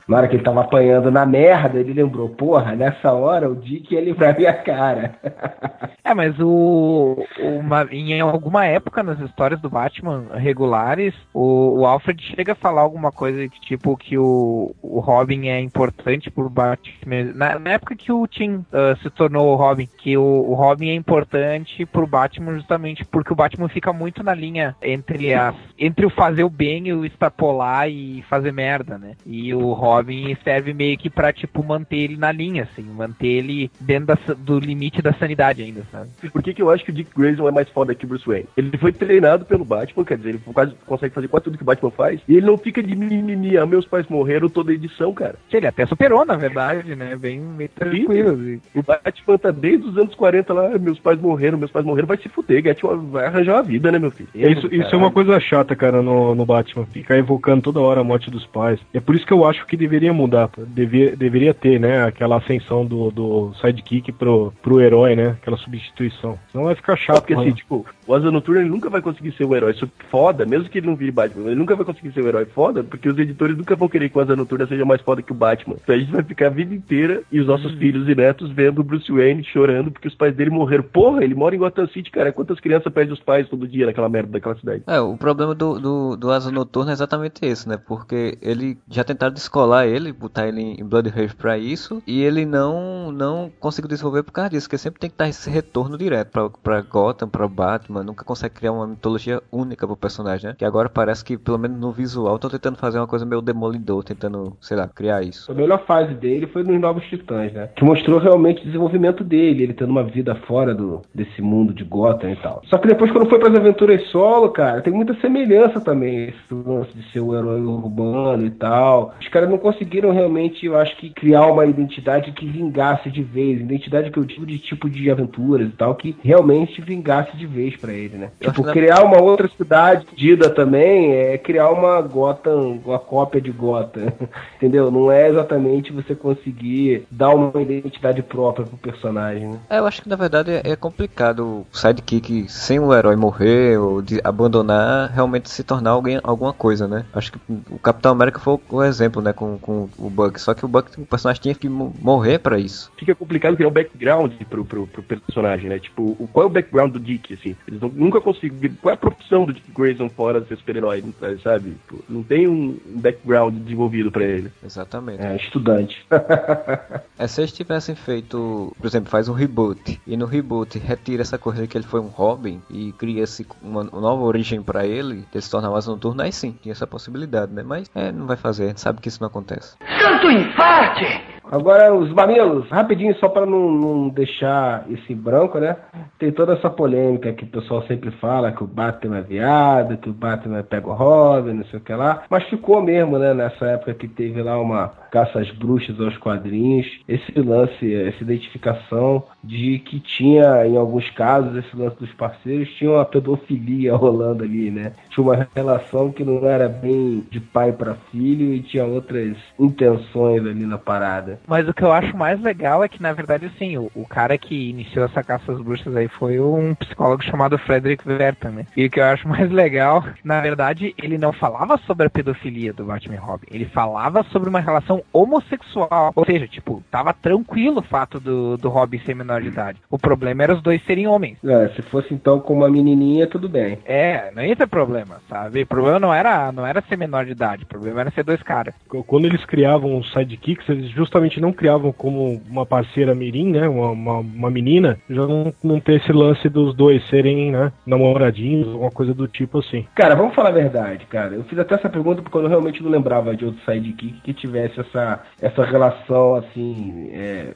Na 0.08 0.16
hora 0.16 0.28
que 0.28 0.36
ele 0.36 0.42
tava 0.42 0.60
apanhando 0.62 1.10
na 1.10 1.26
merda, 1.26 1.78
ele 1.78 1.92
lembrou, 1.92 2.30
porra, 2.30 2.74
nessa 2.74 3.12
hora 3.12 3.50
o 3.50 3.54
Dick 3.54 3.92
ia 3.94 4.00
livrar 4.00 4.36
minha 4.36 4.52
cara. 4.54 5.14
É, 6.08 6.14
mas 6.14 6.34
o, 6.40 7.22
uma- 7.38 7.86
em 7.92 8.18
alguma 8.18 8.64
época 8.64 9.02
nas 9.02 9.20
histórias 9.20 9.60
do 9.60 9.68
Batman 9.68 10.24
regulares, 10.36 11.14
o, 11.34 11.80
o 11.80 11.86
Alfred 11.86 12.22
chega 12.34 12.52
a 12.52 12.56
falar 12.56 12.80
alguma 12.80 13.12
coisa 13.12 13.46
que, 13.46 13.60
tipo 13.60 13.94
que 13.94 14.16
o, 14.16 14.74
o 14.80 15.00
Robin 15.00 15.48
é 15.48 15.60
importante 15.60 16.30
pro 16.30 16.48
Batman. 16.48 17.32
Na, 17.34 17.58
na 17.58 17.70
época 17.72 17.94
que 17.94 18.10
o 18.10 18.26
Tim 18.26 18.64
ah, 18.72 18.96
se 19.02 19.10
tornou 19.10 19.48
o 19.52 19.56
Robin, 19.56 19.86
que 19.98 20.16
o, 20.16 20.22
o 20.22 20.54
Robin 20.54 20.88
é 20.88 20.94
importante 20.94 21.84
pro 21.84 22.06
Batman 22.06 22.54
justamente 22.54 23.04
porque 23.04 23.30
o 23.34 23.36
Batman 23.36 23.68
fica 23.68 23.92
muito 23.98 24.22
na 24.22 24.34
linha 24.34 24.76
entre 24.82 25.34
as 25.34 25.54
entre 25.78 26.06
o 26.06 26.10
fazer 26.10 26.44
o 26.44 26.50
bem 26.50 26.88
e 26.88 26.92
o 26.92 27.04
extrapolar 27.04 27.88
e 27.88 28.22
fazer 28.28 28.52
merda, 28.52 28.98
né? 28.98 29.12
E 29.26 29.54
o 29.54 29.72
Robin 29.72 30.36
serve 30.42 30.72
meio 30.74 30.96
que 30.98 31.08
pra, 31.10 31.32
tipo, 31.32 31.62
manter 31.64 31.96
ele 31.98 32.16
na 32.16 32.32
linha, 32.32 32.64
assim, 32.64 32.82
manter 32.82 33.26
ele 33.26 33.70
dentro 33.80 34.06
da 34.06 34.18
do 34.36 34.58
limite 34.58 35.00
da 35.02 35.12
sanidade 35.12 35.62
ainda, 35.62 35.82
sabe? 35.90 36.08
Por 36.32 36.42
que, 36.42 36.52
que 36.54 36.62
eu 36.62 36.70
acho 36.70 36.84
que 36.84 36.90
o 36.90 36.94
Dick 36.94 37.10
Grayson 37.16 37.48
é 37.48 37.52
mais 37.52 37.68
foda 37.68 37.94
que 37.94 38.04
o 38.04 38.08
Bruce 38.08 38.26
Wayne? 38.26 38.48
Ele 38.56 38.76
foi 38.76 38.92
treinado 38.92 39.44
pelo 39.44 39.64
Batman, 39.64 40.04
quer 40.04 40.16
dizer, 40.16 40.30
ele 40.30 40.40
quase 40.52 40.74
consegue 40.86 41.14
fazer 41.14 41.28
quase 41.28 41.44
tudo 41.44 41.56
que 41.56 41.62
o 41.62 41.66
Batman 41.66 41.90
faz, 41.90 42.20
e 42.28 42.36
ele 42.36 42.46
não 42.46 42.58
fica 42.58 42.82
de 42.82 42.94
mimimi, 42.94 43.56
ah, 43.56 43.66
meus 43.66 43.86
pais 43.86 44.06
morreram 44.08 44.48
toda 44.48 44.72
edição, 44.72 45.12
cara. 45.12 45.36
Ele 45.52 45.66
até 45.66 45.86
superou, 45.86 46.24
na 46.24 46.36
verdade, 46.36 46.94
né? 46.94 47.16
Bem, 47.16 47.40
bem 47.56 47.68
tranquilo. 47.68 48.30
assim. 48.30 48.60
O 48.74 48.82
Batman 48.82 49.38
tá 49.38 49.50
desde 49.50 49.88
os 49.88 49.96
anos 49.96 50.14
40 50.14 50.52
lá, 50.52 50.70
"Ah, 50.74 50.78
meus 50.78 50.98
pais 50.98 51.20
morreram, 51.20 51.58
meus 51.58 51.70
pais 51.70 51.84
morreram, 51.84 52.06
vai 52.08 52.16
se 52.18 52.28
fuder, 52.28 52.62
vai 53.10 53.26
arranjar 53.26 53.54
uma 53.54 53.62
vida, 53.62 53.87
né, 53.90 53.98
meu 53.98 54.10
filho? 54.10 54.28
Isso, 54.34 54.72
isso 54.72 54.94
é 54.94 54.98
uma 54.98 55.10
coisa 55.10 55.38
chata, 55.40 55.74
cara, 55.74 56.02
no, 56.02 56.34
no 56.34 56.46
Batman. 56.46 56.86
Ficar 56.86 57.16
evocando 57.16 57.62
toda 57.62 57.80
hora 57.80 58.00
a 58.00 58.04
morte 58.04 58.30
dos 58.30 58.46
pais. 58.46 58.80
É 58.92 59.00
por 59.00 59.14
isso 59.14 59.26
que 59.26 59.32
eu 59.32 59.44
acho 59.44 59.66
que 59.66 59.76
deveria 59.76 60.12
mudar. 60.12 60.50
Devia, 60.58 61.16
deveria 61.16 61.54
ter, 61.54 61.78
né, 61.78 62.04
aquela 62.04 62.36
ascensão 62.36 62.84
do, 62.84 63.10
do 63.10 63.52
sidekick 63.60 64.12
pro, 64.12 64.52
pro 64.62 64.80
herói, 64.80 65.14
né? 65.14 65.36
Aquela 65.40 65.56
substituição. 65.56 66.38
Senão 66.50 66.66
vai 66.66 66.74
ficar 66.74 66.96
chato. 66.96 67.20
Porque 67.20 67.34
assim, 67.34 67.52
tipo, 67.52 67.84
o 68.08 68.14
Asa 68.14 68.30
Noturna 68.30 68.62
ele 68.62 68.70
nunca 68.70 68.88
vai 68.88 69.02
conseguir 69.02 69.32
ser 69.32 69.44
o 69.44 69.54
herói 69.54 69.72
Isso 69.72 69.84
é 69.84 69.88
foda, 70.10 70.46
mesmo 70.46 70.68
que 70.68 70.78
ele 70.78 70.86
não 70.86 70.96
vire 70.96 71.12
Batman, 71.12 71.46
ele 71.46 71.54
nunca 71.54 71.76
vai 71.76 71.84
conseguir 71.84 72.12
ser 72.12 72.22
o 72.22 72.28
herói 72.28 72.46
foda, 72.46 72.82
porque 72.82 73.08
os 73.08 73.18
editores 73.18 73.56
nunca 73.56 73.76
vão 73.76 73.88
querer 73.88 74.08
que 74.08 74.18
o 74.18 74.20
Asa 74.20 74.34
Noturna 74.34 74.66
seja 74.66 74.84
mais 74.84 75.02
foda 75.02 75.22
que 75.22 75.32
o 75.32 75.34
Batman. 75.34 75.76
Então 75.82 75.94
a 75.94 75.98
gente 75.98 76.10
vai 76.10 76.22
ficar 76.22 76.46
a 76.46 76.50
vida 76.50 76.74
inteira 76.74 77.22
e 77.30 77.38
os 77.38 77.46
nossos 77.46 77.72
filhos 77.74 78.08
e 78.08 78.14
netos 78.14 78.50
vendo 78.50 78.80
o 78.80 78.84
Bruce 78.84 79.12
Wayne 79.12 79.44
chorando 79.44 79.90
porque 79.90 80.08
os 80.08 80.14
pais 80.14 80.34
dele 80.34 80.50
morreram. 80.50 80.84
Porra, 80.84 81.22
ele 81.22 81.34
mora 81.34 81.54
em 81.54 81.58
Gotham 81.58 81.86
City, 81.88 82.10
cara. 82.10 82.32
Quantas 82.32 82.58
crianças 82.60 82.92
perdem 82.92 83.12
os 83.12 83.20
pais 83.20 83.48
todo 83.48 83.68
dia 83.68 83.86
naquela 83.86 84.08
merda 84.08 84.32
daquela 84.32 84.56
cidade? 84.56 84.82
É, 84.86 84.98
o 85.00 85.16
problema 85.16 85.54
do, 85.54 85.78
do, 85.78 86.16
do 86.16 86.30
Asa 86.30 86.50
Noturna 86.50 86.92
é 86.92 86.94
exatamente 86.94 87.44
esse, 87.44 87.68
né? 87.68 87.76
Porque 87.76 88.38
ele 88.40 88.78
já 88.88 89.04
tentaram 89.04 89.34
descolar 89.34 89.86
ele, 89.86 90.12
botar 90.12 90.48
ele 90.48 90.60
em 90.60 90.84
Blood 90.84 91.10
Rage 91.10 91.34
pra 91.34 91.58
isso, 91.58 92.02
e 92.06 92.22
ele 92.22 92.46
não 92.46 93.12
não 93.12 93.50
conseguiu 93.58 93.88
desenvolver 93.88 94.22
por 94.22 94.32
causa 94.32 94.50
disso, 94.50 94.66
porque 94.66 94.78
sempre 94.78 95.00
tem 95.00 95.10
que 95.10 95.16
dar 95.16 95.28
esse 95.28 95.50
retorno 95.50 95.98
direto 95.98 96.30
pra, 96.30 96.48
pra 96.50 96.80
Gotham, 96.80 97.28
pra 97.28 97.48
Batman, 97.48 97.97
nunca 98.04 98.24
consegue 98.24 98.54
criar 98.54 98.72
uma 98.72 98.86
mitologia 98.86 99.42
única 99.50 99.86
pro 99.86 99.96
personagem, 99.96 100.50
né? 100.50 100.56
Que 100.58 100.64
agora 100.64 100.88
parece 100.88 101.24
que, 101.24 101.36
pelo 101.36 101.58
menos 101.58 101.78
no 101.78 101.92
visual, 101.92 102.36
estão 102.36 102.50
tentando 102.50 102.76
fazer 102.76 102.98
uma 102.98 103.06
coisa 103.06 103.24
meio 103.24 103.40
demolidor, 103.40 104.04
tentando, 104.04 104.56
sei 104.60 104.76
lá, 104.76 104.88
criar 104.88 105.22
isso. 105.22 105.50
A 105.50 105.54
melhor 105.54 105.84
fase 105.84 106.14
dele 106.14 106.46
foi 106.46 106.62
nos 106.62 106.80
Novos 106.80 107.04
Titãs, 107.04 107.52
né? 107.52 107.68
Que 107.76 107.84
mostrou 107.84 108.18
realmente 108.18 108.62
o 108.62 108.64
desenvolvimento 108.64 109.24
dele, 109.24 109.62
ele 109.62 109.74
tendo 109.74 109.90
uma 109.90 110.04
vida 110.04 110.34
fora 110.34 110.74
do, 110.74 111.02
desse 111.14 111.40
mundo 111.42 111.72
de 111.72 111.84
Gotham 111.84 112.30
e 112.30 112.36
tal. 112.36 112.62
Só 112.66 112.78
que 112.78 112.88
depois, 112.88 113.10
quando 113.10 113.28
foi 113.28 113.38
para 113.38 113.48
as 113.48 113.56
aventuras 113.56 114.02
solo, 114.08 114.50
cara, 114.50 114.82
tem 114.82 114.92
muita 114.92 115.14
semelhança 115.20 115.80
também, 115.80 116.28
esse 116.28 116.54
lance 116.54 116.92
de 116.94 117.10
ser 117.10 117.20
o 117.20 117.34
herói 117.36 117.60
urbano 117.60 118.46
e 118.46 118.50
tal. 118.50 119.14
Os 119.20 119.28
caras 119.28 119.48
não 119.48 119.58
conseguiram 119.58 120.10
realmente, 120.12 120.66
eu 120.66 120.76
acho 120.76 120.96
que, 120.96 121.10
criar 121.10 121.46
uma 121.46 121.66
identidade 121.66 122.32
que 122.32 122.46
vingasse 122.46 123.10
de 123.10 123.22
vez. 123.22 123.60
Identidade 123.60 124.10
que 124.10 124.18
eu 124.18 124.24
digo 124.24 124.46
de 124.46 124.58
tipo 124.58 124.88
de 124.88 125.10
aventuras 125.10 125.68
e 125.68 125.72
tal, 125.72 125.94
que 125.94 126.16
realmente 126.22 126.80
vingasse 126.80 127.36
de 127.36 127.46
vez 127.46 127.76
pra 127.76 127.87
ele, 127.92 128.16
né? 128.18 128.30
Eu 128.40 128.52
Tipo, 128.52 128.64
criar 128.72 129.02
uma 129.04 129.20
outra 129.20 129.48
cidade 129.56 130.06
dida 130.16 130.50
também 130.50 131.12
é 131.12 131.38
criar 131.38 131.70
uma 131.70 132.00
Gotham, 132.00 132.80
uma 132.84 132.98
cópia 132.98 133.40
de 133.40 133.50
Gotham. 133.50 134.12
Entendeu? 134.56 134.90
Não 134.90 135.10
é 135.10 135.28
exatamente 135.28 135.92
você 135.92 136.14
conseguir 136.14 137.06
dar 137.10 137.30
uma 137.34 137.60
identidade 137.60 138.22
própria 138.22 138.66
pro 138.66 138.76
personagem, 138.76 139.48
né? 139.48 139.58
É, 139.70 139.78
eu 139.78 139.86
acho 139.86 140.02
que 140.02 140.08
na 140.08 140.16
verdade 140.16 140.50
é 140.52 140.62
é 140.68 140.76
complicado 140.76 141.40
o 141.44 141.66
sidekick 141.72 142.46
sem 142.48 142.78
o 142.78 142.92
herói 142.94 143.16
morrer 143.16 143.78
ou 143.78 144.02
de 144.02 144.20
abandonar 144.22 145.10
realmente 145.10 145.48
se 145.50 145.62
tornar 145.64 145.90
alguém, 145.90 146.20
alguma 146.22 146.52
coisa, 146.52 146.86
né? 146.86 147.04
Acho 147.14 147.32
que 147.32 147.38
o 147.70 147.78
Capitão 147.78 148.12
América 148.12 148.38
foi 148.38 148.58
o, 148.70 148.82
exemplo, 148.82 149.22
né, 149.22 149.32
com, 149.32 149.58
com 149.58 149.88
o 149.98 150.10
Buck. 150.10 150.40
Só 150.40 150.52
que 150.54 150.64
o 150.64 150.68
Buck, 150.68 151.00
o 151.00 151.06
personagem 151.06 151.42
tinha 151.42 151.54
que 151.54 151.68
mo- 151.68 151.94
morrer 152.00 152.38
pra 152.38 152.58
isso. 152.58 152.90
Fica 152.98 153.14
complicado 153.14 153.56
criar 153.56 153.68
um 153.68 153.72
background 153.72 154.32
pro, 154.48 154.64
pro, 154.64 154.86
pro 154.86 155.02
personagem, 155.02 155.68
né? 155.68 155.78
Tipo, 155.78 156.14
qual 156.32 156.44
é 156.44 156.46
o 156.46 156.52
background 156.52 156.92
do 156.92 157.00
Dick, 157.00 157.34
assim? 157.34 157.56
Eles 157.78 157.80
não- 157.80 157.88
nunca 158.06 158.20
conseguiram. 158.20 158.74
Qual 158.80 158.90
é 158.90 158.94
a 158.94 158.96
profissão 158.98 159.44
do 159.44 159.52
Dick 159.52 159.70
Grayson 159.72 160.08
fora 160.08 160.40
de 160.40 160.48
ser 160.48 160.56
super-herói, 160.56 161.04
sabe? 161.42 161.76
Não 162.08 162.22
tem 162.22 162.46
um 162.48 162.78
background 162.96 163.54
desenvolvido 163.54 164.10
pra 164.10 164.24
ele. 164.24 164.50
Exatamente. 164.64 165.22
É, 165.22 165.36
estudante. 165.36 166.04
É, 167.18 167.26
se 167.26 167.40
eles 167.40 167.52
tivessem 167.52 167.96
feito, 167.96 168.72
por 168.78 168.86
exemplo, 168.86 169.10
faz 169.10 169.28
um 169.28 169.32
reboot 169.32 170.00
e 170.06 170.16
no 170.16 170.24
reboot 170.24 170.78
retira 170.78 171.22
essa 171.22 171.36
coisa 171.36 171.62
de 171.62 171.66
que 171.68 171.76
ele 171.76 171.84
foi 171.84 171.98
um 172.00 172.06
Robin 172.06 172.60
e 172.70 172.92
cria 172.92 173.24
esse, 173.24 173.44
uma, 173.60 173.82
uma 173.82 174.00
nova 174.00 174.22
origem 174.22 174.62
pra 174.62 174.86
ele, 174.86 175.24
ele 175.32 175.42
se 175.42 175.50
tornar 175.50 175.68
mais 175.70 175.86
noturno, 175.88 176.22
aí 176.22 176.30
sim, 176.32 176.56
tinha 176.62 176.72
essa 176.72 176.86
possibilidade, 176.86 177.52
né? 177.52 177.64
Mas 177.64 177.90
é, 177.94 178.12
não 178.12 178.26
vai 178.26 178.36
fazer, 178.36 178.78
sabe 178.78 179.00
que 179.00 179.08
isso 179.08 179.20
não 179.20 179.26
acontece. 179.26 179.76
Tanto 180.00 180.30
infarte! 180.30 181.20
Agora, 181.50 181.94
os 181.94 182.12
mamilos, 182.12 182.68
rapidinho, 182.68 183.14
só 183.16 183.28
para 183.28 183.46
não, 183.46 183.70
não 183.70 184.08
deixar 184.08 184.84
isso 184.88 185.10
em 185.12 185.16
branco, 185.16 185.58
né? 185.58 185.76
Tem 186.18 186.30
toda 186.30 186.52
essa 186.52 186.68
polêmica 186.68 187.32
que 187.32 187.44
o 187.44 187.48
pessoal 187.48 187.82
sempre 187.82 188.10
fala 188.12 188.52
que 188.52 188.62
o 188.62 188.66
Batman 188.66 189.18
é 189.18 189.22
viado, 189.22 189.96
que 189.96 190.10
o 190.10 190.12
Batman 190.12 190.62
pega 190.62 190.88
o 190.88 190.92
Robin, 190.92 191.54
não 191.54 191.64
sei 191.64 191.78
o 191.78 191.82
que 191.82 191.94
lá. 191.94 192.24
Mas 192.28 192.44
ficou 192.44 192.82
mesmo, 192.82 193.18
né? 193.18 193.32
Nessa 193.32 193.66
época 193.66 193.94
que 193.94 194.08
teve 194.08 194.42
lá 194.42 194.60
uma 194.60 194.88
caça 195.10 195.40
às 195.40 195.50
bruxas 195.52 195.98
aos 196.00 196.16
quadrinhos, 196.18 196.86
esse 197.08 197.40
lance, 197.40 197.94
essa 197.94 198.22
identificação 198.22 199.22
de 199.42 199.78
que 199.78 200.00
tinha, 200.00 200.66
em 200.66 200.76
alguns 200.76 201.08
casos, 201.10 201.56
esse 201.56 201.74
lance 201.76 201.96
dos 201.98 202.12
parceiros, 202.14 202.68
tinha 202.74 202.90
uma 202.90 203.04
pedofilia 203.04 203.94
rolando 203.96 204.44
ali, 204.44 204.70
né? 204.70 204.92
Tinha 205.10 205.24
uma 205.24 205.48
relação 205.54 206.12
que 206.12 206.24
não 206.24 206.46
era 206.46 206.68
bem 206.68 207.26
de 207.30 207.40
pai 207.40 207.72
para 207.72 207.94
filho 208.10 208.52
e 208.52 208.62
tinha 208.62 208.84
outras 208.84 209.36
intenções 209.58 210.44
ali 210.44 210.66
na 210.66 210.78
parada. 210.78 211.37
Mas 211.46 211.68
o 211.68 211.74
que 211.74 211.82
eu 211.82 211.92
acho 211.92 212.16
mais 212.16 212.40
legal 212.40 212.82
é 212.82 212.88
que, 212.88 213.02
na 213.02 213.12
verdade, 213.12 213.46
assim, 213.46 213.76
o, 213.76 213.90
o 213.94 214.06
cara 214.06 214.36
que 214.38 214.70
iniciou 214.70 215.04
essa 215.04 215.22
caça 215.22 215.52
às 215.52 215.60
bruxas 215.60 215.94
aí 215.96 216.08
foi 216.08 216.40
um 216.40 216.74
psicólogo 216.74 217.22
chamado 217.22 217.58
Frederick 217.58 218.06
Verta, 218.06 218.50
né? 218.50 218.64
E 218.76 218.86
o 218.86 218.90
que 218.90 219.00
eu 219.00 219.04
acho 219.04 219.26
mais 219.28 219.50
legal, 219.50 220.04
na 220.24 220.40
verdade, 220.40 220.94
ele 221.02 221.18
não 221.18 221.32
falava 221.32 221.78
sobre 221.86 222.06
a 222.06 222.10
pedofilia 222.10 222.72
do 222.72 222.84
Batman 222.84 223.14
e 223.14 223.18
Robin. 223.18 223.46
Ele 223.50 223.64
falava 223.66 224.22
sobre 224.24 224.48
uma 224.48 224.60
relação 224.60 225.02
homossexual. 225.12 226.12
Ou 226.14 226.24
seja, 226.24 226.46
tipo, 226.46 226.82
tava 226.90 227.12
tranquilo 227.12 227.80
o 227.80 227.82
fato 227.82 228.20
do, 228.20 228.56
do 228.56 228.68
Robin 228.68 228.98
ser 229.00 229.14
menor 229.14 229.42
de 229.42 229.48
idade. 229.48 229.78
O 229.90 229.98
problema 229.98 230.42
era 230.42 230.54
os 230.54 230.62
dois 230.62 230.84
serem 230.84 231.06
homens. 231.06 231.38
É, 231.44 231.68
se 231.68 231.82
fosse 231.82 232.14
então 232.14 232.40
com 232.40 232.54
uma 232.54 232.70
menininha, 232.70 233.26
tudo 233.26 233.48
bem. 233.48 233.78
É, 233.84 234.30
não 234.34 234.44
ia 234.44 234.56
ter 234.56 234.66
problema, 234.66 235.20
sabe? 235.28 235.62
O 235.62 235.66
problema 235.66 235.98
não 235.98 236.14
era, 236.14 236.52
não 236.52 236.66
era 236.66 236.82
ser 236.82 236.96
menor 236.96 237.24
de 237.24 237.32
idade, 237.32 237.64
o 237.64 237.66
problema 237.66 238.00
era 238.00 238.10
ser 238.10 238.22
dois 238.22 238.42
caras. 238.42 238.74
Quando 239.06 239.26
eles 239.26 239.44
criavam 239.44 239.98
os 239.98 240.12
sidekicks, 240.12 240.68
eles 240.68 240.90
justamente 240.90 241.27
não 241.36 241.52
criavam 241.52 241.92
como 241.92 242.40
uma 242.48 242.64
parceira 242.64 243.14
mirim, 243.14 243.52
né? 243.52 243.68
Uma, 243.68 243.90
uma, 243.90 244.18
uma 244.18 244.50
menina, 244.50 244.98
já 245.08 245.26
não, 245.26 245.52
não 245.62 245.80
ter 245.80 246.00
esse 246.00 246.12
lance 246.12 246.48
dos 246.48 246.74
dois 246.74 247.06
serem, 247.08 247.52
né? 247.52 247.72
Namoradinhos, 247.86 248.68
alguma 248.68 248.90
coisa 248.90 249.14
do 249.14 249.28
tipo 249.28 249.58
assim. 249.58 249.86
Cara, 249.94 250.14
vamos 250.14 250.34
falar 250.34 250.50
a 250.50 250.52
verdade, 250.52 251.06
cara. 251.06 251.34
Eu 251.34 251.44
fiz 251.44 251.58
até 251.58 251.74
essa 251.74 251.88
pergunta 251.88 252.22
porque 252.22 252.38
eu 252.38 252.48
realmente 252.48 252.82
não 252.82 252.90
lembrava 252.90 253.36
de 253.36 253.44
outro 253.44 253.60
sidekick 253.64 254.20
que 254.22 254.32
tivesse 254.32 254.80
essa, 254.80 255.20
essa 255.40 255.64
relação 255.64 256.36
assim. 256.36 257.10
É, 257.12 257.52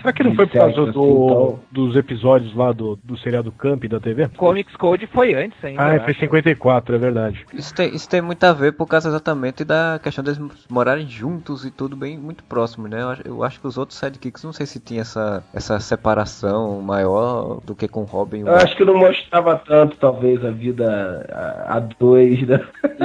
Será 0.00 0.12
que 0.12 0.22
não 0.22 0.34
foi 0.34 0.46
por 0.46 0.52
causa 0.58 0.92
do, 0.92 1.50
assim, 1.50 1.58
dos 1.70 1.96
episódios 1.96 2.54
lá 2.54 2.72
do, 2.72 2.98
do 3.02 3.16
seriado 3.18 3.50
Camp 3.52 3.84
da 3.84 4.00
TV? 4.00 4.28
Comics 4.36 4.74
Code 4.76 5.06
foi 5.08 5.34
antes 5.34 5.62
ainda. 5.64 5.82
Ah, 5.82 5.94
eu 5.96 6.00
foi 6.02 6.10
acho. 6.12 6.20
54, 6.20 6.94
é 6.94 6.98
verdade. 6.98 7.44
Isso 7.52 7.74
tem, 7.74 7.94
isso 7.94 8.08
tem 8.08 8.20
muito 8.22 8.42
a 8.44 8.52
ver 8.52 8.72
por 8.72 8.86
causa 8.86 9.08
exatamente 9.08 9.64
da 9.64 10.00
questão 10.02 10.24
deles 10.24 10.40
morarem 10.70 11.06
juntos 11.08 11.64
e 11.64 11.70
tudo 11.70 11.94
bem 11.96 12.16
muito 12.18 12.42
próximo, 12.44 12.88
né? 12.88 13.04
acho- 13.04 13.22
eu 13.26 13.42
acho 13.44 13.60
que 13.60 13.66
os 13.66 13.76
outros 13.76 13.98
sidekicks, 13.98 14.44
não 14.44 14.52
sei 14.52 14.66
se 14.66 14.80
tinha 14.80 15.02
essa, 15.02 15.42
essa 15.52 15.78
separação 15.80 16.80
maior 16.80 17.60
do 17.64 17.74
que 17.74 17.88
com 17.88 18.02
o 18.02 18.04
Robin. 18.04 18.40
Eu 18.40 18.54
acho 18.54 18.76
que 18.76 18.84
não 18.84 18.96
mostrava 18.96 19.56
tanto, 19.56 19.96
talvez, 19.96 20.44
a 20.44 20.50
vida 20.50 21.26
a, 21.32 21.76
a 21.76 21.80
dois, 21.80 22.46
né? 22.46 22.60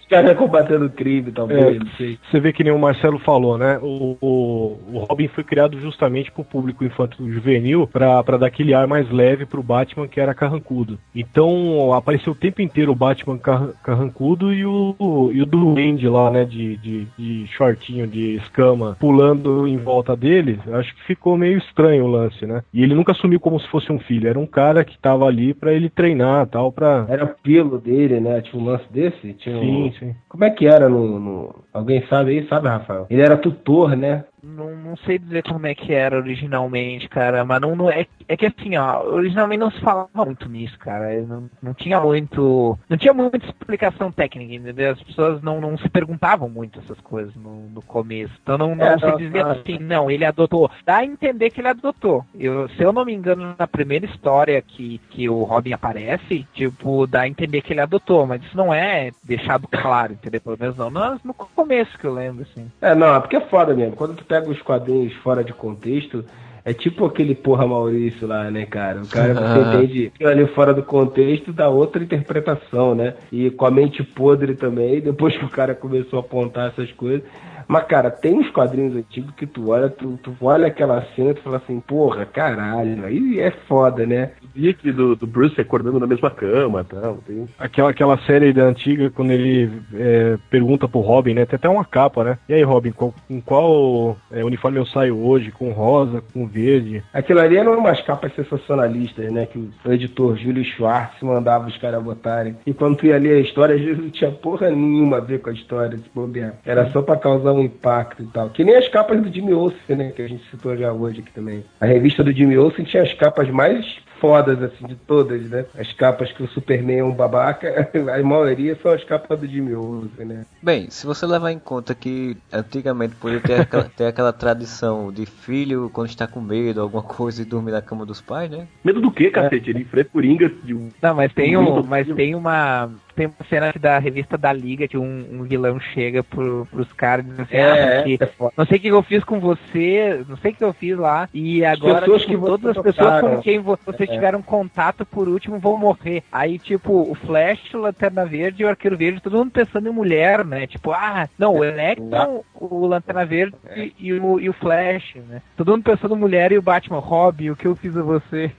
Os 0.00 0.06
caras 0.08 0.36
combatendo 0.36 0.86
o 0.86 0.90
crime, 0.90 1.30
talvez, 1.32 1.76
É, 1.76 1.78
não 1.78 1.86
sei. 1.96 2.18
Você 2.30 2.40
vê 2.40 2.52
que 2.52 2.64
nem 2.64 2.72
o 2.72 2.78
Marcelo 2.78 3.18
falou, 3.20 3.56
né? 3.58 3.78
O, 3.82 4.16
o, 4.20 4.78
o 4.92 4.98
Robin 5.08 5.28
foi 5.28 5.44
criado 5.44 5.78
justamente 5.78 5.99
pro 6.32 6.44
público 6.44 6.84
infantil 6.84 7.30
juvenil 7.32 7.86
pra 7.86 8.22
dar 8.22 8.46
aquele 8.46 8.72
ar 8.72 8.86
mais 8.86 9.10
leve 9.10 9.44
pro 9.44 9.62
Batman 9.62 10.08
que 10.08 10.20
era 10.20 10.34
carrancudo. 10.34 10.98
Então 11.14 11.92
apareceu 11.92 12.32
o 12.32 12.36
tempo 12.36 12.62
inteiro 12.62 12.92
o 12.92 12.94
Batman 12.94 13.36
car- 13.38 13.70
carrancudo 13.82 14.52
e 14.52 14.64
o, 14.64 15.30
e 15.32 15.42
o 15.42 15.46
Duende 15.46 16.08
lá, 16.08 16.30
né? 16.30 16.44
De, 16.44 16.76
de, 16.78 17.06
de 17.18 17.46
shortinho, 17.48 18.06
de 18.06 18.36
escama, 18.36 18.96
pulando 18.98 19.66
em 19.66 19.76
volta 19.76 20.16
dele. 20.16 20.58
Acho 20.72 20.94
que 20.94 21.02
ficou 21.04 21.36
meio 21.36 21.58
estranho 21.58 22.04
o 22.04 22.08
lance, 22.10 22.46
né? 22.46 22.62
E 22.72 22.82
ele 22.82 22.94
nunca 22.94 23.12
assumiu 23.12 23.38
como 23.40 23.58
se 23.60 23.68
fosse 23.68 23.90
um 23.92 23.98
filho. 23.98 24.28
Era 24.28 24.38
um 24.38 24.46
cara 24.46 24.84
que 24.84 24.98
tava 24.98 25.26
ali 25.26 25.52
pra 25.54 25.72
ele 25.72 25.88
treinar 25.90 26.46
tal, 26.46 26.72
pra. 26.72 27.06
Era 27.08 27.26
pelo 27.26 27.78
dele, 27.78 28.20
né? 28.20 28.40
Tinha 28.40 28.62
um 28.62 28.66
lance 28.66 28.84
desse? 28.90 29.32
Tinha 29.34 29.56
um- 29.56 29.60
Sim, 29.60 29.92
sim. 29.98 30.14
Como 30.28 30.44
é 30.44 30.50
que 30.50 30.66
era 30.66 30.88
no, 30.88 31.18
no- 31.18 31.54
Alguém 31.72 32.02
sabe 32.08 32.30
aí? 32.30 32.46
Sabe, 32.48 32.68
Rafael? 32.68 33.06
Ele 33.10 33.22
era 33.22 33.36
tutor, 33.36 33.96
né? 33.96 34.24
Não, 34.42 34.74
não 34.76 34.96
sei 34.98 35.18
dizer 35.18 35.42
como 35.42 35.66
é 35.66 35.74
que 35.74 35.92
era 35.92 36.16
originalmente, 36.16 37.08
cara, 37.08 37.44
mas 37.44 37.60
não, 37.60 37.74
não- 37.76 37.90
é, 37.90 38.06
é 38.28 38.36
que 38.36 38.46
assim, 38.46 38.76
ó, 38.76 39.02
originalmente 39.04 39.60
não 39.60 39.70
se 39.70 39.80
falava 39.80 40.08
muito 40.24 40.48
nisso, 40.48 40.78
cara. 40.78 41.20
Não, 41.22 41.50
não 41.62 41.74
tinha 41.74 42.00
muito. 42.00 42.78
Não 42.88 42.96
tinha 42.96 43.12
muita 43.12 43.38
explicação 43.46 44.10
técnica, 44.12 44.54
entendeu? 44.54 44.92
As 44.92 45.02
pessoas 45.02 45.42
não, 45.42 45.60
não 45.60 45.76
se 45.78 45.88
perguntavam 45.88 46.48
muito 46.48 46.78
essas 46.80 46.98
coisas 47.00 47.34
no, 47.36 47.68
no 47.68 47.82
começo. 47.82 48.32
Então 48.42 48.56
não, 48.58 48.74
não 48.74 48.84
É, 48.84 48.98
se 48.98 49.06
não, 49.06 49.16
dizia 49.16 49.44
não. 49.44 49.50
assim, 49.50 49.78
não, 49.78 50.10
ele 50.10 50.24
adotou. 50.24 50.70
Dá 50.84 50.96
a 50.96 51.04
entender 51.04 51.50
que 51.50 51.60
ele 51.60 51.68
adotou. 51.68 52.24
Eu, 52.38 52.68
se 52.70 52.82
eu 52.82 52.92
não 52.92 53.04
me 53.04 53.12
engano, 53.14 53.54
na 53.58 53.66
primeira 53.66 54.06
história 54.06 54.60
que, 54.62 54.98
que 55.10 55.28
o 55.28 55.42
Robin 55.42 55.72
aparece, 55.72 56.46
tipo, 56.54 57.06
dá 57.06 57.22
a 57.22 57.28
entender 57.28 57.60
que 57.62 57.72
ele 57.72 57.80
adotou, 57.80 58.26
mas 58.26 58.42
isso 58.42 58.56
não 58.56 58.72
é 58.72 59.10
deixado 59.22 59.66
claro, 59.68 60.12
entendeu? 60.12 60.40
Pelo 60.40 60.56
menos 60.58 60.76
não. 60.76 60.90
No, 60.90 61.20
no 61.24 61.34
começo 61.34 61.98
que 61.98 62.04
eu 62.06 62.14
lembro, 62.14 62.42
assim. 62.42 62.70
É, 62.80 62.94
não, 62.94 63.14
é 63.16 63.20
porque 63.20 63.36
é 63.36 63.40
foda 63.40 63.74
mesmo. 63.74 63.96
Quando 63.96 64.16
tu 64.16 64.24
pega 64.30 64.48
os 64.48 64.62
quadrinhos 64.62 65.12
fora 65.14 65.42
de 65.42 65.52
contexto, 65.52 66.24
é 66.64 66.72
tipo 66.72 67.04
aquele 67.04 67.34
porra 67.34 67.66
Maurício 67.66 68.28
lá, 68.28 68.48
né, 68.48 68.64
cara? 68.64 69.02
O 69.02 69.08
cara 69.08 69.34
você 69.34 69.78
entende 69.78 70.12
ali 70.24 70.46
fora 70.46 70.72
do 70.72 70.84
contexto 70.84 71.52
dá 71.52 71.68
outra 71.68 72.00
interpretação, 72.00 72.94
né? 72.94 73.14
E 73.32 73.50
com 73.50 73.66
a 73.66 73.70
mente 73.72 74.04
podre 74.04 74.54
também, 74.54 75.00
depois 75.02 75.36
que 75.36 75.44
o 75.44 75.48
cara 75.48 75.74
começou 75.74 76.20
a 76.20 76.22
apontar 76.22 76.68
essas 76.68 76.92
coisas. 76.92 77.24
Mas, 77.70 77.84
cara, 77.84 78.10
tem 78.10 78.36
uns 78.36 78.50
quadrinhos 78.50 78.96
antigos 78.96 79.32
que 79.36 79.46
tu 79.46 79.70
olha, 79.70 79.88
tu, 79.88 80.18
tu 80.20 80.34
olha 80.40 80.66
aquela 80.66 81.06
cena 81.14 81.30
e 81.30 81.34
tu 81.34 81.42
fala 81.42 81.58
assim, 81.58 81.78
porra, 81.78 82.26
caralho, 82.26 83.04
aí 83.04 83.38
é 83.38 83.52
foda, 83.68 84.04
né? 84.04 84.32
Via 84.52 84.74
que 84.74 84.90
do, 84.90 85.14
do 85.14 85.24
Bruce 85.24 85.60
acordando 85.60 86.00
na 86.00 86.06
mesma 86.06 86.32
cama 86.32 86.80
e 86.80 86.84
tal. 86.92 87.18
Tem... 87.24 87.46
Aquela, 87.56 87.90
aquela 87.90 88.18
série 88.26 88.52
da 88.52 88.64
antiga, 88.64 89.08
quando 89.10 89.30
ele 89.30 89.70
é, 89.94 90.36
pergunta 90.50 90.88
pro 90.88 90.98
Robin, 90.98 91.34
né? 91.34 91.46
Tem 91.46 91.54
até 91.54 91.68
uma 91.68 91.84
capa, 91.84 92.24
né? 92.24 92.38
E 92.48 92.54
aí, 92.54 92.62
Robin, 92.64 92.90
qual, 92.90 93.14
com 93.28 93.40
qual 93.40 94.16
é, 94.32 94.44
uniforme 94.44 94.78
eu 94.78 94.86
saio 94.86 95.16
hoje? 95.24 95.52
Com 95.52 95.70
rosa, 95.70 96.24
com 96.32 96.48
verde? 96.48 97.04
Aquilo 97.14 97.38
ali 97.38 97.56
eram 97.56 97.78
umas 97.78 98.00
capas 98.00 98.34
sensacionalistas, 98.34 99.32
né? 99.32 99.46
Que 99.46 99.70
o 99.84 99.92
editor 99.92 100.36
Júlio 100.36 100.64
Schwartz 100.64 101.22
mandava 101.22 101.68
os 101.68 101.76
caras 101.76 102.02
botarem. 102.02 102.56
E 102.66 102.74
quando 102.74 102.96
tu 102.96 103.06
ia 103.06 103.16
ler 103.16 103.36
a 103.36 103.40
história, 103.40 103.76
às 103.76 103.80
vezes 103.80 104.02
não 104.02 104.10
tinha 104.10 104.32
porra 104.32 104.70
nenhuma 104.70 105.18
a 105.18 105.20
ver 105.20 105.40
com 105.40 105.50
a 105.50 105.52
história, 105.52 105.96
se 105.96 106.10
bobear. 106.12 106.54
Era 106.66 106.90
só 106.90 107.00
pra 107.00 107.16
causar 107.16 107.52
um 107.52 107.59
impacto 107.62 108.22
e 108.22 108.26
tal. 108.26 108.50
Que 108.50 108.64
nem 108.64 108.76
as 108.76 108.88
capas 108.88 109.20
do 109.20 109.32
Jimmy 109.32 109.52
Olsen, 109.52 109.96
né? 109.96 110.10
Que 110.10 110.22
a 110.22 110.28
gente 110.28 110.48
citou 110.50 110.76
já 110.76 110.92
hoje 110.92 111.20
aqui 111.20 111.32
também. 111.32 111.64
A 111.80 111.86
revista 111.86 112.22
do 112.22 112.32
Jimmy 112.32 112.58
Olsen 112.58 112.84
tinha 112.84 113.02
as 113.02 113.12
capas 113.14 113.48
mais 113.50 113.98
fodas, 114.20 114.62
assim, 114.62 114.86
de 114.86 114.94
todas, 114.94 115.48
né? 115.48 115.64
As 115.78 115.92
capas 115.94 116.30
que 116.30 116.42
o 116.42 116.48
Superman 116.48 116.98
é 116.98 117.04
um 117.04 117.12
babaca, 117.12 117.90
a 118.14 118.22
maioria 118.22 118.76
são 118.82 118.92
as 118.92 119.02
capas 119.02 119.40
do 119.40 119.46
Jimmy 119.46 119.74
Olsen, 119.74 120.26
né? 120.26 120.44
Bem, 120.62 120.90
se 120.90 121.06
você 121.06 121.24
levar 121.24 121.50
em 121.50 121.58
conta 121.58 121.94
que 121.94 122.36
antigamente 122.52 123.14
podia 123.16 123.40
ter 123.40 123.60
aquela, 123.62 123.84
ter 123.96 124.04
aquela 124.04 124.32
tradição 124.32 125.10
de 125.10 125.24
filho 125.24 125.88
quando 125.90 126.08
está 126.08 126.26
com 126.26 126.40
medo, 126.40 126.82
alguma 126.82 127.02
coisa, 127.02 127.40
e 127.40 127.46
dormir 127.46 127.72
na 127.72 127.80
cama 127.80 128.04
dos 128.04 128.20
pais, 128.20 128.50
né? 128.50 128.68
Medo 128.84 129.00
do 129.00 129.10
quê, 129.10 129.30
cacete? 129.30 129.70
Ele 129.70 129.80
enfrenta 129.80 130.10
Coringa 130.12 130.50
de 130.62 130.74
um. 130.74 130.90
Não, 131.00 131.14
mas 131.14 131.32
tem 131.32 131.56
um 131.56 131.60
um, 131.60 131.82
mas 131.82 132.06
tem 132.08 132.34
uma 132.34 132.90
tem 133.20 133.26
uma 133.26 133.46
cena 133.50 133.70
da 133.78 133.98
revista 133.98 134.38
da 134.38 134.50
Liga 134.50 134.88
que 134.88 134.96
um, 134.96 135.26
um 135.30 135.42
vilão 135.42 135.78
chega 135.78 136.24
pro, 136.24 136.66
pros 136.70 136.90
caras 136.94 137.26
e 137.26 137.28
diz 137.28 137.40
assim, 137.40 137.56
É, 137.56 137.70
ah, 137.70 137.76
é, 137.76 138.14
é 138.14 138.28
não 138.56 138.64
sei 138.64 138.78
o 138.78 138.80
que 138.80 138.88
eu 138.88 139.02
fiz 139.02 139.22
com 139.24 139.38
você, 139.38 140.24
não 140.26 140.38
sei 140.38 140.52
o 140.52 140.54
que 140.54 140.64
eu 140.64 140.72
fiz 140.72 140.96
lá, 140.96 141.28
e 141.34 141.62
agora 141.62 142.00
pessoas 142.00 142.22
tipo, 142.22 142.40
que 142.40 142.46
todas 142.46 142.76
as 142.78 142.82
pessoas 142.82 143.06
tocaram. 143.14 143.36
com 143.36 143.42
quem 143.42 143.58
vo- 143.58 143.78
vocês 143.84 144.08
É. 144.08 144.12
tiveram 144.14 144.40
contato 144.40 145.04
por 145.04 145.28
último 145.28 145.58
vão 145.58 145.76
morrer. 145.76 146.22
Aí, 146.32 146.58
tipo, 146.58 146.92
o 147.10 147.14
Flash, 147.14 147.74
o 147.74 147.78
Lanterna 147.78 148.24
Verde 148.24 148.62
e 148.62 148.64
o 148.64 148.68
Arqueiro 148.70 148.96
Verde, 148.96 149.20
todo 149.20 149.36
mundo 149.36 149.50
pensando 149.50 149.86
em 149.86 149.92
mulher, 149.92 150.42
né? 150.42 150.66
Tipo, 150.66 150.92
ah, 150.92 151.28
não, 151.38 151.56
o 151.56 151.62
Electron, 151.64 152.42
o 152.54 152.86
Lanterna 152.86 153.26
Verde 153.26 153.54
e, 153.76 153.92
e 153.98 154.12
o, 154.14 154.40
e 154.40 154.48
o 154.48 154.52
Flash, 154.54 155.16
né? 155.28 155.42
Todo 155.58 155.72
mundo 155.72 155.82
pensando 155.82 156.14
em 156.14 156.18
mulher 156.18 156.52
e 156.52 156.56
o 156.58 156.62
Batman, 156.62 157.00
Robin, 157.00 157.50
o 157.50 157.56
que 157.56 157.66
eu 157.66 157.76
fiz 157.76 157.94
a 157.98 158.02
você? 158.02 158.50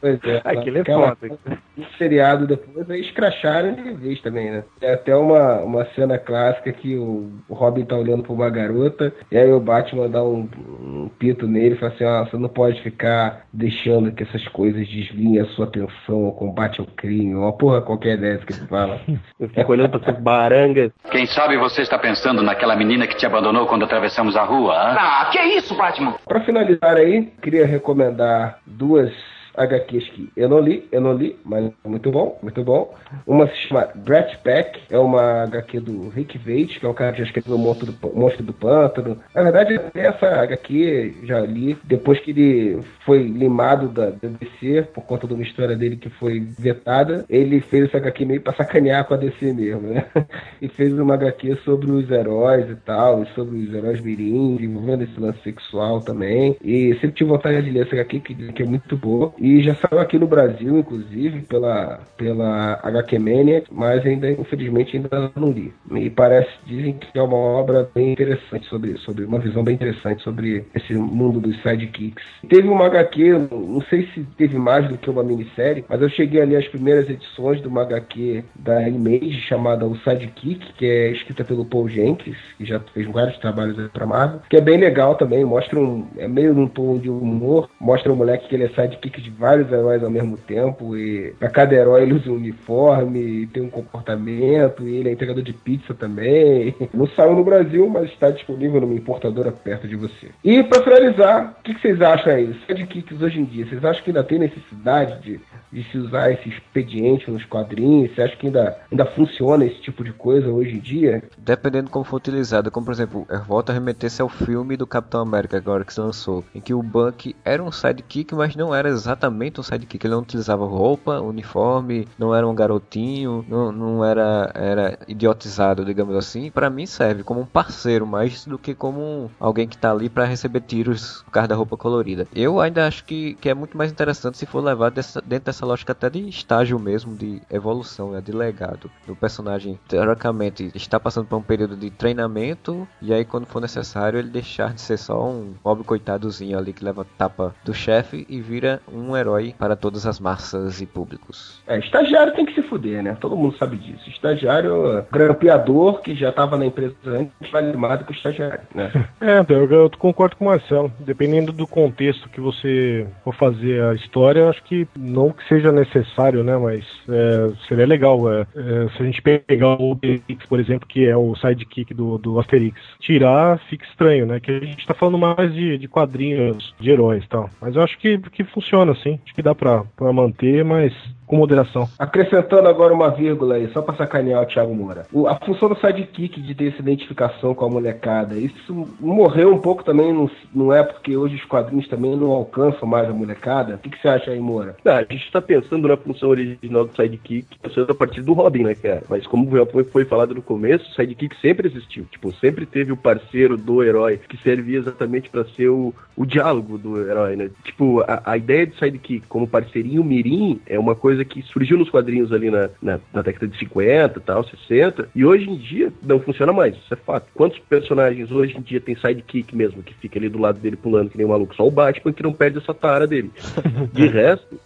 Pois 0.00 0.20
é. 0.22 0.40
Aquilo 0.46 0.78
é 0.78 0.84
foda. 0.84 1.38
um 1.76 1.84
seriado 1.98 2.46
depois, 2.46 2.88
aí 2.88 3.00
escracharam 3.00 3.76
de 3.80 3.92
vez 3.92 4.20
também, 4.20 4.50
né? 4.50 4.64
Tem 4.78 4.90
até 4.90 5.14
uma, 5.16 5.60
uma 5.60 5.84
cena 5.94 6.18
clássica 6.18 6.72
que 6.72 6.96
o, 6.96 7.30
Robin 7.48 7.84
tá 7.84 7.96
olhando 7.96 8.22
pra 8.22 8.32
uma 8.32 8.50
garota, 8.50 9.12
e 9.30 9.36
aí 9.36 9.52
o 9.52 9.60
Batman 9.60 10.08
dá 10.08 10.22
um, 10.22 10.48
um 10.58 11.10
pito 11.18 11.46
nele 11.46 11.74
e 11.74 11.78
fala 11.78 11.92
assim, 11.92 12.04
ó, 12.04 12.24
você 12.24 12.36
não 12.36 12.48
pode 12.48 12.80
ficar 12.82 13.42
deixando 13.52 14.12
que 14.12 14.22
essas 14.22 14.46
coisas 14.48 14.86
desviem 14.88 15.40
a 15.40 15.46
sua 15.46 15.66
atenção 15.66 16.26
ao 16.26 16.32
combate 16.32 16.80
ao 16.80 16.86
crime, 16.86 17.34
uma 17.34 17.52
porra 17.52 17.82
qualquer 17.82 18.16
dessa 18.16 18.44
que 18.44 18.52
ele 18.52 18.66
fala. 18.66 19.00
Eu 19.38 19.48
fico 19.48 19.72
olhando 19.72 19.90
pra 19.90 20.00
essas 20.00 20.22
barangas. 20.22 20.92
Quem 21.10 21.26
sabe 21.26 21.56
você 21.56 21.82
está 21.82 21.98
pensando 21.98 22.42
naquela 22.42 22.76
menina 22.76 23.06
que 23.06 23.16
te 23.16 23.26
abandonou 23.26 23.66
quando 23.66 23.84
atravessamos 23.84 24.36
a 24.36 24.44
rua, 24.44 24.74
hã? 24.74 24.96
Ah, 24.98 25.28
que 25.30 25.38
isso, 25.38 25.74
Batman? 25.74 26.14
Pra 26.26 26.40
finalizar 26.40 26.96
aí, 26.96 27.32
queria 27.42 27.66
recomendar 27.66 28.58
duas 28.66 29.12
HQs 29.56 30.08
que 30.10 30.30
eu 30.36 30.48
não 30.48 30.60
li, 30.60 30.88
eu 30.92 31.00
não 31.00 31.12
li, 31.12 31.36
mas 31.44 31.70
muito 31.84 32.10
bom, 32.10 32.38
muito 32.42 32.62
bom. 32.62 32.94
Uma 33.26 33.46
se 33.48 33.56
chama 33.56 33.88
Brat 33.94 34.36
Pack, 34.42 34.80
é 34.90 34.98
uma 34.98 35.44
HQ 35.44 35.80
do 35.80 36.08
Rick 36.08 36.38
Veit, 36.38 36.78
que 36.78 36.86
é 36.86 36.88
um 36.88 36.94
cara 36.94 37.12
que 37.12 37.18
já 37.18 37.24
escreveu 37.24 37.56
o 37.56 37.58
Monstro 37.58 37.92
do, 37.92 38.14
Monstro 38.14 38.42
do 38.44 38.52
Pântano. 38.52 39.18
Na 39.34 39.42
verdade, 39.42 39.80
essa 39.94 40.26
HQ 40.26 41.20
já 41.24 41.40
li 41.40 41.76
depois 41.84 42.20
que 42.20 42.30
ele 42.30 42.80
foi 43.04 43.22
limado 43.22 43.88
da 43.88 44.10
DC 44.10 44.88
por 44.94 45.04
conta 45.04 45.26
de 45.26 45.34
uma 45.34 45.42
história 45.42 45.76
dele 45.76 45.96
que 45.96 46.10
foi 46.10 46.40
vetada. 46.58 47.24
Ele 47.28 47.60
fez 47.60 47.84
essa 47.84 47.98
HQ 47.98 48.24
meio 48.24 48.40
pra 48.40 48.54
sacanear 48.54 49.04
com 49.06 49.14
a 49.14 49.16
DC 49.16 49.52
mesmo, 49.52 49.88
né? 49.88 50.04
E 50.60 50.68
fez 50.68 50.92
uma 50.92 51.14
HQ 51.14 51.56
sobre 51.64 51.90
os 51.90 52.10
heróis 52.10 52.68
e 52.68 52.74
tal, 52.76 53.22
e 53.22 53.26
sobre 53.28 53.56
os 53.56 53.72
heróis 53.74 54.00
mirins, 54.00 54.60
envolvendo 54.60 55.04
esse 55.04 55.18
lance 55.18 55.42
sexual 55.42 56.00
também. 56.00 56.54
E 56.62 56.92
sempre 56.94 57.12
tive 57.12 57.30
vontade 57.30 57.62
de 57.62 57.70
ler 57.70 57.86
essa 57.86 57.94
HQ, 57.94 58.20
que 58.20 58.34
que 58.52 58.62
é 58.62 58.66
muito 58.66 58.96
boa. 58.96 59.32
E 59.40 59.62
já 59.62 59.74
saiu 59.74 59.98
aqui 59.98 60.18
no 60.18 60.26
Brasil, 60.26 60.78
inclusive, 60.78 61.40
pela, 61.42 62.00
pela 62.18 62.78
HQ 62.82 63.18
Mania, 63.18 63.64
mas 63.72 64.04
ainda, 64.04 64.30
infelizmente, 64.30 64.96
ainda 64.96 65.32
não 65.34 65.50
li. 65.50 65.72
E 65.92 66.10
parece, 66.10 66.50
dizem 66.66 66.92
que 66.92 67.18
é 67.18 67.22
uma 67.22 67.36
obra 67.36 67.88
bem 67.94 68.12
interessante 68.12 68.66
sobre, 68.66 68.98
sobre 68.98 69.24
uma 69.24 69.38
visão 69.38 69.64
bem 69.64 69.74
interessante 69.74 70.22
sobre 70.22 70.66
esse 70.74 70.92
mundo 70.92 71.40
dos 71.40 71.56
sidekicks. 71.62 72.22
Teve 72.50 72.68
uma 72.68 72.86
HQ, 72.86 73.48
não 73.50 73.80
sei 73.88 74.06
se 74.14 74.22
teve 74.36 74.58
mais 74.58 74.86
do 74.86 74.98
que 74.98 75.08
uma 75.08 75.22
minissérie, 75.22 75.86
mas 75.88 76.02
eu 76.02 76.10
cheguei 76.10 76.42
ali 76.42 76.54
as 76.54 76.68
primeiras 76.68 77.08
edições 77.08 77.62
de 77.62 77.68
uma 77.68 77.82
HQ 77.82 78.44
da 78.56 78.86
Image 78.86 79.40
chamada 79.40 79.86
O 79.86 79.96
Sidekick, 80.00 80.74
que 80.74 80.84
é 80.84 81.12
escrita 81.12 81.44
pelo 81.44 81.64
Paul 81.64 81.88
Jenkins, 81.88 82.36
que 82.58 82.66
já 82.66 82.78
fez 82.92 83.06
vários 83.10 83.38
trabalhos 83.38 83.90
pra 83.90 84.04
Marvel, 84.04 84.40
que 84.50 84.56
é 84.56 84.60
bem 84.60 84.76
legal 84.76 85.14
também, 85.14 85.44
mostra 85.44 85.78
um, 85.78 86.06
é 86.18 86.28
meio 86.28 86.52
num 86.52 86.68
tom 86.68 86.98
de 86.98 87.08
humor, 87.08 87.70
mostra 87.80 88.12
o 88.12 88.16
moleque 88.16 88.48
que 88.48 88.54
ele 88.54 88.64
é 88.64 88.68
sidekick 88.68 89.20
de 89.22 89.29
vários 89.38 89.70
heróis 89.70 90.02
ao 90.02 90.10
mesmo 90.10 90.36
tempo, 90.36 90.96
e 90.96 91.32
pra 91.38 91.48
cada 91.48 91.74
herói 91.74 92.02
ele 92.02 92.14
usa 92.14 92.30
um 92.30 92.36
uniforme, 92.36 93.46
tem 93.48 93.62
um 93.62 93.70
comportamento, 93.70 94.86
e 94.86 94.96
ele 94.96 95.08
é 95.08 95.12
entregador 95.12 95.42
de 95.42 95.52
pizza 95.52 95.94
também. 95.94 96.74
Não 96.92 97.06
saiu 97.08 97.34
no 97.34 97.44
Brasil, 97.44 97.88
mas 97.88 98.10
está 98.10 98.30
disponível 98.30 98.80
numa 98.80 98.94
importadora 98.94 99.52
perto 99.52 99.88
de 99.88 99.96
você. 99.96 100.28
E 100.44 100.62
pra 100.62 100.82
finalizar, 100.82 101.56
o 101.58 101.62
que, 101.62 101.74
que 101.74 101.80
vocês 101.80 102.00
acham 102.00 102.32
aí? 102.32 102.54
Sidekicks 102.66 103.20
hoje 103.20 103.40
em 103.40 103.44
dia, 103.44 103.66
vocês 103.66 103.84
acham 103.84 104.02
que 104.02 104.10
ainda 104.10 104.24
tem 104.24 104.38
necessidade 104.38 105.20
de, 105.22 105.40
de 105.72 105.84
se 105.90 105.98
usar 105.98 106.30
esse 106.32 106.48
expediente 106.48 107.30
nos 107.30 107.44
quadrinhos? 107.44 108.14
Você 108.14 108.22
acha 108.22 108.36
que 108.36 108.46
ainda, 108.46 108.76
ainda 108.90 109.06
funciona 109.06 109.64
esse 109.64 109.80
tipo 109.80 110.04
de 110.04 110.12
coisa 110.12 110.48
hoje 110.48 110.76
em 110.76 110.80
dia? 110.80 111.22
Dependendo 111.38 111.86
de 111.86 111.90
como 111.90 112.04
for 112.04 112.16
utilizado, 112.16 112.70
como 112.70 112.86
por 112.86 112.92
exemplo, 112.92 113.26
eu 113.28 113.42
volto 113.42 113.70
a 113.70 113.72
remeter-se 113.72 114.20
ao 114.20 114.28
filme 114.28 114.76
do 114.76 114.86
Capitão 114.86 115.20
América 115.20 115.56
agora 115.56 115.84
que 115.84 115.94
se 115.94 116.00
lançou, 116.00 116.44
em 116.54 116.60
que 116.60 116.74
o 116.74 116.82
Buck 116.82 117.34
era 117.44 117.62
um 117.62 117.70
sidekick, 117.70 118.34
mas 118.34 118.56
não 118.56 118.74
era 118.74 118.88
exatamente 118.88 119.19
exatamente 119.20 119.60
um 119.60 119.62
sidekick. 119.62 120.06
Ele 120.06 120.14
não 120.14 120.22
utilizava 120.22 120.64
roupa, 120.64 121.20
uniforme, 121.20 122.08
não 122.18 122.34
era 122.34 122.48
um 122.48 122.54
garotinho, 122.54 123.44
não, 123.48 123.70
não 123.70 124.04
era, 124.04 124.50
era 124.54 124.98
idiotizado, 125.06 125.84
digamos 125.84 126.16
assim. 126.16 126.50
Para 126.50 126.70
mim 126.70 126.86
serve 126.86 127.22
como 127.22 127.40
um 127.40 127.46
parceiro 127.46 128.06
mais 128.06 128.46
do 128.46 128.58
que 128.58 128.74
como 128.74 129.30
alguém 129.38 129.68
que 129.68 129.76
tá 129.76 129.92
ali 129.92 130.08
para 130.08 130.24
receber 130.24 130.62
tiros 130.62 131.22
por 131.22 131.32
causa 131.32 131.48
da 131.48 131.54
roupa 131.54 131.76
colorida. 131.76 132.26
Eu 132.34 132.60
ainda 132.60 132.86
acho 132.86 133.04
que, 133.04 133.34
que 133.34 133.48
é 133.48 133.54
muito 133.54 133.76
mais 133.76 133.92
interessante 133.92 134.38
se 134.38 134.46
for 134.46 134.62
levado 134.62 134.94
dessa, 134.94 135.20
dentro 135.20 135.46
dessa 135.46 135.66
lógica 135.66 135.92
até 135.92 136.08
de 136.08 136.28
estágio 136.28 136.78
mesmo, 136.78 137.14
de 137.14 137.42
evolução, 137.50 138.12
né, 138.12 138.20
de 138.20 138.32
legado 138.32 138.90
do 139.06 139.14
personagem. 139.14 139.78
Teoricamente, 139.88 140.70
está 140.74 140.98
passando 140.98 141.26
por 141.26 141.36
um 141.36 141.42
período 141.42 141.76
de 141.76 141.90
treinamento 141.90 142.88
e 143.02 143.12
aí 143.12 143.24
quando 143.24 143.46
for 143.46 143.60
necessário 143.60 144.18
ele 144.18 144.30
deixar 144.30 144.72
de 144.72 144.80
ser 144.80 144.96
só 144.96 145.28
um 145.28 145.54
pobre 145.62 145.84
coitadozinho 145.84 146.58
ali 146.58 146.72
que 146.72 146.84
leva 146.84 147.06
tapa 147.18 147.54
do 147.64 147.74
chefe 147.74 148.26
e 148.28 148.40
vira 148.40 148.80
um 148.92 149.09
herói 149.16 149.54
para 149.58 149.76
todas 149.76 150.06
as 150.06 150.20
massas 150.20 150.80
e 150.80 150.86
públicos. 150.86 151.60
É, 151.66 151.78
estagiário 151.78 152.34
tem 152.34 152.44
que 152.44 152.54
se 152.54 152.62
fuder, 152.62 153.02
né? 153.02 153.16
Todo 153.20 153.36
mundo 153.36 153.56
sabe 153.56 153.76
disso. 153.76 154.08
Estagiário, 154.08 155.04
grampeador 155.10 156.00
que 156.00 156.14
já 156.14 156.30
estava 156.30 156.56
na 156.56 156.66
empresa 156.66 156.94
antes, 157.06 157.50
vale 157.50 157.76
mais 157.76 157.98
do 157.98 158.04
que 158.04 158.12
o 158.12 158.14
estagiário, 158.14 158.60
né? 158.74 158.90
É, 159.20 159.44
eu, 159.48 159.70
eu 159.70 159.90
concordo 159.98 160.36
com 160.36 160.44
o 160.46 160.48
Marcelo. 160.48 160.90
Dependendo 160.98 161.52
do 161.52 161.66
contexto 161.66 162.28
que 162.28 162.40
você 162.40 163.06
for 163.22 163.34
fazer 163.34 163.82
a 163.82 163.94
história, 163.94 164.48
acho 164.48 164.62
que 164.64 164.88
não 164.96 165.30
que 165.30 165.46
seja 165.46 165.70
necessário, 165.70 166.42
né? 166.42 166.56
Mas 166.56 166.84
é, 167.08 167.52
seria 167.68 167.86
legal. 167.86 168.32
É, 168.32 168.40
é, 168.40 168.88
se 168.96 169.02
a 169.02 169.06
gente 169.06 169.20
pegar 169.20 169.80
o 169.80 169.92
Obelix, 169.92 170.46
por 170.46 170.58
exemplo, 170.58 170.88
que 170.88 171.06
é 171.06 171.16
o 171.16 171.34
sidekick 171.36 171.92
do, 171.92 172.18
do 172.18 172.38
Asterix, 172.40 172.80
tirar 173.00 173.58
fica 173.68 173.84
estranho, 173.84 174.26
né? 174.26 174.40
Que 174.40 174.50
a 174.50 174.60
gente 174.60 174.86
tá 174.86 174.94
falando 174.94 175.18
mais 175.18 175.52
de, 175.52 175.78
de 175.78 175.88
quadrinhos 175.88 176.74
de 176.78 176.90
heróis 176.90 177.24
e 177.24 177.28
tal. 177.28 177.50
Mas 177.60 177.76
eu 177.76 177.82
acho 177.82 177.98
que, 177.98 178.18
que 178.18 178.44
funciona, 178.44 178.94
sim. 179.02 179.18
Acho 179.24 179.34
que 179.34 179.42
dá 179.42 179.54
pra, 179.54 179.84
pra 179.96 180.12
manter, 180.12 180.64
mas 180.64 180.92
com 181.30 181.36
moderação. 181.36 181.88
Acrescentando 181.96 182.68
agora 182.68 182.92
uma 182.92 183.08
vírgula 183.08 183.54
aí, 183.54 183.70
só 183.72 183.80
pra 183.80 183.94
sacanear 183.94 184.42
o 184.42 184.46
Thiago 184.46 184.74
Moura. 184.74 185.06
O, 185.12 185.28
a 185.28 185.36
função 185.36 185.68
do 185.68 185.78
sidekick 185.78 186.40
de 186.40 186.54
ter 186.56 186.72
essa 186.72 186.82
identificação 186.82 187.54
com 187.54 187.64
a 187.64 187.70
molecada, 187.70 188.34
isso 188.34 188.88
morreu 188.98 189.54
um 189.54 189.58
pouco 189.58 189.84
também, 189.84 190.12
não, 190.12 190.28
não 190.52 190.72
é 190.72 190.82
porque 190.82 191.16
hoje 191.16 191.36
os 191.36 191.44
quadrinhos 191.44 191.86
também 191.86 192.16
não 192.16 192.32
alcançam 192.32 192.88
mais 192.88 193.08
a 193.08 193.12
molecada? 193.12 193.76
O 193.76 193.78
que, 193.78 193.90
que 193.90 194.02
você 194.02 194.08
acha 194.08 194.32
aí, 194.32 194.40
Moura? 194.40 194.74
Não, 194.84 194.92
a 194.92 195.02
gente 195.02 195.30
tá 195.30 195.40
pensando 195.40 195.86
na 195.86 195.96
função 195.96 196.30
original 196.30 196.84
do 196.84 196.96
sidekick, 196.96 197.46
pensando 197.62 197.92
a 197.92 197.94
partir 197.94 198.22
do 198.22 198.32
Robin, 198.32 198.64
né, 198.64 198.74
cara? 198.74 199.04
Mas 199.08 199.24
como 199.24 199.56
já 199.56 199.64
foi, 199.66 199.84
foi 199.84 200.04
falado 200.04 200.34
no 200.34 200.42
começo, 200.42 200.90
o 200.90 200.94
sidekick 200.94 201.36
sempre 201.40 201.68
existiu. 201.68 202.06
Tipo, 202.10 202.32
sempre 202.34 202.66
teve 202.66 202.90
o 202.90 202.96
parceiro 202.96 203.56
do 203.56 203.84
herói, 203.84 204.18
que 204.28 204.36
servia 204.38 204.78
exatamente 204.80 205.30
para 205.30 205.44
ser 205.44 205.68
o, 205.68 205.94
o 206.16 206.26
diálogo 206.26 206.76
do 206.76 207.00
herói, 207.00 207.36
né? 207.36 207.50
Tipo, 207.62 208.00
a, 208.00 208.20
a 208.24 208.36
ideia 208.36 208.66
de 208.66 208.76
sidekick 208.76 209.28
como 209.28 209.46
parceirinho 209.46 210.02
mirim 210.02 210.60
é 210.66 210.76
uma 210.76 210.96
coisa 210.96 211.19
que 211.24 211.42
surgiu 211.42 211.78
nos 211.78 211.90
quadrinhos 211.90 212.32
ali 212.32 212.50
na, 212.50 212.68
na, 212.82 213.00
na 213.12 213.22
década 213.22 213.48
de 213.48 213.58
50 213.58 214.20
tal, 214.20 214.44
60, 214.44 215.08
e 215.14 215.24
hoje 215.24 215.48
em 215.48 215.56
dia 215.56 215.92
não 216.02 216.20
funciona 216.20 216.52
mais, 216.52 216.74
isso 216.76 216.92
é 216.92 216.96
fato. 216.96 217.26
Quantos 217.34 217.58
personagens 217.58 218.30
hoje 218.30 218.56
em 218.56 218.60
dia 218.60 218.80
tem 218.80 218.96
sidekick 218.96 219.54
mesmo, 219.54 219.82
que 219.82 219.94
fica 219.94 220.18
ali 220.18 220.28
do 220.28 220.38
lado 220.38 220.58
dele 220.58 220.76
pulando 220.76 221.10
que 221.10 221.16
nem 221.16 221.26
um 221.26 221.30
maluco? 221.30 221.54
Só 221.54 221.66
o 221.66 221.70
Batman 221.70 222.12
que 222.12 222.22
não 222.22 222.32
perde 222.32 222.58
essa 222.58 222.74
tara 222.74 223.06
dele. 223.06 223.30
De 223.92 224.06
resto, 224.06 224.58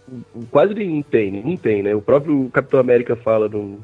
quase 0.51 0.73
ninguém 0.73 1.01
tem, 1.03 1.31
ninguém 1.31 1.57
tem, 1.57 1.83
né? 1.83 1.95
O 1.95 2.01
próprio 2.01 2.49
Capitão 2.51 2.79
América 2.79 3.15
fala 3.15 3.47
num, 3.47 3.79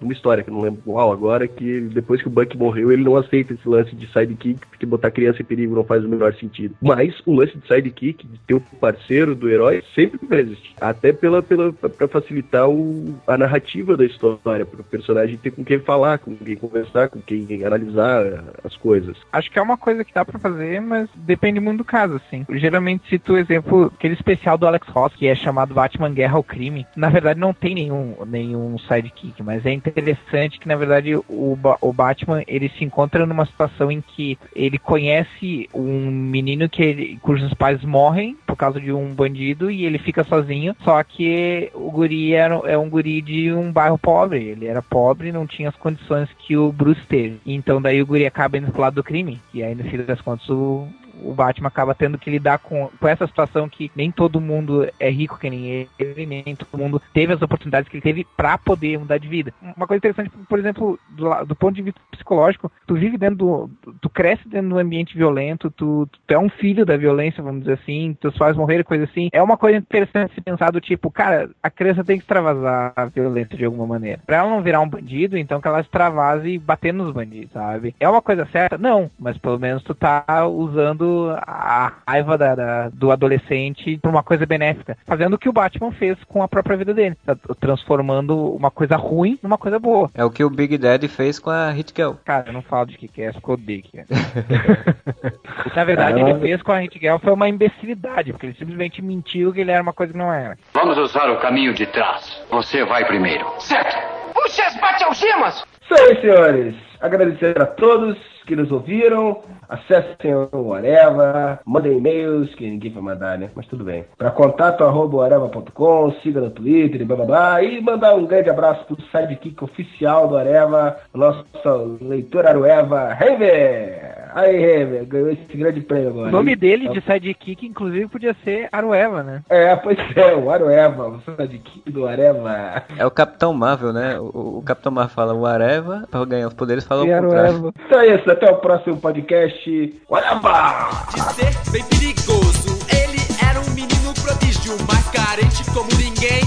numa 0.00 0.12
história 0.12 0.42
que 0.42 0.50
eu 0.50 0.54
não 0.54 0.62
lembro 0.62 0.82
qual 0.84 1.12
agora, 1.12 1.46
que 1.46 1.80
depois 1.80 2.20
que 2.20 2.28
o 2.28 2.30
Buck 2.30 2.56
morreu, 2.56 2.92
ele 2.92 3.04
não 3.04 3.16
aceita 3.16 3.54
esse 3.54 3.68
lance 3.68 3.94
de 3.94 4.10
sidekick, 4.12 4.66
porque 4.66 4.86
botar 4.86 5.10
criança 5.10 5.42
em 5.42 5.44
perigo 5.44 5.74
não 5.74 5.84
faz 5.84 6.04
o 6.04 6.08
menor 6.08 6.34
sentido. 6.34 6.74
Mas 6.80 7.14
o 7.26 7.34
lance 7.34 7.56
de 7.56 7.66
sidekick, 7.66 8.26
de 8.26 8.38
ter 8.46 8.54
o 8.54 8.60
parceiro 8.60 9.34
do 9.34 9.48
herói, 9.48 9.82
sempre 9.94 10.18
vai 10.26 10.40
existir. 10.40 10.74
Até 10.80 11.12
pela, 11.12 11.42
pela, 11.42 11.72
pra 11.72 12.08
facilitar 12.10 12.68
o, 12.68 13.18
a 13.26 13.36
narrativa 13.36 13.96
da 13.96 14.04
história, 14.04 14.66
para 14.66 14.80
o 14.80 14.84
personagem 14.84 15.36
ter 15.36 15.50
com 15.50 15.64
quem 15.64 15.78
falar, 15.80 16.18
com 16.18 16.36
quem 16.36 16.56
conversar, 16.56 17.08
com 17.08 17.20
quem 17.20 17.64
analisar 17.64 18.44
as 18.64 18.76
coisas. 18.76 19.16
Acho 19.32 19.50
que 19.50 19.58
é 19.58 19.62
uma 19.62 19.76
coisa 19.76 20.04
que 20.04 20.12
dá 20.12 20.24
para 20.24 20.38
fazer, 20.38 20.80
mas 20.80 21.08
depende 21.14 21.60
muito 21.60 21.78
do 21.78 21.84
caso, 21.84 22.16
assim. 22.16 22.44
Geralmente 22.50 23.08
cito 23.08 23.32
o 23.32 23.38
exemplo, 23.38 23.92
aquele 23.94 24.14
especial 24.14 24.58
do 24.58 24.66
Alex 24.66 24.86
Ross, 24.88 25.14
que 25.14 25.26
é 25.26 25.34
chamado 25.34 25.74
Batman 25.74 26.12
Guerra 26.12 26.36
ao 26.36 26.42
Crime. 26.42 26.86
Na 26.96 27.08
verdade, 27.08 27.38
não 27.38 27.52
tem 27.52 27.74
nenhum, 27.74 28.16
nenhum 28.26 28.78
sidekick, 28.78 29.42
mas 29.42 29.64
é 29.64 29.72
interessante 29.72 30.58
que, 30.58 30.68
na 30.68 30.76
verdade, 30.76 31.14
o, 31.16 31.58
o 31.80 31.92
Batman, 31.92 32.42
ele 32.46 32.68
se 32.70 32.84
encontra 32.84 33.26
numa 33.26 33.46
situação 33.46 33.90
em 33.90 34.00
que 34.00 34.38
ele 34.54 34.78
conhece 34.78 35.68
um 35.74 36.10
menino 36.10 36.68
que 36.68 36.82
ele, 36.82 37.18
cujos 37.22 37.54
pais 37.54 37.82
morrem 37.84 38.36
por 38.46 38.56
causa 38.56 38.80
de 38.80 38.92
um 38.92 39.14
bandido 39.14 39.70
e 39.70 39.84
ele 39.84 39.98
fica 39.98 40.24
sozinho, 40.24 40.74
só 40.82 41.02
que 41.02 41.70
o 41.74 41.90
guri 42.00 42.32
era, 42.32 42.54
é 42.64 42.78
um 42.78 42.88
guri 42.88 43.20
de 43.20 43.52
um 43.52 43.70
bairro 43.70 43.98
pobre, 43.98 44.42
ele 44.42 44.66
era 44.66 44.80
pobre 44.80 45.30
não 45.30 45.46
tinha 45.46 45.68
as 45.68 45.76
condições 45.76 46.28
que 46.38 46.56
o 46.56 46.72
Bruce 46.72 47.00
teve. 47.06 47.38
Então 47.44 47.80
daí 47.80 48.00
o 48.00 48.06
guri 48.06 48.26
acaba 48.26 48.56
indo 48.56 48.72
pro 48.72 48.80
lado 48.80 48.94
do 48.94 49.04
crime, 49.04 49.40
e 49.52 49.62
aí 49.62 49.74
no 49.74 49.84
fim 49.84 49.98
das 49.98 50.20
contas 50.20 50.48
o, 50.48 50.88
o 51.22 51.32
Batman 51.34 51.68
acaba 51.68 51.94
tendo 51.94 52.18
que 52.18 52.30
lidar 52.30 52.58
com, 52.58 52.88
com 52.98 53.08
essa 53.08 53.26
situação 53.26 53.68
que 53.68 53.90
nem 53.94 54.10
todo 54.10 54.40
mundo 54.40 54.88
é 54.98 55.10
rico 55.10 55.38
que 55.38 55.50
nem 55.50 55.88
ele, 55.98 56.26
nem 56.26 56.56
todo 56.56 56.78
mundo 56.78 57.00
teve 57.12 57.32
as 57.32 57.42
oportunidades 57.42 57.88
que 57.88 57.96
ele 57.96 58.02
teve 58.02 58.26
para 58.36 58.58
poder 58.58 58.98
mudar 58.98 59.18
de 59.18 59.28
vida. 59.28 59.52
Uma 59.76 59.86
coisa 59.86 59.98
interessante, 59.98 60.30
por 60.48 60.58
exemplo, 60.58 60.98
do, 61.10 61.44
do, 61.44 61.56
ponto 61.56 61.74
de 61.74 61.82
vista 61.82 62.00
psicológico, 62.10 62.70
tu 62.86 62.94
vive 62.94 63.16
dentro 63.18 63.36
do, 63.36 63.70
tu 64.00 64.08
cresce 64.08 64.48
dentro 64.48 64.68
de 64.68 64.74
um 64.74 64.78
ambiente 64.78 65.16
violento, 65.16 65.70
tu, 65.70 66.08
tu 66.26 66.34
é 66.34 66.38
um 66.38 66.48
filho 66.48 66.84
da 66.84 66.96
violência, 66.96 67.42
vamos 67.42 67.60
dizer 67.60 67.74
assim, 67.74 68.16
teus 68.20 68.36
pais 68.36 68.56
morreram, 68.56 68.84
coisa 68.84 69.04
assim. 69.04 69.28
É 69.32 69.42
uma 69.42 69.56
coisa 69.56 69.78
interessante 69.78 70.34
se 70.34 70.40
pensar 70.40 70.70
do 70.70 70.80
tipo, 70.80 71.10
cara, 71.10 71.50
a 71.62 71.70
criança 71.70 72.04
tem 72.04 72.16
que 72.16 72.22
extravasar 72.22 72.92
a 72.96 73.04
violência 73.06 73.56
de 73.56 73.64
alguma 73.64 73.86
maneira. 73.86 74.20
Pra 74.26 74.38
ela 74.38 74.50
não 74.50 74.62
virar 74.62 74.80
um 74.80 74.88
bandido, 74.88 75.36
então 75.36 75.60
que 75.60 75.68
ela 75.68 75.80
extravase 75.80 76.58
bater 76.58 76.92
nos 76.92 77.12
bandidos, 77.12 77.52
sabe? 77.52 77.94
É 77.98 78.08
uma 78.08 78.22
coisa 78.22 78.46
certa? 78.46 78.78
Não, 78.78 79.10
mas 79.18 79.36
pelo 79.38 79.58
menos 79.58 79.82
tu 79.82 79.94
tá 79.94 80.24
usando 80.46 81.09
a 81.46 81.92
raiva 82.06 82.36
da, 82.36 82.54
da, 82.54 82.88
do 82.88 83.10
adolescente 83.10 83.98
por 83.98 84.10
uma 84.10 84.22
coisa 84.22 84.46
benéfica, 84.46 84.96
fazendo 85.06 85.34
o 85.34 85.38
que 85.38 85.48
o 85.48 85.52
Batman 85.52 85.92
fez 85.92 86.16
com 86.24 86.42
a 86.42 86.48
própria 86.48 86.76
vida 86.76 86.94
dele, 86.94 87.16
tá 87.24 87.36
transformando 87.58 88.54
uma 88.54 88.70
coisa 88.70 88.96
ruim 88.96 89.38
numa 89.42 89.58
coisa 89.58 89.78
boa. 89.78 90.10
É 90.14 90.24
o 90.24 90.30
que 90.30 90.44
o 90.44 90.50
Big 90.50 90.76
Daddy 90.78 91.08
fez 91.08 91.38
com 91.38 91.50
a 91.50 91.70
Hit 91.70 91.92
Girl. 91.94 92.12
Cara, 92.24 92.48
eu 92.48 92.52
não 92.52 92.62
falo 92.62 92.86
de 92.86 92.96
que 92.96 93.22
é, 93.22 93.32
porque 93.32 93.50
eu 93.50 93.54
odeio 93.54 93.82
que 93.82 93.98
é. 93.98 94.04
Na 95.74 95.84
verdade, 95.84 96.20
ele 96.20 96.40
fez 96.40 96.62
com 96.62 96.72
a 96.72 96.78
Hit 96.78 96.98
Girl 96.98 97.18
foi 97.18 97.32
uma 97.32 97.48
imbecilidade, 97.48 98.32
porque 98.32 98.46
ele 98.46 98.56
simplesmente 98.58 99.02
mentiu 99.02 99.52
que 99.52 99.60
ele 99.60 99.70
era 99.70 99.82
uma 99.82 99.92
coisa 99.92 100.12
que 100.12 100.18
não 100.18 100.32
era. 100.32 100.56
Vamos 100.72 100.98
usar 100.98 101.30
o 101.30 101.40
caminho 101.40 101.74
de 101.74 101.86
trás. 101.86 102.42
Você 102.50 102.84
vai 102.84 103.04
primeiro. 103.04 103.46
Certo! 103.58 103.96
Puxa 104.34 104.64
as 104.66 104.76
bate-algemas! 104.80 105.64
Isso 105.82 106.02
aí, 106.02 106.20
senhores. 106.20 106.74
Agradecer 107.00 107.60
a 107.60 107.66
todos 107.66 108.16
que 108.44 108.56
nos 108.56 108.70
ouviram. 108.70 109.38
Acessem 109.68 110.34
o 110.52 110.74
Areva, 110.74 111.60
mandem 111.64 111.98
e-mails, 111.98 112.52
que 112.54 112.68
ninguém 112.68 112.92
vai 112.92 113.02
mandar, 113.02 113.38
né? 113.38 113.50
Mas 113.54 113.66
tudo 113.66 113.84
bem. 113.84 114.04
Para 114.18 114.30
contato 114.30 114.82
arroba 114.82 115.24
areva.com, 115.24 116.12
siga 116.22 116.40
no 116.40 116.50
Twitter 116.50 117.00
e 117.00 117.04
blá 117.04 117.16
blá 117.16 117.26
blá. 117.26 117.62
E 117.62 117.80
mandar 117.80 118.14
um 118.14 118.26
grande 118.26 118.50
abraço 118.50 118.84
pro 118.86 118.96
sidekick 119.10 119.62
oficial 119.62 120.28
do 120.28 120.36
Areva, 120.36 120.96
o 121.14 121.18
nosso 121.18 121.98
leitor 122.00 122.46
Arueva, 122.46 123.16
Hever! 123.20 124.20
Aí, 124.32 124.62
Hever, 124.62 125.06
ganhou 125.06 125.30
esse 125.30 125.56
grande 125.56 125.80
prêmio 125.80 126.10
agora. 126.10 126.28
O 126.28 126.32
nome 126.32 126.54
dele 126.54 126.88
de 126.88 127.00
sidekick, 127.00 127.66
inclusive, 127.66 128.06
podia 128.06 128.34
ser 128.44 128.68
Arueva, 128.70 129.22
né? 129.22 129.42
É, 129.48 129.74
pois 129.74 129.98
é, 130.16 130.34
o 130.34 130.50
Arueva, 130.50 131.08
o 131.08 131.20
sidekick 131.20 131.90
do 131.90 132.06
Areva. 132.06 132.84
É 132.96 133.04
o 133.04 133.10
Capitão 133.10 133.52
Marvel, 133.52 133.92
né? 133.92 134.18
O, 134.20 134.58
o 134.58 134.62
Capitão 134.64 134.92
Marvel 134.92 135.14
fala 135.14 135.34
o 135.34 135.46
Areva, 135.46 136.06
para 136.10 136.24
ganhar 136.24 136.46
os 136.46 136.54
poderes 136.54 136.84
fala 136.84 137.02
o 137.02 137.06
E 137.06 137.12
contrário. 137.12 137.38
Arueva. 137.38 137.72
Então 137.86 138.00
é 138.00 138.14
isso, 138.14 138.30
até 138.40 138.50
o 138.50 138.56
próximo 138.56 138.96
podcast. 138.96 140.00
Areva! 140.10 141.04
de 141.12 141.34
ser 141.34 141.70
bem 141.70 141.84
perigoso. 141.84 142.78
Ele 142.88 143.20
era 143.46 143.60
um 143.60 143.70
menino 143.74 144.14
prodígio, 144.14 144.76
mais 144.88 145.06
carente 145.08 145.62
como 145.72 145.90
ninguém. 145.98 146.40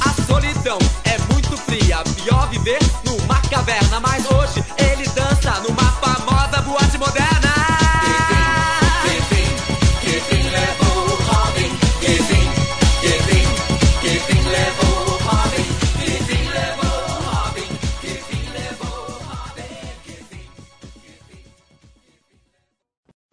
A 0.00 0.10
solidão 0.22 0.78
é 1.04 1.18
muito 1.32 1.54
fria, 1.58 1.98
pior 2.16 2.48
viver 2.48 2.78
numa 3.04 3.40
caverna. 3.50 4.00
Mas 4.00 4.24
hoje 4.30 4.64
ele 4.78 5.06
dança 5.10 5.60
numa 5.60 5.92
famosa 6.00 6.62
boate 6.62 6.96
moderna. 6.96 7.37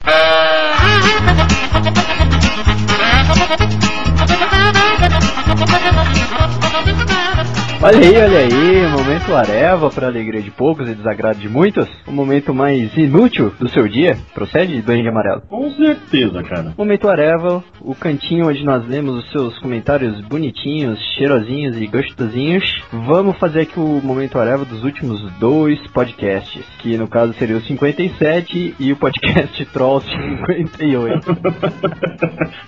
Thank 0.05 0.75
you. 6.59 6.64
Olha 7.81 7.99
aí, 7.99 8.17
olha 8.17 8.39
aí, 8.39 8.87
momento 8.87 9.35
Areva 9.35 9.91
para 9.91 10.07
alegria 10.07 10.41
de 10.41 10.49
poucos 10.49 10.89
e 10.89 10.95
desagrado 10.95 11.37
de 11.37 11.47
muitos. 11.47 11.87
O 12.07 12.11
momento 12.11 12.51
mais 12.53 12.95
inútil 12.97 13.53
do 13.59 13.69
seu 13.69 13.87
dia. 13.87 14.17
Procede, 14.33 14.81
Duende 14.81 15.07
Amarelo? 15.07 15.41
Com 15.41 15.69
certeza, 15.71 16.41
cara. 16.41 16.73
Momento 16.77 17.07
Areva, 17.07 17.63
o 17.81 17.93
cantinho 17.93 18.47
onde 18.47 18.63
nós 18.63 18.87
lemos 18.87 19.23
os 19.23 19.31
seus 19.31 19.59
comentários 19.59 20.19
bonitinhos, 20.21 20.99
cheirosinhos 21.15 21.79
e 21.79 21.85
gostosinhos. 21.85 22.63
Vamos 22.91 23.37
fazer 23.37 23.61
aqui 23.61 23.79
o 23.79 24.01
momento 24.01 24.39
Areva 24.39 24.65
dos 24.65 24.83
últimos 24.83 25.21
dois 25.33 25.79
podcasts, 25.91 26.65
que 26.79 26.97
no 26.97 27.07
caso 27.07 27.33
seria 27.33 27.57
o 27.57 27.61
57 27.61 28.75
e 28.79 28.93
o 28.93 28.95
podcast 28.95 29.63
Troll 29.71 30.01
58. 30.01 31.37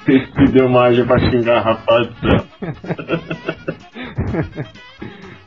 Esse 0.07 0.51
deu 0.51 0.69
margem 0.69 1.05
pra 1.05 1.17
xingar, 1.17 1.61
rapaz. 1.61 2.07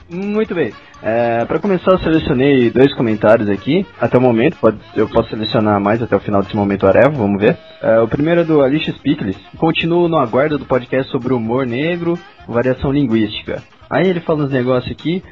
Muito 0.08 0.54
bem. 0.54 0.72
É, 1.02 1.44
para 1.44 1.60
começar, 1.60 1.92
eu 1.92 1.98
selecionei 1.98 2.68
dois 2.68 2.92
comentários 2.94 3.48
aqui. 3.48 3.86
Até 4.00 4.18
o 4.18 4.20
momento, 4.20 4.56
pode, 4.60 4.78
eu 4.96 5.08
posso 5.08 5.30
selecionar 5.30 5.80
mais 5.80 6.02
até 6.02 6.16
o 6.16 6.20
final 6.20 6.42
desse 6.42 6.56
momento 6.56 6.86
Areva, 6.86 7.10
vamos 7.10 7.40
ver. 7.40 7.56
É, 7.80 8.00
o 8.00 8.08
primeiro 8.08 8.40
é 8.40 8.44
do 8.44 8.60
Alicia 8.60 8.92
Spickles. 8.92 9.36
Continuo 9.56 10.08
no 10.08 10.18
aguardo 10.18 10.58
do 10.58 10.66
podcast 10.66 11.10
sobre 11.12 11.32
humor 11.32 11.64
negro, 11.64 12.18
variação 12.46 12.92
linguística. 12.92 13.62
Aí 13.88 14.08
ele 14.08 14.20
fala 14.20 14.44
uns 14.44 14.50
negócios 14.50 14.90
aqui. 14.90 15.22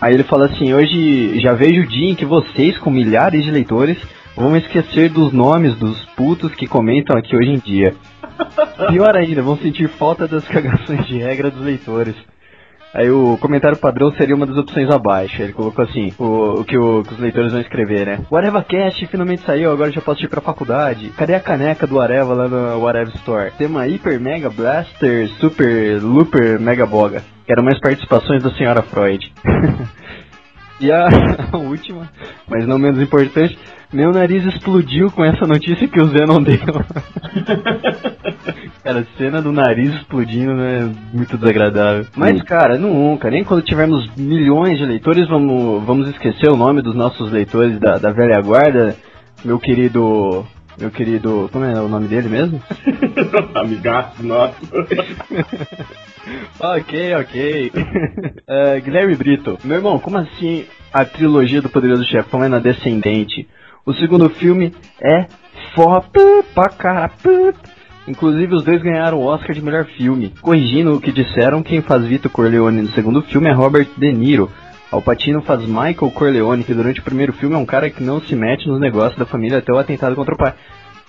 Aí 0.00 0.12
ele 0.12 0.24
fala 0.24 0.46
assim: 0.46 0.74
Hoje 0.74 1.38
já 1.40 1.52
vejo 1.52 1.82
o 1.82 1.86
dia 1.86 2.10
em 2.10 2.14
que 2.14 2.24
vocês, 2.24 2.76
com 2.78 2.90
milhares 2.90 3.44
de 3.44 3.50
leitores, 3.52 3.96
vão 4.36 4.56
esquecer 4.56 5.10
dos 5.10 5.32
nomes 5.32 5.76
dos 5.76 6.04
putos 6.16 6.54
que 6.54 6.66
comentam 6.66 7.16
aqui 7.16 7.36
hoje 7.36 7.50
em 7.50 7.58
dia. 7.58 7.94
Pior 8.90 9.16
ainda, 9.16 9.42
vão 9.42 9.56
sentir 9.56 9.88
falta 9.88 10.26
das 10.26 10.46
cagações 10.46 11.06
de 11.06 11.18
regra 11.18 11.50
dos 11.50 11.64
leitores. 11.64 12.16
Aí 12.94 13.10
o 13.10 13.36
comentário 13.38 13.76
padrão 13.76 14.12
seria 14.12 14.36
uma 14.36 14.46
das 14.46 14.56
opções 14.56 14.88
abaixo. 14.88 15.42
Ele 15.42 15.52
colocou 15.52 15.84
assim, 15.84 16.14
o, 16.16 16.60
o, 16.60 16.64
que, 16.64 16.78
o 16.78 17.02
que 17.02 17.12
os 17.12 17.18
leitores 17.18 17.50
vão 17.50 17.60
escrever, 17.60 18.06
né? 18.06 18.20
O 18.30 18.36
Areva 18.36 18.62
Cast 18.62 19.04
finalmente 19.08 19.42
saiu, 19.42 19.72
agora 19.72 19.90
já 19.90 20.00
posso 20.00 20.24
ir 20.24 20.28
pra 20.28 20.40
faculdade. 20.40 21.10
Cadê 21.16 21.34
a 21.34 21.40
caneca 21.40 21.88
do 21.88 22.00
Areva 22.00 22.32
lá 22.32 22.48
no 22.48 22.86
Areva 22.86 23.10
Store? 23.16 23.50
Tema 23.58 23.84
Hyper 23.84 24.20
Mega 24.20 24.48
Blaster 24.48 25.28
Super 25.40 26.00
Looper 26.00 26.60
Mega 26.60 26.86
Boga. 26.86 27.20
Quero 27.44 27.64
mais 27.64 27.80
participações 27.80 28.44
da 28.44 28.50
senhora 28.52 28.80
Freud. 28.80 29.32
e 30.80 30.92
a, 30.92 31.08
a 31.52 31.56
última, 31.56 32.08
mas 32.48 32.64
não 32.66 32.78
menos 32.78 33.02
importante, 33.02 33.58
meu 33.92 34.12
nariz 34.12 34.44
explodiu 34.44 35.10
com 35.10 35.24
essa 35.24 35.46
notícia 35.46 35.88
que 35.88 36.00
o 36.00 36.06
Zenon 36.06 36.42
deu. 36.42 36.58
cara, 38.84 39.06
cena 39.16 39.40
do 39.40 39.50
nariz 39.50 39.94
explodindo 39.94 40.60
é 40.60 40.88
muito 41.12 41.38
desagradável. 41.38 42.06
Mas, 42.14 42.42
cara, 42.42 42.76
nunca, 42.78 43.30
nem 43.30 43.42
quando 43.42 43.62
tivermos 43.62 44.14
milhões 44.14 44.78
de 44.78 44.84
leitores, 44.84 45.26
vamos, 45.26 45.82
vamos 45.84 46.08
esquecer 46.10 46.50
o 46.50 46.56
nome 46.56 46.82
dos 46.82 46.94
nossos 46.94 47.32
leitores 47.32 47.80
da, 47.80 47.96
da 47.96 48.12
velha 48.12 48.40
guarda. 48.42 48.94
Meu 49.42 49.58
querido. 49.58 50.46
Meu 50.78 50.90
querido. 50.90 51.48
Como 51.50 51.64
é 51.64 51.80
o 51.80 51.88
nome 51.88 52.08
dele 52.08 52.28
mesmo? 52.28 52.60
Amigaço 53.54 54.22
nosso. 54.22 54.56
ok, 56.60 57.14
ok. 57.14 57.72
Uh, 57.74 58.82
Guilherme 58.82 59.16
Brito. 59.16 59.58
Meu 59.64 59.78
irmão, 59.78 59.98
como 59.98 60.18
assim 60.18 60.66
a 60.92 61.04
trilogia 61.04 61.62
do 61.62 61.70
Poderoso 61.70 62.04
Chefão 62.04 62.44
é 62.44 62.48
na 62.48 62.58
Descendente? 62.58 63.48
O 63.86 63.94
segundo 63.94 64.28
filme 64.30 64.74
é 65.00 65.26
foda 65.74 66.42
pra 66.54 66.68
cara. 66.68 67.10
Inclusive, 68.06 68.54
os 68.54 68.64
dois 68.64 68.82
ganharam 68.82 69.18
o 69.18 69.24
Oscar 69.24 69.54
de 69.54 69.62
melhor 69.62 69.86
filme. 69.86 70.32
Corrigindo 70.40 70.94
o 70.94 71.00
que 71.00 71.10
disseram, 71.10 71.62
quem 71.62 71.80
faz 71.80 72.04
Vito 72.04 72.28
Corleone 72.28 72.82
no 72.82 72.88
segundo 72.88 73.22
filme 73.22 73.48
é 73.48 73.52
Robert 73.52 73.88
De 73.96 74.12
Niro. 74.12 74.50
Al 74.92 75.02
Pacino 75.02 75.42
faz 75.42 75.62
Michael 75.62 76.12
Corleone, 76.14 76.62
que 76.62 76.74
durante 76.74 77.00
o 77.00 77.02
primeiro 77.02 77.32
filme 77.32 77.54
é 77.54 77.58
um 77.58 77.66
cara 77.66 77.90
que 77.90 78.02
não 78.02 78.20
se 78.20 78.36
mete 78.36 78.68
nos 78.68 78.80
negócios 78.80 79.18
da 79.18 79.26
família 79.26 79.58
até 79.58 79.72
o 79.72 79.78
atentado 79.78 80.14
contra 80.14 80.34
o 80.34 80.38
pai. 80.38 80.54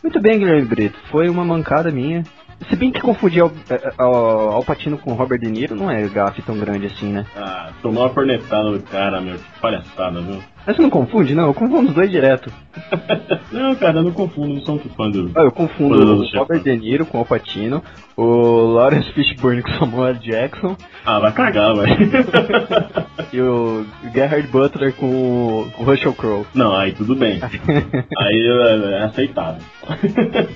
Muito 0.02 0.20
bem, 0.22 0.40
Guilherme 0.40 0.66
Brito. 0.66 0.98
Foi 1.12 1.30
uma 1.30 1.44
mancada 1.44 1.92
minha. 1.92 2.24
Se 2.70 2.76
bem 2.76 2.90
que 2.90 3.02
confundir 3.02 3.42
Al, 3.42 3.52
Al, 3.98 4.52
Al 4.54 4.64
Pacino 4.64 4.98
com 4.98 5.14
Robert 5.14 5.40
De 5.40 5.52
Niro 5.52 5.76
não 5.76 5.92
é 5.92 6.08
gafe 6.08 6.42
tão 6.42 6.58
grande 6.58 6.88
assim, 6.88 7.12
né? 7.12 7.26
Ah, 7.36 7.72
tomou 7.82 8.04
uma 8.04 8.10
cornetada 8.10 8.72
do 8.72 8.80
cara, 8.82 9.20
meu. 9.20 9.36
Que 9.36 9.60
palhaçada, 9.62 10.22
viu? 10.22 10.42
Mas 10.66 10.76
você 10.76 10.82
não 10.82 10.90
confunde, 10.90 11.36
não? 11.36 11.48
Eu 11.48 11.54
confundo 11.54 11.90
os 11.90 11.96
dois 11.96 12.10
direto. 12.10 12.52
não, 13.52 13.76
cara, 13.76 14.00
eu 14.00 14.04
não 14.04 14.12
confundo, 14.12 14.56
não 14.56 14.62
sou 14.62 14.76
muito 14.76 14.90
fã 14.90 15.10
do. 15.10 15.32
Ah, 15.36 15.44
eu 15.44 15.52
confundo 15.52 16.24
o 16.24 16.38
Robert 16.38 16.64
De 16.64 16.76
Niro 16.76 17.06
com 17.06 17.22
o 17.22 17.26
Pacino, 17.26 17.84
o 18.18 18.74
Lawrence 18.74 19.12
Fishburne 19.14 19.62
com 19.62 19.72
Samuel 19.74 20.16
Jackson. 20.16 20.76
Ah, 21.06 21.20
vai 21.20 21.32
cagar, 21.34 21.76
velho. 21.76 21.96
e 23.34 23.42
o 23.42 23.86
Gerhard 24.14 24.48
Butler 24.48 24.94
com 24.94 25.08
o, 25.08 25.84
Russell 25.84 26.14
Crowe. 26.14 26.46
Não, 26.54 26.76
aí 26.76 26.94
tudo 26.94 27.16
bem. 27.16 27.40
aí 28.18 28.48
é 28.98 29.04
aceitável. 29.04 29.62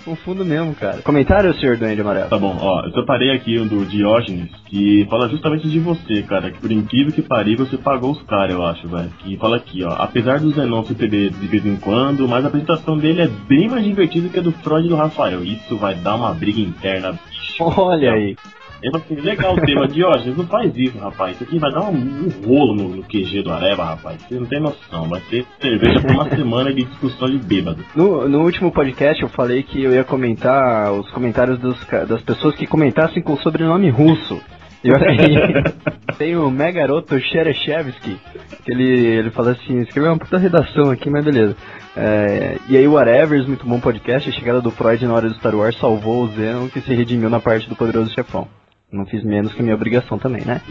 confundo 0.05 0.45
mesmo, 0.45 0.73
cara. 0.75 1.01
Comentário, 1.01 1.53
senhor 1.55 1.77
Duende 1.77 2.01
Amarelo? 2.01 2.29
Tá 2.29 2.37
bom, 2.37 2.57
ó, 2.59 2.85
eu 2.85 2.91
separei 2.91 3.31
aqui 3.31 3.59
um 3.59 3.67
do 3.67 3.85
Diógenes, 3.85 4.49
que 4.67 5.05
fala 5.09 5.29
justamente 5.29 5.69
de 5.69 5.79
você, 5.79 6.23
cara, 6.23 6.51
que 6.51 6.59
por 6.59 6.71
incrível 6.71 7.13
que 7.13 7.21
pariu, 7.21 7.57
você 7.57 7.77
pagou 7.77 8.11
os 8.11 8.21
caras, 8.23 8.51
eu 8.51 8.65
acho, 8.65 8.87
velho. 8.87 9.09
Que 9.19 9.37
fala 9.37 9.57
aqui, 9.57 9.83
ó, 9.83 9.91
apesar 9.91 10.39
do 10.39 10.51
Zenon 10.51 10.83
se 10.83 10.95
perder 10.95 11.31
de 11.31 11.47
vez 11.47 11.65
em 11.65 11.75
quando, 11.75 12.27
mas 12.27 12.43
a 12.43 12.47
apresentação 12.47 12.97
dele 12.97 13.21
é 13.23 13.27
bem 13.27 13.67
mais 13.69 13.83
divertida 13.83 14.29
que 14.29 14.39
a 14.39 14.41
do 14.41 14.51
Freud 14.51 14.85
e 14.85 14.89
do 14.89 14.95
Rafael. 14.95 15.43
Isso 15.43 15.77
vai 15.77 15.95
dar 15.95 16.15
uma 16.15 16.33
briga 16.33 16.61
interna. 16.61 17.19
Olha 17.59 18.13
aí. 18.13 18.35
Eu 18.81 18.95
assim, 18.95 19.15
legal 19.15 19.55
o 19.55 19.59
tema 19.59 19.87
de 19.89 20.05
hoje, 20.05 20.33
não 20.37 20.47
faz 20.47 20.71
isso, 20.75 20.97
rapaz. 20.97 21.35
Isso 21.35 21.43
aqui 21.43 21.59
vai 21.59 21.69
dar 21.69 21.81
um, 21.81 21.95
um 21.95 22.29
rolo 22.47 22.73
no, 22.73 22.95
no, 22.95 23.03
QG 23.03 23.43
do 23.43 23.51
Areva, 23.51 23.83
rapaz. 23.83 24.21
Você 24.21 24.35
não 24.35 24.45
tem 24.45 24.61
noção. 24.61 25.09
Vai 25.09 25.19
ter 25.29 25.45
cerveja 25.61 25.99
por 25.99 26.11
uma 26.11 26.29
semana 26.33 26.73
de 26.73 26.85
discussão 26.85 27.29
de 27.29 27.37
bêbado. 27.37 27.83
No, 27.93 28.27
no 28.29 28.41
último 28.41 28.71
podcast 28.71 29.21
eu 29.21 29.27
falei 29.27 29.63
que 29.63 29.83
eu 29.83 29.93
ia 29.93 30.05
comentar 30.05 30.93
os 30.93 31.11
comentários 31.11 31.59
dos, 31.59 31.77
das 32.07 32.21
pessoas 32.21 32.55
que 32.55 32.65
comentassem 32.65 33.21
com 33.21 33.35
sobrenome 33.37 33.89
russo. 33.89 34.41
E 34.83 34.89
aí, 34.91 35.63
tem 36.17 36.35
o 36.37 36.49
Megaroto 36.49 37.19
Cherechevsky, 37.19 38.19
que 38.63 38.71
ele, 38.71 39.07
ele 39.07 39.31
fala 39.31 39.51
assim, 39.51 39.79
escreveu 39.81 40.11
uma 40.11 40.19
puta 40.19 40.37
redação 40.37 40.89
aqui, 40.89 41.09
mas 41.09 41.23
beleza. 41.23 41.55
É, 41.95 42.57
e 42.69 42.77
aí 42.77 42.87
o 42.87 42.93
Whatever, 42.93 43.45
muito 43.47 43.65
bom 43.65 43.79
podcast, 43.79 44.29
a 44.29 44.33
chegada 44.33 44.61
do 44.61 44.71
Freud 44.71 45.05
na 45.05 45.13
hora 45.13 45.27
do 45.27 45.35
Star 45.35 45.55
Wars 45.55 45.77
salvou 45.77 46.23
o 46.23 46.27
Zenon, 46.29 46.69
que 46.69 46.81
se 46.81 46.93
redimiu 46.93 47.29
na 47.29 47.39
parte 47.39 47.67
do 47.67 47.75
Poderoso 47.75 48.13
Chefão. 48.13 48.47
Não 48.91 49.05
fiz 49.05 49.23
menos 49.23 49.53
que 49.53 49.61
minha 49.61 49.75
obrigação 49.75 50.17
também, 50.17 50.43
né? 50.43 50.61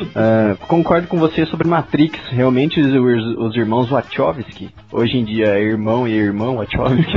uh, 0.00 0.56
concordo 0.66 1.06
com 1.06 1.16
você 1.16 1.46
sobre 1.46 1.68
Matrix. 1.68 2.18
Realmente 2.28 2.80
os, 2.80 2.92
os, 3.38 3.54
irmãos 3.54 3.88
Wachowski, 3.88 4.70
hoje 4.90 5.16
em 5.16 5.24
dia 5.24 5.56
é 5.56 5.62
irmão 5.62 6.06
e 6.08 6.12
irmão 6.12 6.56
Wachowski, 6.56 7.12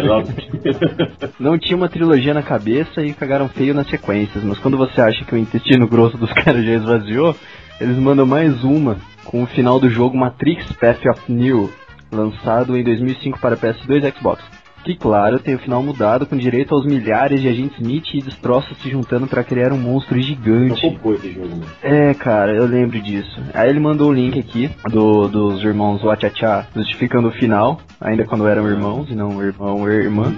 não 1.38 1.58
tinha 1.58 1.76
uma 1.76 1.90
trilogia 1.90 2.32
na 2.32 2.42
cabeça 2.42 3.02
e 3.02 3.12
cagaram 3.12 3.50
feio 3.50 3.74
nas 3.74 3.86
sequências. 3.90 4.42
Mas 4.42 4.58
quando 4.58 4.78
você 4.78 4.98
acha 4.98 5.26
que 5.26 5.34
o 5.34 5.38
intestino 5.38 5.86
grosso 5.86 6.16
dos 6.16 6.32
caras 6.42 6.64
já 6.64 6.72
esvaziou, 6.72 7.36
eles 7.78 7.98
mandam 7.98 8.24
mais 8.24 8.64
uma 8.64 8.96
com 9.26 9.42
o 9.42 9.46
final 9.46 9.78
do 9.78 9.90
jogo 9.90 10.16
Matrix 10.16 10.72
Path 10.72 11.04
of 11.04 11.30
Neo, 11.30 11.70
lançado 12.10 12.78
em 12.78 12.82
2005 12.82 13.38
para 13.38 13.58
PS2 13.58 14.04
e 14.04 14.18
Xbox 14.18 14.55
que, 14.86 14.94
claro, 14.94 15.40
tem 15.40 15.56
o 15.56 15.58
final 15.58 15.82
mudado 15.82 16.26
com 16.26 16.36
direito 16.36 16.72
aos 16.72 16.86
milhares 16.86 17.40
de 17.40 17.48
agentes 17.48 17.76
Smith 17.80 18.14
e 18.14 18.22
destroços 18.22 18.78
se 18.78 18.88
juntando 18.88 19.26
para 19.26 19.42
criar 19.42 19.72
um 19.72 19.78
monstro 19.78 20.20
gigante. 20.22 20.96
Não 21.02 21.14
esse 21.14 21.32
jogo, 21.32 21.48
né? 21.56 21.66
É, 21.82 22.14
cara, 22.14 22.54
eu 22.54 22.64
lembro 22.66 23.00
disso. 23.00 23.42
Aí 23.52 23.68
ele 23.68 23.80
mandou 23.80 24.10
o 24.10 24.12
link 24.12 24.38
aqui 24.38 24.70
do, 24.88 25.26
dos 25.26 25.64
irmãos 25.64 26.02
Wachachá 26.02 26.68
justificando 26.72 27.28
o 27.28 27.32
final, 27.32 27.80
ainda 28.00 28.24
quando 28.24 28.46
eram 28.46 28.68
irmãos 28.68 29.10
e 29.10 29.16
não 29.16 29.42
irmão 29.42 29.80
ou 29.80 29.90
irmã. 29.90 30.32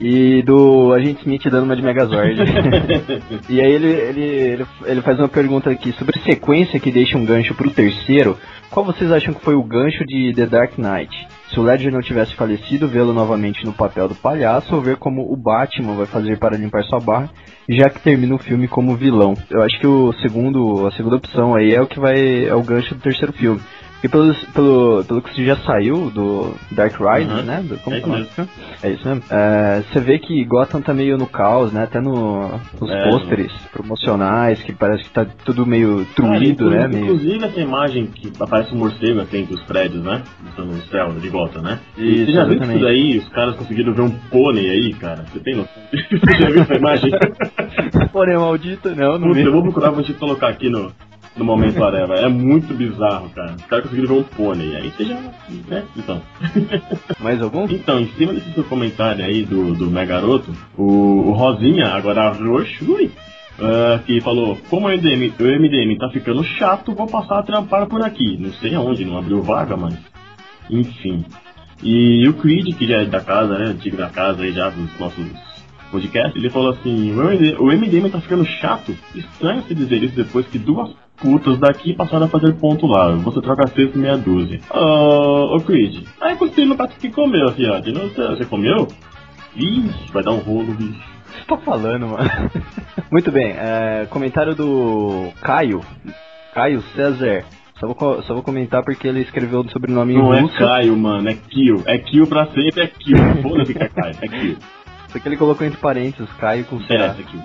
E 0.00 0.42
do 0.42 0.92
Agente 0.92 1.20
Smith 1.20 1.42
dando 1.44 1.64
uma 1.64 1.76
de 1.76 1.82
Megazord. 1.82 2.34
e 3.48 3.60
aí 3.60 3.72
ele, 3.72 3.88
ele, 3.88 4.20
ele, 4.22 4.66
ele 4.86 5.02
faz 5.02 5.18
uma 5.18 5.28
pergunta 5.28 5.70
aqui 5.70 5.92
sobre 5.92 6.18
sequência 6.20 6.80
que 6.80 6.90
deixa 6.90 7.16
um 7.16 7.24
gancho 7.24 7.54
pro 7.54 7.70
terceiro. 7.70 8.36
Qual 8.70 8.84
vocês 8.84 9.10
acham 9.12 9.34
que 9.34 9.44
foi 9.44 9.54
o 9.54 9.62
gancho 9.62 10.04
de 10.04 10.32
The 10.34 10.46
Dark 10.46 10.78
Knight? 10.78 11.28
Se 11.50 11.58
o 11.58 11.62
Ledger 11.62 11.92
não 11.92 12.02
tivesse 12.02 12.34
falecido, 12.34 12.86
vê-lo 12.86 13.14
novamente 13.14 13.64
no 13.64 13.72
papel 13.72 14.06
do 14.06 14.14
palhaço 14.14 14.74
ou 14.74 14.82
ver 14.82 14.96
como 14.96 15.32
o 15.32 15.36
Batman 15.36 15.94
vai 15.94 16.06
fazer 16.06 16.38
para 16.38 16.58
limpar 16.58 16.84
sua 16.84 17.00
barra, 17.00 17.30
já 17.68 17.88
que 17.88 18.00
termina 18.00 18.34
o 18.34 18.38
filme 18.38 18.68
como 18.68 18.96
vilão. 18.96 19.34
Eu 19.50 19.62
acho 19.62 19.80
que 19.80 19.86
o 19.86 20.12
segundo, 20.20 20.86
a 20.86 20.92
segunda 20.92 21.16
opção 21.16 21.54
aí 21.54 21.72
é 21.72 21.80
o 21.80 21.86
que 21.86 21.98
vai 21.98 22.44
é 22.44 22.54
o 22.54 22.62
gancho 22.62 22.94
do 22.94 23.00
terceiro 23.00 23.32
filme. 23.32 23.60
Porque 23.98 24.08
pelo, 24.08 24.32
pelo, 24.54 25.04
pelo 25.04 25.22
que 25.22 25.44
já 25.44 25.56
saiu 25.56 26.08
do 26.10 26.54
Dark 26.70 26.94
Rise, 26.94 27.30
uhum. 27.30 27.42
né? 27.42 27.64
Do, 27.68 27.78
como 27.78 27.96
é, 27.96 27.98
isso 27.98 28.08
mesmo. 28.08 28.48
é 28.80 28.90
isso 28.90 29.08
mesmo. 29.08 29.24
É, 29.28 29.82
você 29.82 30.00
vê 30.00 30.18
que 30.20 30.44
Gotham 30.44 30.80
tá 30.80 30.94
meio 30.94 31.18
no 31.18 31.26
caos, 31.26 31.72
né? 31.72 31.82
Até 31.82 32.00
no, 32.00 32.48
nos 32.80 32.90
é, 32.90 33.10
pôsteres 33.10 33.52
promocionais, 33.72 34.62
que 34.62 34.72
parece 34.72 35.02
que 35.02 35.10
tá 35.10 35.26
tudo 35.44 35.66
meio 35.66 36.06
truído, 36.14 36.70
né? 36.70 36.86
Inclusive 36.86 37.38
meio... 37.38 37.44
essa 37.44 37.60
imagem 37.60 38.06
que 38.06 38.32
aparece 38.40 38.72
um 38.72 38.78
morcego 38.78 39.20
aqui 39.20 39.38
entre 39.38 39.54
os 39.54 39.62
prédios, 39.64 40.04
né? 40.04 40.22
No 40.56 40.80
céu 40.82 41.12
de 41.14 41.28
Gotham, 41.28 41.62
né? 41.62 41.80
E 41.96 42.22
isso, 42.22 42.26
você 42.26 42.32
já 42.32 42.44
viu 42.44 42.62
isso 42.62 42.78
daí? 42.78 43.18
Os 43.18 43.28
caras 43.30 43.56
conseguiram 43.56 43.92
ver 43.92 44.02
um 44.02 44.10
pônei 44.10 44.70
aí, 44.70 44.94
cara? 44.94 45.24
Você 45.24 45.40
tem 45.40 45.56
noção? 45.56 45.82
você 45.92 46.38
já 46.38 46.50
viu 46.50 46.62
essa 46.62 46.74
imagem? 46.74 47.10
pônei 48.12 48.36
maldito, 48.36 48.94
não, 48.94 49.18
não 49.18 49.28
Puta, 49.28 49.40
eu 49.40 49.52
vou 49.52 49.62
procurar, 49.62 49.90
vou 49.90 50.04
te 50.04 50.14
colocar 50.14 50.48
aqui 50.48 50.70
no, 50.70 50.92
no 51.38 51.44
momento 51.44 51.82
Areva. 51.82 52.14
É 52.14 52.28
muito 52.28 52.74
bizarro, 52.74 53.30
cara. 53.30 53.54
Os 53.54 53.64
caras 53.64 53.84
conseguiram 53.84 54.14
ver 54.14 54.20
um 54.20 54.24
pônei. 54.24 54.76
Aí 54.76 54.90
você 54.90 55.04
já. 55.04 55.20
né? 55.68 55.84
Então. 55.96 56.20
Mais 57.20 57.40
algum? 57.40 57.64
Então, 57.64 58.00
em 58.00 58.08
cima 58.08 58.34
desse 58.34 58.52
seu 58.52 58.64
comentário 58.64 59.24
aí 59.24 59.44
do, 59.44 59.74
do 59.74 59.90
Megaroto, 59.90 60.52
o, 60.76 61.28
o 61.28 61.32
Rosinha, 61.32 61.86
agora 61.88 62.30
roxo, 62.30 62.92
ui, 62.92 63.10
ah, 63.60 64.00
que 64.04 64.20
falou, 64.20 64.56
como 64.70 64.86
o 64.86 64.90
MDM, 64.90 65.32
o 65.38 65.44
MDM 65.44 65.98
tá 65.98 66.08
ficando 66.10 66.44
chato, 66.44 66.94
vou 66.94 67.06
passar 67.06 67.40
a 67.40 67.42
trampar 67.42 67.86
por 67.86 68.02
aqui. 68.02 68.36
Não 68.38 68.52
sei 68.54 68.74
aonde, 68.74 69.04
não 69.04 69.18
abriu 69.18 69.42
vaga, 69.42 69.76
mas. 69.76 69.96
Enfim. 70.70 71.24
E 71.82 72.26
o 72.28 72.34
Creed, 72.34 72.76
que 72.76 72.86
já 72.86 73.02
é 73.02 73.04
da 73.04 73.20
casa, 73.20 73.58
né? 73.58 73.70
Antigo 73.70 73.96
da 73.96 74.10
casa 74.10 74.42
aí 74.42 74.52
já 74.52 74.68
dos 74.68 74.98
nossos 74.98 75.26
podcasts, 75.90 76.36
ele 76.36 76.50
falou 76.50 76.70
assim, 76.70 77.12
o 77.12 77.24
MDM, 77.24 77.56
o 77.58 77.66
MDM 77.66 78.10
tá 78.10 78.20
ficando 78.20 78.44
chato. 78.44 78.96
Estranho 79.14 79.62
se 79.62 79.74
dizer 79.74 80.02
isso 80.02 80.14
depois 80.14 80.46
que 80.46 80.58
duas 80.58 80.90
putas 81.20 81.58
daqui 81.58 81.94
passaram 81.94 82.26
a 82.26 82.28
fazer 82.28 82.54
ponto 82.54 82.86
lá. 82.86 83.10
Você 83.16 83.40
troca 83.40 83.66
seis 83.68 83.94
e 83.94 83.98
meia 83.98 84.16
dúzia. 84.16 84.60
Ô, 84.70 85.56
ô 85.56 85.60
Creed, 85.60 86.04
aí 86.20 86.36
cuspi 86.36 86.64
no 86.64 86.76
prato 86.76 86.96
que 86.98 87.10
comeu, 87.10 87.52
fiade. 87.52 87.92
Não 87.92 88.08
sei, 88.10 88.26
você 88.28 88.44
comeu? 88.44 88.88
Ixi, 89.56 90.12
vai 90.12 90.22
dar 90.22 90.32
um 90.32 90.38
rolo, 90.38 90.72
bicho. 90.74 91.00
Você 91.26 91.44
tá 91.46 91.56
falando, 91.58 92.08
mano? 92.08 92.30
Muito 93.10 93.30
bem, 93.30 93.52
é, 93.56 94.06
comentário 94.10 94.54
do 94.54 95.30
Caio. 95.42 95.80
Caio 96.54 96.82
César. 96.94 97.44
Só 97.78 97.86
vou, 97.86 98.22
só 98.22 98.34
vou 98.34 98.42
comentar 98.42 98.82
porque 98.82 99.06
ele 99.06 99.20
escreveu 99.20 99.60
o 99.60 99.70
sobrenome 99.70 100.14
Não 100.14 100.34
em 100.34 100.38
é 100.38 100.40
russo. 100.40 100.58
Caio, 100.58 100.96
mano, 100.96 101.28
é 101.28 101.34
Kill. 101.34 101.82
É 101.86 101.98
Kill 101.98 102.26
pra 102.26 102.46
sempre, 102.46 102.82
é 102.82 102.86
Kill. 102.88 103.16
Foda-se 103.42 103.72
que 103.72 103.82
é 103.82 103.88
Caio, 103.88 104.16
é 104.20 104.28
Kill. 104.28 104.56
Só 105.08 105.18
que 105.18 105.28
ele 105.28 105.36
colocou 105.36 105.66
entre 105.66 105.78
parênteses 105.78 106.30
Caio 106.34 106.64
com 106.64 106.78
C. 106.78 106.84
Interessa, 106.84 107.22
Kill. 107.22 107.42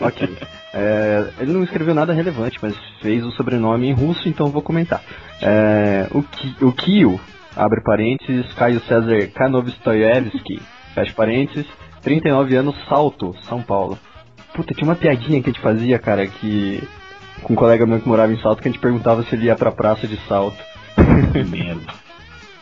Ok. 0.00 0.28
É, 0.72 1.30
ele 1.40 1.52
não 1.52 1.62
escreveu 1.62 1.94
nada 1.94 2.12
relevante, 2.12 2.58
mas 2.60 2.76
fez 3.00 3.24
o 3.24 3.30
sobrenome 3.32 3.88
em 3.88 3.92
russo, 3.92 4.28
então 4.28 4.48
vou 4.48 4.62
comentar. 4.62 5.02
É, 5.40 6.08
o, 6.10 6.22
Ki, 6.22 6.56
o 6.64 6.72
Kio, 6.72 7.20
abre 7.56 7.82
parênteses, 7.82 8.52
Caio 8.54 8.80
César 8.80 9.28
Kanovistoyevski, 9.34 10.60
fecha 10.94 11.12
parênteses, 11.14 11.66
39 12.02 12.56
anos, 12.56 12.76
Salto, 12.88 13.34
São 13.48 13.62
Paulo. 13.62 13.98
Puta, 14.54 14.74
tinha 14.74 14.88
uma 14.88 14.96
piadinha 14.96 15.42
que 15.42 15.50
a 15.50 15.52
gente 15.52 15.62
fazia, 15.62 15.98
cara, 15.98 16.26
que. 16.26 16.82
Com 17.42 17.52
um 17.52 17.56
colega 17.56 17.86
meu 17.86 18.00
que 18.00 18.08
morava 18.08 18.32
em 18.32 18.40
Salto, 18.40 18.60
que 18.60 18.68
a 18.68 18.70
gente 18.70 18.80
perguntava 18.80 19.22
se 19.22 19.34
ele 19.34 19.46
ia 19.46 19.54
pra 19.54 19.70
praça 19.70 20.08
de 20.08 20.16
Salto. 20.26 20.58
Que 21.32 21.44
merda. 21.44 21.86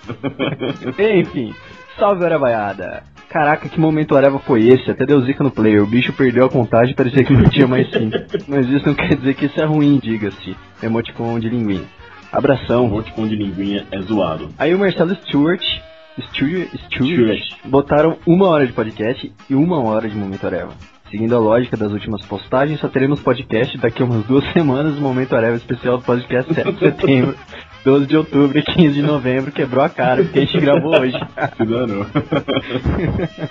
Enfim, 1.18 1.54
salve 1.98 2.24
Arevaiada. 2.24 3.02
Caraca, 3.28 3.68
que 3.68 3.80
momento 3.80 4.16
Areva 4.16 4.38
foi 4.38 4.68
esse? 4.68 4.90
Até 4.90 5.04
deu 5.04 5.20
zica 5.22 5.42
no 5.42 5.50
player. 5.50 5.82
O 5.82 5.86
bicho 5.86 6.12
perdeu 6.12 6.46
a 6.46 6.48
contagem 6.48 6.92
e 6.92 6.96
parecia 6.96 7.24
que 7.24 7.32
não 7.32 7.44
tinha 7.50 7.66
mais 7.66 7.90
sim. 7.90 8.10
Mas 8.46 8.68
isso 8.68 8.86
não 8.86 8.94
quer 8.94 9.16
dizer 9.16 9.34
que 9.34 9.46
isso 9.46 9.60
é 9.60 9.64
ruim, 9.64 9.98
diga-se. 10.02 10.56
Emoticon 10.82 11.38
de 11.38 11.48
linguinha. 11.48 11.84
Abração. 12.32 12.86
Emoticon 12.86 13.26
de 13.26 13.36
linguinha 13.36 13.86
é 13.90 14.00
zoado. 14.00 14.48
Aí 14.58 14.74
o 14.74 14.78
Marcelo 14.78 15.14
Stewart, 15.16 15.62
Stewart, 16.30 16.68
Stewart, 16.86 16.92
Stewart. 16.92 17.40
botaram 17.64 18.16
uma 18.26 18.48
hora 18.48 18.66
de 18.66 18.72
podcast 18.72 19.32
e 19.50 19.54
uma 19.54 19.82
hora 19.82 20.08
de 20.08 20.16
Momento 20.16 20.46
Areva. 20.46 20.72
Seguindo 21.10 21.36
a 21.36 21.38
lógica 21.38 21.76
das 21.76 21.92
últimas 21.92 22.24
postagens, 22.26 22.80
só 22.80 22.88
teremos 22.88 23.20
podcast 23.20 23.78
daqui 23.78 24.02
a 24.02 24.06
umas 24.06 24.24
duas 24.24 24.44
semanas, 24.52 24.98
o 24.98 25.00
Momento 25.00 25.36
Areva 25.36 25.56
especial 25.56 25.98
do 25.98 26.04
podcast 26.04 26.52
7 26.52 26.72
de 26.72 26.78
setembro, 26.78 27.36
12 27.86 28.06
de 28.06 28.16
outubro 28.16 28.58
e 28.58 28.62
15 28.62 28.94
de 28.94 29.00
novembro, 29.00 29.52
quebrou 29.52 29.84
a 29.84 29.88
cara, 29.88 30.24
porque 30.24 30.40
a 30.40 30.42
gente 30.42 30.58
gravou 30.58 31.00
hoje. 31.00 31.16
Se 31.56 31.64
danou. 31.64 32.04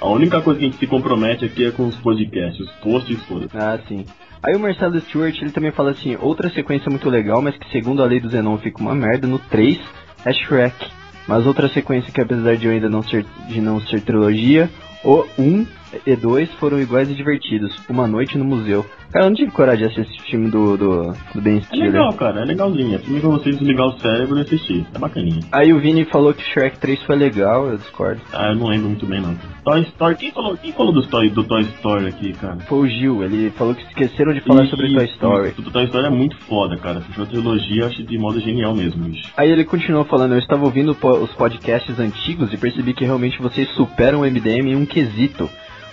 A 0.01 0.09
única 0.09 0.41
coisa 0.41 0.59
que 0.59 0.65
a 0.65 0.69
gente 0.69 0.77
se 0.77 0.87
compromete 0.87 1.45
aqui 1.45 1.65
é 1.65 1.71
com 1.71 1.87
os 1.87 1.95
podcasts, 1.95 2.59
os 2.59 2.71
posts 2.83 3.17
foda 3.23 3.47
Ah, 3.53 3.79
sim. 3.87 4.05
Aí 4.43 4.53
o 4.53 4.59
Marcelo 4.59 4.99
Stewart, 4.99 5.41
ele 5.41 5.51
também 5.51 5.71
fala 5.71 5.91
assim, 5.91 6.17
outra 6.19 6.49
sequência 6.49 6.89
muito 6.89 7.09
legal, 7.09 7.41
mas 7.41 7.55
que 7.55 7.71
segundo 7.71 8.03
a 8.03 8.05
lei 8.05 8.19
do 8.19 8.27
Zenon 8.27 8.57
fica 8.57 8.81
uma 8.81 8.93
merda, 8.93 9.25
no 9.25 9.39
3 9.39 9.79
é 10.25 10.33
Shrek. 10.33 10.85
Mas 11.29 11.47
outra 11.47 11.69
sequência 11.69 12.11
que 12.11 12.19
apesar 12.19 12.57
de 12.57 12.65
eu 12.65 12.73
ainda 12.73 12.89
não 12.89 13.01
ser, 13.01 13.25
de 13.47 13.61
não 13.61 13.79
ser 13.79 14.01
trilogia, 14.01 14.69
o 15.01 15.23
1 15.39 15.65
e 16.05 16.15
2 16.15 16.51
foram 16.53 16.79
iguais 16.79 17.09
e 17.09 17.15
divertidos. 17.15 17.75
Uma 17.89 18.07
noite 18.07 18.37
no 18.37 18.45
museu. 18.45 18.85
Cara, 19.11 19.25
eu 19.25 19.29
não 19.29 19.35
tive 19.35 19.51
coragem 19.51 19.87
de 19.87 19.93
assistir 19.93 20.19
esse 20.19 20.29
filme 20.31 20.49
do, 20.49 20.75
do, 20.75 21.13
do 21.33 21.41
Ben 21.41 21.57
É 21.57 21.61
Stiller. 21.61 21.91
legal, 21.91 22.13
cara, 22.13 22.41
é 22.41 22.45
legalzinho. 22.45 22.95
É 22.95 22.99
filme 22.99 23.21
pra 23.21 23.29
vocês 23.29 23.57
desligar 23.57 23.87
o 23.87 23.99
cérebro 23.99 24.37
e 24.37 24.41
assistir. 24.41 24.85
É 24.93 24.99
bacaninha. 24.99 25.39
Aí 25.51 25.71
o 25.71 25.79
Vini 25.79 26.03
falou 26.05 26.33
que 26.33 26.43
Shrek 26.43 26.77
3 26.79 27.01
foi 27.03 27.15
legal, 27.15 27.67
eu 27.67 27.77
discordo. 27.77 28.19
Ah, 28.33 28.49
eu 28.49 28.55
não 28.55 28.67
lembro 28.67 28.89
muito 28.89 29.05
bem, 29.05 29.21
não. 29.21 29.35
Toy 29.63 29.81
Story, 29.83 30.15
quem 30.15 30.31
falou, 30.31 30.57
quem 30.57 30.71
falou 30.73 30.91
do, 30.93 31.01
Toy, 31.07 31.29
do 31.29 31.43
Toy 31.43 31.61
Story 31.61 32.07
aqui, 32.07 32.33
cara? 32.33 32.57
Foi 32.67 32.79
o 32.79 32.87
Gil, 32.87 33.23
ele 33.23 33.49
falou 33.51 33.73
que 33.73 33.83
esqueceram 33.83 34.33
de 34.33 34.41
falar 34.41 34.65
sobre 34.67 34.93
Toy 34.93 35.05
Story. 35.05 35.53
O 35.57 35.71
Toy 35.71 35.85
Story 35.85 36.07
é 36.07 36.09
muito 36.09 36.35
foda, 36.39 36.75
cara. 36.77 36.99
Fechou 37.01 37.23
a 37.23 37.27
trilogia, 37.27 37.81
eu 37.83 37.87
acho 37.87 38.03
de 38.03 38.17
modo 38.17 38.39
genial 38.41 38.75
mesmo, 38.75 39.03
bicho. 39.05 39.31
Aí 39.37 39.49
ele 39.49 39.63
continuou 39.63 40.03
falando, 40.03 40.33
eu 40.33 40.39
estava 40.39 40.63
ouvindo 40.65 40.91
os 40.91 41.31
podcasts 41.33 41.97
antigos 41.99 42.51
e 42.53 42.57
percebi 42.57 42.93
que 42.93 43.05
realmente 43.05 43.41
vocês 43.41 43.69
superam 43.69 44.21
o 44.21 44.25
MDM 44.25 44.71
em 44.71 44.75
um 44.75 44.85
quesito, 44.85 45.49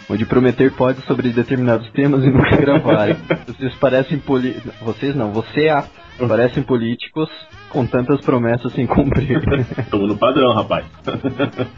onde 0.08 0.26
prometer 0.26 0.72
pode 0.72 1.00
sobre 1.02 1.30
determinados 1.30 1.90
temas 1.90 2.24
e 2.24 2.30
nunca 2.30 2.56
gravarem. 2.56 3.16
Vocês 3.46 3.74
parecem 3.76 4.18
poli... 4.18 4.56
Vocês 4.82 5.14
não, 5.14 5.32
você 5.32 5.68
a 5.68 5.84
parecem 6.28 6.62
políticos 6.62 7.28
com 7.70 7.86
tantas 7.86 8.20
promessas 8.20 8.72
sem 8.72 8.86
cumprir. 8.86 9.40
Tamo 9.90 10.06
no 10.06 10.16
padrão, 10.16 10.54
rapaz. 10.54 10.84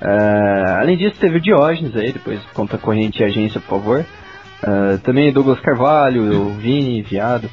É, 0.01 0.81
além 0.81 0.97
disso, 0.97 1.19
teve 1.19 1.39
o 1.39 1.41
Diógenes 1.41 1.97
aí, 1.97 2.13
depois 2.13 2.41
conta 2.53 2.77
corrente 2.77 3.23
e 3.23 3.25
agência, 3.25 3.61
por 3.61 3.81
favor. 3.81 4.05
É, 4.63 4.97
também 4.99 5.33
Douglas 5.33 5.61
Carvalho, 5.61 6.47
o 6.47 6.51
Vini, 6.51 7.03
Viado, 7.03 7.49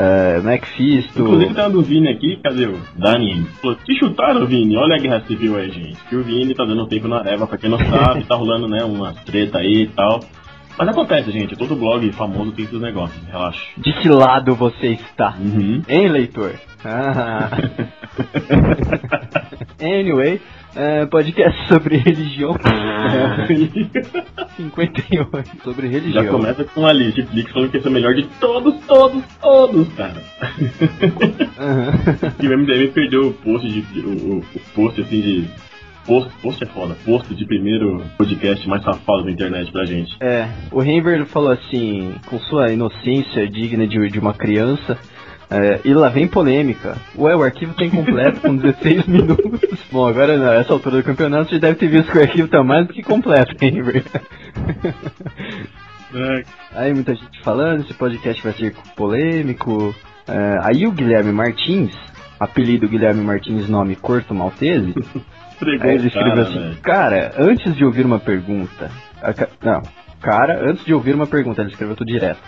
é, 0.00 0.40
Macfisto. 0.40 1.20
Inclusive 1.20 1.54
tem 1.54 1.64
uma 1.64 1.70
do 1.70 1.82
Vini 1.82 2.08
aqui, 2.08 2.38
cadê 2.42 2.66
o 2.66 2.80
Dani? 2.96 3.46
Te 3.84 3.98
chutaram, 3.98 4.46
Vini? 4.46 4.74
Olha 4.76 4.96
a 4.96 4.98
guerra 4.98 5.20
civil 5.26 5.58
aí, 5.58 5.70
gente. 5.70 6.02
Que 6.08 6.16
o 6.16 6.22
Vini 6.22 6.54
tá 6.54 6.64
dando 6.64 6.86
tempo 6.86 7.06
na 7.06 7.18
Areva, 7.18 7.46
pra 7.46 7.58
quem 7.58 7.68
não 7.68 7.78
sabe, 7.78 8.24
tá 8.24 8.34
rolando, 8.34 8.66
né, 8.66 8.82
uma 8.82 9.12
treta 9.12 9.58
aí 9.58 9.82
e 9.82 9.86
tal. 9.88 10.20
Mas 10.78 10.88
acontece, 10.88 11.30
gente, 11.30 11.54
todo 11.54 11.76
blog 11.76 12.10
famoso 12.12 12.52
tem 12.52 12.64
esses 12.64 12.80
negócios, 12.80 13.22
relaxa. 13.26 13.60
De 13.76 13.92
que 13.92 14.08
lado 14.08 14.54
você 14.54 14.92
está? 14.92 15.36
Uhum. 15.38 15.82
Hein, 15.86 16.08
leitor? 16.08 16.54
Ah. 16.82 17.50
anyway, 19.78 20.40
é, 20.74 21.06
podcast 21.06 21.68
sobre 21.68 21.96
religião. 21.98 22.54
58. 24.56 25.64
Sobre 25.64 25.88
religião. 25.88 26.24
Já 26.24 26.30
começa 26.30 26.64
com 26.64 26.86
a 26.86 26.92
lista 26.92 27.20
Netflix 27.20 27.52
falando 27.52 27.70
que 27.70 27.76
esse 27.78 27.86
é 27.86 27.90
o 27.90 27.92
melhor 27.92 28.14
de 28.14 28.24
todos, 28.40 28.74
todos, 28.86 29.22
todos, 29.40 29.88
cara. 29.94 30.20
e 32.40 32.48
o 32.48 32.58
MDM 32.58 32.88
perdeu 32.92 33.28
o 33.28 33.32
post 33.32 33.68
de. 33.68 34.00
O, 34.00 34.38
o 34.38 34.44
post 34.74 35.00
assim 35.00 35.20
de. 35.20 35.48
Post, 36.06 36.30
post 36.40 36.64
é 36.64 36.66
foda, 36.66 36.96
post 37.04 37.34
de 37.34 37.44
primeiro 37.44 38.02
podcast 38.16 38.66
mais 38.66 38.82
safado 38.82 39.24
da 39.24 39.30
internet 39.30 39.70
pra 39.70 39.84
gente. 39.84 40.16
É, 40.20 40.48
o 40.72 40.80
Renver 40.80 41.26
falou 41.26 41.52
assim, 41.52 42.14
com 42.26 42.38
sua 42.40 42.72
inocência 42.72 43.46
digna 43.48 43.86
de, 43.86 44.08
de 44.08 44.18
uma 44.18 44.32
criança, 44.32 44.98
é, 45.50 45.80
e 45.84 45.92
lá 45.92 46.08
vem 46.08 46.28
polêmica. 46.28 46.96
Ué, 47.18 47.34
o 47.34 47.42
arquivo 47.42 47.74
tá 47.74 47.84
incompleto 47.84 48.40
com 48.40 48.56
16 48.56 49.06
minutos. 49.08 49.80
Bom, 49.90 50.06
agora 50.06 50.38
nessa 50.38 50.72
altura 50.72 50.98
do 50.98 51.02
campeonato 51.02 51.50
você 51.50 51.58
deve 51.58 51.74
ter 51.74 51.88
visto 51.88 52.12
que 52.12 52.18
o 52.18 52.22
arquivo 52.22 52.48
tá 52.48 52.62
mais 52.62 52.86
do 52.86 52.92
que 52.92 53.02
completo, 53.02 53.54
Renver. 53.60 54.04
É. 56.12 56.42
Aí 56.74 56.92
muita 56.92 57.14
gente 57.14 57.40
falando, 57.42 57.82
esse 57.82 57.94
podcast 57.94 58.42
vai 58.42 58.52
ser 58.52 58.74
polêmico. 58.96 59.94
É, 60.26 60.58
aí 60.62 60.86
o 60.86 60.90
Guilherme 60.90 61.32
Martins, 61.32 61.94
apelido 62.38 62.88
Guilherme 62.88 63.22
Martins, 63.22 63.68
nome 63.68 63.94
Corto 63.94 64.34
Maltese, 64.34 64.92
aí 65.80 65.94
ele 65.94 66.08
escreveu 66.08 66.42
assim, 66.42 66.74
cara, 66.82 67.32
antes 67.38 67.76
de 67.76 67.84
ouvir 67.84 68.04
uma 68.04 68.18
pergunta. 68.18 68.90
a 69.22 69.32
Não, 69.64 69.82
cara, 70.20 70.68
antes 70.68 70.84
de 70.84 70.92
ouvir 70.92 71.14
uma 71.14 71.26
pergunta, 71.26 71.62
ele 71.62 71.70
escreveu 71.70 71.94
tudo 71.94 72.08
direto. 72.08 72.40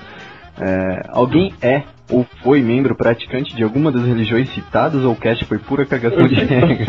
É, 0.60 1.02
alguém 1.08 1.52
é 1.62 1.82
ou 2.10 2.26
foi 2.42 2.60
membro 2.60 2.94
praticante 2.94 3.54
de 3.56 3.62
alguma 3.62 3.90
das 3.90 4.04
religiões 4.04 4.52
citadas 4.52 5.02
ou 5.02 5.12
o 5.12 5.16
cast 5.16 5.44
foi 5.46 5.58
pura 5.58 5.86
cagação 5.86 6.26
de 6.28 6.34
regra? 6.44 6.86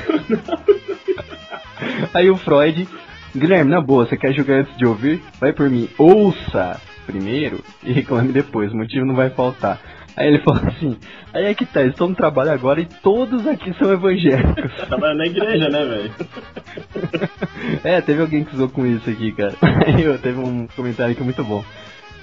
Aí 2.13 2.29
o 2.29 2.37
Freud, 2.37 2.87
Guilherme, 3.35 3.71
na 3.71 3.81
boa, 3.81 4.05
você 4.05 4.17
quer 4.17 4.33
julgar 4.33 4.59
antes 4.61 4.75
de 4.77 4.85
ouvir? 4.85 5.21
Vai 5.39 5.53
por 5.53 5.69
mim, 5.69 5.89
ouça 5.97 6.79
primeiro 7.05 7.63
e 7.83 7.91
reclame 7.91 8.31
depois, 8.31 8.71
o 8.71 8.77
motivo 8.77 9.05
não 9.05 9.15
vai 9.15 9.29
faltar. 9.29 9.79
Aí 10.15 10.27
ele 10.27 10.39
falou 10.43 10.61
assim, 10.67 10.95
aí 11.33 11.45
é 11.45 11.53
que 11.55 11.65
tá, 11.65 11.81
estão 11.83 12.07
no 12.09 12.15
trabalho 12.15 12.51
agora 12.51 12.79
e 12.79 12.85
todos 12.85 13.47
aqui 13.47 13.73
são 13.79 13.91
evangélicos. 13.91 14.71
Trabalha 14.87 15.15
na 15.15 15.25
igreja, 15.25 15.69
né, 15.69 15.85
velho? 15.85 16.11
É, 17.83 17.99
teve 18.01 18.21
alguém 18.21 18.43
que 18.43 18.53
usou 18.55 18.69
com 18.69 18.85
isso 18.85 19.09
aqui, 19.09 19.31
cara. 19.31 19.53
Aí 19.85 20.03
eu- 20.03 20.17
teve 20.19 20.39
um 20.39 20.67
comentário 20.75 21.15
que 21.15 21.21
é 21.21 21.23
muito 21.23 21.43
bom. 21.43 21.63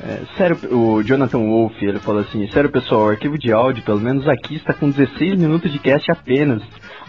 É, 0.02 0.22
sério, 0.36 0.56
o 0.74 1.02
Jonathan 1.02 1.38
Wolff, 1.38 1.84
ele 1.84 1.98
falou 1.98 2.22
assim, 2.22 2.48
sério 2.50 2.70
pessoal, 2.70 3.02
o 3.02 3.08
arquivo 3.10 3.38
de 3.38 3.52
áudio, 3.52 3.84
pelo 3.84 4.00
menos 4.00 4.26
aqui, 4.26 4.56
está 4.56 4.72
com 4.72 4.88
16 4.88 5.38
minutos 5.38 5.70
de 5.70 5.78
cast 5.78 6.10
apenas. 6.10 6.62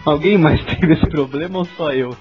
Alguém 0.04 0.36
mais 0.36 0.62
teve 0.66 0.92
esse 0.92 1.08
problema 1.08 1.58
ou 1.58 1.64
só 1.64 1.90
eu? 1.92 2.14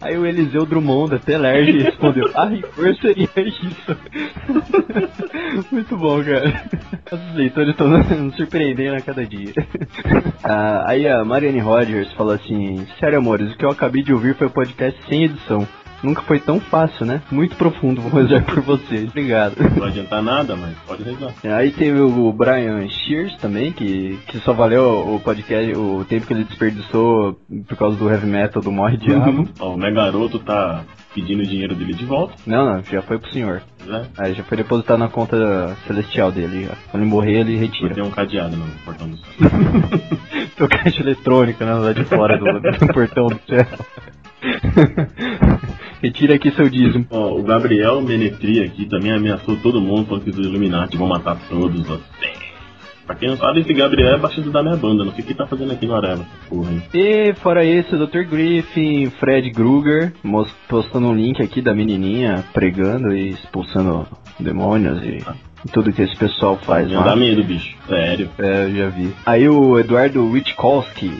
Aí 0.00 0.18
o 0.18 0.26
Eliseu 0.26 0.66
Drummond 0.66 1.12
da 1.12 1.18
Telerge 1.18 1.78
respondeu: 1.78 2.30
A 2.34 2.44
rigor 2.44 2.94
seria 3.00 3.28
isso. 3.36 3.96
Muito 5.72 5.96
bom, 5.96 6.22
cara. 6.22 6.62
Os 7.10 7.34
leitores 7.34 7.70
estão 7.70 7.88
nos 7.88 8.36
surpreendendo 8.36 8.96
a 8.96 9.00
cada 9.00 9.24
dia. 9.24 9.52
Ah, 10.44 10.84
aí 10.88 11.06
a 11.06 11.24
Marianne 11.24 11.60
Rogers 11.60 12.12
falou 12.14 12.34
assim: 12.34 12.84
Sério, 12.98 13.18
amores, 13.18 13.52
o 13.52 13.56
que 13.56 13.64
eu 13.64 13.70
acabei 13.70 14.02
de 14.02 14.12
ouvir 14.12 14.34
foi 14.34 14.48
o 14.48 14.50
podcast 14.50 15.00
sem 15.08 15.24
edição. 15.24 15.66
Nunca 16.02 16.22
foi 16.22 16.40
tão 16.40 16.58
fácil, 16.58 17.06
né? 17.06 17.22
Muito 17.30 17.56
profundo, 17.56 18.00
vou 18.00 18.22
rezar 18.22 18.42
por 18.44 18.60
vocês. 18.60 19.08
Obrigado. 19.08 19.54
Não 19.58 19.70
vai 19.70 19.88
adiantar 19.88 20.22
nada, 20.22 20.56
mas 20.56 20.74
pode 20.86 21.02
rezar. 21.04 21.32
Aí 21.56 21.70
teve 21.70 22.00
o 22.00 22.32
Brian 22.32 22.88
Shears 22.88 23.36
também, 23.36 23.72
que, 23.72 24.18
que 24.26 24.38
só 24.38 24.52
valeu 24.52 25.14
o 25.14 25.20
podcast, 25.20 25.72
o 25.78 26.04
tempo 26.04 26.26
que 26.26 26.32
ele 26.32 26.44
desperdiçou 26.44 27.38
por 27.68 27.76
causa 27.76 27.96
do 27.96 28.10
heavy 28.10 28.26
metal 28.26 28.62
do 28.62 28.72
Morre 28.72 28.96
Diabo. 28.96 29.48
Ó, 29.60 29.74
o 29.74 29.78
Megaroto 29.78 30.38
tá 30.40 30.82
pedindo 31.14 31.40
o 31.42 31.46
dinheiro 31.46 31.74
dele 31.74 31.92
de 31.94 32.04
volta. 32.04 32.34
Não, 32.46 32.64
não, 32.64 32.82
já 32.84 33.02
foi 33.02 33.18
pro 33.18 33.30
senhor. 33.30 33.62
né? 33.86 34.06
Aí 34.18 34.34
já 34.34 34.42
foi 34.42 34.56
depositado 34.56 34.98
na 34.98 35.08
conta 35.08 35.76
celestial 35.86 36.32
dele. 36.32 36.64
já. 36.64 36.74
Quando 36.90 37.02
ele 37.02 37.10
morrer, 37.10 37.40
ele 37.40 37.56
retira. 37.56 37.94
Tem 37.94 38.02
um 38.02 38.10
cadeado 38.10 38.56
no 38.56 38.64
portão 38.84 39.08
do 39.08 39.16
céu. 39.18 39.26
Tua 40.56 40.68
caixa 40.68 41.00
eletrônica, 41.02 41.64
né? 41.64 41.74
Lá 41.74 41.92
de 41.92 42.04
fora 42.04 42.38
do, 42.38 42.44
do 42.60 42.92
portão 42.92 43.26
do 43.26 43.40
céu. 43.46 43.66
Retira 46.02 46.34
aqui 46.34 46.50
seu 46.52 46.68
dízimo. 46.68 47.06
Ó, 47.10 47.38
o 47.38 47.42
Gabriel 47.42 48.00
Menetri 48.02 48.62
aqui 48.62 48.86
também 48.86 49.12
ameaçou 49.12 49.56
todo 49.56 49.80
mundo, 49.80 50.06
falando 50.06 50.24
que 50.24 50.30
os 50.30 50.38
Illuminati 50.38 50.96
vão 50.96 51.06
matar 51.06 51.38
todos 51.48 51.86
vocês. 51.86 52.42
Pra 53.06 53.16
quem 53.16 53.28
não 53.28 53.36
sabe, 53.36 53.60
esse 53.60 53.72
Gabriel 53.72 54.14
é 54.14 54.18
baixista 54.18 54.50
da 54.50 54.62
minha 54.62 54.76
banda, 54.76 55.04
não 55.04 55.12
sei 55.12 55.24
o 55.24 55.26
que 55.26 55.34
tá 55.34 55.46
fazendo 55.46 55.72
aqui 55.72 55.86
no 55.86 55.94
Areva, 55.94 56.24
porra. 56.48 56.70
E 56.94 57.34
fora 57.34 57.64
isso, 57.64 57.96
o 57.96 58.06
Dr. 58.06 58.24
Griffin, 58.24 59.10
Fred 59.10 59.50
Krueger, 59.50 60.12
postando 60.68 61.08
um 61.08 61.14
link 61.14 61.42
aqui 61.42 61.60
da 61.60 61.74
menininha 61.74 62.44
pregando 62.52 63.14
e 63.14 63.30
expulsando 63.30 64.06
demônios 64.38 65.02
e, 65.02 65.18
e 65.18 65.51
tudo 65.72 65.92
que 65.92 66.02
esse 66.02 66.16
pessoal 66.16 66.56
faz 66.56 66.90
Não 66.90 67.00
lá. 67.00 67.06
dá 67.06 67.16
medo, 67.16 67.42
bicho. 67.44 67.76
Sério. 67.86 68.28
É, 68.38 68.64
eu 68.64 68.74
já 68.74 68.88
vi. 68.88 69.14
Aí 69.24 69.48
o 69.48 69.78
Eduardo 69.78 70.24
Witkowski 70.30 71.12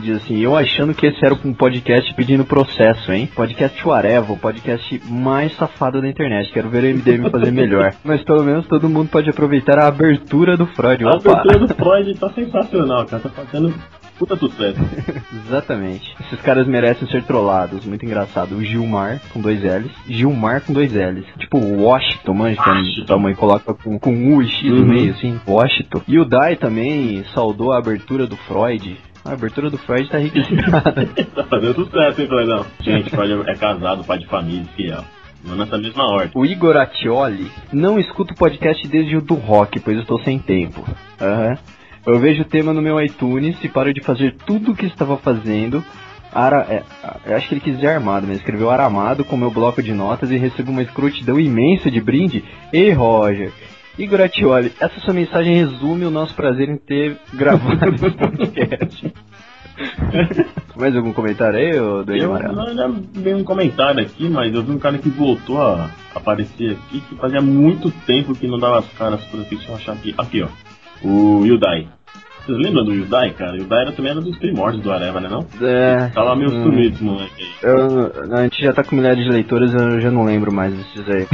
diz 0.00 0.16
assim, 0.16 0.38
eu 0.38 0.56
achando 0.56 0.94
que 0.94 1.06
esse 1.06 1.24
era 1.24 1.34
um 1.34 1.52
podcast 1.52 2.14
pedindo 2.14 2.44
processo, 2.44 3.12
hein? 3.12 3.28
Podcast 3.34 3.78
Areva, 3.90 4.32
o 4.32 4.38
podcast 4.38 5.00
mais 5.06 5.54
safado 5.56 6.00
da 6.00 6.08
internet. 6.08 6.50
Quero 6.52 6.70
ver 6.70 6.84
o 6.84 6.96
MDM 6.96 7.30
fazer 7.30 7.50
melhor. 7.50 7.92
Mas 8.02 8.22
pelo 8.22 8.42
menos 8.42 8.66
todo 8.66 8.88
mundo 8.88 9.08
pode 9.10 9.28
aproveitar 9.28 9.78
a 9.78 9.88
abertura 9.88 10.56
do 10.56 10.66
Freud. 10.66 11.04
A 11.04 11.10
Opa! 11.10 11.30
abertura 11.32 11.58
do 11.66 11.74
Freud 11.74 12.14
tá 12.18 12.30
sensacional, 12.30 13.04
cara. 13.04 13.22
Tá 13.22 13.28
fazendo 13.28 13.74
puta 14.22 14.36
sucesso. 14.36 14.78
Exatamente. 15.46 16.14
Esses 16.20 16.40
caras 16.40 16.66
merecem 16.66 17.08
ser 17.08 17.24
trollados. 17.24 17.84
Muito 17.84 18.04
engraçado. 18.06 18.54
O 18.56 18.62
Gilmar, 18.64 19.20
com 19.32 19.40
dois 19.40 19.60
L's. 19.62 19.90
Gilmar 20.08 20.60
com 20.60 20.72
dois 20.72 20.92
L's. 20.92 21.24
Tipo 21.38 21.58
o 21.58 21.82
Washington, 21.82 22.34
manja, 22.34 22.62
que 22.62 23.02
a 23.02 23.04
tua 23.04 23.18
mãe 23.18 23.34
coloca 23.34 23.74
com, 23.74 23.98
com 23.98 24.34
U 24.34 24.42
e 24.42 24.48
X 24.48 24.62
no 24.70 24.76
Uhum. 24.82 24.84
meio, 24.86 25.12
assim. 25.12 25.40
Washington. 25.46 26.02
E 26.06 26.18
o 26.18 26.24
Dai 26.24 26.54
também 26.56 27.24
saudou 27.34 27.72
a 27.72 27.78
abertura 27.78 28.26
do 28.26 28.36
Freud. 28.36 28.96
A 29.24 29.32
abertura 29.32 29.70
do 29.70 29.78
Freud 29.78 30.08
tá 30.08 30.18
registrada. 30.18 31.06
tá 31.34 31.44
fazendo 31.44 31.74
sucesso, 31.74 32.20
hein, 32.22 32.28
Freudão? 32.28 32.66
Gente, 32.80 33.10
Freud 33.10 33.42
é 33.48 33.54
casado, 33.54 34.04
pai 34.04 34.18
de 34.18 34.26
família, 34.26 34.64
fiel. 34.76 35.04
Não 35.44 35.56
nessa 35.56 35.76
mesma 35.76 36.04
ordem. 36.04 36.30
O 36.34 36.46
Igor 36.46 36.76
Atioli 36.76 37.50
não 37.72 37.98
escuta 37.98 38.32
o 38.32 38.36
podcast 38.36 38.86
desde 38.86 39.16
o 39.16 39.20
do 39.20 39.34
rock, 39.34 39.80
pois 39.80 39.98
estou 39.98 40.20
sem 40.22 40.38
tempo. 40.38 40.84
Aham. 41.20 41.58
Eu 42.06 42.18
vejo 42.18 42.42
o 42.42 42.46
tema 42.46 42.72
no 42.72 42.82
meu 42.82 43.00
iTunes 43.00 43.56
e 43.62 43.68
paro 43.68 43.94
de 43.94 44.00
fazer 44.00 44.34
tudo 44.44 44.72
o 44.72 44.74
que 44.74 44.86
estava 44.86 45.16
fazendo. 45.16 45.84
Ara, 46.32 46.66
é, 46.68 47.34
acho 47.34 47.48
que 47.48 47.54
ele 47.54 47.60
quis 47.60 47.76
dizer 47.76 47.88
armado, 47.88 48.26
mas 48.26 48.38
escreveu 48.38 48.70
aramado 48.70 49.24
com 49.24 49.36
meu 49.36 49.50
bloco 49.50 49.82
de 49.82 49.92
notas 49.92 50.30
e 50.30 50.36
recebo 50.36 50.72
uma 50.72 50.82
escrotidão 50.82 51.38
imensa 51.38 51.90
de 51.90 52.00
brinde. 52.00 52.42
Ei, 52.72 52.90
Roger. 52.92 53.52
Igor 53.98 54.22
Atioli, 54.22 54.72
essa 54.80 54.98
sua 55.00 55.12
mensagem 55.12 55.54
resume 55.54 56.06
o 56.06 56.10
nosso 56.10 56.34
prazer 56.34 56.68
em 56.68 56.78
ter 56.78 57.18
gravado 57.34 57.94
esse 57.94 58.10
podcast. 58.10 59.12
Mais 60.76 60.96
algum 60.96 61.12
comentário 61.12 61.58
aí, 61.58 61.78
ô 61.78 62.02
Doide 62.02 62.24
Amarelo? 62.24 62.74
não 62.74 62.92
bem 62.92 63.34
um 63.34 63.44
comentário 63.44 64.00
aqui, 64.00 64.28
mas 64.28 64.52
eu 64.54 64.62
vi 64.62 64.72
um 64.72 64.78
cara 64.78 64.98
que 64.98 65.08
voltou 65.08 65.60
a 65.60 65.90
aparecer 66.14 66.72
aqui 66.72 67.00
que 67.00 67.14
fazia 67.16 67.40
muito 67.40 67.90
tempo 68.06 68.34
que 68.34 68.48
não 68.48 68.58
dava 68.58 68.78
as 68.78 68.88
caras 68.94 69.22
por 69.26 69.40
aqui. 69.40 69.56
Deixa 69.56 69.70
eu 69.70 69.76
achar 69.76 69.92
aqui. 69.92 70.14
Aqui, 70.16 70.42
ó. 70.42 70.48
O 71.04 71.44
Yudai. 71.44 71.88
Vocês 72.44 72.58
lembram 72.58 72.84
do 72.84 72.92
Yudai, 72.92 73.30
cara? 73.30 73.52
O 73.52 73.56
Yudai 73.56 73.82
era, 73.82 73.92
também 73.92 74.10
era 74.10 74.20
dos 74.20 74.36
primórdios 74.36 74.82
do 74.82 74.90
Areva, 74.90 75.20
né 75.20 75.28
não? 75.28 75.46
É. 75.64 76.08
Tava 76.08 76.34
meio 76.34 76.50
hum. 76.50 76.64
sumido 76.64 77.04
moleque. 77.04 77.46
Eu, 77.62 78.34
a 78.34 78.42
gente 78.42 78.60
já 78.60 78.72
tá 78.72 78.82
com 78.82 78.96
milhares 78.96 79.24
de 79.24 79.30
leitores, 79.30 79.72
eu 79.72 80.00
já 80.00 80.10
não 80.10 80.24
lembro 80.24 80.52
mais 80.52 80.74
desses 80.74 81.08
aí. 81.08 81.26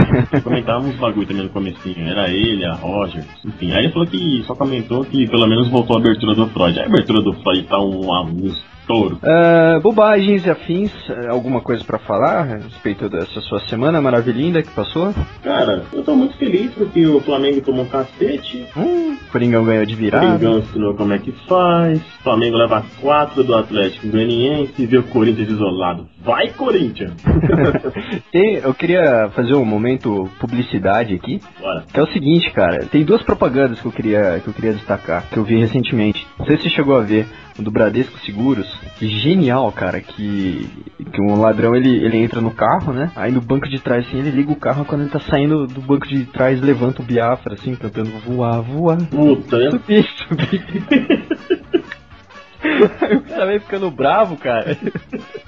Comentava 0.42 0.84
uns 0.84 0.96
bagulho 0.96 1.26
também 1.26 1.44
no 1.44 1.48
comecinho. 1.48 2.06
Era 2.06 2.28
ele, 2.28 2.64
a 2.66 2.74
Roger, 2.74 3.24
enfim. 3.42 3.72
Aí 3.72 3.84
ele 3.84 3.92
falou 3.92 4.06
que 4.06 4.42
só 4.46 4.54
comentou 4.54 5.02
que 5.04 5.26
pelo 5.28 5.46
menos 5.46 5.68
voltou 5.68 5.96
a 5.96 6.00
abertura 6.00 6.34
do 6.34 6.46
Freud. 6.48 6.78
A 6.78 6.84
abertura 6.84 7.22
do 7.22 7.32
Freud 7.32 7.62
tá 7.62 7.80
um, 7.80 8.10
um 8.10 8.54
estouro. 8.88 9.18
Ah, 9.22 9.78
bobagens 9.82 10.46
e 10.46 10.50
afins, 10.50 10.90
eh, 11.10 11.28
alguma 11.28 11.60
coisa 11.60 11.84
pra 11.84 11.98
falar 11.98 12.38
a 12.40 12.42
respeito 12.44 13.08
dessa 13.08 13.40
sua 13.42 13.60
semana 13.68 14.00
maravilhinda 14.00 14.62
que 14.62 14.70
passou? 14.70 15.14
Cara, 15.42 15.84
eu 15.92 16.02
tô 16.02 16.14
muito 16.16 16.36
feliz 16.38 16.72
porque 16.72 17.06
o 17.06 17.20
Flamengo 17.20 17.60
tomou 17.60 17.84
um 17.84 17.88
cacete. 17.88 18.64
Hum, 18.76 19.16
Coringão 19.30 19.64
ganhou 19.64 19.84
de 19.84 19.94
virada. 19.94 20.26
Coringão 20.26 20.58
ensinou 20.58 20.94
como 20.94 21.12
é 21.12 21.18
que 21.18 21.32
faz. 21.46 22.00
Flamengo 22.22 22.56
leva 22.56 22.82
4 23.00 23.44
do 23.44 23.54
Atlético 23.54 24.08
Goianiense 24.08 24.72
e 24.78 24.86
vê 24.86 24.98
o 24.98 25.02
Corinthians 25.04 25.50
isolado. 25.50 26.06
Vai, 26.24 26.48
Corinthians! 26.48 27.12
Tem- 28.32 28.56
eu 28.56 28.74
queria 28.74 29.28
fazer 29.34 29.54
um 29.54 29.64
momento 29.64 30.28
publicidade 30.40 31.14
aqui. 31.14 31.40
Bora. 31.60 31.84
Que 31.92 32.00
é 32.00 32.02
o 32.02 32.06
seguinte, 32.06 32.50
cara, 32.52 32.86
tem 32.86 33.04
duas 33.04 33.22
propagandas 33.22 33.80
que 33.80 33.86
eu 33.86 33.92
queria, 33.92 34.40
que 34.42 34.48
eu 34.48 34.54
queria 34.54 34.72
destacar, 34.72 35.28
que 35.30 35.36
eu 35.38 35.44
vi 35.44 35.58
recentemente. 35.58 36.26
Não 36.38 36.46
sei 36.46 36.56
se 36.56 36.64
você 36.64 36.70
chegou 36.70 36.96
a 36.96 37.02
ver, 37.02 37.26
o 37.58 37.62
do 37.62 37.70
Bradesco 37.70 38.18
Seguros. 38.20 38.77
Genial, 39.00 39.70
cara, 39.72 40.00
que, 40.00 40.68
que 41.12 41.20
um 41.22 41.40
ladrão 41.40 41.74
ele, 41.74 42.04
ele 42.04 42.18
entra 42.18 42.40
no 42.40 42.50
carro, 42.50 42.92
né? 42.92 43.12
Aí 43.14 43.30
no 43.30 43.40
banco 43.40 43.68
de 43.68 43.78
trás, 43.78 44.06
assim, 44.06 44.18
ele 44.18 44.30
liga 44.30 44.50
o 44.50 44.56
carro 44.56 44.84
quando 44.84 45.02
ele 45.02 45.10
tá 45.10 45.20
saindo 45.20 45.66
do 45.66 45.80
banco 45.80 46.06
de 46.06 46.24
trás, 46.26 46.60
levanta 46.60 47.00
o 47.00 47.04
Biafra, 47.04 47.54
assim, 47.54 47.74
cantando 47.76 48.10
voar, 48.20 48.60
voar. 48.60 48.98
Puta? 49.06 49.70
Subir, 49.70 50.04
subir. 50.04 50.64
Aí 53.00 53.16
o 53.16 53.22
cara 53.22 53.46
vai 53.46 53.60
ficando 53.60 53.90
bravo, 53.90 54.36
cara. 54.36 54.76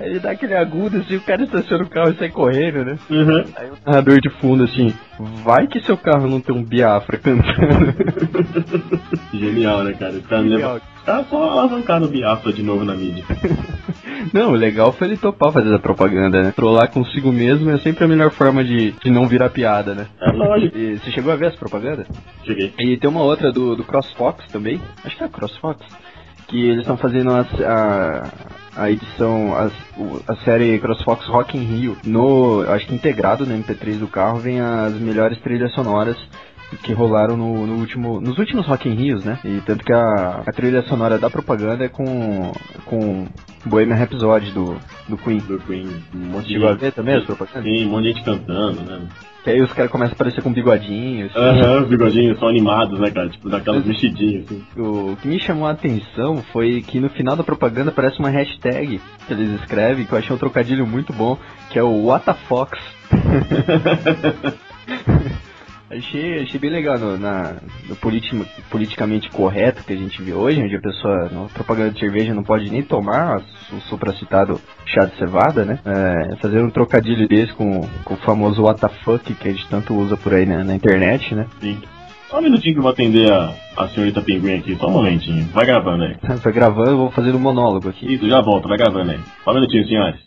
Ele 0.00 0.18
dá 0.18 0.32
aquele 0.32 0.54
agudo 0.54 0.98
assim, 0.98 1.16
o 1.16 1.20
cara 1.20 1.44
estaciona 1.44 1.84
o 1.84 1.88
carro 1.88 2.10
e 2.10 2.16
sai 2.16 2.28
correndo, 2.28 2.84
né? 2.84 2.98
Uhum. 3.10 3.44
Aí 3.56 3.68
o 3.70 3.76
narrador 3.86 4.20
de 4.20 4.28
fundo 4.40 4.64
assim, 4.64 4.92
vai 5.44 5.66
que 5.66 5.80
seu 5.82 5.96
carro 5.96 6.28
não 6.28 6.40
tem 6.40 6.54
um 6.54 6.62
Biafra 6.64 7.16
cantando. 7.18 7.94
Genial, 9.32 9.84
né, 9.84 9.92
cara? 9.94 10.12
Levam- 10.40 10.76
os 10.76 11.02
caras 11.04 11.28
só 11.28 11.50
alavancaram 11.50 12.06
o 12.06 12.08
Biafra 12.08 12.52
de 12.52 12.62
novo 12.62 12.84
na 12.84 12.94
mídia. 12.94 13.24
Não, 14.32 14.52
o 14.52 14.56
legal 14.56 14.90
foi 14.90 15.08
ele 15.08 15.16
topar 15.18 15.52
fazer 15.52 15.68
essa 15.68 15.78
propaganda, 15.78 16.42
né? 16.42 16.52
Trollar 16.56 16.90
consigo 16.90 17.30
mesmo 17.30 17.68
é 17.70 17.78
sempre 17.78 18.04
a 18.04 18.08
melhor 18.08 18.30
forma 18.30 18.64
de, 18.64 18.92
de 18.92 19.10
não 19.10 19.28
virar 19.28 19.50
piada, 19.50 19.94
né? 19.94 20.06
É 20.20 20.30
lógico. 20.32 20.74
E 20.78 20.98
você 20.98 21.10
chegou 21.10 21.30
a 21.30 21.36
ver 21.36 21.48
essa 21.48 21.58
propaganda? 21.58 22.06
Cheguei. 22.42 22.72
E 22.78 22.96
tem 22.96 23.10
uma 23.10 23.22
outra 23.22 23.52
do, 23.52 23.76
do 23.76 23.84
CrossFox 23.84 24.46
também, 24.50 24.80
acho 25.04 25.14
que 25.16 25.22
é 25.22 25.26
a 25.26 25.28
CrossFox, 25.28 25.84
que 26.54 26.68
eles 26.68 26.80
estão 26.82 26.96
fazendo 26.96 27.32
a, 27.32 27.40
a, 27.66 28.84
a 28.84 28.90
edição, 28.90 29.52
a, 29.56 29.70
a 30.32 30.36
série 30.44 30.78
CrossFox 30.78 31.26
Rock 31.26 31.58
in 31.58 31.64
Rio. 31.64 31.96
No, 32.04 32.62
acho 32.70 32.86
que 32.86 32.94
integrado 32.94 33.44
no 33.44 33.52
MP3 33.52 33.98
do 33.98 34.06
carro 34.06 34.38
vem 34.38 34.60
as 34.60 34.94
melhores 35.00 35.36
trilhas 35.40 35.74
sonoras 35.74 36.16
que 36.84 36.92
rolaram 36.92 37.36
no, 37.36 37.66
no 37.66 37.74
último, 37.78 38.20
nos 38.20 38.38
últimos 38.38 38.66
Rock 38.66 38.88
in 38.88 38.94
Rios, 38.94 39.24
né? 39.24 39.38
E 39.44 39.60
tanto 39.62 39.84
que 39.84 39.92
a, 39.92 40.42
a 40.46 40.52
trilha 40.52 40.82
sonora 40.82 41.18
da 41.18 41.28
propaganda 41.28 41.84
é 41.84 41.88
com, 41.88 42.52
com 42.84 43.26
Bohemian 43.66 43.96
Rhapsody 43.96 44.52
do, 44.52 44.76
do 45.08 45.16
Queen. 45.18 45.38
Do 45.38 45.58
Queen. 45.58 45.88
Um 46.14 46.18
monte 46.18 46.52
Chegou 46.52 46.68
a 46.68 46.74
ver 46.74 46.92
também 46.92 47.16
as 47.16 47.24
propagandas? 47.24 47.64
Sim, 47.64 47.86
um 47.86 47.90
monte 47.90 48.02
de 48.04 48.08
gente 48.10 48.24
cantando, 48.24 48.80
né? 48.82 49.08
Que 49.44 49.50
aí 49.50 49.60
os 49.60 49.70
caras 49.74 49.92
começam 49.92 50.12
a 50.12 50.14
aparecer 50.14 50.42
com 50.42 50.50
bigodinhos. 50.50 51.36
Aham, 51.36 51.82
os 51.82 51.88
bigodinhos 51.88 52.38
são 52.38 52.48
animados, 52.48 52.98
né, 52.98 53.10
cara? 53.10 53.28
Tipo, 53.28 53.50
daquelas 53.50 53.84
mexidinhas, 53.84 54.46
assim. 54.46 54.64
O 54.74 55.14
que 55.20 55.28
me 55.28 55.38
chamou 55.38 55.68
a 55.68 55.72
atenção 55.72 56.42
foi 56.50 56.80
que 56.80 56.98
no 56.98 57.10
final 57.10 57.36
da 57.36 57.44
propaganda 57.44 57.90
aparece 57.90 58.18
uma 58.18 58.30
hashtag 58.30 58.98
que 59.26 59.32
eles 59.32 59.60
escrevem, 59.60 60.06
que 60.06 60.12
eu 60.12 60.18
achei 60.18 60.34
um 60.34 60.38
trocadilho 60.38 60.86
muito 60.86 61.12
bom, 61.12 61.38
que 61.70 61.78
é 61.78 61.82
o 61.82 62.10
WTFox. 62.10 62.78
achei, 65.90 66.42
achei 66.42 66.60
bem 66.60 66.70
legal 66.70 66.98
no, 66.98 67.18
na, 67.18 67.56
no 67.88 67.96
politi- 67.96 68.46
politicamente 68.70 69.30
correto 69.30 69.84
que 69.84 69.92
a 69.92 69.96
gente 69.96 70.22
vê 70.22 70.32
hoje, 70.32 70.62
onde 70.62 70.76
a 70.76 70.80
pessoa, 70.80 71.28
na 71.30 71.48
propaganda 71.48 71.90
de 71.90 72.00
cerveja, 72.00 72.34
não 72.34 72.42
pode 72.42 72.70
nem 72.70 72.82
tomar 72.82 73.42
o 73.72 73.80
supracitado 73.88 74.60
chá 74.86 75.04
de 75.04 75.16
cevada, 75.16 75.64
né? 75.64 75.78
É, 75.84 76.36
fazer 76.36 76.62
um 76.62 76.70
trocadilho 76.70 77.28
desse 77.28 77.52
com, 77.54 77.80
com 78.04 78.14
o 78.14 78.18
famoso 78.18 78.62
WTF 78.62 79.34
que 79.34 79.48
a 79.48 79.52
gente 79.52 79.68
tanto 79.68 79.94
usa 79.94 80.16
por 80.16 80.34
aí 80.34 80.46
né, 80.46 80.62
na 80.62 80.74
internet, 80.74 81.34
né? 81.34 81.46
Sim. 81.60 81.80
Só 82.28 82.38
um 82.38 82.42
minutinho 82.42 82.74
que 82.74 82.78
eu 82.78 82.82
vou 82.82 82.90
atender 82.90 83.30
a, 83.30 83.54
a 83.76 83.88
senhorita 83.88 84.20
Pinguim 84.20 84.58
aqui, 84.58 84.74
só 84.76 84.88
um 84.88 84.92
momentinho. 84.92 85.44
Vai 85.52 85.66
gravando 85.66 86.04
aí. 86.04 86.16
Foi 86.42 86.52
gravando, 86.52 86.90
eu 86.90 86.96
vou 86.96 87.10
fazer 87.10 87.32
um 87.34 87.38
monólogo 87.38 87.88
aqui. 87.88 88.12
Isso, 88.12 88.28
já 88.28 88.40
volto, 88.40 88.68
vai 88.68 88.78
gravando 88.78 89.12
aí. 89.12 89.20
Só 89.44 89.50
um 89.52 89.54
minutinho, 89.54 89.86
senhores. 89.86 90.20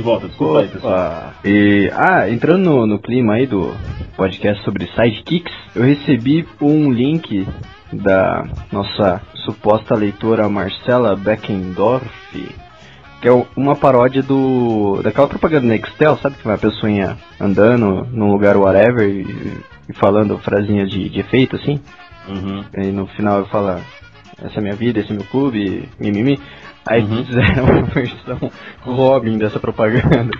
De 0.00 0.04
volta. 0.04 0.26
Desculpa 0.26 0.60
aí, 0.60 0.68
pessoal. 0.68 0.94
Opa. 0.94 1.34
E, 1.44 1.90
ah, 1.94 2.28
entrando 2.28 2.64
no, 2.64 2.86
no 2.86 2.98
clima 2.98 3.34
aí 3.34 3.46
do 3.46 3.74
podcast 4.16 4.62
sobre 4.64 4.86
sidekicks, 4.88 5.54
eu 5.74 5.82
recebi 5.82 6.46
um 6.60 6.90
link 6.90 7.46
da 7.92 8.44
nossa 8.72 9.20
suposta 9.44 9.94
leitora 9.94 10.48
Marcela 10.48 11.16
Beckendorf, 11.16 12.08
que 13.20 13.28
é 13.28 13.46
uma 13.56 13.76
paródia 13.76 14.22
do 14.22 15.00
daquela 15.02 15.28
propaganda 15.28 15.66
Nextel, 15.66 16.16
sabe 16.18 16.36
que 16.36 16.44
vai 16.44 16.54
a 16.54 16.58
pessoinha 16.58 17.16
andando 17.38 18.06
num 18.10 18.32
lugar 18.32 18.56
whatever 18.56 19.08
e, 19.08 19.22
e 19.88 19.92
falando 19.94 20.38
frasinhas 20.38 20.90
de, 20.90 21.08
de 21.08 21.20
efeito 21.20 21.56
assim? 21.56 21.80
Uhum. 22.28 22.64
E 22.76 22.86
no 22.92 23.06
final 23.08 23.44
fala 23.46 23.80
essa 24.42 24.58
é 24.58 24.62
minha 24.62 24.74
vida, 24.74 25.00
esse 25.00 25.10
é 25.10 25.14
meu 25.14 25.24
clube, 25.24 25.88
mimimi. 25.98 26.40
Aí 26.86 27.06
fizeram 27.06 27.64
uma 27.70 27.82
versão 27.82 28.50
Robin 28.82 29.38
dessa 29.38 29.58
propaganda. 29.58 30.30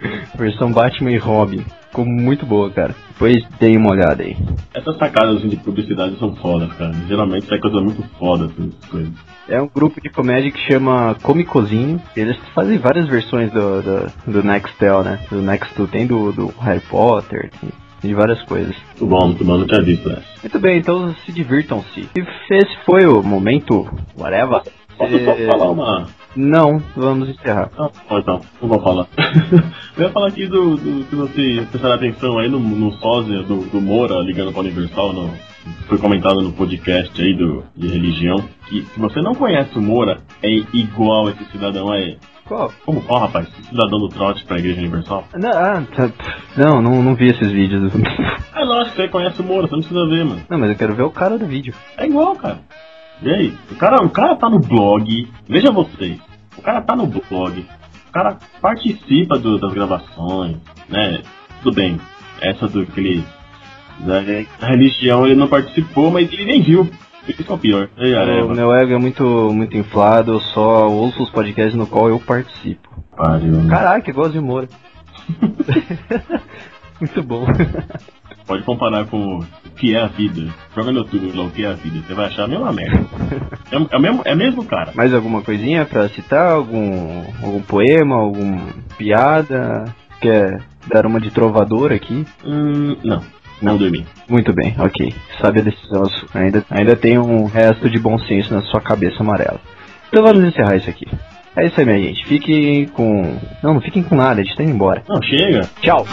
versão 0.36 0.70
Batman 0.72 1.12
e 1.12 1.18
Robin. 1.18 1.64
Ficou 1.88 2.04
muito 2.04 2.44
boa, 2.44 2.70
cara. 2.70 2.94
Depois 3.08 3.42
dei 3.58 3.76
uma 3.76 3.90
olhada 3.90 4.22
aí. 4.22 4.36
Essas 4.74 4.98
sacadas 4.98 5.38
assim, 5.38 5.48
de 5.48 5.56
publicidade 5.56 6.18
são 6.18 6.36
fodas, 6.36 6.70
cara. 6.74 6.92
Geralmente 7.08 7.46
sai 7.46 7.58
coisa 7.58 7.80
muito 7.80 8.02
foda, 8.18 8.46
assim, 8.46 8.70
coisas. 8.90 9.12
É 9.48 9.60
um 9.60 9.68
grupo 9.72 10.00
de 10.00 10.10
comédia 10.10 10.50
que 10.50 10.60
chama 10.70 11.14
Comicozinho. 11.22 12.00
Eles 12.14 12.36
fazem 12.54 12.78
várias 12.78 13.08
versões 13.08 13.50
do, 13.50 13.80
do, 13.80 14.32
do 14.32 14.42
Nextel, 14.42 15.02
né? 15.02 15.20
Do 15.30 15.40
Nextel. 15.40 15.88
Tem 15.88 16.06
do, 16.06 16.32
do 16.32 16.48
Harry 16.60 16.80
Potter, 16.80 17.50
tem 17.60 17.70
de 18.02 18.14
várias 18.14 18.42
coisas. 18.42 18.76
Muito 18.88 19.06
bom, 19.06 19.26
muito 19.26 19.44
bom, 19.44 19.64
tinha 19.64 19.82
visto 19.82 20.10
essa. 20.10 20.24
Muito 20.42 20.58
bem, 20.58 20.78
então 20.78 21.14
se 21.24 21.32
divirtam-se. 21.32 22.08
E 22.14 22.54
esse 22.54 22.76
foi 22.84 23.06
o 23.06 23.22
momento, 23.22 23.88
whatever. 24.18 24.62
Posso 24.96 25.24
só 25.24 25.30
É, 25.32 25.46
falar 25.46 25.70
uma. 25.70 26.06
Não, 26.34 26.82
vamos 26.96 27.28
encerrar. 27.30 27.70
Não, 27.78 27.90
pode 28.08 28.26
não, 28.26 28.40
vou 28.60 28.80
falar. 28.80 29.06
eu 29.96 30.04
ia 30.04 30.10
falar 30.10 30.28
aqui 30.28 30.46
do, 30.46 30.76
do 30.76 31.04
se 31.08 31.14
você 31.16 31.66
prestar 31.70 31.94
atenção 31.94 32.38
aí 32.38 32.48
no, 32.48 32.58
no 32.58 32.92
sósia 32.94 33.42
do, 33.42 33.60
do 33.70 33.80
Moura 33.80 34.16
ligando 34.20 34.52
pra 34.52 34.60
Universal, 34.60 35.12
no, 35.12 35.30
foi 35.88 35.98
comentado 35.98 36.40
no 36.42 36.52
podcast 36.52 37.20
aí 37.20 37.34
do, 37.34 37.64
de 37.74 37.88
religião, 37.88 38.36
que 38.68 38.82
se 38.82 39.00
você 39.00 39.20
não 39.22 39.34
conhece 39.34 39.76
o 39.78 39.82
Moura, 39.82 40.18
é 40.42 40.48
igual 40.72 41.28
esse 41.30 41.44
cidadão 41.46 41.90
aí. 41.90 42.18
Qual? 42.44 42.72
Como 42.84 43.02
qual, 43.02 43.20
rapaz? 43.22 43.48
Cidadão 43.68 43.98
do 43.98 44.08
trote 44.08 44.44
pra 44.44 44.58
Igreja 44.58 44.78
Universal? 44.80 45.24
Não, 45.34 45.50
ah, 45.50 45.82
tá- 45.96 46.10
não, 46.56 46.80
não, 46.80 47.02
não 47.02 47.14
vi 47.16 47.28
esses 47.30 47.50
vídeos. 47.50 47.92
É 48.54 48.64
lógico 48.64 48.94
você 48.96 49.08
conhece 49.08 49.40
o 49.40 49.44
Moura, 49.44 49.66
você 49.66 49.72
não 49.74 49.80
precisa 49.80 50.06
ver, 50.08 50.24
mano. 50.24 50.42
Não, 50.48 50.58
mas 50.58 50.70
eu 50.70 50.76
quero 50.76 50.94
ver 50.94 51.02
o 51.02 51.10
cara 51.10 51.36
do 51.36 51.44
vídeo. 51.46 51.74
É 51.98 52.06
igual, 52.06 52.36
cara. 52.36 52.60
E 53.22 53.30
aí? 53.30 53.54
O 53.70 53.74
cara, 53.76 54.02
o 54.04 54.10
cara 54.10 54.36
tá 54.36 54.48
no 54.48 54.58
blog, 54.58 55.28
veja 55.48 55.70
vocês, 55.70 56.18
o 56.58 56.62
cara 56.62 56.80
tá 56.82 56.94
no 56.94 57.06
blog, 57.06 57.66
o 58.08 58.12
cara 58.12 58.36
participa 58.60 59.38
do- 59.38 59.58
das 59.58 59.72
gravações, 59.72 60.56
né? 60.88 61.22
Tudo 61.62 61.74
bem, 61.74 61.98
essa 62.40 62.68
do 62.68 62.82
aquele. 62.82 63.24
Da, 64.00 64.20
da 64.60 64.66
religião 64.68 65.24
ele 65.26 65.34
não 65.34 65.48
participou, 65.48 66.10
mas 66.10 66.30
ele 66.30 66.44
nem 66.44 66.60
viu. 66.62 66.88
Isso 67.26 67.42
que 67.42 67.50
é 67.50 67.54
o 67.54 67.58
pior. 67.58 67.88
Ei, 67.96 68.14
O 68.42 68.48
meu 68.54 68.72
ego 68.74 68.92
é 68.92 68.98
muito, 68.98 69.24
muito 69.52 69.76
inflado, 69.76 70.32
eu 70.34 70.40
só 70.40 70.86
ouço 70.88 71.22
os 71.22 71.30
podcasts 71.30 71.74
no 71.74 71.86
qual 71.86 72.08
eu 72.08 72.20
participo. 72.20 72.88
Pariu. 73.16 73.52
né? 73.52 73.70
Caraca, 73.70 74.10
igual 74.10 74.28
de 74.28 74.38
Moura. 74.38 74.68
muito 77.00 77.22
bom. 77.22 77.46
Pode 78.46 78.62
comparar 78.62 79.06
com 79.06 79.38
o 79.38 79.46
que 79.76 79.94
é 79.94 80.00
a 80.00 80.06
vida. 80.06 80.52
Joga 80.74 80.92
no 80.92 81.00
YouTube 81.00 81.32
lá 81.34 81.44
o 81.44 81.50
que 81.50 81.64
é 81.64 81.68
a 81.68 81.72
vida. 81.72 82.00
Você 82.06 82.14
vai 82.14 82.26
achar 82.26 82.44
a 82.44 82.48
mesma 82.48 82.72
merda. 82.72 83.04
É, 83.68 83.74
é, 83.74 83.96
o 83.96 84.00
mesmo, 84.00 84.22
é 84.24 84.34
mesmo 84.36 84.64
cara. 84.64 84.92
Mais 84.94 85.12
alguma 85.12 85.42
coisinha 85.42 85.84
pra 85.84 86.08
citar? 86.08 86.52
Algum, 86.52 87.24
algum 87.42 87.60
poema, 87.60 88.14
algum 88.14 88.60
piada? 88.96 89.84
Quer 90.20 90.62
dar 90.86 91.04
uma 91.04 91.20
de 91.20 91.32
trovador 91.32 91.92
aqui? 91.92 92.24
Hum, 92.44 92.96
não. 93.02 93.20
Não 93.60 93.76
dormi. 93.76 94.06
Muito 94.28 94.52
bem, 94.52 94.74
ok. 94.78 95.12
Sabe 95.40 95.60
a 95.60 95.64
decisão. 95.64 96.04
Ainda, 96.32 96.64
ainda 96.70 96.94
tem 96.94 97.18
um 97.18 97.46
resto 97.46 97.90
de 97.90 97.98
bom 97.98 98.16
senso 98.20 98.54
na 98.54 98.62
sua 98.62 98.80
cabeça 98.80 99.20
amarela. 99.20 99.60
Então 100.08 100.22
vamos 100.22 100.44
encerrar 100.44 100.76
isso 100.76 100.88
aqui. 100.88 101.06
É 101.56 101.66
isso 101.66 101.80
aí, 101.80 101.86
minha 101.86 101.98
gente. 101.98 102.24
Fiquem 102.26 102.86
com. 102.86 103.38
Não, 103.62 103.74
não 103.74 103.80
fiquem 103.80 104.02
com 104.02 104.14
nada, 104.14 104.40
a 104.40 104.44
gente 104.44 104.56
tá 104.56 104.62
indo 104.62 104.72
embora. 104.72 105.02
Não, 105.08 105.20
chega. 105.22 105.62
Tchau. 105.80 106.04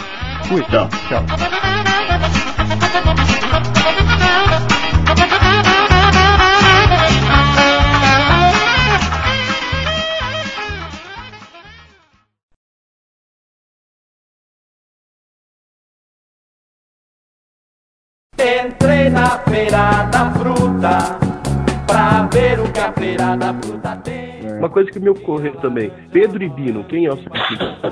Fui. 0.44 0.62
Tchau. 0.62 0.88
Tchau. 1.08 1.93
Entrei 18.38 19.10
na 19.10 19.38
feira 19.38 20.04
da 20.12 20.30
fruta 20.30 21.18
pra 21.86 22.28
ver 22.32 22.60
o 22.60 22.70
que 22.70 22.80
a 22.80 22.92
feira 22.92 23.36
da 23.36 23.54
fruta 23.54 23.96
tem. 24.04 24.33
Uma 24.58 24.68
coisa 24.68 24.90
que 24.90 24.98
me 24.98 25.08
ocorreu 25.08 25.54
também. 25.56 25.90
Pedro 26.12 26.42
e 26.42 26.48
Bino, 26.48 26.84
quem 26.84 27.06
é 27.06 27.12
o 27.12 27.16
sidekick? 27.16 27.74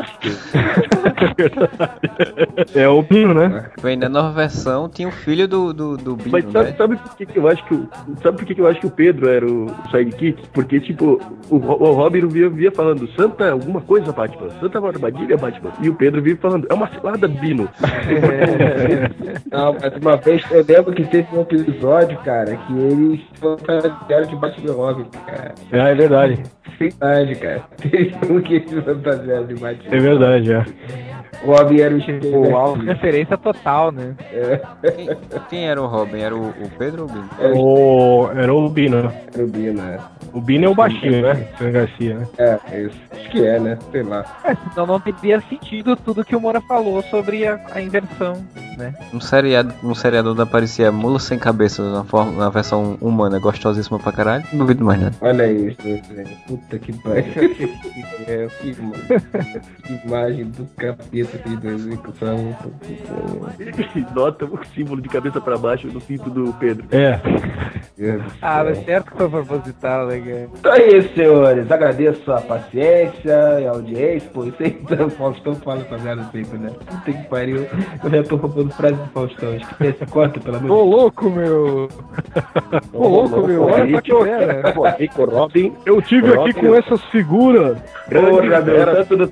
É 2.74 2.88
o 2.88 3.02
Pino, 3.02 3.34
né? 3.34 3.70
Bem, 3.82 3.96
na 3.96 4.08
nova 4.08 4.30
versão 4.30 4.88
tinha 4.88 5.08
o 5.08 5.12
filho 5.12 5.48
do, 5.48 5.72
do, 5.72 5.96
do 5.96 6.16
Bino, 6.16 6.30
Mas 6.30 6.44
sabe, 6.50 6.70
né? 6.70 6.76
sabe 6.76 6.96
por 6.96 7.16
que, 7.16 7.26
que 7.26 7.38
eu 7.38 7.48
acho 7.48 7.64
que 7.66 7.74
o, 7.74 7.88
sabe 8.22 8.38
por 8.38 8.46
que, 8.46 8.54
que 8.54 8.60
eu 8.60 8.66
acho 8.66 8.80
que 8.80 8.86
o 8.86 8.90
Pedro 8.90 9.28
era 9.28 9.46
o 9.46 9.66
sidekick? 9.90 10.48
Porque 10.52 10.80
tipo 10.80 11.20
o, 11.50 11.56
o 11.56 11.92
Robin 11.92 12.26
via, 12.28 12.48
via 12.48 12.72
falando 12.72 13.08
Santa 13.14 13.50
alguma 13.50 13.80
coisa 13.80 14.12
Batman, 14.12 14.50
Santa 14.60 14.78
armadilha 14.78 15.36
Batman, 15.36 15.70
e 15.80 15.88
o 15.88 15.94
Pedro 15.94 16.22
via 16.22 16.36
falando 16.36 16.66
é 16.70 16.74
uma 16.74 16.88
cilada 16.88 17.28
Bino. 17.28 17.68
Não, 19.50 19.74
mas 19.74 19.96
uma 20.00 20.16
vez 20.16 20.42
eu 20.50 20.64
lembro 20.66 20.94
que 20.94 21.04
teve 21.04 21.28
um 21.32 21.42
episódio, 21.42 22.18
cara, 22.18 22.56
que 22.56 22.78
eles 22.78 23.20
fantasiaram 23.34 24.26
de 24.26 24.36
Batman 24.36 24.72
Robin, 24.72 25.04
cara. 25.26 25.54
É, 25.70 25.78
é 25.78 25.94
verdade. 25.94 26.42
Verdade, 26.78 27.34
cara. 27.36 27.60
Teve 27.78 28.14
um 28.30 28.40
que 28.40 28.54
eles 28.54 28.84
fantasiaram 28.84 29.46
de 29.46 29.54
Batman. 29.54 29.94
É 29.94 29.98
verdade, 29.98 30.52
é. 30.52 30.64
O 31.42 31.46
Robin 31.56 31.80
era 31.80 31.94
o 31.96 32.56
auto 32.56 32.82
referência 32.84 33.36
total, 33.36 33.90
né? 33.90 34.14
Quem, 34.94 35.08
quem 35.48 35.68
era 35.68 35.80
o 35.82 35.86
Robin? 35.86 36.20
Era 36.20 36.36
o, 36.36 36.50
o 36.50 36.70
Pedro 36.78 37.02
ou 37.04 37.08
o 37.08 37.12
Bino? 37.12 37.28
O, 37.58 38.30
era 38.38 38.54
o 38.54 38.68
Bino, 38.68 39.02
né? 39.02 39.22
Era 39.34 39.44
o 39.44 39.48
Bino, 39.48 39.82
é. 39.82 39.98
O 40.32 40.40
Bino 40.40 40.64
é 40.66 40.68
o 40.68 40.74
baixinho, 40.74 41.22
né? 41.22 41.48
Sam 41.58 41.70
Garcia, 41.72 42.18
né? 42.18 42.26
É, 42.38 42.58
é 42.70 42.82
isso. 42.82 42.96
Acho 43.10 43.30
que 43.30 43.44
é, 43.44 43.58
né? 43.58 43.78
Sei 43.90 44.02
lá. 44.02 44.24
É, 44.44 44.54
senão 44.72 44.86
não 44.86 45.00
teria 45.00 45.40
sentido 45.42 45.96
tudo 45.96 46.24
que 46.24 46.36
o 46.36 46.40
Moura 46.40 46.60
falou 46.60 47.02
sobre 47.04 47.46
a, 47.46 47.58
a 47.74 47.80
inversão, 47.82 48.34
né? 48.78 48.94
Um 49.12 49.20
seriado, 49.20 49.74
um 49.82 49.94
seriado 49.94 50.32
onde 50.32 50.42
aparecia 50.42 50.92
mula 50.92 51.18
sem 51.18 51.38
cabeça 51.38 51.82
na, 51.90 52.04
forma, 52.04 52.32
na 52.32 52.50
versão 52.50 52.96
humana, 53.00 53.38
gostosíssima 53.40 53.98
pra 53.98 54.12
caralho. 54.12 54.44
Não 54.52 54.60
duvido 54.60 54.84
mais 54.84 55.00
nada. 55.00 55.16
Olha 55.20 55.50
isso, 55.50 55.82
velho. 55.82 56.28
Puta 56.46 56.78
que 56.78 56.92
pariu. 56.92 57.24
é, 58.28 58.46
que, 58.60 58.70
ima- 58.70 58.92
que 59.84 60.06
imagem 60.06 60.44
do 60.46 60.64
capeta 60.76 61.21
que 61.26 61.56
de 61.56 61.68
execução. 61.68 62.56
Nota 64.14 64.44
o 64.44 64.58
símbolo 64.74 65.00
de 65.00 65.08
cabeça 65.08 65.40
pra 65.40 65.56
baixo 65.56 65.86
no 65.88 66.00
cinto 66.00 66.30
do 66.30 66.52
Pedro. 66.54 66.86
É. 66.90 67.20
Ah, 68.40 68.64
mas 68.64 68.84
certo 68.84 69.10
que 69.12 69.16
foi 69.18 69.28
proposital, 69.28 70.06
né, 70.06 70.18
cara? 70.20 70.48
Então 70.58 70.72
é 70.72 70.86
isso, 70.88 71.14
senhores. 71.14 71.70
Agradeço 71.70 72.32
a 72.32 72.40
paciência 72.40 73.60
e 73.60 73.66
a 73.66 73.70
audiência. 73.70 74.30
Pô, 74.32 74.44
isso 74.44 74.56
aí 74.60 74.80
o 75.04 75.10
Faustão 75.10 75.54
fala 75.56 75.82
essa 75.82 75.98
merda 75.98 76.24
sempre, 76.32 76.58
né? 76.58 76.70
Puta 76.70 77.12
que 77.12 77.28
pariu. 77.28 77.66
Eu 78.02 78.10
já 78.10 78.22
tô 78.24 78.36
roubando 78.36 78.70
frase 78.72 78.94
do 78.94 79.06
Faustão. 79.08 79.54
Acho 79.54 79.76
que 79.76 79.86
esse 79.86 80.06
corta, 80.06 80.40
pelo 80.40 80.56
amor 80.56 80.66
de 80.66 80.72
Ô, 80.72 80.84
louco, 80.84 81.30
meu! 81.30 81.88
Ô, 82.92 83.08
louco, 83.08 83.46
meu! 83.46 83.62
Olha 83.64 83.90
só 83.94 84.00
que! 84.00 84.72
Pô, 84.72 84.88
Rico 84.88 85.24
Robin. 85.24 85.72
Eu 85.86 86.02
tive 86.02 86.28
Robin, 86.28 86.50
aqui 86.50 86.60
com 86.60 86.74
essas 86.74 87.02
figuras. 87.06 87.78
Porra, 88.10 88.60
meu, 88.62 88.76
Era- 88.76 88.96
tanto 88.96 89.16
do 89.16 89.28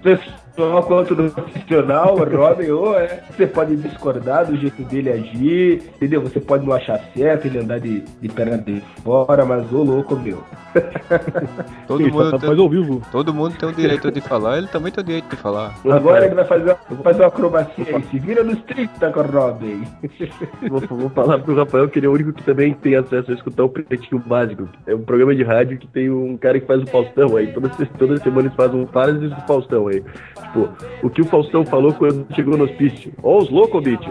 pessoal 0.61 0.83
quanto 0.83 1.15
do 1.15 1.31
profissional, 1.31 2.15
o 2.15 2.37
Robin, 2.37 2.71
ô, 2.71 2.95
é. 2.95 3.21
Você 3.31 3.47
pode 3.47 3.77
discordar 3.77 4.47
do 4.47 4.57
jeito 4.57 4.83
dele 4.83 5.11
agir, 5.11 5.83
entendeu? 5.97 6.21
Você 6.21 6.39
pode 6.39 6.67
não 6.67 6.75
achar 6.75 7.01
certo 7.17 7.47
ele 7.47 7.59
andar 7.59 7.81
de, 7.81 8.01
de 8.21 8.29
perna 8.29 8.59
de 8.59 8.83
fora, 9.03 9.45
mas 9.45 9.73
ô 9.73 9.83
louco, 9.83 10.17
meu. 10.17 10.43
Todo 11.89 12.05
Sim, 12.05 12.11
mundo, 12.11 12.31
só 12.31 12.39
tem, 12.39 12.49
faz 12.49 12.59
ao 12.61 12.69
vivo. 12.69 13.03
todo 13.11 13.35
mundo 13.35 13.57
tem 13.59 13.69
o 13.69 13.73
direito 13.73 14.13
de 14.13 14.21
falar, 14.21 14.59
ele 14.59 14.69
também 14.69 14.93
tem 14.93 15.03
o 15.03 15.07
direito 15.07 15.29
de 15.29 15.37
falar. 15.37 15.75
Agora 15.85 16.25
ele 16.27 16.35
vai 16.35 16.45
fazer, 16.45 16.65
uma- 16.65 17.03
fazer 17.03 17.23
uma 17.23 17.27
acrobacia 17.29 17.97
aí. 17.97 18.05
Se 18.09 18.19
vira 18.21 18.45
nos 18.45 18.63
30 18.63 19.11
com 19.11 19.21
o 19.21 19.23
Robin. 19.25 19.83
Vou, 20.69 20.81
vou 20.81 21.11
falar 21.11 21.39
pro 21.41 21.57
Rafael 21.57 21.89
que 21.89 21.99
ele 21.99 22.07
é 22.07 22.09
o 22.09 22.13
único 22.13 22.33
que 22.33 22.45
também 22.45 22.75
tem 22.75 22.95
acesso 22.95 23.31
a 23.33 23.35
escutar 23.35 23.65
o 23.65 23.69
Pretinho 23.69 24.23
Básico. 24.25 24.69
É 24.87 24.95
um 24.95 25.03
programa 25.03 25.35
de 25.35 25.43
rádio 25.43 25.79
que 25.79 25.87
tem 25.89 26.11
um 26.11 26.37
cara 26.37 26.61
que 26.61 26.67
faz 26.67 26.83
o 26.83 26.87
Faustão 26.87 27.37
aí. 27.37 27.49
Toda, 27.53 27.69
toda 27.99 28.17
semana 28.19 28.43
eles 28.47 28.55
fazem 28.55 28.81
um 28.81 28.85
do 28.85 29.47
Faustão 29.47 29.89
aí. 29.89 30.05
Tipo, 30.51 30.69
o 31.05 31.11
que 31.11 31.23
o 31.23 31.25
Faustão 31.25 31.65
falou 31.65 31.95
quando 31.95 32.27
chegou 32.35 32.57
no 32.57 32.65
hospício. 32.65 33.13
Ó 33.23 33.39
os 33.39 33.49
loucos, 33.51 33.85
bicho. 33.85 34.11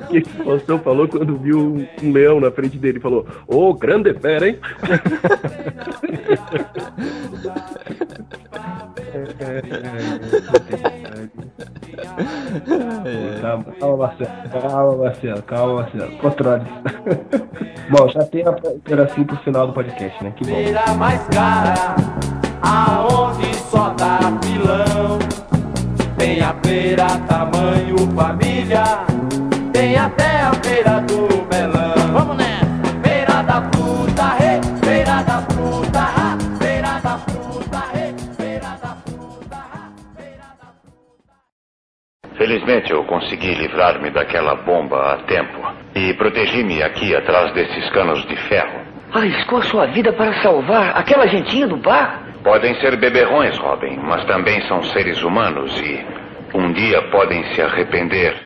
o 0.00 0.06
que 0.08 0.18
o 0.18 0.44
Faustão 0.44 0.78
falou 0.78 1.06
quando 1.06 1.36
viu 1.36 1.58
um, 1.58 1.86
um 2.02 2.12
leão 2.12 2.40
na 2.40 2.50
frente 2.50 2.78
dele. 2.78 2.98
Falou, 2.98 3.26
ô, 3.46 3.74
grande 3.74 4.14
fera, 4.14 4.48
hein? 4.48 4.58
Calma, 13.42 13.64
calma, 13.78 13.96
Marcelo. 13.96 14.30
Calma, 14.50 14.96
Marcelo. 14.96 15.42
Calma, 15.42 15.74
Marcelo. 15.74 16.16
Controle. 16.18 16.64
bom, 17.90 18.08
já 18.08 18.24
tem 18.24 18.46
a 18.46 18.52
pedacinho 18.52 19.26
pro 19.26 19.36
final 19.38 19.66
do 19.66 19.74
podcast, 19.74 20.24
né? 20.24 20.32
Que 20.34 20.46
bom. 20.46 20.54
Feira 20.54 20.94
mais 20.94 21.22
cara, 21.28 21.74
aonde 22.62 23.54
só 23.70 23.90
dá 23.90 24.18
pilão. 24.40 25.18
Tem 26.18 26.40
a 26.40 26.54
feira 26.64 27.06
tamanho 27.28 27.96
família, 28.14 28.84
tem 29.72 29.96
até 29.96 30.40
a 30.42 30.52
feira 30.54 31.00
do 31.02 31.28
melão. 31.50 32.12
Vamos 32.12 32.36
nessa! 32.36 32.66
Feira 33.02 33.42
da 33.42 33.62
fruta, 33.70 34.24
rei, 34.38 34.60
feira 34.82 35.22
da 35.22 35.40
fruta, 35.42 36.00
ah, 36.00 36.38
feira 36.58 37.00
da 37.02 37.18
fruta, 37.18 37.78
rei, 37.92 38.14
feira 38.36 38.70
da 38.82 38.96
fruta, 39.04 39.56
ah, 39.56 39.90
feira 40.16 40.48
da 40.58 42.36
Felizmente 42.36 42.90
eu 42.90 43.04
consegui 43.04 43.54
livrar-me 43.54 44.10
daquela 44.10 44.54
bomba 44.56 45.12
a 45.12 45.16
tempo. 45.24 45.60
E 45.94 46.12
protegi-me 46.14 46.82
aqui 46.82 47.14
atrás 47.14 47.52
desses 47.54 47.88
canos 47.90 48.26
de 48.26 48.36
ferro. 48.48 48.80
Arriscou 49.12 49.62
sua 49.62 49.86
vida 49.86 50.12
para 50.12 50.42
salvar 50.42 50.96
aquela 50.96 51.26
gentinha 51.26 51.66
do 51.66 51.76
bar? 51.76 52.25
Podem 52.46 52.76
ser 52.76 52.96
beberrões, 52.96 53.58
Robin, 53.58 53.96
mas 53.96 54.24
também 54.26 54.60
são 54.68 54.80
seres 54.80 55.20
humanos 55.20 55.76
e 55.80 56.06
um 56.56 56.72
dia 56.72 57.02
podem 57.10 57.42
se 57.52 57.60
arrepender. 57.60 58.40